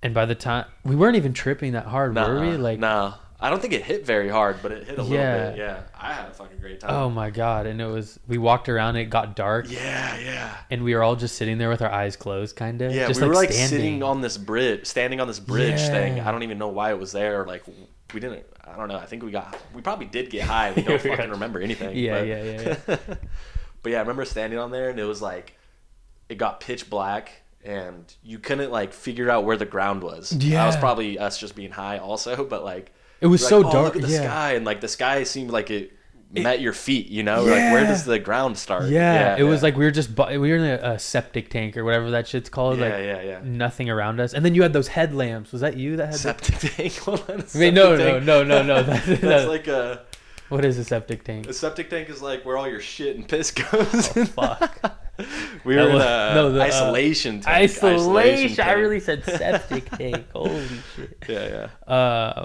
and 0.02 0.12
by 0.12 0.26
the 0.26 0.34
time 0.34 0.66
we 0.84 0.96
weren't 0.96 1.16
even 1.16 1.32
tripping 1.32 1.72
that 1.72 1.86
hard, 1.86 2.14
Nah, 2.14 2.28
were 2.28 2.40
we? 2.40 2.56
Like, 2.56 2.78
nah. 2.80 3.14
I 3.43 3.49
don't 3.49 3.61
think 3.61 3.72
it 3.72 3.82
hit 3.82 4.05
very 4.05 4.28
hard, 4.28 4.59
but 4.62 4.70
it 4.70 4.86
hit 4.86 4.99
a 4.99 5.03
little 5.03 5.16
Yeah. 5.16 5.51
bit. 5.51 5.59
Yeah, 5.59 5.80
I 5.99 6.12
had 6.12 6.28
a 6.28 6.34
fucking 6.34 6.59
great 6.59 6.80
time. 6.80 6.91
oh 6.91 7.09
my 7.09 7.30
god! 7.30 7.66
And 7.66 7.80
it 7.80 7.86
was 7.86 8.20
we 8.28 8.36
walked 8.38 8.68
around. 8.68 8.97
It 8.97 9.07
got 9.07 9.34
dark. 9.34 9.70
yeah, 9.70 10.18
yeah. 10.18 10.57
and 10.70 10.84
we 10.84 10.95
were 10.95 11.03
all 11.03 11.16
just 11.16 11.36
sitting 11.36 11.57
there 11.59 11.68
with 11.70 11.80
our 11.82 11.91
eyes 11.91 12.16
closed, 12.16 12.57
kind 12.57 12.82
of. 12.82 12.93
Yeah, 12.93 13.09
just 13.09 13.20
we 13.20 13.28
were 13.28 13.34
like 13.34 13.51
standing. 13.53 13.78
sitting 13.78 14.03
on 14.03 14.20
this 14.20 14.36
bridge, 14.36 14.86
standing 14.86 15.20
on 15.20 15.26
this 15.28 15.41
bridge 15.41 15.80
thing. 15.80 16.20
I 16.20 16.30
don't 16.30 16.43
even 16.43 16.59
know 16.59 16.68
why 16.68 16.91
it 16.91 16.99
was 16.99 17.12
there. 17.12 17.47
Like 17.47 17.64
we 18.12 18.20
didn't. 18.20 18.45
I 18.64 18.76
don't 18.76 18.88
know. 18.88 18.97
I 18.99 19.07
think 19.07 19.22
we 19.22 19.30
got. 19.30 19.57
We 19.74 19.80
probably 19.80 20.07
did 20.07 20.30
get 20.30 20.43
high. 20.43 20.72
We 20.72 20.82
don't 20.84 21.01
fucking 21.01 21.30
remember 21.30 21.61
anything. 21.61 21.97
Yeah, 21.97 22.18
but, 22.20 22.28
yeah, 22.28 22.43
yeah, 22.43 22.76
yeah. 22.86 22.97
but 23.82 23.93
yeah, 23.93 23.99
I 23.99 24.01
remember 24.01 24.24
standing 24.24 24.59
on 24.59 24.70
there 24.70 24.91
and 24.91 24.99
it 25.01 25.05
was 25.05 25.22
like, 25.22 25.57
it 26.28 26.36
got 26.36 26.61
pitch 26.61 26.91
black 26.91 27.43
and 27.64 28.12
you 28.22 28.38
couldn't 28.38 28.70
like 28.70 28.93
figure 28.93 29.30
out 29.30 29.45
where 29.45 29.57
the 29.57 29.66
ground 29.66 30.03
was. 30.03 30.32
Yeah. 30.32 30.59
That 30.59 30.66
was 30.66 30.76
probably 30.76 31.18
us 31.18 31.38
just 31.38 31.55
being 31.55 31.70
high 31.70 31.99
also, 31.99 32.45
but 32.45 32.64
like 32.64 32.93
It 33.20 33.26
was 33.26 33.46
so 33.46 33.58
like, 33.58 33.66
"Oh, 33.66 33.72
dark. 33.72 33.94
Look 33.94 34.02
at 34.04 34.08
the 34.08 34.14
yeah. 34.14 34.22
sky 34.22 34.52
and 34.54 34.64
like 34.64 34.80
the 34.80 34.88
sky 34.88 35.22
seemed 35.24 35.50
like 35.50 35.70
it, 35.70 35.92
met 36.32 36.60
your 36.60 36.72
feet. 36.72 37.08
You 37.08 37.22
know, 37.22 37.42
like 37.42 37.72
where 37.72 37.84
does 37.84 38.04
the 38.04 38.18
ground 38.18 38.56
start? 38.56 38.84
Yeah, 38.88 39.36
it 39.36 39.42
was 39.42 39.62
like 39.62 39.76
we 39.76 39.84
were 39.84 39.90
just 39.90 40.14
bu- 40.14 40.28
we 40.40 40.50
were 40.50 40.56
in 40.56 40.64
a, 40.64 40.92
a 40.94 40.98
septic 40.98 41.50
tank 41.50 41.76
or 41.76 41.84
whatever 41.84 42.10
that 42.12 42.26
shit's 42.28 42.48
called. 42.48 42.78
yeah, 42.78 42.84
like 42.84 42.92
yeah, 43.04 43.22
yeah. 43.22 43.40
nothing 43.44 43.90
around 43.90 44.20
us, 44.20 44.32
and 44.32 44.44
then 44.44 44.54
you 44.54 44.62
had 44.62 44.72
those 44.72 44.88
headlamps. 44.88 45.52
Was 45.52 45.60
that 45.60 45.76
you 45.76 45.96
that 45.96 46.06
had? 46.06 46.14
the- 46.14 46.18
Septic 46.18 46.58
tank. 46.76 46.96
Hold 46.98 47.24
on, 47.28 47.40
a 47.40 47.44
Wait, 47.58 47.74
no, 47.74 47.96
septic 47.96 48.24
no, 48.24 48.44
tank. 48.44 48.48
no, 48.48 48.62
no, 48.62 48.62
no. 48.62 48.82
That's, 48.84 49.20
That's 49.20 49.46
like 49.48 49.66
a. 49.68 50.04
what 50.48 50.64
is 50.64 50.78
a 50.78 50.84
septic 50.84 51.24
tank? 51.24 51.46
A 51.48 51.52
septic 51.52 51.90
tank 51.90 52.08
is 52.08 52.22
like 52.22 52.44
where 52.46 52.56
all 52.56 52.68
your 52.68 52.80
shit 52.80 53.16
and 53.16 53.28
piss 53.28 53.50
goes. 53.50 54.16
Oh, 54.16 54.24
fuck. 54.24 54.96
we 55.64 55.74
That 55.74 55.82
were 55.84 55.88
in 55.90 55.94
was- 55.94 56.04
a 56.04 56.34
no, 56.34 56.52
the, 56.52 56.60
uh, 56.62 56.64
isolation 56.64 57.40
tank. 57.40 57.70
Isolation. 57.70 58.60
I 58.60 58.64
tank. 58.64 58.78
really 58.78 59.00
said 59.00 59.24
septic 59.24 59.90
tank. 59.90 60.24
Holy 60.32 60.66
shit. 60.96 61.18
Yeah, 61.28 61.68
Um, 61.86 61.88
yeah. 61.88 62.44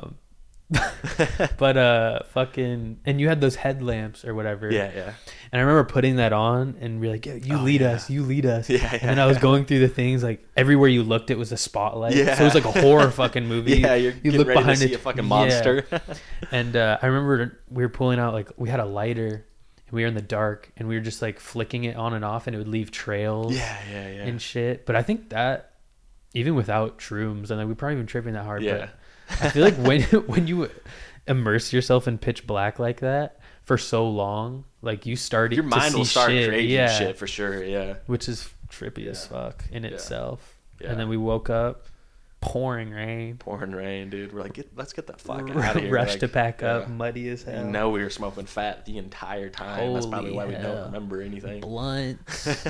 but 1.57 1.77
uh, 1.77 2.19
fucking, 2.31 2.99
and 3.05 3.21
you 3.21 3.27
had 3.27 3.39
those 3.39 3.55
headlamps 3.55 4.25
or 4.25 4.33
whatever. 4.33 4.71
yeah, 4.71 4.91
yeah. 4.95 5.13
And 5.51 5.59
I 5.59 5.63
remember 5.63 5.83
putting 5.83 6.15
that 6.15 6.33
on 6.33 6.75
and 6.81 6.99
be 6.99 7.07
like, 7.07 7.25
yeah, 7.25 7.35
you 7.35 7.55
Oh, 7.55 7.61
lead 7.63 7.81
yeah. 7.81 7.91
us, 7.91 8.09
you 8.09 8.23
lead 8.23 8.45
us. 8.45 8.69
Yeah, 8.69 8.77
yeah 8.77 8.93
And 8.93 9.09
then 9.11 9.19
I 9.19 9.27
was 9.27 9.37
going 9.37 9.65
through 9.65 9.79
the 9.79 9.87
things 9.87 10.23
like 10.23 10.45
everywhere 10.57 10.89
you 10.89 11.03
looked, 11.03 11.29
it 11.29 11.37
was 11.37 11.51
a 11.51 11.57
spotlight. 11.57 12.15
Yeah. 12.15 12.35
So 12.35 12.43
it 12.43 12.53
was 12.53 12.55
like 12.55 12.75
a 12.75 12.81
horror 12.81 13.11
fucking 13.11 13.45
movie. 13.47 13.75
Yeah, 13.85 13.95
you're 13.95 14.13
you 14.23 14.31
look 14.31 14.47
ready 14.47 14.59
behind 14.59 14.77
to 14.79 14.87
see 14.87 14.93
it- 14.93 14.95
a 14.95 14.99
fucking 14.99 15.23
yeah. 15.23 15.29
monster. 15.29 15.85
And 16.51 16.75
uh, 16.75 16.97
I 17.01 17.07
remember 17.07 17.59
we 17.69 17.83
were 17.83 17.89
pulling 17.89 18.19
out 18.19 18.33
like 18.33 18.49
we 18.57 18.69
had 18.69 18.79
a 18.79 18.85
lighter 18.85 19.45
and 19.87 19.91
we 19.91 20.01
were 20.01 20.07
in 20.07 20.15
the 20.15 20.21
dark 20.21 20.71
and 20.77 20.87
we 20.87 20.95
were 20.95 21.01
just 21.01 21.21
like 21.21 21.39
flicking 21.39 21.83
it 21.83 21.95
on 21.95 22.13
and 22.13 22.25
off 22.25 22.47
and 22.47 22.55
it 22.55 22.59
would 22.59 22.67
leave 22.67 22.89
trails 22.91 23.55
yeah, 23.55 23.77
yeah, 23.91 24.09
yeah. 24.09 24.23
and 24.23 24.41
shit. 24.41 24.85
But 24.85 24.95
I 24.95 25.03
think 25.03 25.29
that 25.29 25.73
even 26.33 26.55
without 26.55 26.99
shrooms, 26.99 27.49
and 27.49 27.59
like, 27.59 27.67
we 27.67 27.73
probably 27.75 27.95
even 27.95 28.07
tripping 28.07 28.33
that 28.33 28.45
hard. 28.45 28.61
Yeah. 28.63 28.77
But 28.77 28.89
I 29.29 29.49
feel 29.49 29.63
like 29.63 29.75
when 29.75 30.01
when 30.27 30.47
you 30.47 30.69
immerse 31.27 31.73
yourself 31.73 32.07
in 32.07 32.17
pitch 32.17 32.45
black 32.45 32.77
like 32.79 32.99
that 33.01 33.39
for 33.63 33.77
so 33.77 34.07
long, 34.07 34.65
like 34.81 35.05
you 35.05 35.15
started 35.15 35.55
Your 35.55 35.63
to 35.63 35.69
mind 35.69 35.91
see 35.93 35.97
will 35.97 36.05
start 36.05 36.29
shit, 36.31 36.49
creating 36.49 36.71
yeah, 36.71 36.97
shit 36.97 37.17
for 37.17 37.27
sure. 37.27 37.63
Yeah. 37.63 37.95
which 38.05 38.29
is 38.29 38.47
trippy 38.69 39.07
as 39.07 39.25
fuck 39.27 39.63
in 39.71 39.83
Yeah. 39.83 39.89
itself. 39.91 40.55
Yeah. 40.81 40.91
And 40.91 40.99
then 40.99 41.07
we 41.09 41.17
woke 41.17 41.49
up, 41.49 41.85
pouring 42.41 42.91
rain, 42.91 43.37
Pouring 43.37 43.71
rain, 43.71 44.09
dude. 44.11 44.33
We're 44.33 44.41
like, 44.41 44.53
get, 44.53 44.69
let's 44.77 44.93
get 44.93 45.07
the 45.07 45.13
fuck 45.13 45.49
r- 45.49 45.63
out 45.63 45.77
of 45.77 45.81
here. 45.83 45.91
rush 45.91 46.11
Like, 46.11 46.19
to 46.19 46.27
pack 46.27 46.61
up, 46.61 46.83
yeah. 46.83 46.93
muddy 46.93 47.29
as 47.29 47.41
hell. 47.43 47.65
You 47.65 47.71
know 47.71 47.89
we 47.89 48.03
were 48.03 48.09
smoking 48.11 48.45
fat 48.45 48.85
the 48.85 48.97
entire 48.99 49.49
time. 49.49 49.93
That's 49.93 50.05
probably 50.05 50.33
Holy 50.33 50.45
why 50.45 50.57
we 50.57 50.61
don't 50.61 50.85
remember 50.85 51.21
anything. 51.21 51.61
blunt. 51.61 52.19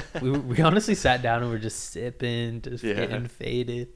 we 0.22 0.32
we 0.32 0.62
honestly 0.62 0.96
sat 0.96 1.22
down 1.22 1.42
and 1.42 1.50
we 1.52 1.58
are 1.58 1.60
just 1.60 1.90
sipping, 1.92 2.62
just 2.62 2.84
Yeah. 2.86 2.94
getting 2.94 3.28
faded. 3.28 3.90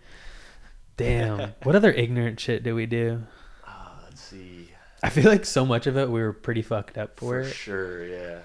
Damn. 0.99 1.53
what 1.63 1.75
other 1.75 1.91
ignorant 1.91 2.39
shit 2.39 2.63
did 2.63 2.73
we 2.73 2.85
do? 2.85 3.23
Ah, 3.65 3.99
let's 4.05 4.21
see. 4.21 4.69
I 5.01 5.09
feel 5.09 5.25
like 5.31 5.45
so 5.45 5.65
much 5.65 5.87
of 5.87 5.97
it 5.97 6.09
we 6.09 6.21
were 6.21 6.33
pretty 6.33 6.61
fucked 6.61 6.97
up 6.97 7.17
for. 7.19 7.27
For 7.43 7.49
it. 7.49 7.53
sure, 7.53 8.05
yeah. 8.05 8.39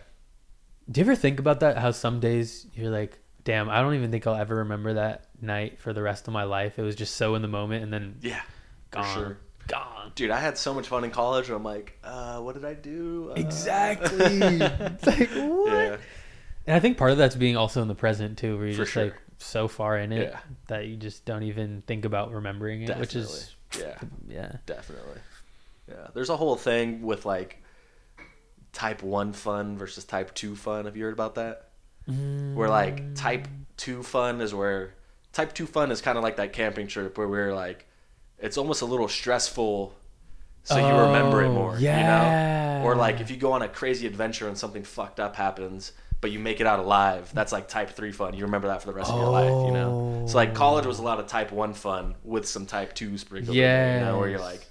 Do 0.91 1.01
you 1.01 1.05
ever 1.07 1.17
think 1.17 1.39
about 1.41 1.61
that? 1.61 1.79
How 1.79 1.91
some 1.91 2.21
days 2.21 2.67
you're 2.75 2.91
like, 2.91 3.19
damn, 3.45 3.69
I 3.69 3.81
don't 3.81 3.95
even 3.95 4.11
think 4.11 4.27
I'll 4.27 4.35
ever 4.37 4.57
remember 4.57 4.95
that 4.95 5.27
night 5.41 5.79
for 5.81 5.93
the 5.93 6.03
rest 6.03 6.29
of 6.29 6.35
my 6.35 6.45
life. 6.45 6.79
It 6.79 6.83
was 6.83 6.95
just 6.95 7.17
so 7.17 7.35
in 7.35 7.43
the 7.43 7.49
moment 7.49 7.83
and 7.85 7.93
then 7.93 8.17
Yeah. 8.21 8.41
For 8.91 9.01
gone. 9.01 9.15
sure. 9.15 9.39
Gone. 9.67 10.13
Dude, 10.15 10.31
I 10.31 10.39
had 10.39 10.59
so 10.59 10.75
much 10.75 10.89
fun 10.89 11.05
in 11.05 11.11
college. 11.11 11.49
And 11.49 11.57
I'm 11.57 11.65
like, 11.65 11.99
uh, 12.05 12.39
what 12.41 12.55
did 12.55 12.65
I 12.67 12.75
do? 12.75 13.31
Uh, 13.31 13.41
Exactly. 13.41 14.19
It's 14.61 15.07
like, 15.07 15.31
what? 15.31 15.73
Yeah. 15.73 15.97
And 16.67 16.77
I 16.77 16.81
think 16.81 16.97
part 16.99 17.11
of 17.11 17.19
that's 17.19 17.35
being 17.35 17.57
also 17.57 17.83
in 17.83 17.89
the 17.89 17.95
present 17.95 18.39
too, 18.39 18.57
where 18.57 18.67
you're 18.67 18.75
For 18.77 18.83
just 18.83 18.93
sure. 18.93 19.05
like 19.05 19.15
so 19.45 19.69
far 19.69 19.99
in 19.99 20.13
it 20.13 20.31
Yeah. 20.31 20.41
that 20.69 20.87
you 20.87 20.97
just 20.97 21.25
don't 21.25 21.43
even 21.45 21.83
think 21.87 22.05
about 22.05 22.33
remembering 22.33 22.83
it, 22.83 22.97
which 22.99 23.15
is 23.15 23.55
Yeah. 23.79 23.99
yeah. 24.29 24.57
Definitely. 24.67 25.21
Yeah. 25.89 26.09
There's 26.15 26.31
a 26.31 26.37
whole 26.37 26.57
thing 26.57 27.03
with 27.03 27.27
like 27.27 27.63
type 28.73 29.03
1 29.03 29.33
fun 29.33 29.77
versus 29.79 30.05
type 30.05 30.35
2 30.35 30.57
fun. 30.57 30.87
Have 30.87 30.97
you 30.97 31.05
heard 31.05 31.13
about 31.13 31.35
that? 31.37 31.69
Where 32.07 32.69
like 32.69 33.15
type 33.15 33.49
2 33.77 34.03
fun 34.03 34.41
is 34.41 34.55
where 34.55 34.95
type 35.33 35.53
two 35.53 35.67
fun 35.67 35.91
is 35.91 36.01
kind 36.01 36.17
of 36.17 36.23
like 36.23 36.37
that 36.37 36.53
camping 36.53 36.87
trip 36.87 37.19
where 37.19 37.27
we're 37.29 37.55
like, 37.55 37.87
it's 38.39 38.57
almost 38.57 38.83
a 38.83 38.85
little 38.85 39.09
stressful, 39.09 39.95
so 40.63 40.77
you 40.77 40.95
remember 41.07 41.43
it 41.43 41.49
Oh, 41.49 41.53
more. 41.53 41.77
You 41.79 41.89
know? 41.91 42.83
Or 42.85 42.95
like 42.95 43.21
if 43.21 43.31
you 43.31 43.37
go 43.37 43.53
on 43.53 43.63
a 43.63 43.69
crazy 43.69 44.07
adventure 44.07 44.47
and 44.49 44.57
something 44.57 44.85
fucked 44.85 45.19
up 45.19 45.35
happens, 45.37 45.93
but 46.25 46.31
you 46.31 46.39
make 46.39 46.59
it 46.59 46.67
out 46.67 46.79
alive, 46.79 47.31
that's 47.35 47.53
like 47.53 47.69
type 47.69 47.91
three 47.91 48.11
fun. 48.11 48.33
You 48.33 48.45
remember 48.45 48.69
that 48.69 48.81
for 48.81 48.87
the 48.87 48.95
rest 48.95 49.11
of 49.11 49.21
your 49.21 49.29
life. 49.29 49.67
You 49.67 49.73
know. 49.73 50.25
So 50.27 50.39
like 50.39 50.55
college 50.55 50.87
was 50.87 50.99
a 50.99 51.03
lot 51.03 51.21
of 51.21 51.27
type 51.27 51.53
one 51.53 51.75
fun 51.75 52.15
with 52.25 52.49
some 52.49 52.65
type 52.65 52.95
two 52.95 53.19
sprinkled 53.19 53.55
in 53.55 53.63
there. 53.63 53.99
You 53.99 54.05
know, 54.07 54.19
where 54.19 54.31
you're 54.31 54.41
like. 54.41 54.67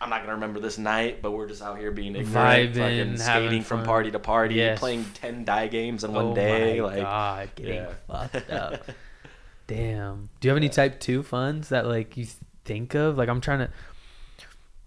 I'm 0.00 0.08
not 0.08 0.22
gonna 0.22 0.36
remember 0.36 0.58
this 0.58 0.78
night, 0.78 1.20
but 1.20 1.32
we're 1.32 1.48
just 1.48 1.60
out 1.60 1.76
here 1.76 1.90
being 1.90 2.16
ignorant, 2.16 2.74
Vibing, 2.74 2.76
fucking 2.76 3.16
skating 3.18 3.62
from 3.62 3.84
party 3.84 4.10
to 4.12 4.18
party, 4.18 4.54
Yes. 4.54 4.78
playing 4.78 5.04
ten 5.12 5.44
die 5.44 5.66
games 5.66 6.02
in 6.02 6.14
one 6.14 6.28
oh 6.28 6.34
day. 6.34 6.80
like, 6.80 7.02
god, 7.02 7.50
getting 7.56 7.74
yeah. 7.74 7.92
fucked 8.06 8.50
up. 8.50 8.82
Damn. 9.66 10.30
Do 10.40 10.48
you 10.48 10.50
have 10.50 10.56
any 10.56 10.70
type 10.70 10.98
two 10.98 11.22
funds 11.22 11.68
that 11.68 11.84
like 11.84 12.16
you 12.16 12.26
think 12.64 12.94
of? 12.94 13.18
Like 13.18 13.28
I'm 13.28 13.42
trying 13.42 13.58
to. 13.58 13.70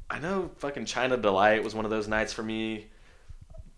I 0.09 0.17
know 0.17 0.49
fucking 0.57 0.85
China 0.85 1.17
Delight 1.17 1.63
was 1.63 1.75
one 1.75 1.85
of 1.85 1.91
those 1.91 2.07
nights 2.07 2.33
for 2.33 2.41
me. 2.41 2.87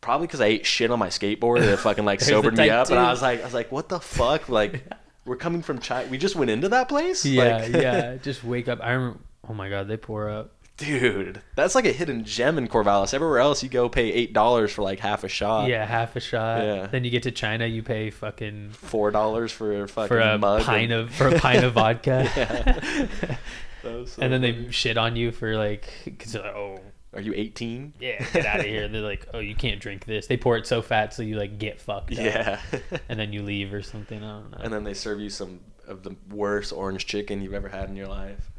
Probably 0.06 0.28
because 0.28 0.40
I 0.40 0.46
ate 0.46 0.68
shit 0.68 0.92
on 0.92 1.00
my 1.00 1.08
skateboard 1.08 1.62
and 1.62 1.66
it 1.66 1.78
fucking 1.78 2.06
like 2.06 2.22
sobered 2.22 2.56
me 2.56 2.70
up, 2.70 2.92
and 2.92 3.00
I 3.00 3.10
was 3.10 3.24
like, 3.24 3.42
I 3.42 3.44
was 3.44 3.56
like, 3.56 3.72
what 3.72 3.90
the 3.90 4.00
fuck? 4.00 4.50
Like, 4.50 4.84
we're 5.26 5.36
coming 5.36 5.64
from 5.64 5.80
China. 5.80 6.08
We 6.12 6.20
just 6.20 6.36
went 6.36 6.52
into 6.52 6.70
that 6.70 6.88
place. 6.90 7.26
Yeah, 7.26 7.58
like, 7.58 7.72
yeah. 7.74 8.16
Just 8.22 8.44
wake 8.44 8.68
up. 8.68 8.78
I 8.84 8.92
remember. 8.92 9.18
Oh 9.50 9.56
my 9.56 9.68
god, 9.68 9.88
they 9.88 9.98
pour 9.98 10.30
up. 10.30 10.52
dude, 10.78 11.42
that's 11.56 11.74
like 11.74 11.86
a 11.86 11.92
hidden 11.92 12.24
gem 12.24 12.60
in 12.60 12.68
Corvallis. 12.68 13.16
Everywhere 13.16 13.40
else, 13.40 13.64
you 13.64 13.70
go 13.70 13.90
pay 13.90 14.12
eight 14.12 14.32
dollars 14.32 14.72
for 14.72 14.84
like 14.84 15.00
half 15.00 15.24
a 15.24 15.28
shot. 15.28 15.70
yeah, 15.70 15.84
half 15.88 16.16
a 16.16 16.20
shot. 16.20 16.62
yeah. 16.62 16.86
Then 16.86 17.04
you 17.04 17.10
get 17.10 17.24
to 17.24 17.32
China, 17.32 17.66
you 17.66 17.82
pay 17.82 18.12
fucking 18.12 18.74
four 18.74 19.10
dollars 19.10 19.52
for 19.52 19.86
a 19.86 19.88
fucking 19.88 20.08
for 20.08 20.20
a 20.20 20.38
mug 20.38 20.62
pint 20.62 20.92
and- 20.92 21.02
of 21.02 21.16
for 21.16 21.30
a 21.30 21.40
pint 21.40 21.64
of 21.64 21.74
vodka. 21.74 22.30
Yeah. 22.38 23.38
So 23.82 24.06
and 24.20 24.32
then 24.34 24.42
funny. 24.42 24.66
they 24.66 24.72
shit 24.72 24.98
on 24.98 25.16
you 25.16 25.32
for 25.32 25.58
like, 25.58 25.88
cause 26.20 26.36
like, 26.36 26.44
oh 26.46 26.80
Are 27.16 27.22
you 27.22 27.34
18? 27.36 27.94
yeah, 28.00 28.24
get 28.34 28.46
out 28.46 28.60
of 28.60 28.66
here. 28.66 28.88
They're 28.88 29.02
like, 29.02 29.28
oh, 29.34 29.40
you 29.40 29.56
can't 29.56 29.80
drink 29.80 30.06
this. 30.06 30.28
They 30.28 30.38
pour 30.38 30.58
it 30.58 30.68
so 30.68 30.82
fat 30.82 31.14
so 31.14 31.24
you 31.24 31.38
like 31.38 31.58
get 31.58 31.80
fucked 31.82 32.12
up. 32.14 32.18
Yeah. 32.20 32.60
And 33.10 33.20
then 33.20 33.32
you 33.34 33.42
leave 33.42 33.74
or 33.74 33.82
something. 33.82 34.24
I 34.24 34.32
don't 34.40 34.52
know. 34.52 34.58
and 34.62 34.74
then 34.74 34.84
they 34.84 34.94
serve 34.94 35.20
you 35.20 35.30
some 35.30 35.60
of 35.88 36.04
the 36.04 36.16
worst 36.30 36.74
orange 36.74 37.06
chicken 37.06 37.42
you've 37.42 37.54
ever 37.54 37.70
had 37.70 37.90
in 37.90 37.96
your 37.96 38.08
life. 38.08 38.52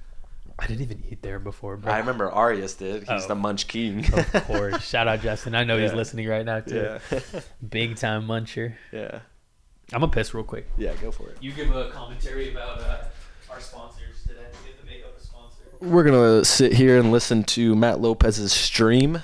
I 0.58 0.66
didn't 0.66 0.82
even 0.84 1.02
eat 1.10 1.20
there 1.20 1.38
before, 1.38 1.76
bro. 1.76 1.92
I 1.92 1.98
remember 1.98 2.30
Arias 2.32 2.74
did. 2.74 3.02
He's 3.08 3.24
Oh. 3.24 3.28
the 3.28 3.34
Munch 3.34 3.68
King. 3.68 4.06
Of 4.14 4.32
course. 4.46 4.82
Shout 4.88 5.06
out 5.06 5.20
Justin. 5.20 5.54
I 5.54 5.64
know 5.64 5.78
he's 5.78 5.92
listening 5.92 6.26
right 6.28 6.46
now 6.46 6.60
too. 6.60 6.98
yeah. 7.12 7.20
Big 7.68 7.96
time 7.96 8.26
muncher. 8.26 8.74
yeah. 8.90 9.20
I'm 9.92 10.00
gonna 10.00 10.10
piss 10.10 10.32
real 10.34 10.44
quick. 10.44 10.66
Yeah, 10.78 10.94
go 11.02 11.10
for 11.12 11.28
it. 11.28 11.36
You 11.42 11.52
give 11.52 11.74
a 11.76 11.90
commentary 11.90 12.50
about 12.52 12.80
uh, 12.80 13.04
our 13.50 13.60
sponsors 13.60 14.22
today. 14.26 14.40
We 14.64 14.70
have 14.70 14.80
to 14.80 14.86
make 14.86 15.04
up 15.04 15.16
a 15.16 15.20
sponsor. 15.22 15.62
We're 15.80 16.04
to 16.38 16.44
sit 16.44 16.72
here 16.72 16.98
and 16.98 17.12
listen 17.12 17.44
to 17.44 17.74
Matt 17.74 18.00
Lopez's 18.00 18.52
stream 18.52 19.20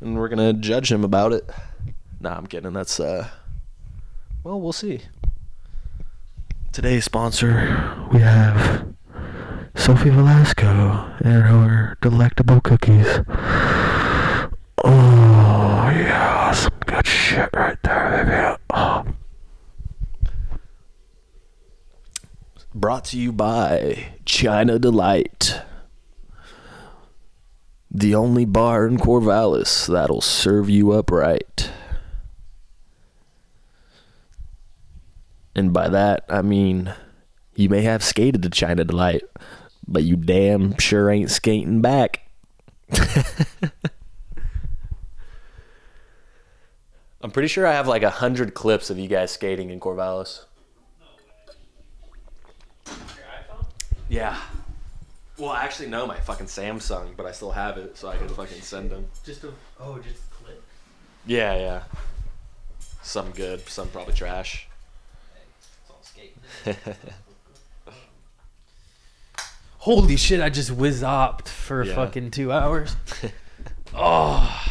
and 0.00 0.16
we're 0.16 0.28
to 0.54 0.58
judge 0.60 0.90
him 0.90 1.04
about 1.04 1.32
it. 1.32 1.48
Nah, 2.20 2.36
I'm 2.36 2.46
kidding. 2.46 2.72
That's 2.72 2.98
uh 2.98 3.28
well, 4.42 4.60
we'll 4.60 4.72
see. 4.72 5.00
Today's 6.72 7.04
sponsor, 7.04 8.08
we 8.12 8.18
have 8.20 8.86
Sophie 9.76 10.10
Velasco 10.10 11.12
and 11.24 11.42
her 11.42 11.96
delectable 12.02 12.60
cookies. 12.60 13.06
Oh, 14.84 15.90
yeah, 15.94 16.50
some 16.52 16.72
good 16.86 17.06
shit 17.06 17.48
right 17.54 17.78
there, 17.84 18.24
baby. 18.26 18.62
Oh. 18.74 19.04
Brought 22.74 23.04
to 23.06 23.18
you 23.18 23.32
by 23.32 24.08
China 24.24 24.78
Delight. 24.78 25.62
The 27.96 28.16
only 28.16 28.44
bar 28.44 28.88
in 28.88 28.98
Corvallis 28.98 29.86
that'll 29.86 30.20
serve 30.20 30.68
you 30.68 30.90
up 30.90 31.12
right. 31.12 31.70
And 35.54 35.72
by 35.72 35.88
that, 35.88 36.24
I 36.28 36.42
mean, 36.42 36.92
you 37.54 37.68
may 37.68 37.82
have 37.82 38.02
skated 38.02 38.42
to 38.42 38.50
China 38.50 38.82
Delight, 38.82 39.22
but 39.86 40.02
you 40.02 40.16
damn 40.16 40.76
sure 40.78 41.08
ain't 41.08 41.30
skating 41.30 41.80
back. 41.80 42.28
I'm 47.22 47.30
pretty 47.30 47.46
sure 47.46 47.64
I 47.64 47.74
have 47.74 47.86
like 47.86 48.02
a 48.02 48.10
hundred 48.10 48.54
clips 48.54 48.90
of 48.90 48.98
you 48.98 49.06
guys 49.06 49.30
skating 49.30 49.70
in 49.70 49.78
Corvallis. 49.78 50.46
Yeah. 54.08 54.36
Well, 55.36 55.50
I 55.50 55.64
actually, 55.64 55.88
no, 55.88 56.06
my 56.06 56.18
fucking 56.20 56.46
Samsung, 56.46 57.16
but 57.16 57.26
I 57.26 57.32
still 57.32 57.50
have 57.50 57.76
it, 57.76 57.96
so 57.96 58.08
I 58.08 58.16
can 58.16 58.28
fucking 58.28 58.60
send 58.60 58.90
them. 58.90 59.06
Just 59.24 59.42
a 59.42 59.50
oh, 59.80 59.98
just 59.98 60.22
a 60.22 60.44
clip. 60.44 60.62
Yeah, 61.26 61.56
yeah. 61.56 61.82
Some 63.02 63.30
good, 63.32 63.60
some 63.68 63.88
probably 63.88 64.14
trash. 64.14 64.68
It's 65.58 65.90
all 65.90 65.98
skating. 66.02 66.36
Holy 69.78 70.16
shit! 70.16 70.40
I 70.40 70.50
just 70.50 70.70
whiz 70.70 71.02
opt 71.02 71.48
for 71.48 71.82
Yeah. 71.82 71.94
fucking 71.96 72.30
two 72.30 72.52
hours. 72.52 72.94
oh, 73.94 74.62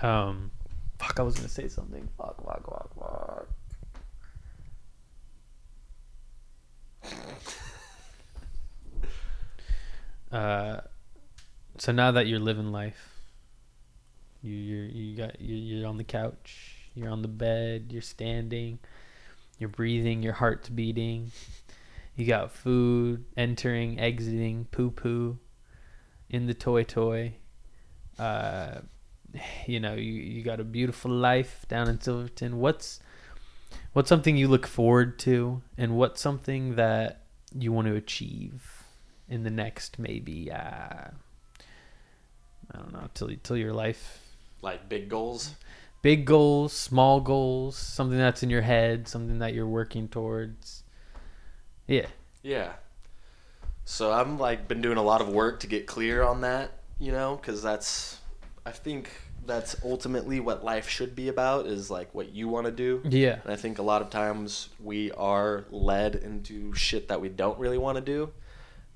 um, 0.00 0.50
fuck! 0.98 1.18
I 1.18 1.22
was 1.22 1.34
gonna 1.34 1.48
say 1.48 1.66
something. 1.68 2.08
Fuck! 2.16 2.42
Fuck! 2.44 2.64
Fuck! 2.64 3.48
Fuck! 7.02 7.57
Uh, 10.30 10.80
so 11.78 11.92
now 11.92 12.10
that 12.12 12.26
you're 12.26 12.40
living 12.40 12.72
life, 12.72 13.14
you 14.42 14.54
you're, 14.54 14.84
you 14.84 15.16
got 15.16 15.40
you 15.40 15.56
you're 15.56 15.88
on 15.88 15.96
the 15.96 16.04
couch, 16.04 16.90
you're 16.94 17.10
on 17.10 17.22
the 17.22 17.28
bed, 17.28 17.86
you're 17.90 18.02
standing, 18.02 18.78
you're 19.58 19.68
breathing, 19.68 20.22
your 20.22 20.34
heart's 20.34 20.68
beating. 20.68 21.32
You 22.16 22.26
got 22.26 22.52
food 22.52 23.24
entering, 23.36 24.00
exiting, 24.00 24.66
poo 24.72 24.90
poo, 24.90 25.38
in 26.28 26.46
the 26.46 26.54
toy 26.54 26.82
toy. 26.82 27.34
Uh, 28.18 28.80
you 29.66 29.78
know, 29.78 29.94
you, 29.94 30.12
you 30.12 30.42
got 30.42 30.58
a 30.58 30.64
beautiful 30.64 31.12
life 31.12 31.64
down 31.68 31.88
in 31.88 32.00
Silverton. 32.00 32.58
What's 32.58 33.00
what's 33.92 34.08
something 34.08 34.36
you 34.36 34.48
look 34.48 34.66
forward 34.66 35.18
to, 35.20 35.62
and 35.76 35.96
what's 35.96 36.20
something 36.20 36.74
that 36.74 37.22
you 37.54 37.72
want 37.72 37.86
to 37.86 37.94
achieve 37.94 38.77
in 39.28 39.42
the 39.42 39.50
next 39.50 39.98
maybe 39.98 40.50
uh, 40.50 41.08
I 42.70 42.76
don't 42.76 42.92
know 42.92 43.08
till 43.14 43.30
till 43.42 43.56
your 43.56 43.72
life. 43.72 44.20
like 44.62 44.88
big 44.88 45.08
goals. 45.08 45.54
Big 46.00 46.24
goals, 46.26 46.72
small 46.72 47.20
goals, 47.20 47.76
something 47.76 48.18
that's 48.18 48.44
in 48.44 48.50
your 48.50 48.62
head, 48.62 49.08
something 49.08 49.40
that 49.40 49.52
you're 49.52 49.66
working 49.66 50.06
towards. 50.06 50.84
Yeah. 51.88 52.06
Yeah. 52.42 52.74
So 53.84 54.12
I'm 54.12 54.38
like 54.38 54.68
been 54.68 54.80
doing 54.80 54.96
a 54.96 55.02
lot 55.02 55.20
of 55.20 55.28
work 55.28 55.58
to 55.60 55.66
get 55.66 55.86
clear 55.88 56.22
on 56.22 56.42
that, 56.42 56.70
you 57.00 57.10
know, 57.10 57.36
because 57.36 57.62
that's, 57.64 58.18
I 58.64 58.70
think 58.70 59.10
that's 59.44 59.74
ultimately 59.84 60.38
what 60.38 60.62
life 60.64 60.88
should 60.88 61.16
be 61.16 61.28
about 61.28 61.66
is 61.66 61.90
like 61.90 62.14
what 62.14 62.32
you 62.32 62.46
want 62.46 62.66
to 62.66 62.72
do. 62.72 63.02
Yeah. 63.04 63.40
And 63.42 63.52
I 63.52 63.56
think 63.56 63.78
a 63.78 63.82
lot 63.82 64.00
of 64.00 64.08
times 64.08 64.68
we 64.78 65.10
are 65.12 65.64
led 65.70 66.14
into 66.14 66.72
shit 66.74 67.08
that 67.08 67.20
we 67.20 67.28
don't 67.28 67.58
really 67.58 67.78
want 67.78 67.96
to 67.96 68.02
do. 68.02 68.30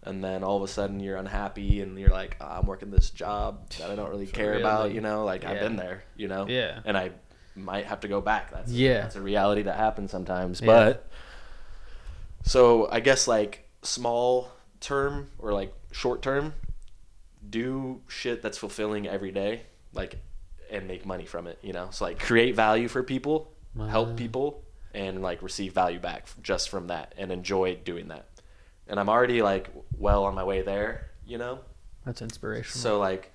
And 0.05 0.23
then 0.23 0.43
all 0.43 0.57
of 0.57 0.63
a 0.63 0.69
sudden 0.69 0.99
you're 1.01 1.17
unhappy 1.17 1.81
and 1.81 1.97
you're 1.99 2.11
like, 2.11 2.37
"Ah, 2.41 2.59
I'm 2.59 2.67
working 2.67 2.91
this 2.91 3.11
job 3.11 3.71
that 3.79 3.91
I 3.91 3.95
don't 3.95 4.11
really 4.11 4.27
For 4.27 4.35
care 4.41 4.51
real, 4.53 4.61
about, 4.61 4.93
you 4.93 5.01
know? 5.01 5.25
Like 5.25 5.45
I've 5.45 5.61
been 5.61 5.77
there, 5.77 6.03
you 6.17 6.27
know? 6.29 6.47
Yeah. 6.49 6.81
And 6.85 6.97
I 6.97 7.13
might 7.55 7.85
have 7.87 8.01
to 8.01 8.09
go 8.09 8.21
back. 8.21 8.51
That's 8.51 8.73
Yeah. 8.73 9.03
That's 9.03 9.17
a 9.17 9.21
reality 9.21 9.63
that 9.63 9.77
happens 9.77 10.11
sometimes. 10.11 10.61
Yeah. 10.61 10.67
But 10.67 11.09
so 12.43 12.89
I 12.91 13.01
guess 13.01 13.29
like 13.29 13.69
small 13.83 14.51
term 14.81 15.31
or 15.39 15.53
like 15.53 15.73
short 15.93 16.23
term, 16.23 16.55
do 17.49 18.01
shit 18.09 18.43
that's 18.43 18.59
fulfilling 18.59 19.07
every 19.07 19.31
day, 19.31 19.63
like, 19.93 20.19
and 20.71 20.89
make 20.89 21.05
money 21.07 21.27
from 21.27 21.47
it. 21.47 21.59
You 21.63 21.73
know, 21.73 21.89
so 21.91 22.05
like 22.07 22.19
create 22.19 22.55
value 22.57 22.89
for 22.89 23.03
people, 23.03 23.53
Wow. 23.75 23.87
help 23.87 24.17
people, 24.17 24.65
and 24.95 25.23
like 25.23 25.43
receive 25.43 25.73
value 25.73 25.99
back 26.01 26.27
just 26.43 26.69
from 26.71 26.89
that, 26.89 27.15
and 27.19 27.31
enjoy 27.31 27.77
doing 27.77 28.09
that. 28.09 28.27
And 28.89 28.99
I'm 29.01 29.09
already 29.09 29.43
like 29.43 29.71
well 29.99 30.25
on 30.25 30.35
my 30.35 30.45
way 30.45 30.63
there. 30.63 31.11
You 31.27 31.39
know, 31.39 31.61
That's 32.05 32.21
inspirational. 32.23 32.79
so 32.81 32.99
like, 32.99 33.33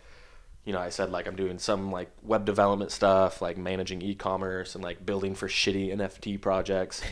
you 0.66 0.74
know, 0.74 0.80
I 0.80 0.90
said 0.90 1.12
like 1.12 1.28
I'm 1.28 1.36
doing 1.36 1.58
some 1.60 1.92
like 1.92 2.12
web 2.22 2.46
development 2.46 2.92
stuff, 2.92 3.42
like 3.42 3.58
managing 3.58 4.02
e-commerce 4.02 4.76
and 4.76 4.84
like 4.84 5.06
building 5.06 5.36
for 5.36 5.48
shitty 5.48 5.96
NFT 5.96 6.40
projects. 6.42 7.02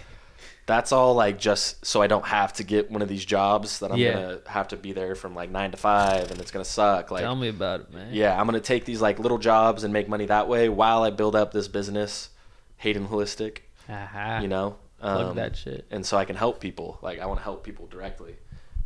That's 0.68 0.92
all 0.92 1.14
like 1.14 1.40
just 1.40 1.86
so 1.86 2.02
I 2.02 2.08
don't 2.08 2.26
have 2.26 2.52
to 2.54 2.64
get 2.64 2.90
one 2.92 3.02
of 3.04 3.08
these 3.08 3.24
jobs 3.24 3.80
that 3.80 3.92
I'm 3.92 3.98
Yeah. 4.00 4.14
gonna 4.14 4.40
have 4.48 4.68
to 4.70 4.78
be 4.78 4.94
there 4.94 5.14
from 5.16 5.34
like 5.36 5.50
nine 5.52 5.72
to 5.72 5.78
five 5.78 6.30
and 6.32 6.40
it's 6.42 6.52
gonna 6.52 6.66
suck. 6.66 7.12
Like, 7.12 7.22
Tell 7.22 7.36
me 7.36 7.50
about 7.50 7.82
it, 7.82 7.94
man. 7.94 8.10
yeah, 8.14 8.38
I'm 8.40 8.46
gonna 8.48 8.60
take 8.60 8.84
these 8.84 9.00
like 9.02 9.18
little 9.20 9.38
jobs 9.38 9.84
and 9.84 9.94
make 9.94 10.10
money 10.10 10.26
that 10.26 10.48
way 10.50 10.68
while 10.68 11.04
I 11.04 11.12
build 11.12 11.36
up 11.36 11.52
this 11.54 11.68
business, 11.68 12.30
Hayden 12.78 13.08
Holistic. 13.08 13.60
Aha. 13.88 14.40
You 14.42 14.48
know, 14.48 14.76
Plug 15.14 15.28
Um, 15.28 15.36
that 15.36 15.56
shit. 15.56 15.86
and 15.92 16.06
so 16.06 16.18
I 16.18 16.26
can 16.26 16.36
help 16.36 16.60
people. 16.60 17.00
Like 17.02 17.20
I 17.20 17.26
want 17.26 17.40
to 17.40 17.44
help 17.44 17.64
people 17.64 17.88
directly, 17.88 18.36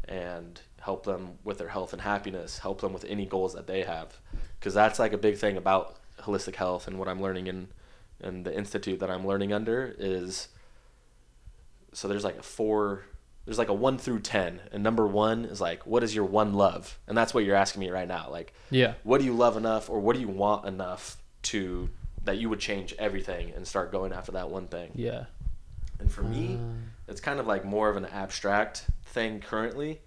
and 0.08 0.60
help 0.82 1.04
them 1.06 1.38
with 1.44 1.58
their 1.58 1.68
health 1.70 1.94
and 1.94 2.02
happiness. 2.02 2.60
Help 2.60 2.82
them 2.82 2.94
with 2.94 3.06
any 3.06 3.26
goals 3.26 3.54
that 3.54 3.68
they 3.68 3.84
have, 3.84 4.20
because 4.60 4.74
that's 4.74 5.00
like 5.00 5.14
a 5.14 5.18
big 5.18 5.38
thing 5.38 5.58
about 5.58 5.98
holistic 6.22 6.56
health 6.56 6.88
and 6.88 6.98
what 7.00 7.08
I'm 7.08 7.22
learning 7.22 7.48
in, 7.48 7.68
in 8.22 8.44
the 8.44 8.54
institute 8.56 9.00
that 9.00 9.10
I'm 9.10 9.26
learning 9.26 9.54
under 9.54 9.96
is. 9.98 10.50
So 11.94 12.08
there's 12.08 12.24
like 12.24 12.38
a 12.38 12.44
four. 12.44 13.04
There's 13.46 13.58
like 13.58 13.70
a 13.70 13.74
one 13.74 13.98
through 13.98 14.20
ten, 14.20 14.60
and 14.72 14.84
number 14.84 15.08
one 15.08 15.46
is 15.46 15.60
like, 15.60 15.88
what 15.88 16.04
is 16.04 16.14
your 16.14 16.26
one 16.26 16.54
love? 16.54 17.00
And 17.08 17.18
that's 17.18 17.34
what 17.34 17.46
you're 17.46 17.56
asking 17.56 17.80
me 17.80 17.90
right 17.90 18.08
now. 18.08 18.28
Like, 18.30 18.54
Yeah. 18.70 18.94
what 19.04 19.18
do 19.20 19.26
you 19.26 19.34
love 19.34 19.58
enough, 19.58 19.90
or 19.90 20.00
what 20.00 20.14
do 20.16 20.22
you 20.22 20.28
want 20.28 20.66
enough 20.68 21.18
to 21.44 21.90
that 22.26 22.38
you 22.38 22.48
would 22.50 22.60
change 22.60 22.94
everything 23.00 23.52
and 23.56 23.66
start 23.68 23.92
going 23.92 24.12
after 24.14 24.34
that 24.34 24.52
one 24.52 24.68
thing? 24.68 24.92
Yeah. 24.94 25.26
And 26.00 26.12
for 26.12 26.24
me, 26.24 26.56
Uh, 26.56 27.12
it's 27.12 27.22
kind 27.22 27.40
of 27.40 27.48
like 27.48 27.66
more 27.66 27.90
of 27.90 27.98
an 27.98 28.06
abstract 28.06 28.86
thing 29.06 29.42
currently 29.42 30.02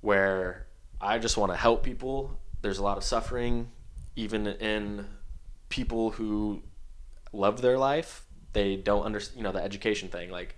where 0.00 0.66
I 1.00 1.18
just 1.18 1.36
want 1.36 1.52
to 1.52 1.56
help 1.56 1.82
people. 1.82 2.38
There's 2.62 2.78
a 2.78 2.82
lot 2.82 2.98
of 2.98 3.04
suffering 3.04 3.70
even 4.16 4.46
in 4.46 5.06
people 5.68 6.10
who 6.10 6.62
love 7.32 7.62
their 7.62 7.78
life. 7.78 8.24
They 8.52 8.76
don't 8.76 9.04
understand, 9.04 9.38
you 9.38 9.44
know, 9.44 9.52
the 9.52 9.62
education 9.62 10.08
thing 10.08 10.30
like 10.30 10.56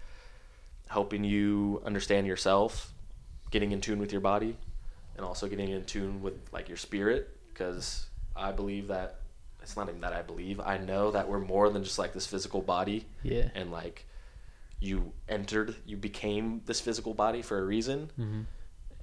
helping 0.89 1.25
you 1.25 1.83
understand 1.85 2.27
yourself, 2.27 2.93
getting 3.51 3.73
in 3.73 3.81
tune 3.81 3.99
with 3.99 4.13
your 4.13 4.21
body 4.21 4.57
and 5.17 5.25
also 5.25 5.47
getting 5.49 5.69
in 5.69 5.85
tune 5.85 6.23
with 6.23 6.35
like 6.53 6.69
your 6.69 6.79
spirit 6.79 7.29
because 7.49 8.07
I 8.35 8.53
believe 8.53 8.89
that 8.89 9.21
it's 9.61 9.77
not 9.77 9.89
even 9.89 10.01
that 10.01 10.13
I 10.13 10.23
believe. 10.23 10.59
I 10.61 10.79
know 10.79 11.11
that 11.11 11.29
we're 11.29 11.41
more 11.41 11.69
than 11.71 11.85
just 11.85 11.99
like 11.99 12.13
this 12.13 12.27
physical 12.27 12.63
body 12.63 13.05
yeah. 13.23 13.49
and 13.55 13.71
like 13.71 14.07
you 14.83 15.13
entered 15.29 15.75
you 15.87 15.97
became 15.97 16.61
this 16.67 16.81
physical 16.81 17.15
body 17.15 17.43
for 17.43 17.59
a 17.59 17.63
reason. 17.63 18.11
Hmm 18.17 18.43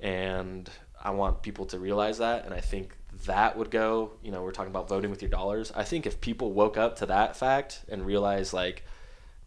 and 0.01 0.69
i 1.03 1.11
want 1.11 1.43
people 1.43 1.65
to 1.65 1.77
realize 1.77 2.19
that 2.19 2.45
and 2.45 2.53
i 2.53 2.61
think 2.61 2.95
that 3.25 3.57
would 3.57 3.69
go 3.71 4.13
you 4.23 4.31
know 4.31 4.41
we're 4.43 4.51
talking 4.51 4.69
about 4.69 4.87
voting 4.87 5.09
with 5.09 5.21
your 5.21 5.29
dollars. 5.29 5.71
I 5.75 5.83
think 5.83 6.05
if 6.05 6.21
people 6.21 6.53
woke 6.53 6.77
up 6.77 6.97
to 6.97 7.05
that 7.07 7.35
fact 7.35 7.83
and 7.89 8.05
realized 8.05 8.53
like 8.53 8.85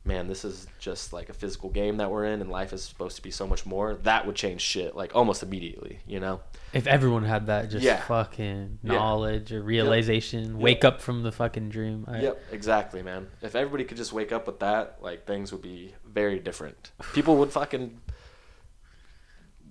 man 0.05 0.27
this 0.27 0.45
is 0.45 0.66
just 0.81 1.12
like 1.12 1.29
a 1.29 1.33
physical 1.33 1.70
game 1.70 1.99
that 1.99 2.11
we're 2.11 2.24
in 2.24 2.41
and 2.41 2.51
life 2.51 2.73
is 2.73 2.83
supposed 2.83 3.15
to 3.15 3.23
be 3.23 3.31
so 3.31 3.47
much 3.47 3.65
more 3.65 3.95
that 4.03 4.27
would 4.27 4.35
change 4.35 4.61
shit 4.61 4.97
like 4.97 5.15
almost 5.15 5.43
immediately 5.45 6.01
you 6.09 6.19
know 6.19 6.41
If 6.73 6.87
everyone 6.89 7.23
had 7.24 7.47
that 7.47 7.70
just 7.70 7.85
Yeah. 7.85 8.01
fucking 8.07 8.79
Yeah. 8.83 8.93
knowledge 8.95 9.53
or 9.53 9.62
realization, 9.62 10.59
wake 10.59 10.85
up 10.85 11.01
from 11.01 11.23
the 11.23 11.31
fucking 11.31 11.69
dream. 11.69 12.05
I, 12.09 12.20
Yep, 12.23 12.43
exactly, 12.51 13.03
man. 13.03 13.29
If 13.43 13.55
everybody 13.55 13.85
could 13.85 13.99
just 13.99 14.12
wake 14.12 14.33
up 14.33 14.47
with 14.47 14.59
that, 14.61 14.97
like 15.03 15.27
things 15.27 15.53
would 15.53 15.61
be 15.62 15.95
very 16.05 16.39
different. 16.41 16.91
People 17.15 17.37
would 17.37 17.51
fucking 17.53 18.01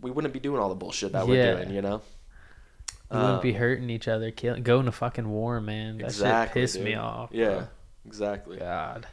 we 0.01 0.11
wouldn't 0.11 0.33
be 0.33 0.39
doing 0.39 0.61
all 0.61 0.69
the 0.69 0.75
bullshit 0.75 1.11
that 1.11 1.27
Yeah. 1.27 1.29
we're 1.55 1.55
doing, 1.63 1.75
you 1.75 1.81
know? 1.81 2.01
We 3.11 3.17
wouldn't 3.17 3.41
be 3.41 3.49
Um, 3.53 3.55
hurting 3.59 3.89
each 3.89 4.07
other, 4.07 4.31
killing, 4.31 4.63
going 4.63 4.85
to 4.85 4.91
fucking 4.91 5.27
war, 5.29 5.59
man. 5.59 5.97
That 5.97 6.05
exactly, 6.05 6.61
shit 6.61 6.71
pissed 6.73 6.79
me 6.79 6.95
off. 6.95 7.29
Yeah, 7.33 7.49
bro. 7.49 7.67
exactly. 8.05 8.57
God. 8.57 9.07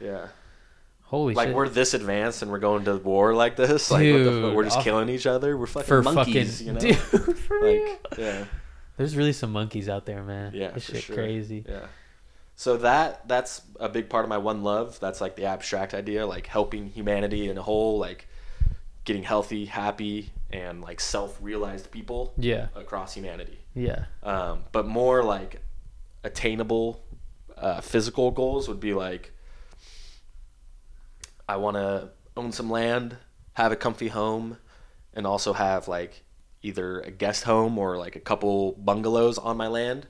Yeah. 0.00 0.26
Holy 1.14 1.34
like 1.34 1.48
shit. 1.48 1.54
we're 1.54 1.68
this 1.68 1.94
advanced 1.94 2.42
and 2.42 2.50
we're 2.50 2.58
going 2.58 2.84
to 2.86 2.96
war 2.96 3.34
like 3.34 3.54
this. 3.54 3.88
Like 3.90 4.10
what 4.12 4.18
the 4.18 4.24
fuck? 4.24 4.32
Dude, 4.34 4.54
we're 4.56 4.64
just 4.64 4.78
off- 4.78 4.84
killing 4.84 5.08
each 5.08 5.26
other. 5.26 5.56
We're 5.56 5.66
fucking 5.66 5.86
for 5.86 6.02
monkeys, 6.02 6.58
fucking 6.58 6.66
you 6.66 6.72
know? 6.72 6.80
dude, 6.80 7.38
for 7.38 7.60
real. 7.60 7.84
like 7.88 8.18
yeah. 8.18 8.44
There's 8.96 9.16
really 9.16 9.32
some 9.32 9.52
monkeys 9.52 9.88
out 9.88 10.06
there, 10.06 10.24
man. 10.24 10.52
Yeah, 10.54 10.70
this 10.72 10.84
shit 10.86 11.02
sure. 11.04 11.14
crazy. 11.14 11.64
Yeah. 11.68 11.86
So 12.56 12.78
that 12.78 13.28
that's 13.28 13.62
a 13.78 13.88
big 13.88 14.08
part 14.08 14.24
of 14.24 14.28
my 14.28 14.38
one 14.38 14.62
love. 14.64 14.98
That's 14.98 15.20
like 15.20 15.36
the 15.36 15.44
abstract 15.44 15.94
idea, 15.94 16.26
like 16.26 16.46
helping 16.48 16.88
humanity 16.88 17.48
in 17.48 17.58
a 17.58 17.62
whole, 17.62 17.98
like 17.98 18.26
getting 19.04 19.22
healthy, 19.22 19.66
happy, 19.66 20.30
and 20.50 20.80
like 20.80 20.98
self-realized 21.00 21.90
people 21.90 22.32
Yeah, 22.38 22.68
across 22.74 23.14
humanity. 23.14 23.58
yeah, 23.74 24.06
Um, 24.22 24.64
but 24.72 24.86
more 24.86 25.22
like 25.22 25.60
attainable 26.22 27.04
uh, 27.56 27.80
physical 27.80 28.30
goals 28.30 28.66
would 28.68 28.80
be 28.80 28.94
like 28.94 29.32
I 31.48 31.56
want 31.56 31.76
to 31.76 32.10
own 32.36 32.52
some 32.52 32.70
land, 32.70 33.16
have 33.54 33.72
a 33.72 33.76
comfy 33.76 34.08
home, 34.08 34.58
and 35.12 35.26
also 35.26 35.52
have 35.52 35.88
like 35.88 36.22
either 36.62 37.00
a 37.00 37.10
guest 37.10 37.44
home 37.44 37.78
or 37.78 37.96
like 37.98 38.16
a 38.16 38.20
couple 38.20 38.72
bungalows 38.72 39.36
on 39.38 39.56
my 39.56 39.68
land 39.68 40.06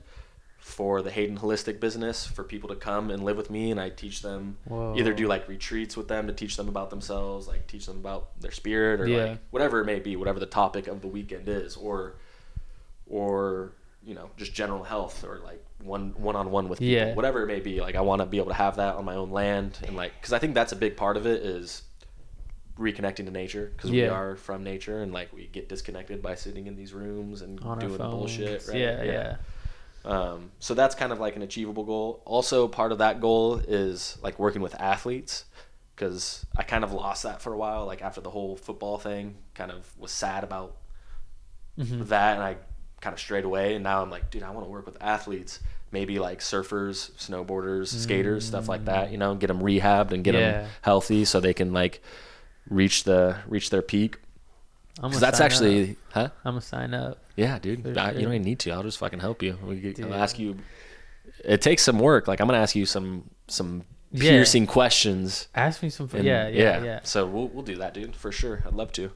for 0.57 1.01
the 1.03 1.11
Hayden 1.11 1.37
Holistic 1.37 1.79
business 1.79 2.25
for 2.25 2.43
people 2.43 2.69
to 2.69 2.75
come 2.75 3.11
and 3.11 3.23
live 3.23 3.37
with 3.37 3.51
me 3.51 3.69
and 3.69 3.79
I 3.79 3.89
teach 3.89 4.21
them 4.23 4.57
Whoa. 4.65 4.95
either 4.97 5.13
do 5.13 5.27
like 5.27 5.47
retreats 5.47 5.95
with 5.95 6.07
them 6.07 6.25
to 6.27 6.33
teach 6.33 6.57
them 6.57 6.69
about 6.69 6.89
themselves, 6.89 7.47
like 7.47 7.67
teach 7.67 7.85
them 7.85 7.97
about 7.97 8.39
their 8.41 8.51
spirit 8.51 8.99
or 9.01 9.07
Yeah. 9.07 9.23
like 9.25 9.39
whatever 9.51 9.81
it 9.81 9.85
may 9.85 9.99
be, 9.99 10.15
whatever 10.15 10.39
the 10.39 10.45
topic 10.47 10.87
of 10.87 11.01
the 11.01 11.07
weekend 11.07 11.47
is 11.49 11.75
or 11.75 12.15
or 13.07 13.73
you 14.03 14.15
know 14.15 14.29
just 14.37 14.53
general 14.53 14.83
health 14.83 15.23
or 15.23 15.39
like 15.43 15.63
one 15.85 16.13
one 16.17 16.35
on 16.35 16.51
one 16.51 16.67
with 16.69 16.79
people, 16.79 16.91
Yeah. 17.07 17.13
whatever 17.13 17.43
it 17.43 17.47
may 17.47 17.59
be. 17.59 17.79
Like 17.81 17.95
I 17.95 18.01
want 18.01 18.21
to 18.21 18.25
be 18.25 18.37
able 18.37 18.47
to 18.49 18.53
have 18.55 18.77
that 18.77 18.95
on 18.95 19.05
my 19.05 19.15
own 19.15 19.31
land 19.31 19.79
and 19.85 19.95
like 19.95 20.13
because 20.19 20.33
I 20.33 20.39
think 20.39 20.53
that's 20.55 20.71
a 20.71 20.75
big 20.75 20.97
part 20.97 21.17
of 21.17 21.25
it 21.25 21.41
is 21.43 21.83
reconnecting 22.77 23.25
to 23.25 23.31
nature 23.31 23.71
because 23.75 23.89
we 23.91 24.05
are 24.05 24.35
from 24.35 24.63
nature 24.63 25.01
and 25.01 25.13
like 25.13 25.31
we 25.33 25.47
get 25.47 25.69
disconnected 25.69 26.21
by 26.21 26.35
sitting 26.35 26.67
in 26.67 26.75
these 26.75 26.93
rooms 26.93 27.41
and 27.41 27.59
on 27.61 27.79
doing 27.79 27.97
bullshit. 27.97 28.67
Right? 28.67 28.77
Yeah, 28.77 29.03
yeah, 29.03 29.35
Um, 30.03 30.51
so 30.59 30.73
that's 30.73 30.93
kind 30.93 31.11
of 31.13 31.19
like 31.19 31.35
an 31.37 31.41
achievable 31.41 31.85
goal. 31.85 32.21
Also, 32.25 32.67
part 32.67 32.91
of 32.91 32.97
that 32.97 33.21
goal 33.21 33.57
is 33.65 34.17
like 34.21 34.37
working 34.39 34.61
with 34.61 34.75
athletes 34.79 35.45
because 35.95 36.45
I 36.57 36.63
kind 36.63 36.83
of 36.83 36.91
lost 36.91 37.23
that 37.23 37.41
for 37.41 37.53
a 37.53 37.57
while. 37.57 37.85
Like 37.85 38.01
after 38.01 38.19
the 38.19 38.29
whole 38.29 38.57
football 38.57 38.97
thing, 38.97 39.37
kind 39.53 39.71
of 39.71 39.89
was 39.97 40.11
sad 40.11 40.43
about 40.43 40.75
Mhm. 41.79 42.07
that, 42.07 42.35
and 42.35 42.43
I 42.43 42.57
kind 43.01 43.13
of 43.13 43.19
strayed 43.19 43.45
away. 43.45 43.75
And 43.75 43.83
now 43.85 44.01
I'm 44.01 44.09
like, 44.09 44.29
dude, 44.31 44.43
I 44.43 44.49
want 44.49 44.65
to 44.65 44.69
work 44.69 44.85
with 44.85 44.97
athletes, 45.01 45.59
maybe 45.97 46.19
like 46.19 46.39
surfers, 46.41 46.97
snowboarders, 47.27 47.87
skaters, 47.87 48.45
stuff 48.45 48.67
like 48.67 48.83
that. 48.91 49.11
You 49.11 49.17
know, 49.17 49.33
get 49.35 49.47
them 49.47 49.61
rehabbed 49.61 50.11
and 50.11 50.23
get 50.23 50.33
them 50.33 50.67
healthy 50.81 51.23
so 51.25 51.39
they 51.39 51.53
can 51.53 51.71
like 51.81 52.01
reach 52.69 52.97
the 53.05 53.37
reach 53.47 53.69
their 53.69 53.81
peak. 53.81 54.17
I'm 55.01 55.09
Because 55.09 55.21
that's 55.21 55.39
actually, 55.41 55.91
up. 55.91 55.97
huh? 56.13 56.29
I'm 56.45 56.53
gonna 56.55 56.61
sign 56.61 56.93
up. 56.93 57.17
Yeah, 57.35 57.59
dude. 57.59 57.97
I- 57.97 58.11
You 58.11 58.21
don't 58.25 58.33
even 58.35 58.43
need 58.43 58.59
to. 58.59 58.71
I'll 58.71 58.83
just 58.83 58.97
fucking 58.97 59.19
help 59.19 59.41
you. 59.43 59.57
We 59.65 59.75
get, 59.79 59.99
I'll 60.03 60.13
ask 60.13 60.37
you. 60.39 60.57
It 61.43 61.61
takes 61.61 61.81
some 61.83 61.99
work. 61.99 62.27
Like 62.27 62.39
I'm 62.41 62.47
gonna 62.47 62.59
ask 62.67 62.75
you 62.75 62.85
some 62.85 63.29
some 63.47 63.83
Yeah. 64.11 64.29
piercing 64.31 64.67
questions. 64.67 65.47
Ask 65.55 65.81
me 65.83 65.89
some. 65.89 66.09
and- 66.13 66.23
yeah, 66.23 66.47
yeah, 66.49 66.83
yeah. 66.83 66.99
So 67.03 67.25
we'll 67.25 67.47
we'll 67.53 67.63
do 67.73 67.77
that, 67.77 67.93
dude, 67.93 68.15
for 68.15 68.31
sure. 68.31 68.63
I'd 68.65 68.73
love 68.73 68.91
to. 68.93 69.11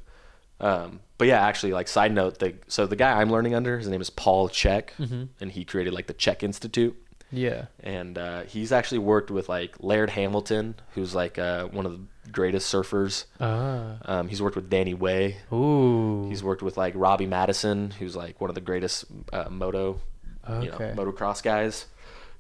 Um, 0.60 0.99
but 1.20 1.28
yeah, 1.28 1.46
actually, 1.46 1.74
like 1.74 1.88
side 1.88 2.12
note, 2.14 2.40
the 2.40 2.56
so 2.68 2.88
the 2.88 2.96
guy 2.96 3.22
I'm 3.22 3.30
learning 3.30 3.54
under, 3.54 3.78
his 3.78 3.88
name 3.88 4.02
is 4.02 4.10
Paul 4.10 4.50
Chek, 4.50 4.90
hmm 4.98 5.26
and 5.40 5.52
he 5.52 5.64
created 5.66 5.94
like 5.94 6.08
the 6.08 6.16
CHEK 6.16 6.41
Institute, 6.44 6.96
Yeah. 7.32 7.66
and 7.84 8.18
uh, 8.18 8.41
he's 8.44 8.72
actually 8.72 9.00
worked 9.00 9.30
with 9.30 9.48
like 9.50 9.76
Laird 9.80 10.10
Hamilton, 10.10 10.76
who's 10.96 11.14
like 11.14 11.38
uh, 11.38 11.66
one 11.68 11.86
of 11.86 11.91
the 11.91 12.02
greatest 12.32 12.74
surfers. 12.74 13.26
Ah. 13.40 13.98
Um, 14.06 14.28
he's 14.30 14.41
worked 14.41 14.56
with 14.56 14.70
Danny 14.70 14.94
Way, 14.96 15.38
Ooh. 15.54 16.28
He's 16.30 16.41
worked 16.44 16.64
with 16.64 16.78
like 16.78 16.94
Robbie 16.96 17.28
Madison, 17.28 17.91
who's 17.91 18.16
like 18.16 18.40
one 18.41 18.50
of 18.50 18.56
the 18.56 18.62
greatest 18.62 19.06
uh, 19.34 19.50
moto, 19.50 20.00
you 20.48 20.72
know, 20.72 20.78
motocross 20.96 21.44
guys. 21.44 21.86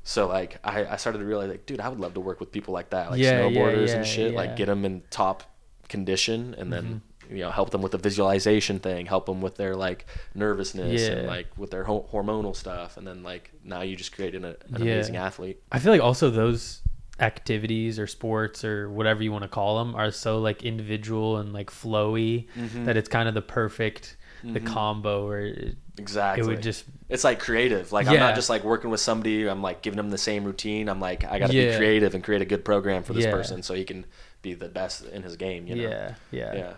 So 0.03 0.27
like 0.27 0.57
I, 0.63 0.85
I 0.85 0.95
started 0.95 1.19
to 1.19 1.25
realize 1.25 1.49
like, 1.49 1.65
dude, 1.65 1.79
I 1.81 1.89
would 1.89 1.99
love 1.99 2.13
to 2.13 2.19
work 2.21 2.39
with 2.39 2.51
people 2.51 2.73
like 2.73 2.91
that, 2.91 3.11
like 3.11 3.19
Yeah, 3.19 3.45
yeah, 3.47 3.59
snowboarders 3.59 3.87
yeah, 3.89 3.95
and 3.97 4.07
shit. 4.07 4.31
yeah. 4.31 4.37
Like 4.37 4.55
get 4.55 4.67
them 4.67 4.85
in 4.85 5.01
top 5.11 5.43
condition, 5.89 6.55
and 6.57 6.71
then 6.71 6.83
Mm-hmm. 6.83 6.97
You 7.29 7.39
know 7.43 7.51
help 7.51 7.69
them 7.69 7.81
with 7.81 7.91
the 7.91 7.97
visualization 7.97 8.79
thing, 8.79 9.05
help 9.05 9.25
them 9.27 9.41
with 9.41 9.55
their 9.55 9.75
like 9.75 10.05
nervousness 10.35 11.07
and 11.07 11.27
like 11.27 11.47
with 11.57 11.71
their 11.71 11.83
ho- 11.83 12.07
hormonal 12.11 12.55
stuff, 12.55 12.97
and 12.97 13.05
then 13.07 13.23
like 13.23 13.51
now 13.63 13.81
you 13.81 13.95
just 13.95 14.11
created 14.15 14.43
a, 14.43 14.49
an 14.73 14.83
Yeah. 14.85 14.93
amazing 14.93 15.17
athlete. 15.17 15.61
I 15.71 15.79
feel 15.79 15.91
like 15.91 16.01
also 16.01 16.29
those 16.29 16.81
activities 17.19 17.99
or 17.99 18.07
sports 18.07 18.63
or 18.63 18.89
whatever 18.89 19.21
you 19.21 19.31
want 19.31 19.43
to 19.43 19.49
call 19.49 19.79
them 19.83 19.93
are 19.95 20.09
so 20.11 20.39
like 20.39 20.63
individual 20.63 21.37
and 21.37 21.51
like 21.53 21.69
flowy 21.69 22.47
Mm-hmm. 22.57 22.85
that 22.85 22.95
it's 22.97 23.09
kind 23.09 23.27
of 23.27 23.35
the 23.35 23.41
perfect 23.41 24.15
the 24.41 24.61
combo 24.61 25.27
where 25.27 25.47
it, 25.47 25.75
Exactly. 25.97 26.41
it 26.45 26.47
would 26.47 26.61
just 26.63 26.85
it's 27.09 27.25
like 27.25 27.39
creative. 27.41 27.91
Like 27.91 28.07
I'm 28.07 28.15
not 28.19 28.35
just 28.35 28.49
like 28.49 28.63
working 28.63 28.89
with 28.89 29.01
somebody. 29.01 29.45
I'm 29.49 29.61
like 29.61 29.81
giving 29.81 29.97
them 29.97 30.09
the 30.11 30.17
same 30.17 30.45
routine. 30.45 30.87
I'm 30.87 31.01
like 31.01 31.25
I 31.25 31.39
got 31.39 31.47
to 31.47 31.53
be 31.53 31.75
creative 31.75 32.15
and 32.15 32.23
create 32.23 32.41
a 32.41 32.45
good 32.45 32.63
program 32.63 33.03
for 33.03 33.11
this 33.11 33.25
Yeah. 33.25 33.31
person 33.31 33.61
so 33.63 33.73
he 33.73 33.83
can 33.83 34.05
be 34.41 34.53
the 34.53 34.69
best 34.69 35.03
in 35.07 35.23
his 35.23 35.35
game. 35.35 35.67
You 35.67 35.75
know? 35.75 35.81
yeah, 35.89 36.13
yeah 36.31 36.53
Yeah. 36.55 36.73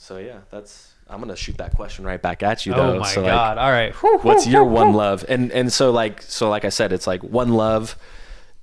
Damn. 0.00 0.06
So 0.06 0.18
yeah, 0.18 0.40
that's. 0.50 0.94
I'm 1.08 1.20
gonna 1.20 1.34
shoot 1.36 1.58
that 1.58 1.74
question 1.74 2.04
right 2.04 2.22
back 2.22 2.42
at 2.42 2.64
you 2.66 2.72
though. 2.72 2.90
oh 2.90 2.92
though. 2.92 3.00
my 3.00 3.08
so, 3.12 3.22
like, 3.22 3.32
god 3.32 3.58
all 3.58 3.70
right 3.72 3.92
what's 4.22 4.46
your 4.46 4.64
one 4.64 4.92
love? 4.92 5.24
And 5.28 5.50
and 5.50 5.72
so 5.72 5.90
like 5.90 6.22
so 6.22 6.48
like 6.48 6.64
I 6.64 6.68
said, 6.68 6.92
it's 6.92 7.06
like 7.06 7.22
one 7.24 7.52
love, 7.52 7.96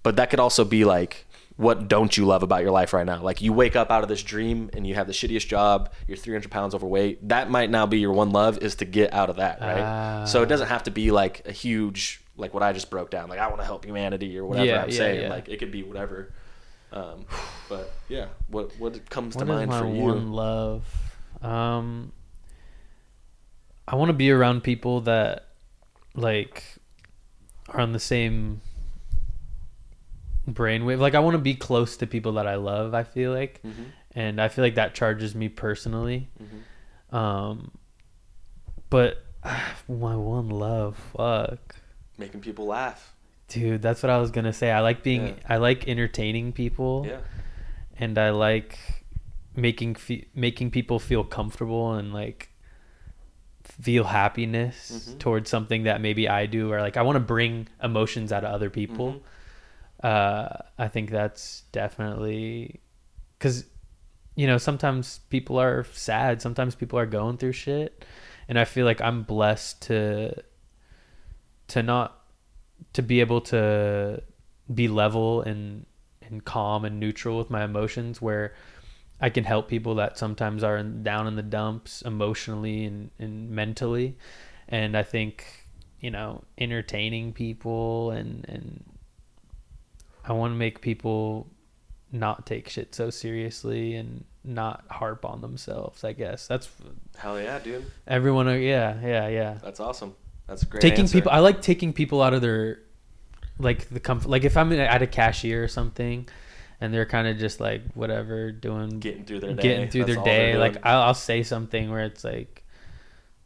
but 0.02 0.16
that 0.16 0.30
could 0.30 0.40
also 0.40 0.64
be 0.64 0.86
like 0.86 1.26
what 1.58 1.88
don't 1.88 2.16
you 2.16 2.24
love 2.26 2.44
about 2.44 2.62
your 2.62 2.72
life 2.72 2.94
right 2.94 3.06
now? 3.06 3.22
Like 3.22 3.42
you 3.42 3.52
wake 3.52 3.76
up 3.76 3.92
out 3.92 4.04
of 4.04 4.08
this 4.10 4.24
dream 4.24 4.70
and 4.74 4.88
you 4.88 4.96
have 4.96 5.08
the 5.08 5.14
shittiest 5.14 5.48
job, 5.48 5.92
you're 6.08 6.16
300 6.16 6.52
pounds 6.52 6.76
overweight. 6.76 7.28
That 7.28 7.50
might 7.50 7.70
now 7.72 7.86
be 7.88 7.98
your 8.00 8.14
one 8.14 8.30
love 8.30 8.60
is 8.60 8.76
to 8.76 8.86
get 8.86 9.12
out 9.12 9.30
of 9.30 9.38
that, 9.38 9.60
right? 9.60 9.82
Ah. 9.82 10.26
so 10.26 10.44
it 10.44 10.46
doesn't 10.46 10.68
have 10.68 10.84
to 10.84 10.92
be 10.92 11.12
like 11.12 11.42
a 11.48 11.52
huge 11.52 12.22
like 12.38 12.54
what 12.54 12.64
I 12.64 12.72
just 12.74 12.90
broke 12.90 13.10
down. 13.12 13.28
Like 13.28 13.40
I 13.40 13.48
want 13.48 13.60
to 13.60 13.66
help 13.66 13.84
humanity 13.84 14.38
or 14.38 14.46
whatever 14.46 14.68
Yeah, 14.68 14.84
I'm 14.84 14.90
yeah, 14.90 14.96
saying. 14.96 15.22
yeah. 15.24 15.30
Like 15.30 15.50
it 15.50 15.58
could 15.58 15.72
be 15.72 15.84
whatever. 15.84 16.32
Um, 16.94 17.26
but 17.68 17.92
yeah, 18.08 18.28
what 18.48 18.72
what 18.80 19.10
comes 19.10 19.36
What 19.36 19.42
to 19.42 19.46
mind 19.54 19.70
my 19.70 19.80
for 19.80 19.88
you? 19.88 20.02
one 20.04 20.32
love? 20.32 20.86
Um, 21.42 22.12
I 23.88 23.96
want 23.96 24.10
to 24.10 24.14
be 24.14 24.32
around 24.32 24.62
people 24.64 25.02
that 25.02 25.48
like 26.16 26.64
are 27.70 27.80
on 27.80 27.92
the 27.94 28.00
same 28.00 28.62
brainwave. 30.50 31.00
Like 31.00 31.16
I 31.16 31.20
want 31.20 31.36
to 31.36 31.40
be 31.42 31.56
close 31.56 31.98
to 31.98 32.08
people 32.08 32.34
that 32.34 32.48
I 32.48 32.56
love. 32.56 32.94
I 32.94 33.04
feel 33.04 33.32
like, 33.34 33.62
Mhm, 33.64 33.86
and 34.16 34.42
I 34.42 34.48
feel 34.48 34.64
like 34.64 34.76
that 34.76 34.94
charges 34.96 35.36
me 35.36 35.50
personally. 35.50 36.30
mhm. 36.42 37.16
Um, 37.16 37.72
but 38.90 39.24
my 39.88 40.16
one 40.16 40.50
love, 40.50 40.98
fuck. 41.16 41.76
Making 42.18 42.42
people 42.42 42.66
laugh. 42.66 43.14
Dude, 43.48 43.82
that's 43.82 44.04
what 44.04 44.10
I 44.10 44.18
was 44.18 44.32
gonna 44.32 44.52
say. 44.54 44.72
I 44.72 44.82
like 44.82 45.04
being, 45.04 45.28
Yeah. 45.28 45.34
I 45.48 45.58
like 45.58 45.88
entertaining 45.88 46.52
people. 46.54 47.06
Yeah. 47.08 47.20
and 48.00 48.18
I 48.20 48.30
like 48.30 48.78
making 49.58 49.96
fe- 49.96 50.28
making 50.36 50.72
people 50.72 51.00
feel 51.00 51.24
comfortable 51.26 51.94
and 51.96 52.14
like 52.14 52.50
feel 53.64 54.06
happiness 54.06 55.10
Mhm. 55.10 55.20
towards 55.20 55.50
something 55.50 55.84
that 55.84 56.00
maybe 56.00 56.30
I 56.30 56.46
do 56.46 56.72
or 56.72 56.80
like 56.80 56.96
I 56.96 57.02
want 57.02 57.18
to 57.18 57.20
bring 57.20 57.68
emotions 57.84 58.32
out 58.32 58.46
of 58.46 58.54
other 58.54 58.70
people. 58.70 59.14
Mhm. 59.14 59.22
Uh, 60.06 60.50
I 60.78 60.88
think 60.88 61.10
that's 61.10 61.64
definitely 61.72 62.80
because 63.38 63.66
you 64.36 64.46
know 64.48 64.58
sometimes 64.60 65.20
people 65.30 65.60
are 65.60 65.84
sad, 65.92 66.42
sometimes 66.42 66.76
people 66.76 66.98
are 67.00 67.08
going 67.08 67.38
through 67.38 67.54
shit, 67.54 68.06
and 68.48 68.60
I 68.60 68.64
feel 68.66 68.86
like 68.86 69.02
I'm 69.02 69.24
blessed 69.24 69.82
to 69.84 70.36
to 71.70 71.82
not 71.84 72.24
to 72.94 73.02
be 73.02 73.20
able 73.20 73.42
to 73.42 74.22
be 74.74 74.88
level 74.88 75.42
and 75.42 75.86
and 76.22 76.46
calm 76.46 76.86
and 76.86 77.00
neutral 77.00 77.38
with 77.40 77.50
my 77.50 77.64
emotions 77.64 78.22
where 78.22 78.54
I 79.20 79.30
can 79.30 79.44
help 79.44 79.68
people 79.68 79.96
that 79.96 80.18
sometimes 80.18 80.64
are 80.64 80.78
in, 80.78 81.04
down 81.04 81.26
in 81.28 81.36
the 81.36 81.42
dumps 81.44 82.02
emotionally 82.04 82.86
and, 82.86 83.10
and 83.20 83.50
mentally 83.50 84.18
and 84.70 84.96
I 84.98 85.04
think 85.04 85.46
you 86.00 86.12
know 86.12 86.44
entertaining 86.58 87.34
people 87.34 88.12
and 88.12 88.46
and 88.48 88.84
I 90.24 90.34
want 90.34 90.52
to 90.54 90.56
make 90.58 90.82
people 90.82 91.48
not 92.12 92.46
take 92.46 92.70
shit 92.70 92.94
so 92.96 93.10
seriously 93.10 93.96
and 93.96 94.24
not 94.44 94.86
harp 94.90 95.26
on 95.26 95.42
themselves 95.42 96.04
I 96.04 96.14
guess 96.14 96.48
that's 96.48 96.70
Hell 97.18 97.40
yeah, 97.42 97.60
dude. 97.60 97.86
everyone 98.08 98.48
uh, 98.48 98.54
yeah 98.54 99.00
yeah 99.02 99.28
yeah 99.28 99.58
That's 99.64 99.80
awesome. 99.80 100.16
That's 100.48 100.64
great. 100.64 100.82
taking 100.82 101.02
answer. 101.02 101.18
people 101.18 101.32
i 101.32 101.40
like 101.40 101.62
taking 101.62 101.92
people 101.92 102.22
out 102.22 102.34
of 102.34 102.42
their 102.42 102.80
like 103.60 103.90
the 103.90 104.00
comfort 104.00 104.30
like 104.30 104.44
if 104.46 104.56
i'm 104.56 104.72
at 104.72 105.02
a 105.02 105.08
cashier 105.08 105.64
or 105.64 105.68
something 105.68 106.28
and 106.82 106.94
they're 106.94 107.06
kind 107.06 107.28
of 107.28 107.38
just 107.38 107.60
like 107.60 107.82
whatever 107.94 108.52
doing 108.52 109.00
getting 109.00 109.26
through 109.26 109.40
their 109.40 109.54
day. 109.54 109.62
getting 109.62 109.90
through 109.90 110.06
That's 110.06 110.16
their 110.18 110.24
day 110.26 110.58
like. 110.58 110.78
I'll, 110.84 111.02
I'll 111.02 111.14
say 111.14 111.44
something 111.44 111.90
where 111.90 112.04
it's 112.04 112.24
like 112.24 112.64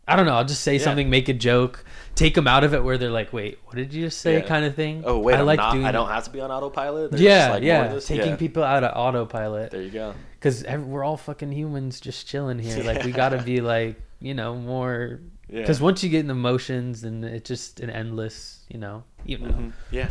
i 0.08 0.16
don't 0.16 0.26
know 0.26 0.34
i'll 0.34 0.44
just 0.44 0.62
say 0.64 0.74
Yeah. 0.78 0.84
something 0.84 1.10
make 1.12 1.30
a 1.30 1.34
joke 1.34 1.86
take 2.16 2.34
them 2.34 2.48
out 2.48 2.64
of 2.64 2.74
it 2.74 2.84
where 2.84 2.98
they're 2.98 3.12
like 3.12 3.32
wait 3.32 3.60
what 3.66 3.76
did 3.76 3.94
you 3.94 4.06
just 4.06 4.20
say 4.20 4.34
Yeah. 4.40 4.48
kind 4.48 4.66
of 4.66 4.76
thing 4.76 5.04
oh 5.06 5.20
wait, 5.20 5.36
i 5.36 5.40
I'm 5.40 5.46
like 5.46 5.58
not, 5.58 5.74
doing 5.74 5.86
I 5.86 5.92
don't 5.92 6.10
have 6.10 6.24
to 6.26 6.32
be 6.32 6.42
on 6.42 6.52
autopilot. 6.52 7.12
There's 7.12 7.22
yeah 7.22 7.52
like 7.52 7.64
yeah 7.64 7.88
this? 7.94 8.08
taking 8.08 8.32
Yeah. 8.32 8.36
people 8.36 8.64
out 8.64 8.84
of 8.84 8.92
autopilot 8.98 9.72
There 9.72 9.82
you 9.82 9.92
go. 9.92 10.14
because 10.40 10.64
we're 10.66 11.04
all 11.04 11.18
fucking 11.18 11.52
humans 11.52 12.02
just 12.02 12.28
chilling 12.28 12.58
here 12.60 12.84
like 12.90 13.04
we 13.06 13.12
gotta 13.12 13.42
be 13.44 13.62
like 13.62 13.96
you 14.20 14.34
know 14.34 14.56
more 14.56 15.20
Yeah. 15.48 15.62
because 15.62 15.80
once 15.80 16.04
you 16.04 16.10
get 16.10 16.22
in 16.22 16.28
the 16.28 16.34
motions 16.36 17.02
then 17.02 17.24
it's 17.24 17.48
just 17.48 17.80
an 17.80 17.92
endless 17.92 18.66
you 18.70 18.80
know 18.80 19.04
know 19.26 19.38
Mhm. 19.38 19.72
Yeah. 19.92 20.10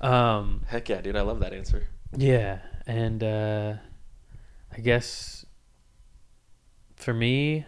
um 0.00 0.60
Heck 0.68 0.88
yeah, 0.88 1.00
dude. 1.00 1.16
I 1.16 1.22
love 1.22 1.40
that 1.40 1.52
answer. 1.52 1.88
Yeah 2.16 2.58
and 2.86 3.22
uh 3.22 3.74
i 4.76 4.80
guess 4.80 5.44
for 6.96 7.14
me 7.14 7.64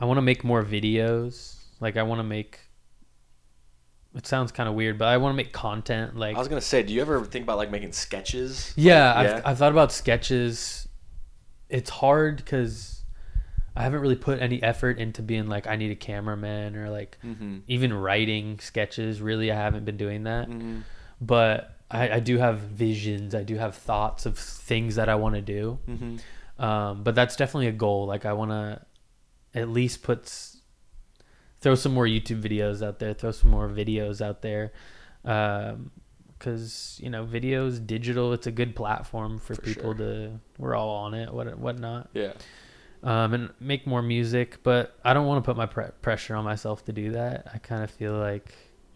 i 0.00 0.04
want 0.04 0.18
to 0.18 0.22
make 0.22 0.44
more 0.44 0.62
videos 0.62 1.56
like 1.80 1.96
i 1.96 2.02
want 2.02 2.18
to 2.18 2.22
make 2.24 2.60
it 4.14 4.26
sounds 4.26 4.52
kind 4.52 4.68
of 4.68 4.74
weird 4.74 4.96
but 4.98 5.08
i 5.08 5.16
want 5.16 5.32
to 5.32 5.36
make 5.36 5.52
content 5.52 6.16
like 6.16 6.36
I 6.36 6.38
was 6.38 6.48
gonna 6.48 6.60
say, 6.60 6.82
do 6.82 6.92
you 6.94 7.00
ever 7.02 7.22
think 7.24 7.42
about 7.42 7.58
like 7.58 7.70
making 7.70 7.92
sketches? 7.92 8.72
yeah, 8.76 9.22
Yeah. 9.22 9.36
I've, 9.36 9.46
I've 9.46 9.58
thought 9.58 9.72
about 9.72 9.92
sketches 9.92 10.88
it's 11.68 11.90
hard 11.90 12.36
because 12.36 13.02
i 13.74 13.82
haven't 13.82 14.00
really 14.00 14.16
put 14.16 14.40
any 14.40 14.62
effort 14.62 14.98
into 14.98 15.20
being 15.20 15.48
like 15.48 15.66
i 15.66 15.76
need 15.76 15.90
a 15.90 15.96
cameraman 15.96 16.76
or 16.76 16.88
like 16.90 17.18
Mm-hmm. 17.24 17.58
even 17.66 17.92
writing 17.92 18.58
sketches 18.60 19.20
really 19.20 19.50
i 19.52 19.54
haven't 19.56 19.84
been 19.84 19.96
doing 19.98 20.24
that 20.24 20.48
Mm-hmm. 20.48 20.78
but 21.20 21.75
I, 21.90 22.10
I 22.16 22.20
do 22.20 22.38
have 22.38 22.58
visions 22.60 23.34
i 23.34 23.42
do 23.42 23.56
have 23.56 23.74
thoughts 23.76 24.26
of 24.26 24.38
things 24.38 24.96
that 24.96 25.08
i 25.08 25.14
want 25.14 25.34
to 25.36 25.40
do 25.42 25.78
Mm-hmm. 25.88 26.62
um, 26.64 27.02
but 27.04 27.14
that's 27.14 27.36
definitely 27.36 27.68
a 27.68 27.72
goal 27.72 28.06
like 28.06 28.24
i 28.26 28.32
want 28.32 28.50
to 28.50 28.80
at 29.54 29.68
least 29.68 30.02
put 30.02 30.30
throw 31.60 31.74
some 31.74 31.92
more 31.94 32.04
youtube 32.06 32.42
videos 32.42 32.84
out 32.86 32.98
there 32.98 33.14
throw 33.14 33.30
some 33.30 33.50
more 33.50 33.68
videos 33.68 34.20
out 34.20 34.42
there 34.42 34.72
because 36.38 36.98
you 37.02 37.10
know 37.10 37.24
videos 37.24 37.84
digital 37.84 38.32
it's 38.32 38.46
a 38.46 38.52
good 38.52 38.74
platform 38.76 39.38
for, 39.38 39.54
For 39.54 39.62
people 39.62 39.94
sure. 39.94 39.94
to 39.94 40.40
we're 40.58 40.74
all 40.74 40.90
on 40.90 41.14
it 41.14 41.32
what 41.32 41.58
whatnot 41.58 42.10
Yeah. 42.14 42.32
um, 43.02 43.32
and 43.34 43.50
make 43.60 43.86
more 43.86 44.02
music 44.02 44.58
but 44.62 44.96
i 45.04 45.14
don't 45.14 45.26
want 45.26 45.42
to 45.42 45.48
put 45.48 45.56
my 45.56 45.66
pre- 45.66 45.90
pressure 46.02 46.34
on 46.34 46.44
myself 46.44 46.84
to 46.86 46.92
do 46.92 47.12
that 47.12 47.46
i 47.54 47.58
kind 47.58 47.82
of 47.82 47.90
feel 47.90 48.12
like 48.14 48.52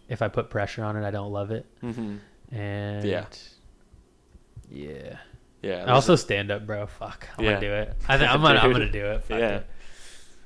if 0.09 0.23
i 0.23 0.29
put 0.29 0.51
pressure 0.51 0.85
on 0.85 0.97
it 0.97 1.05
i 1.07 1.11
don't 1.11 1.33
love 1.33 1.51
it 1.51 1.67
Mm-hmm. 1.83 2.17
And 2.53 3.05
Yeah. 3.05 3.25
yeah 4.71 5.17
Yeah. 5.63 5.85
Also 5.93 6.17
stand 6.17 6.51
up, 6.51 6.67
bro. 6.67 6.87
Fuck, 6.87 7.29
I'm 7.37 7.45
Yeah. 7.45 7.51
gonna 7.55 7.61
do 7.61 7.73
it. 7.73 7.97
I 8.09 8.19
think 8.19 8.31
I'm 8.31 8.41
gonna, 8.41 8.59
I'm 8.61 8.73
gonna 8.73 8.91
do 8.91 9.05
it. 9.07 9.25
Fuck 9.25 9.39
Yeah. 9.39 9.49
it. 9.57 9.67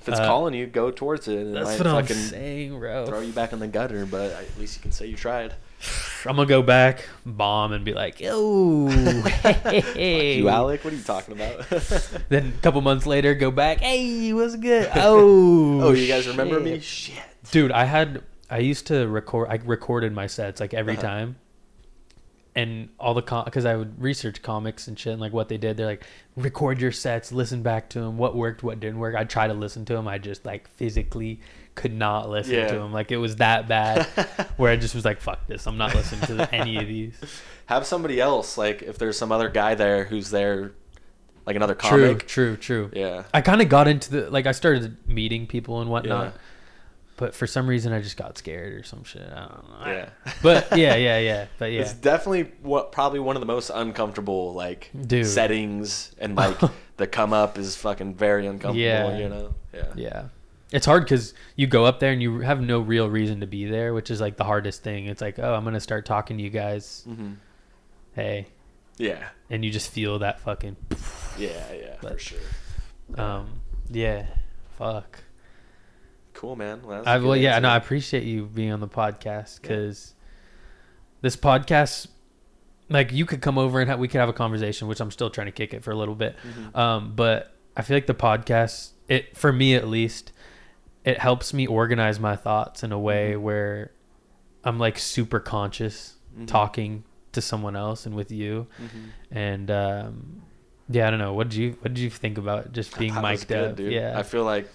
If 0.01 0.09
it's 0.09 0.18
Uh, 0.20 0.26
calling 0.26 0.52
you, 0.52 0.66
go 0.66 0.90
towards 0.90 1.28
it. 1.28 1.39
and 1.39 1.51
It 1.56 1.64
That's 1.64 1.78
might 1.78 1.93
what 1.93 2.10
I'm 2.10 2.16
saying, 2.16 2.78
bro. 2.78 3.06
throw 3.06 3.20
you 3.20 3.32
back 3.32 3.52
in 3.55 3.59
the 3.59 3.66
gutter, 3.68 4.05
but 4.05 4.32
at 4.32 4.59
least 4.59 4.76
you 4.76 4.82
can 4.82 4.93
say 4.93 5.06
you 5.06 5.16
tried. 5.16 5.55
I'm 6.26 6.36
gonna 6.36 6.47
go 6.47 6.62
back, 6.62 7.09
bomb, 7.24 7.72
and 7.72 7.85
be 7.86 7.94
like, 7.94 8.20
yo, 8.20 8.89
hey. 8.89 9.22
Fuck 9.62 9.97
you, 9.97 10.48
Alec. 10.51 10.85
What 10.85 10.93
are 10.93 10.97
you 10.97 11.02
talking 11.02 11.35
about? 11.35 11.64
Then 12.28 12.52
a 12.59 12.60
couple 12.62 12.81
months 12.82 13.06
later, 13.06 13.35
go 13.35 13.51
back, 13.51 13.78
hey, 13.81 14.32
what's 14.35 14.56
good? 14.56 14.90
Oh, 14.97 15.81
oh, 15.82 15.93
you 15.93 16.06
guys 16.09 16.26
remember 16.28 16.60
me? 16.60 16.81
shit. 16.81 17.14
Shit. 17.14 17.22
dude? 17.51 17.72
I 17.72 17.85
had, 17.85 18.22
I 18.51 18.59
used 18.59 18.86
to 18.89 19.06
record. 19.09 19.48
I 19.51 19.59
recorded 19.64 20.12
my 20.12 20.26
sets 20.26 20.60
like 20.60 20.74
every 20.74 20.94
Uh-huh. 20.94 21.02
time, 21.02 21.36
and 22.56 22.89
all 23.01 23.14
the 23.14 23.22
com 23.22 23.44
because 23.44 23.64
I 23.64 23.74
would 23.74 24.01
research 24.01 24.40
comics 24.43 24.86
and 24.86 24.98
shit 24.98 25.12
and 25.12 25.20
like 25.20 25.32
what 25.32 25.48
they 25.48 25.56
did. 25.59 25.76
They're 25.76 25.86
like, 25.86 26.05
record 26.36 26.81
your 26.81 26.93
sets, 26.93 27.32
listen 27.32 27.62
back 27.62 27.89
to 27.90 28.01
them, 28.01 28.16
what 28.18 28.36
worked, 28.36 28.62
what 28.62 28.78
didn't 28.81 28.98
work. 28.98 29.14
I'd 29.16 29.28
try 29.31 29.47
to 29.48 29.55
listen 29.55 29.85
to 29.86 29.93
them. 29.94 30.06
I 30.06 30.18
just 30.18 30.44
like 30.47 30.68
physically 30.68 31.40
could 31.74 31.93
not 31.93 32.28
listen 32.31 32.55
Yeah. 32.55 32.68
to 32.68 32.74
them. 32.78 32.93
Like 32.93 33.10
it 33.10 33.16
was 33.16 33.36
that 33.36 33.66
bad, 33.66 34.05
where 34.56 34.70
I 34.70 34.76
just 34.76 34.94
was 34.94 35.05
like, 35.05 35.20
fuck 35.20 35.47
this, 35.48 35.66
I'm 35.66 35.76
not 35.76 35.94
listening 35.94 36.20
to 36.39 36.55
any 36.55 36.76
of 36.76 36.86
these. 36.86 37.16
Have 37.66 37.86
somebody 37.86 38.20
else, 38.20 38.56
like 38.56 38.82
if 38.82 38.98
there's 38.98 39.18
some 39.18 39.32
other 39.32 39.48
guy 39.48 39.74
there 39.74 40.05
who's 40.05 40.31
there, 40.31 40.72
like 41.47 41.56
another 41.56 41.74
True, 41.74 42.09
comic. 42.10 42.26
true, 42.26 42.56
true. 42.56 42.90
Yeah. 42.94 43.24
I 43.35 43.40
kind 43.40 43.60
of 43.60 43.68
got 43.68 43.89
into 43.89 44.10
the 44.10 44.31
like 44.31 44.47
I 44.47 44.52
started 44.52 44.97
meeting 45.09 45.47
people 45.47 45.81
and 45.81 45.90
whatnot, 45.90 46.26
Yeah. 46.35 46.40
But 47.16 47.35
for 47.35 47.47
some 47.47 47.66
reason 47.69 47.93
I 47.93 48.01
just 48.01 48.16
got 48.16 48.36
scared 48.39 48.74
or 48.74 48.82
some 48.82 49.05
shit. 49.05 49.23
I 49.23 49.41
don't 49.49 49.69
know. 49.81 49.86
Yeah. 49.93 50.09
But 50.43 50.77
yeah, 50.78 50.97
yeah, 50.97 51.19
yeah. 51.19 51.47
But 51.59 51.73
yeah, 51.73 51.81
It's 51.82 51.93
definitely 51.93 52.53
what 52.62 52.93
probably 52.93 53.20
one 53.20 53.36
of 53.36 53.41
the 53.41 53.47
most 53.47 53.70
uncomfortable 53.74 54.53
like 54.55 54.91
Dude. 55.07 55.27
settings 55.27 56.12
and 56.19 56.35
like 56.36 56.59
the 56.97 57.07
come 57.07 57.32
up 57.32 57.59
is 57.59 57.77
fucking 57.77 58.15
very 58.15 58.47
uncomfortable, 58.47 58.78
Yeah. 58.81 59.16
you 59.19 59.28
know. 59.28 59.55
Yeah. 59.73 59.93
yeah. 59.97 60.23
It's 60.73 60.86
hard 60.86 61.05
because 61.05 61.35
you 61.55 61.66
go 61.69 61.85
up 61.85 62.01
there 62.01 62.11
and 62.12 62.20
you 62.20 62.41
have 62.41 62.61
no 62.61 62.81
real 62.81 63.09
reason 63.09 63.41
to 63.41 63.47
be 63.47 63.65
there, 63.66 63.95
which 63.95 64.11
is 64.11 64.20
like 64.20 64.36
the 64.36 64.45
hardest 64.45 64.82
thing. 64.82 65.07
It's 65.07 65.20
like, 65.20 65.39
oh, 65.39 65.55
I'm 65.55 65.62
gonna 65.65 65.78
start 65.81 66.05
talking 66.07 66.36
to 66.39 66.43
you 66.43 66.51
guys. 66.51 67.03
hmm 67.07 67.35
Hey, 68.15 68.47
Yeah. 68.97 69.28
and 69.51 69.65
you 69.65 69.70
just 69.70 69.91
feel 69.91 70.19
that 70.20 70.41
fucking. 70.41 70.77
Yeah, 71.39 71.51
yeah, 71.73 71.97
for 72.01 72.19
sure. 72.19 72.39
Um, 73.16 73.61
yeah. 73.91 74.27
Fuck. 74.78 75.20
Cool, 76.45 76.57
man. 76.57 76.83
Well, 76.85 77.03
I 77.07 77.19
well, 77.19 77.37
yeah, 77.37 77.53
answer. 77.53 77.62
no, 77.62 77.69
I 77.71 77.77
appreciate 77.77 78.25
you 78.25 78.45
being 78.45 78.71
on 78.71 78.81
the 78.81 78.89
podcast 78.89 79.62
because 79.62 80.15
this 81.23 81.37
podcast, 81.37 82.09
like, 82.91 83.12
you 83.12 83.25
could 83.25 83.41
come 83.41 83.57
over 83.57 83.81
and 83.81 83.91
ha- 83.91 83.97
we 83.97 84.09
could 84.09 84.19
have 84.21 84.29
a 84.29 84.35
conversation, 84.35 84.87
which 84.89 85.01
I'm 85.01 85.11
still 85.11 85.31
trying 85.31 85.47
to 85.47 85.53
kick 85.53 85.73
it 85.73 85.83
for 85.83 85.91
a 85.91 85.95
little 85.97 86.15
bit. 86.15 86.37
Mhm. 86.47 86.77
Um, 86.79 87.12
but 87.16 87.55
I 87.77 87.81
feel 87.83 87.97
like 87.97 88.07
the 88.07 88.15
podcast, 88.15 88.91
it 89.09 89.37
for 89.39 89.53
me 89.55 89.75
at 89.75 89.89
least, 89.89 90.33
it 91.05 91.19
helps 91.19 91.55
me 91.55 91.66
organize 91.66 92.21
my 92.21 92.37
thoughts 92.37 92.83
in 92.83 92.93
a 92.93 92.99
way 92.99 93.33
Mhm. 93.33 93.41
where 93.41 93.91
I'm 94.65 94.79
like 94.79 94.99
super 94.99 95.41
conscious 95.41 96.16
Mhm. 96.39 96.47
talking 96.47 97.05
to 97.33 97.41
someone 97.41 97.75
else 97.75 98.05
and 98.05 98.15
with 98.15 98.31
you, 98.31 98.66
Mhm. 98.83 98.89
and 99.31 99.71
um, 99.71 100.43
yeah, 100.91 101.07
I 101.09 101.11
don't 101.11 101.19
know. 101.19 101.33
What 101.33 101.49
did 101.49 101.57
you 101.59 101.77
What 101.81 101.95
did 101.95 102.03
you 102.03 102.11
think 102.11 102.37
about 102.37 102.73
just 102.73 102.97
being 102.99 103.15
mic'd 103.21 103.49
good, 103.49 103.71
up? 103.71 103.77
dude. 103.77 103.93
Yeah, 103.93 104.19
I 104.19 104.23
feel 104.23 104.45
like 104.45 104.69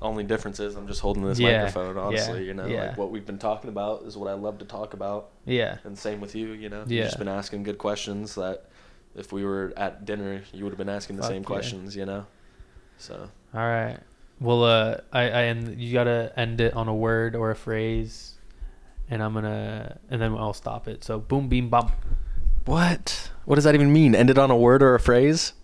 only 0.00 0.24
difference 0.24 0.60
is 0.60 0.74
I'm 0.76 0.86
just 0.86 1.00
holding 1.00 1.24
this 1.24 1.38
Yeah, 1.38 1.64
microphone. 1.64 1.98
Honestly, 1.98 2.40
yeah, 2.40 2.46
you 2.46 2.54
know, 2.54 2.66
yeah. 2.66 2.86
like 2.88 2.98
what 2.98 3.10
we've 3.10 3.26
been 3.26 3.38
talking 3.38 3.68
about 3.70 4.02
is 4.04 4.16
what 4.16 4.28
I 4.28 4.34
love 4.34 4.58
to 4.58 4.64
talk 4.64 4.94
about, 4.94 5.30
yeah, 5.44 5.78
and 5.84 5.98
same 5.98 6.20
with 6.20 6.34
you. 6.34 6.48
You 6.52 6.68
know, 6.68 6.84
Yeah. 6.86 6.96
you've 7.02 7.06
just 7.06 7.18
been 7.18 7.28
asking 7.28 7.64
good 7.64 7.78
questions 7.78 8.34
that 8.36 8.66
if 9.16 9.32
we 9.32 9.44
were 9.44 9.72
at 9.76 10.04
dinner, 10.04 10.42
you 10.52 10.64
would 10.64 10.70
have 10.70 10.78
been 10.78 10.88
asking 10.88 11.16
the 11.16 11.22
Fuck 11.22 11.30
same 11.32 11.42
yeah. 11.42 11.46
questions, 11.46 11.96
you 11.96 12.06
know. 12.06 12.26
So 12.98 13.28
All 13.54 13.60
right. 13.60 13.98
Well, 14.40 14.62
uh, 14.64 14.98
I, 15.12 15.22
I 15.22 15.40
and 15.42 15.80
you 15.80 15.92
gotta 15.92 16.32
end 16.36 16.60
it 16.60 16.74
on 16.74 16.86
a 16.88 16.94
word 16.94 17.34
or 17.34 17.50
a 17.50 17.56
phrase, 17.56 18.34
and 19.10 19.22
I'm 19.22 19.34
gonna 19.34 19.98
and 20.10 20.20
then 20.22 20.34
I'll 20.36 20.52
stop 20.52 20.86
it. 20.86 21.02
So 21.04 21.18
boom, 21.18 21.48
beam, 21.48 21.68
bum. 21.68 21.90
what? 22.64 23.30
What 23.46 23.56
does 23.56 23.64
that 23.64 23.74
even 23.74 23.92
mean? 23.92 24.14
End 24.14 24.30
it 24.30 24.38
on 24.38 24.50
a 24.50 24.56
word 24.56 24.82
or 24.82 24.94
a 24.94 25.00
phrase? 25.00 25.54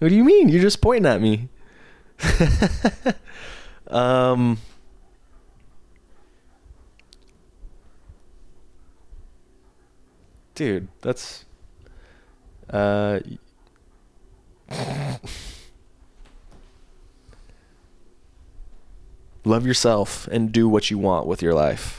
What 0.00 0.08
do 0.08 0.14
you 0.16 0.24
mean? 0.24 0.48
You're 0.48 0.62
just 0.62 0.80
pointing 0.80 1.06
at 1.10 1.20
me. 1.20 1.48
um. 3.88 4.58
Dude, 10.54 10.88
that's 11.02 11.44
uh 12.70 13.20
love 19.44 19.66
yourself 19.66 20.26
and 20.28 20.52
do 20.52 20.68
what 20.68 20.90
you 20.90 20.98
want 20.98 21.26
with 21.26 21.42
your 21.42 21.54
life. 21.54 21.97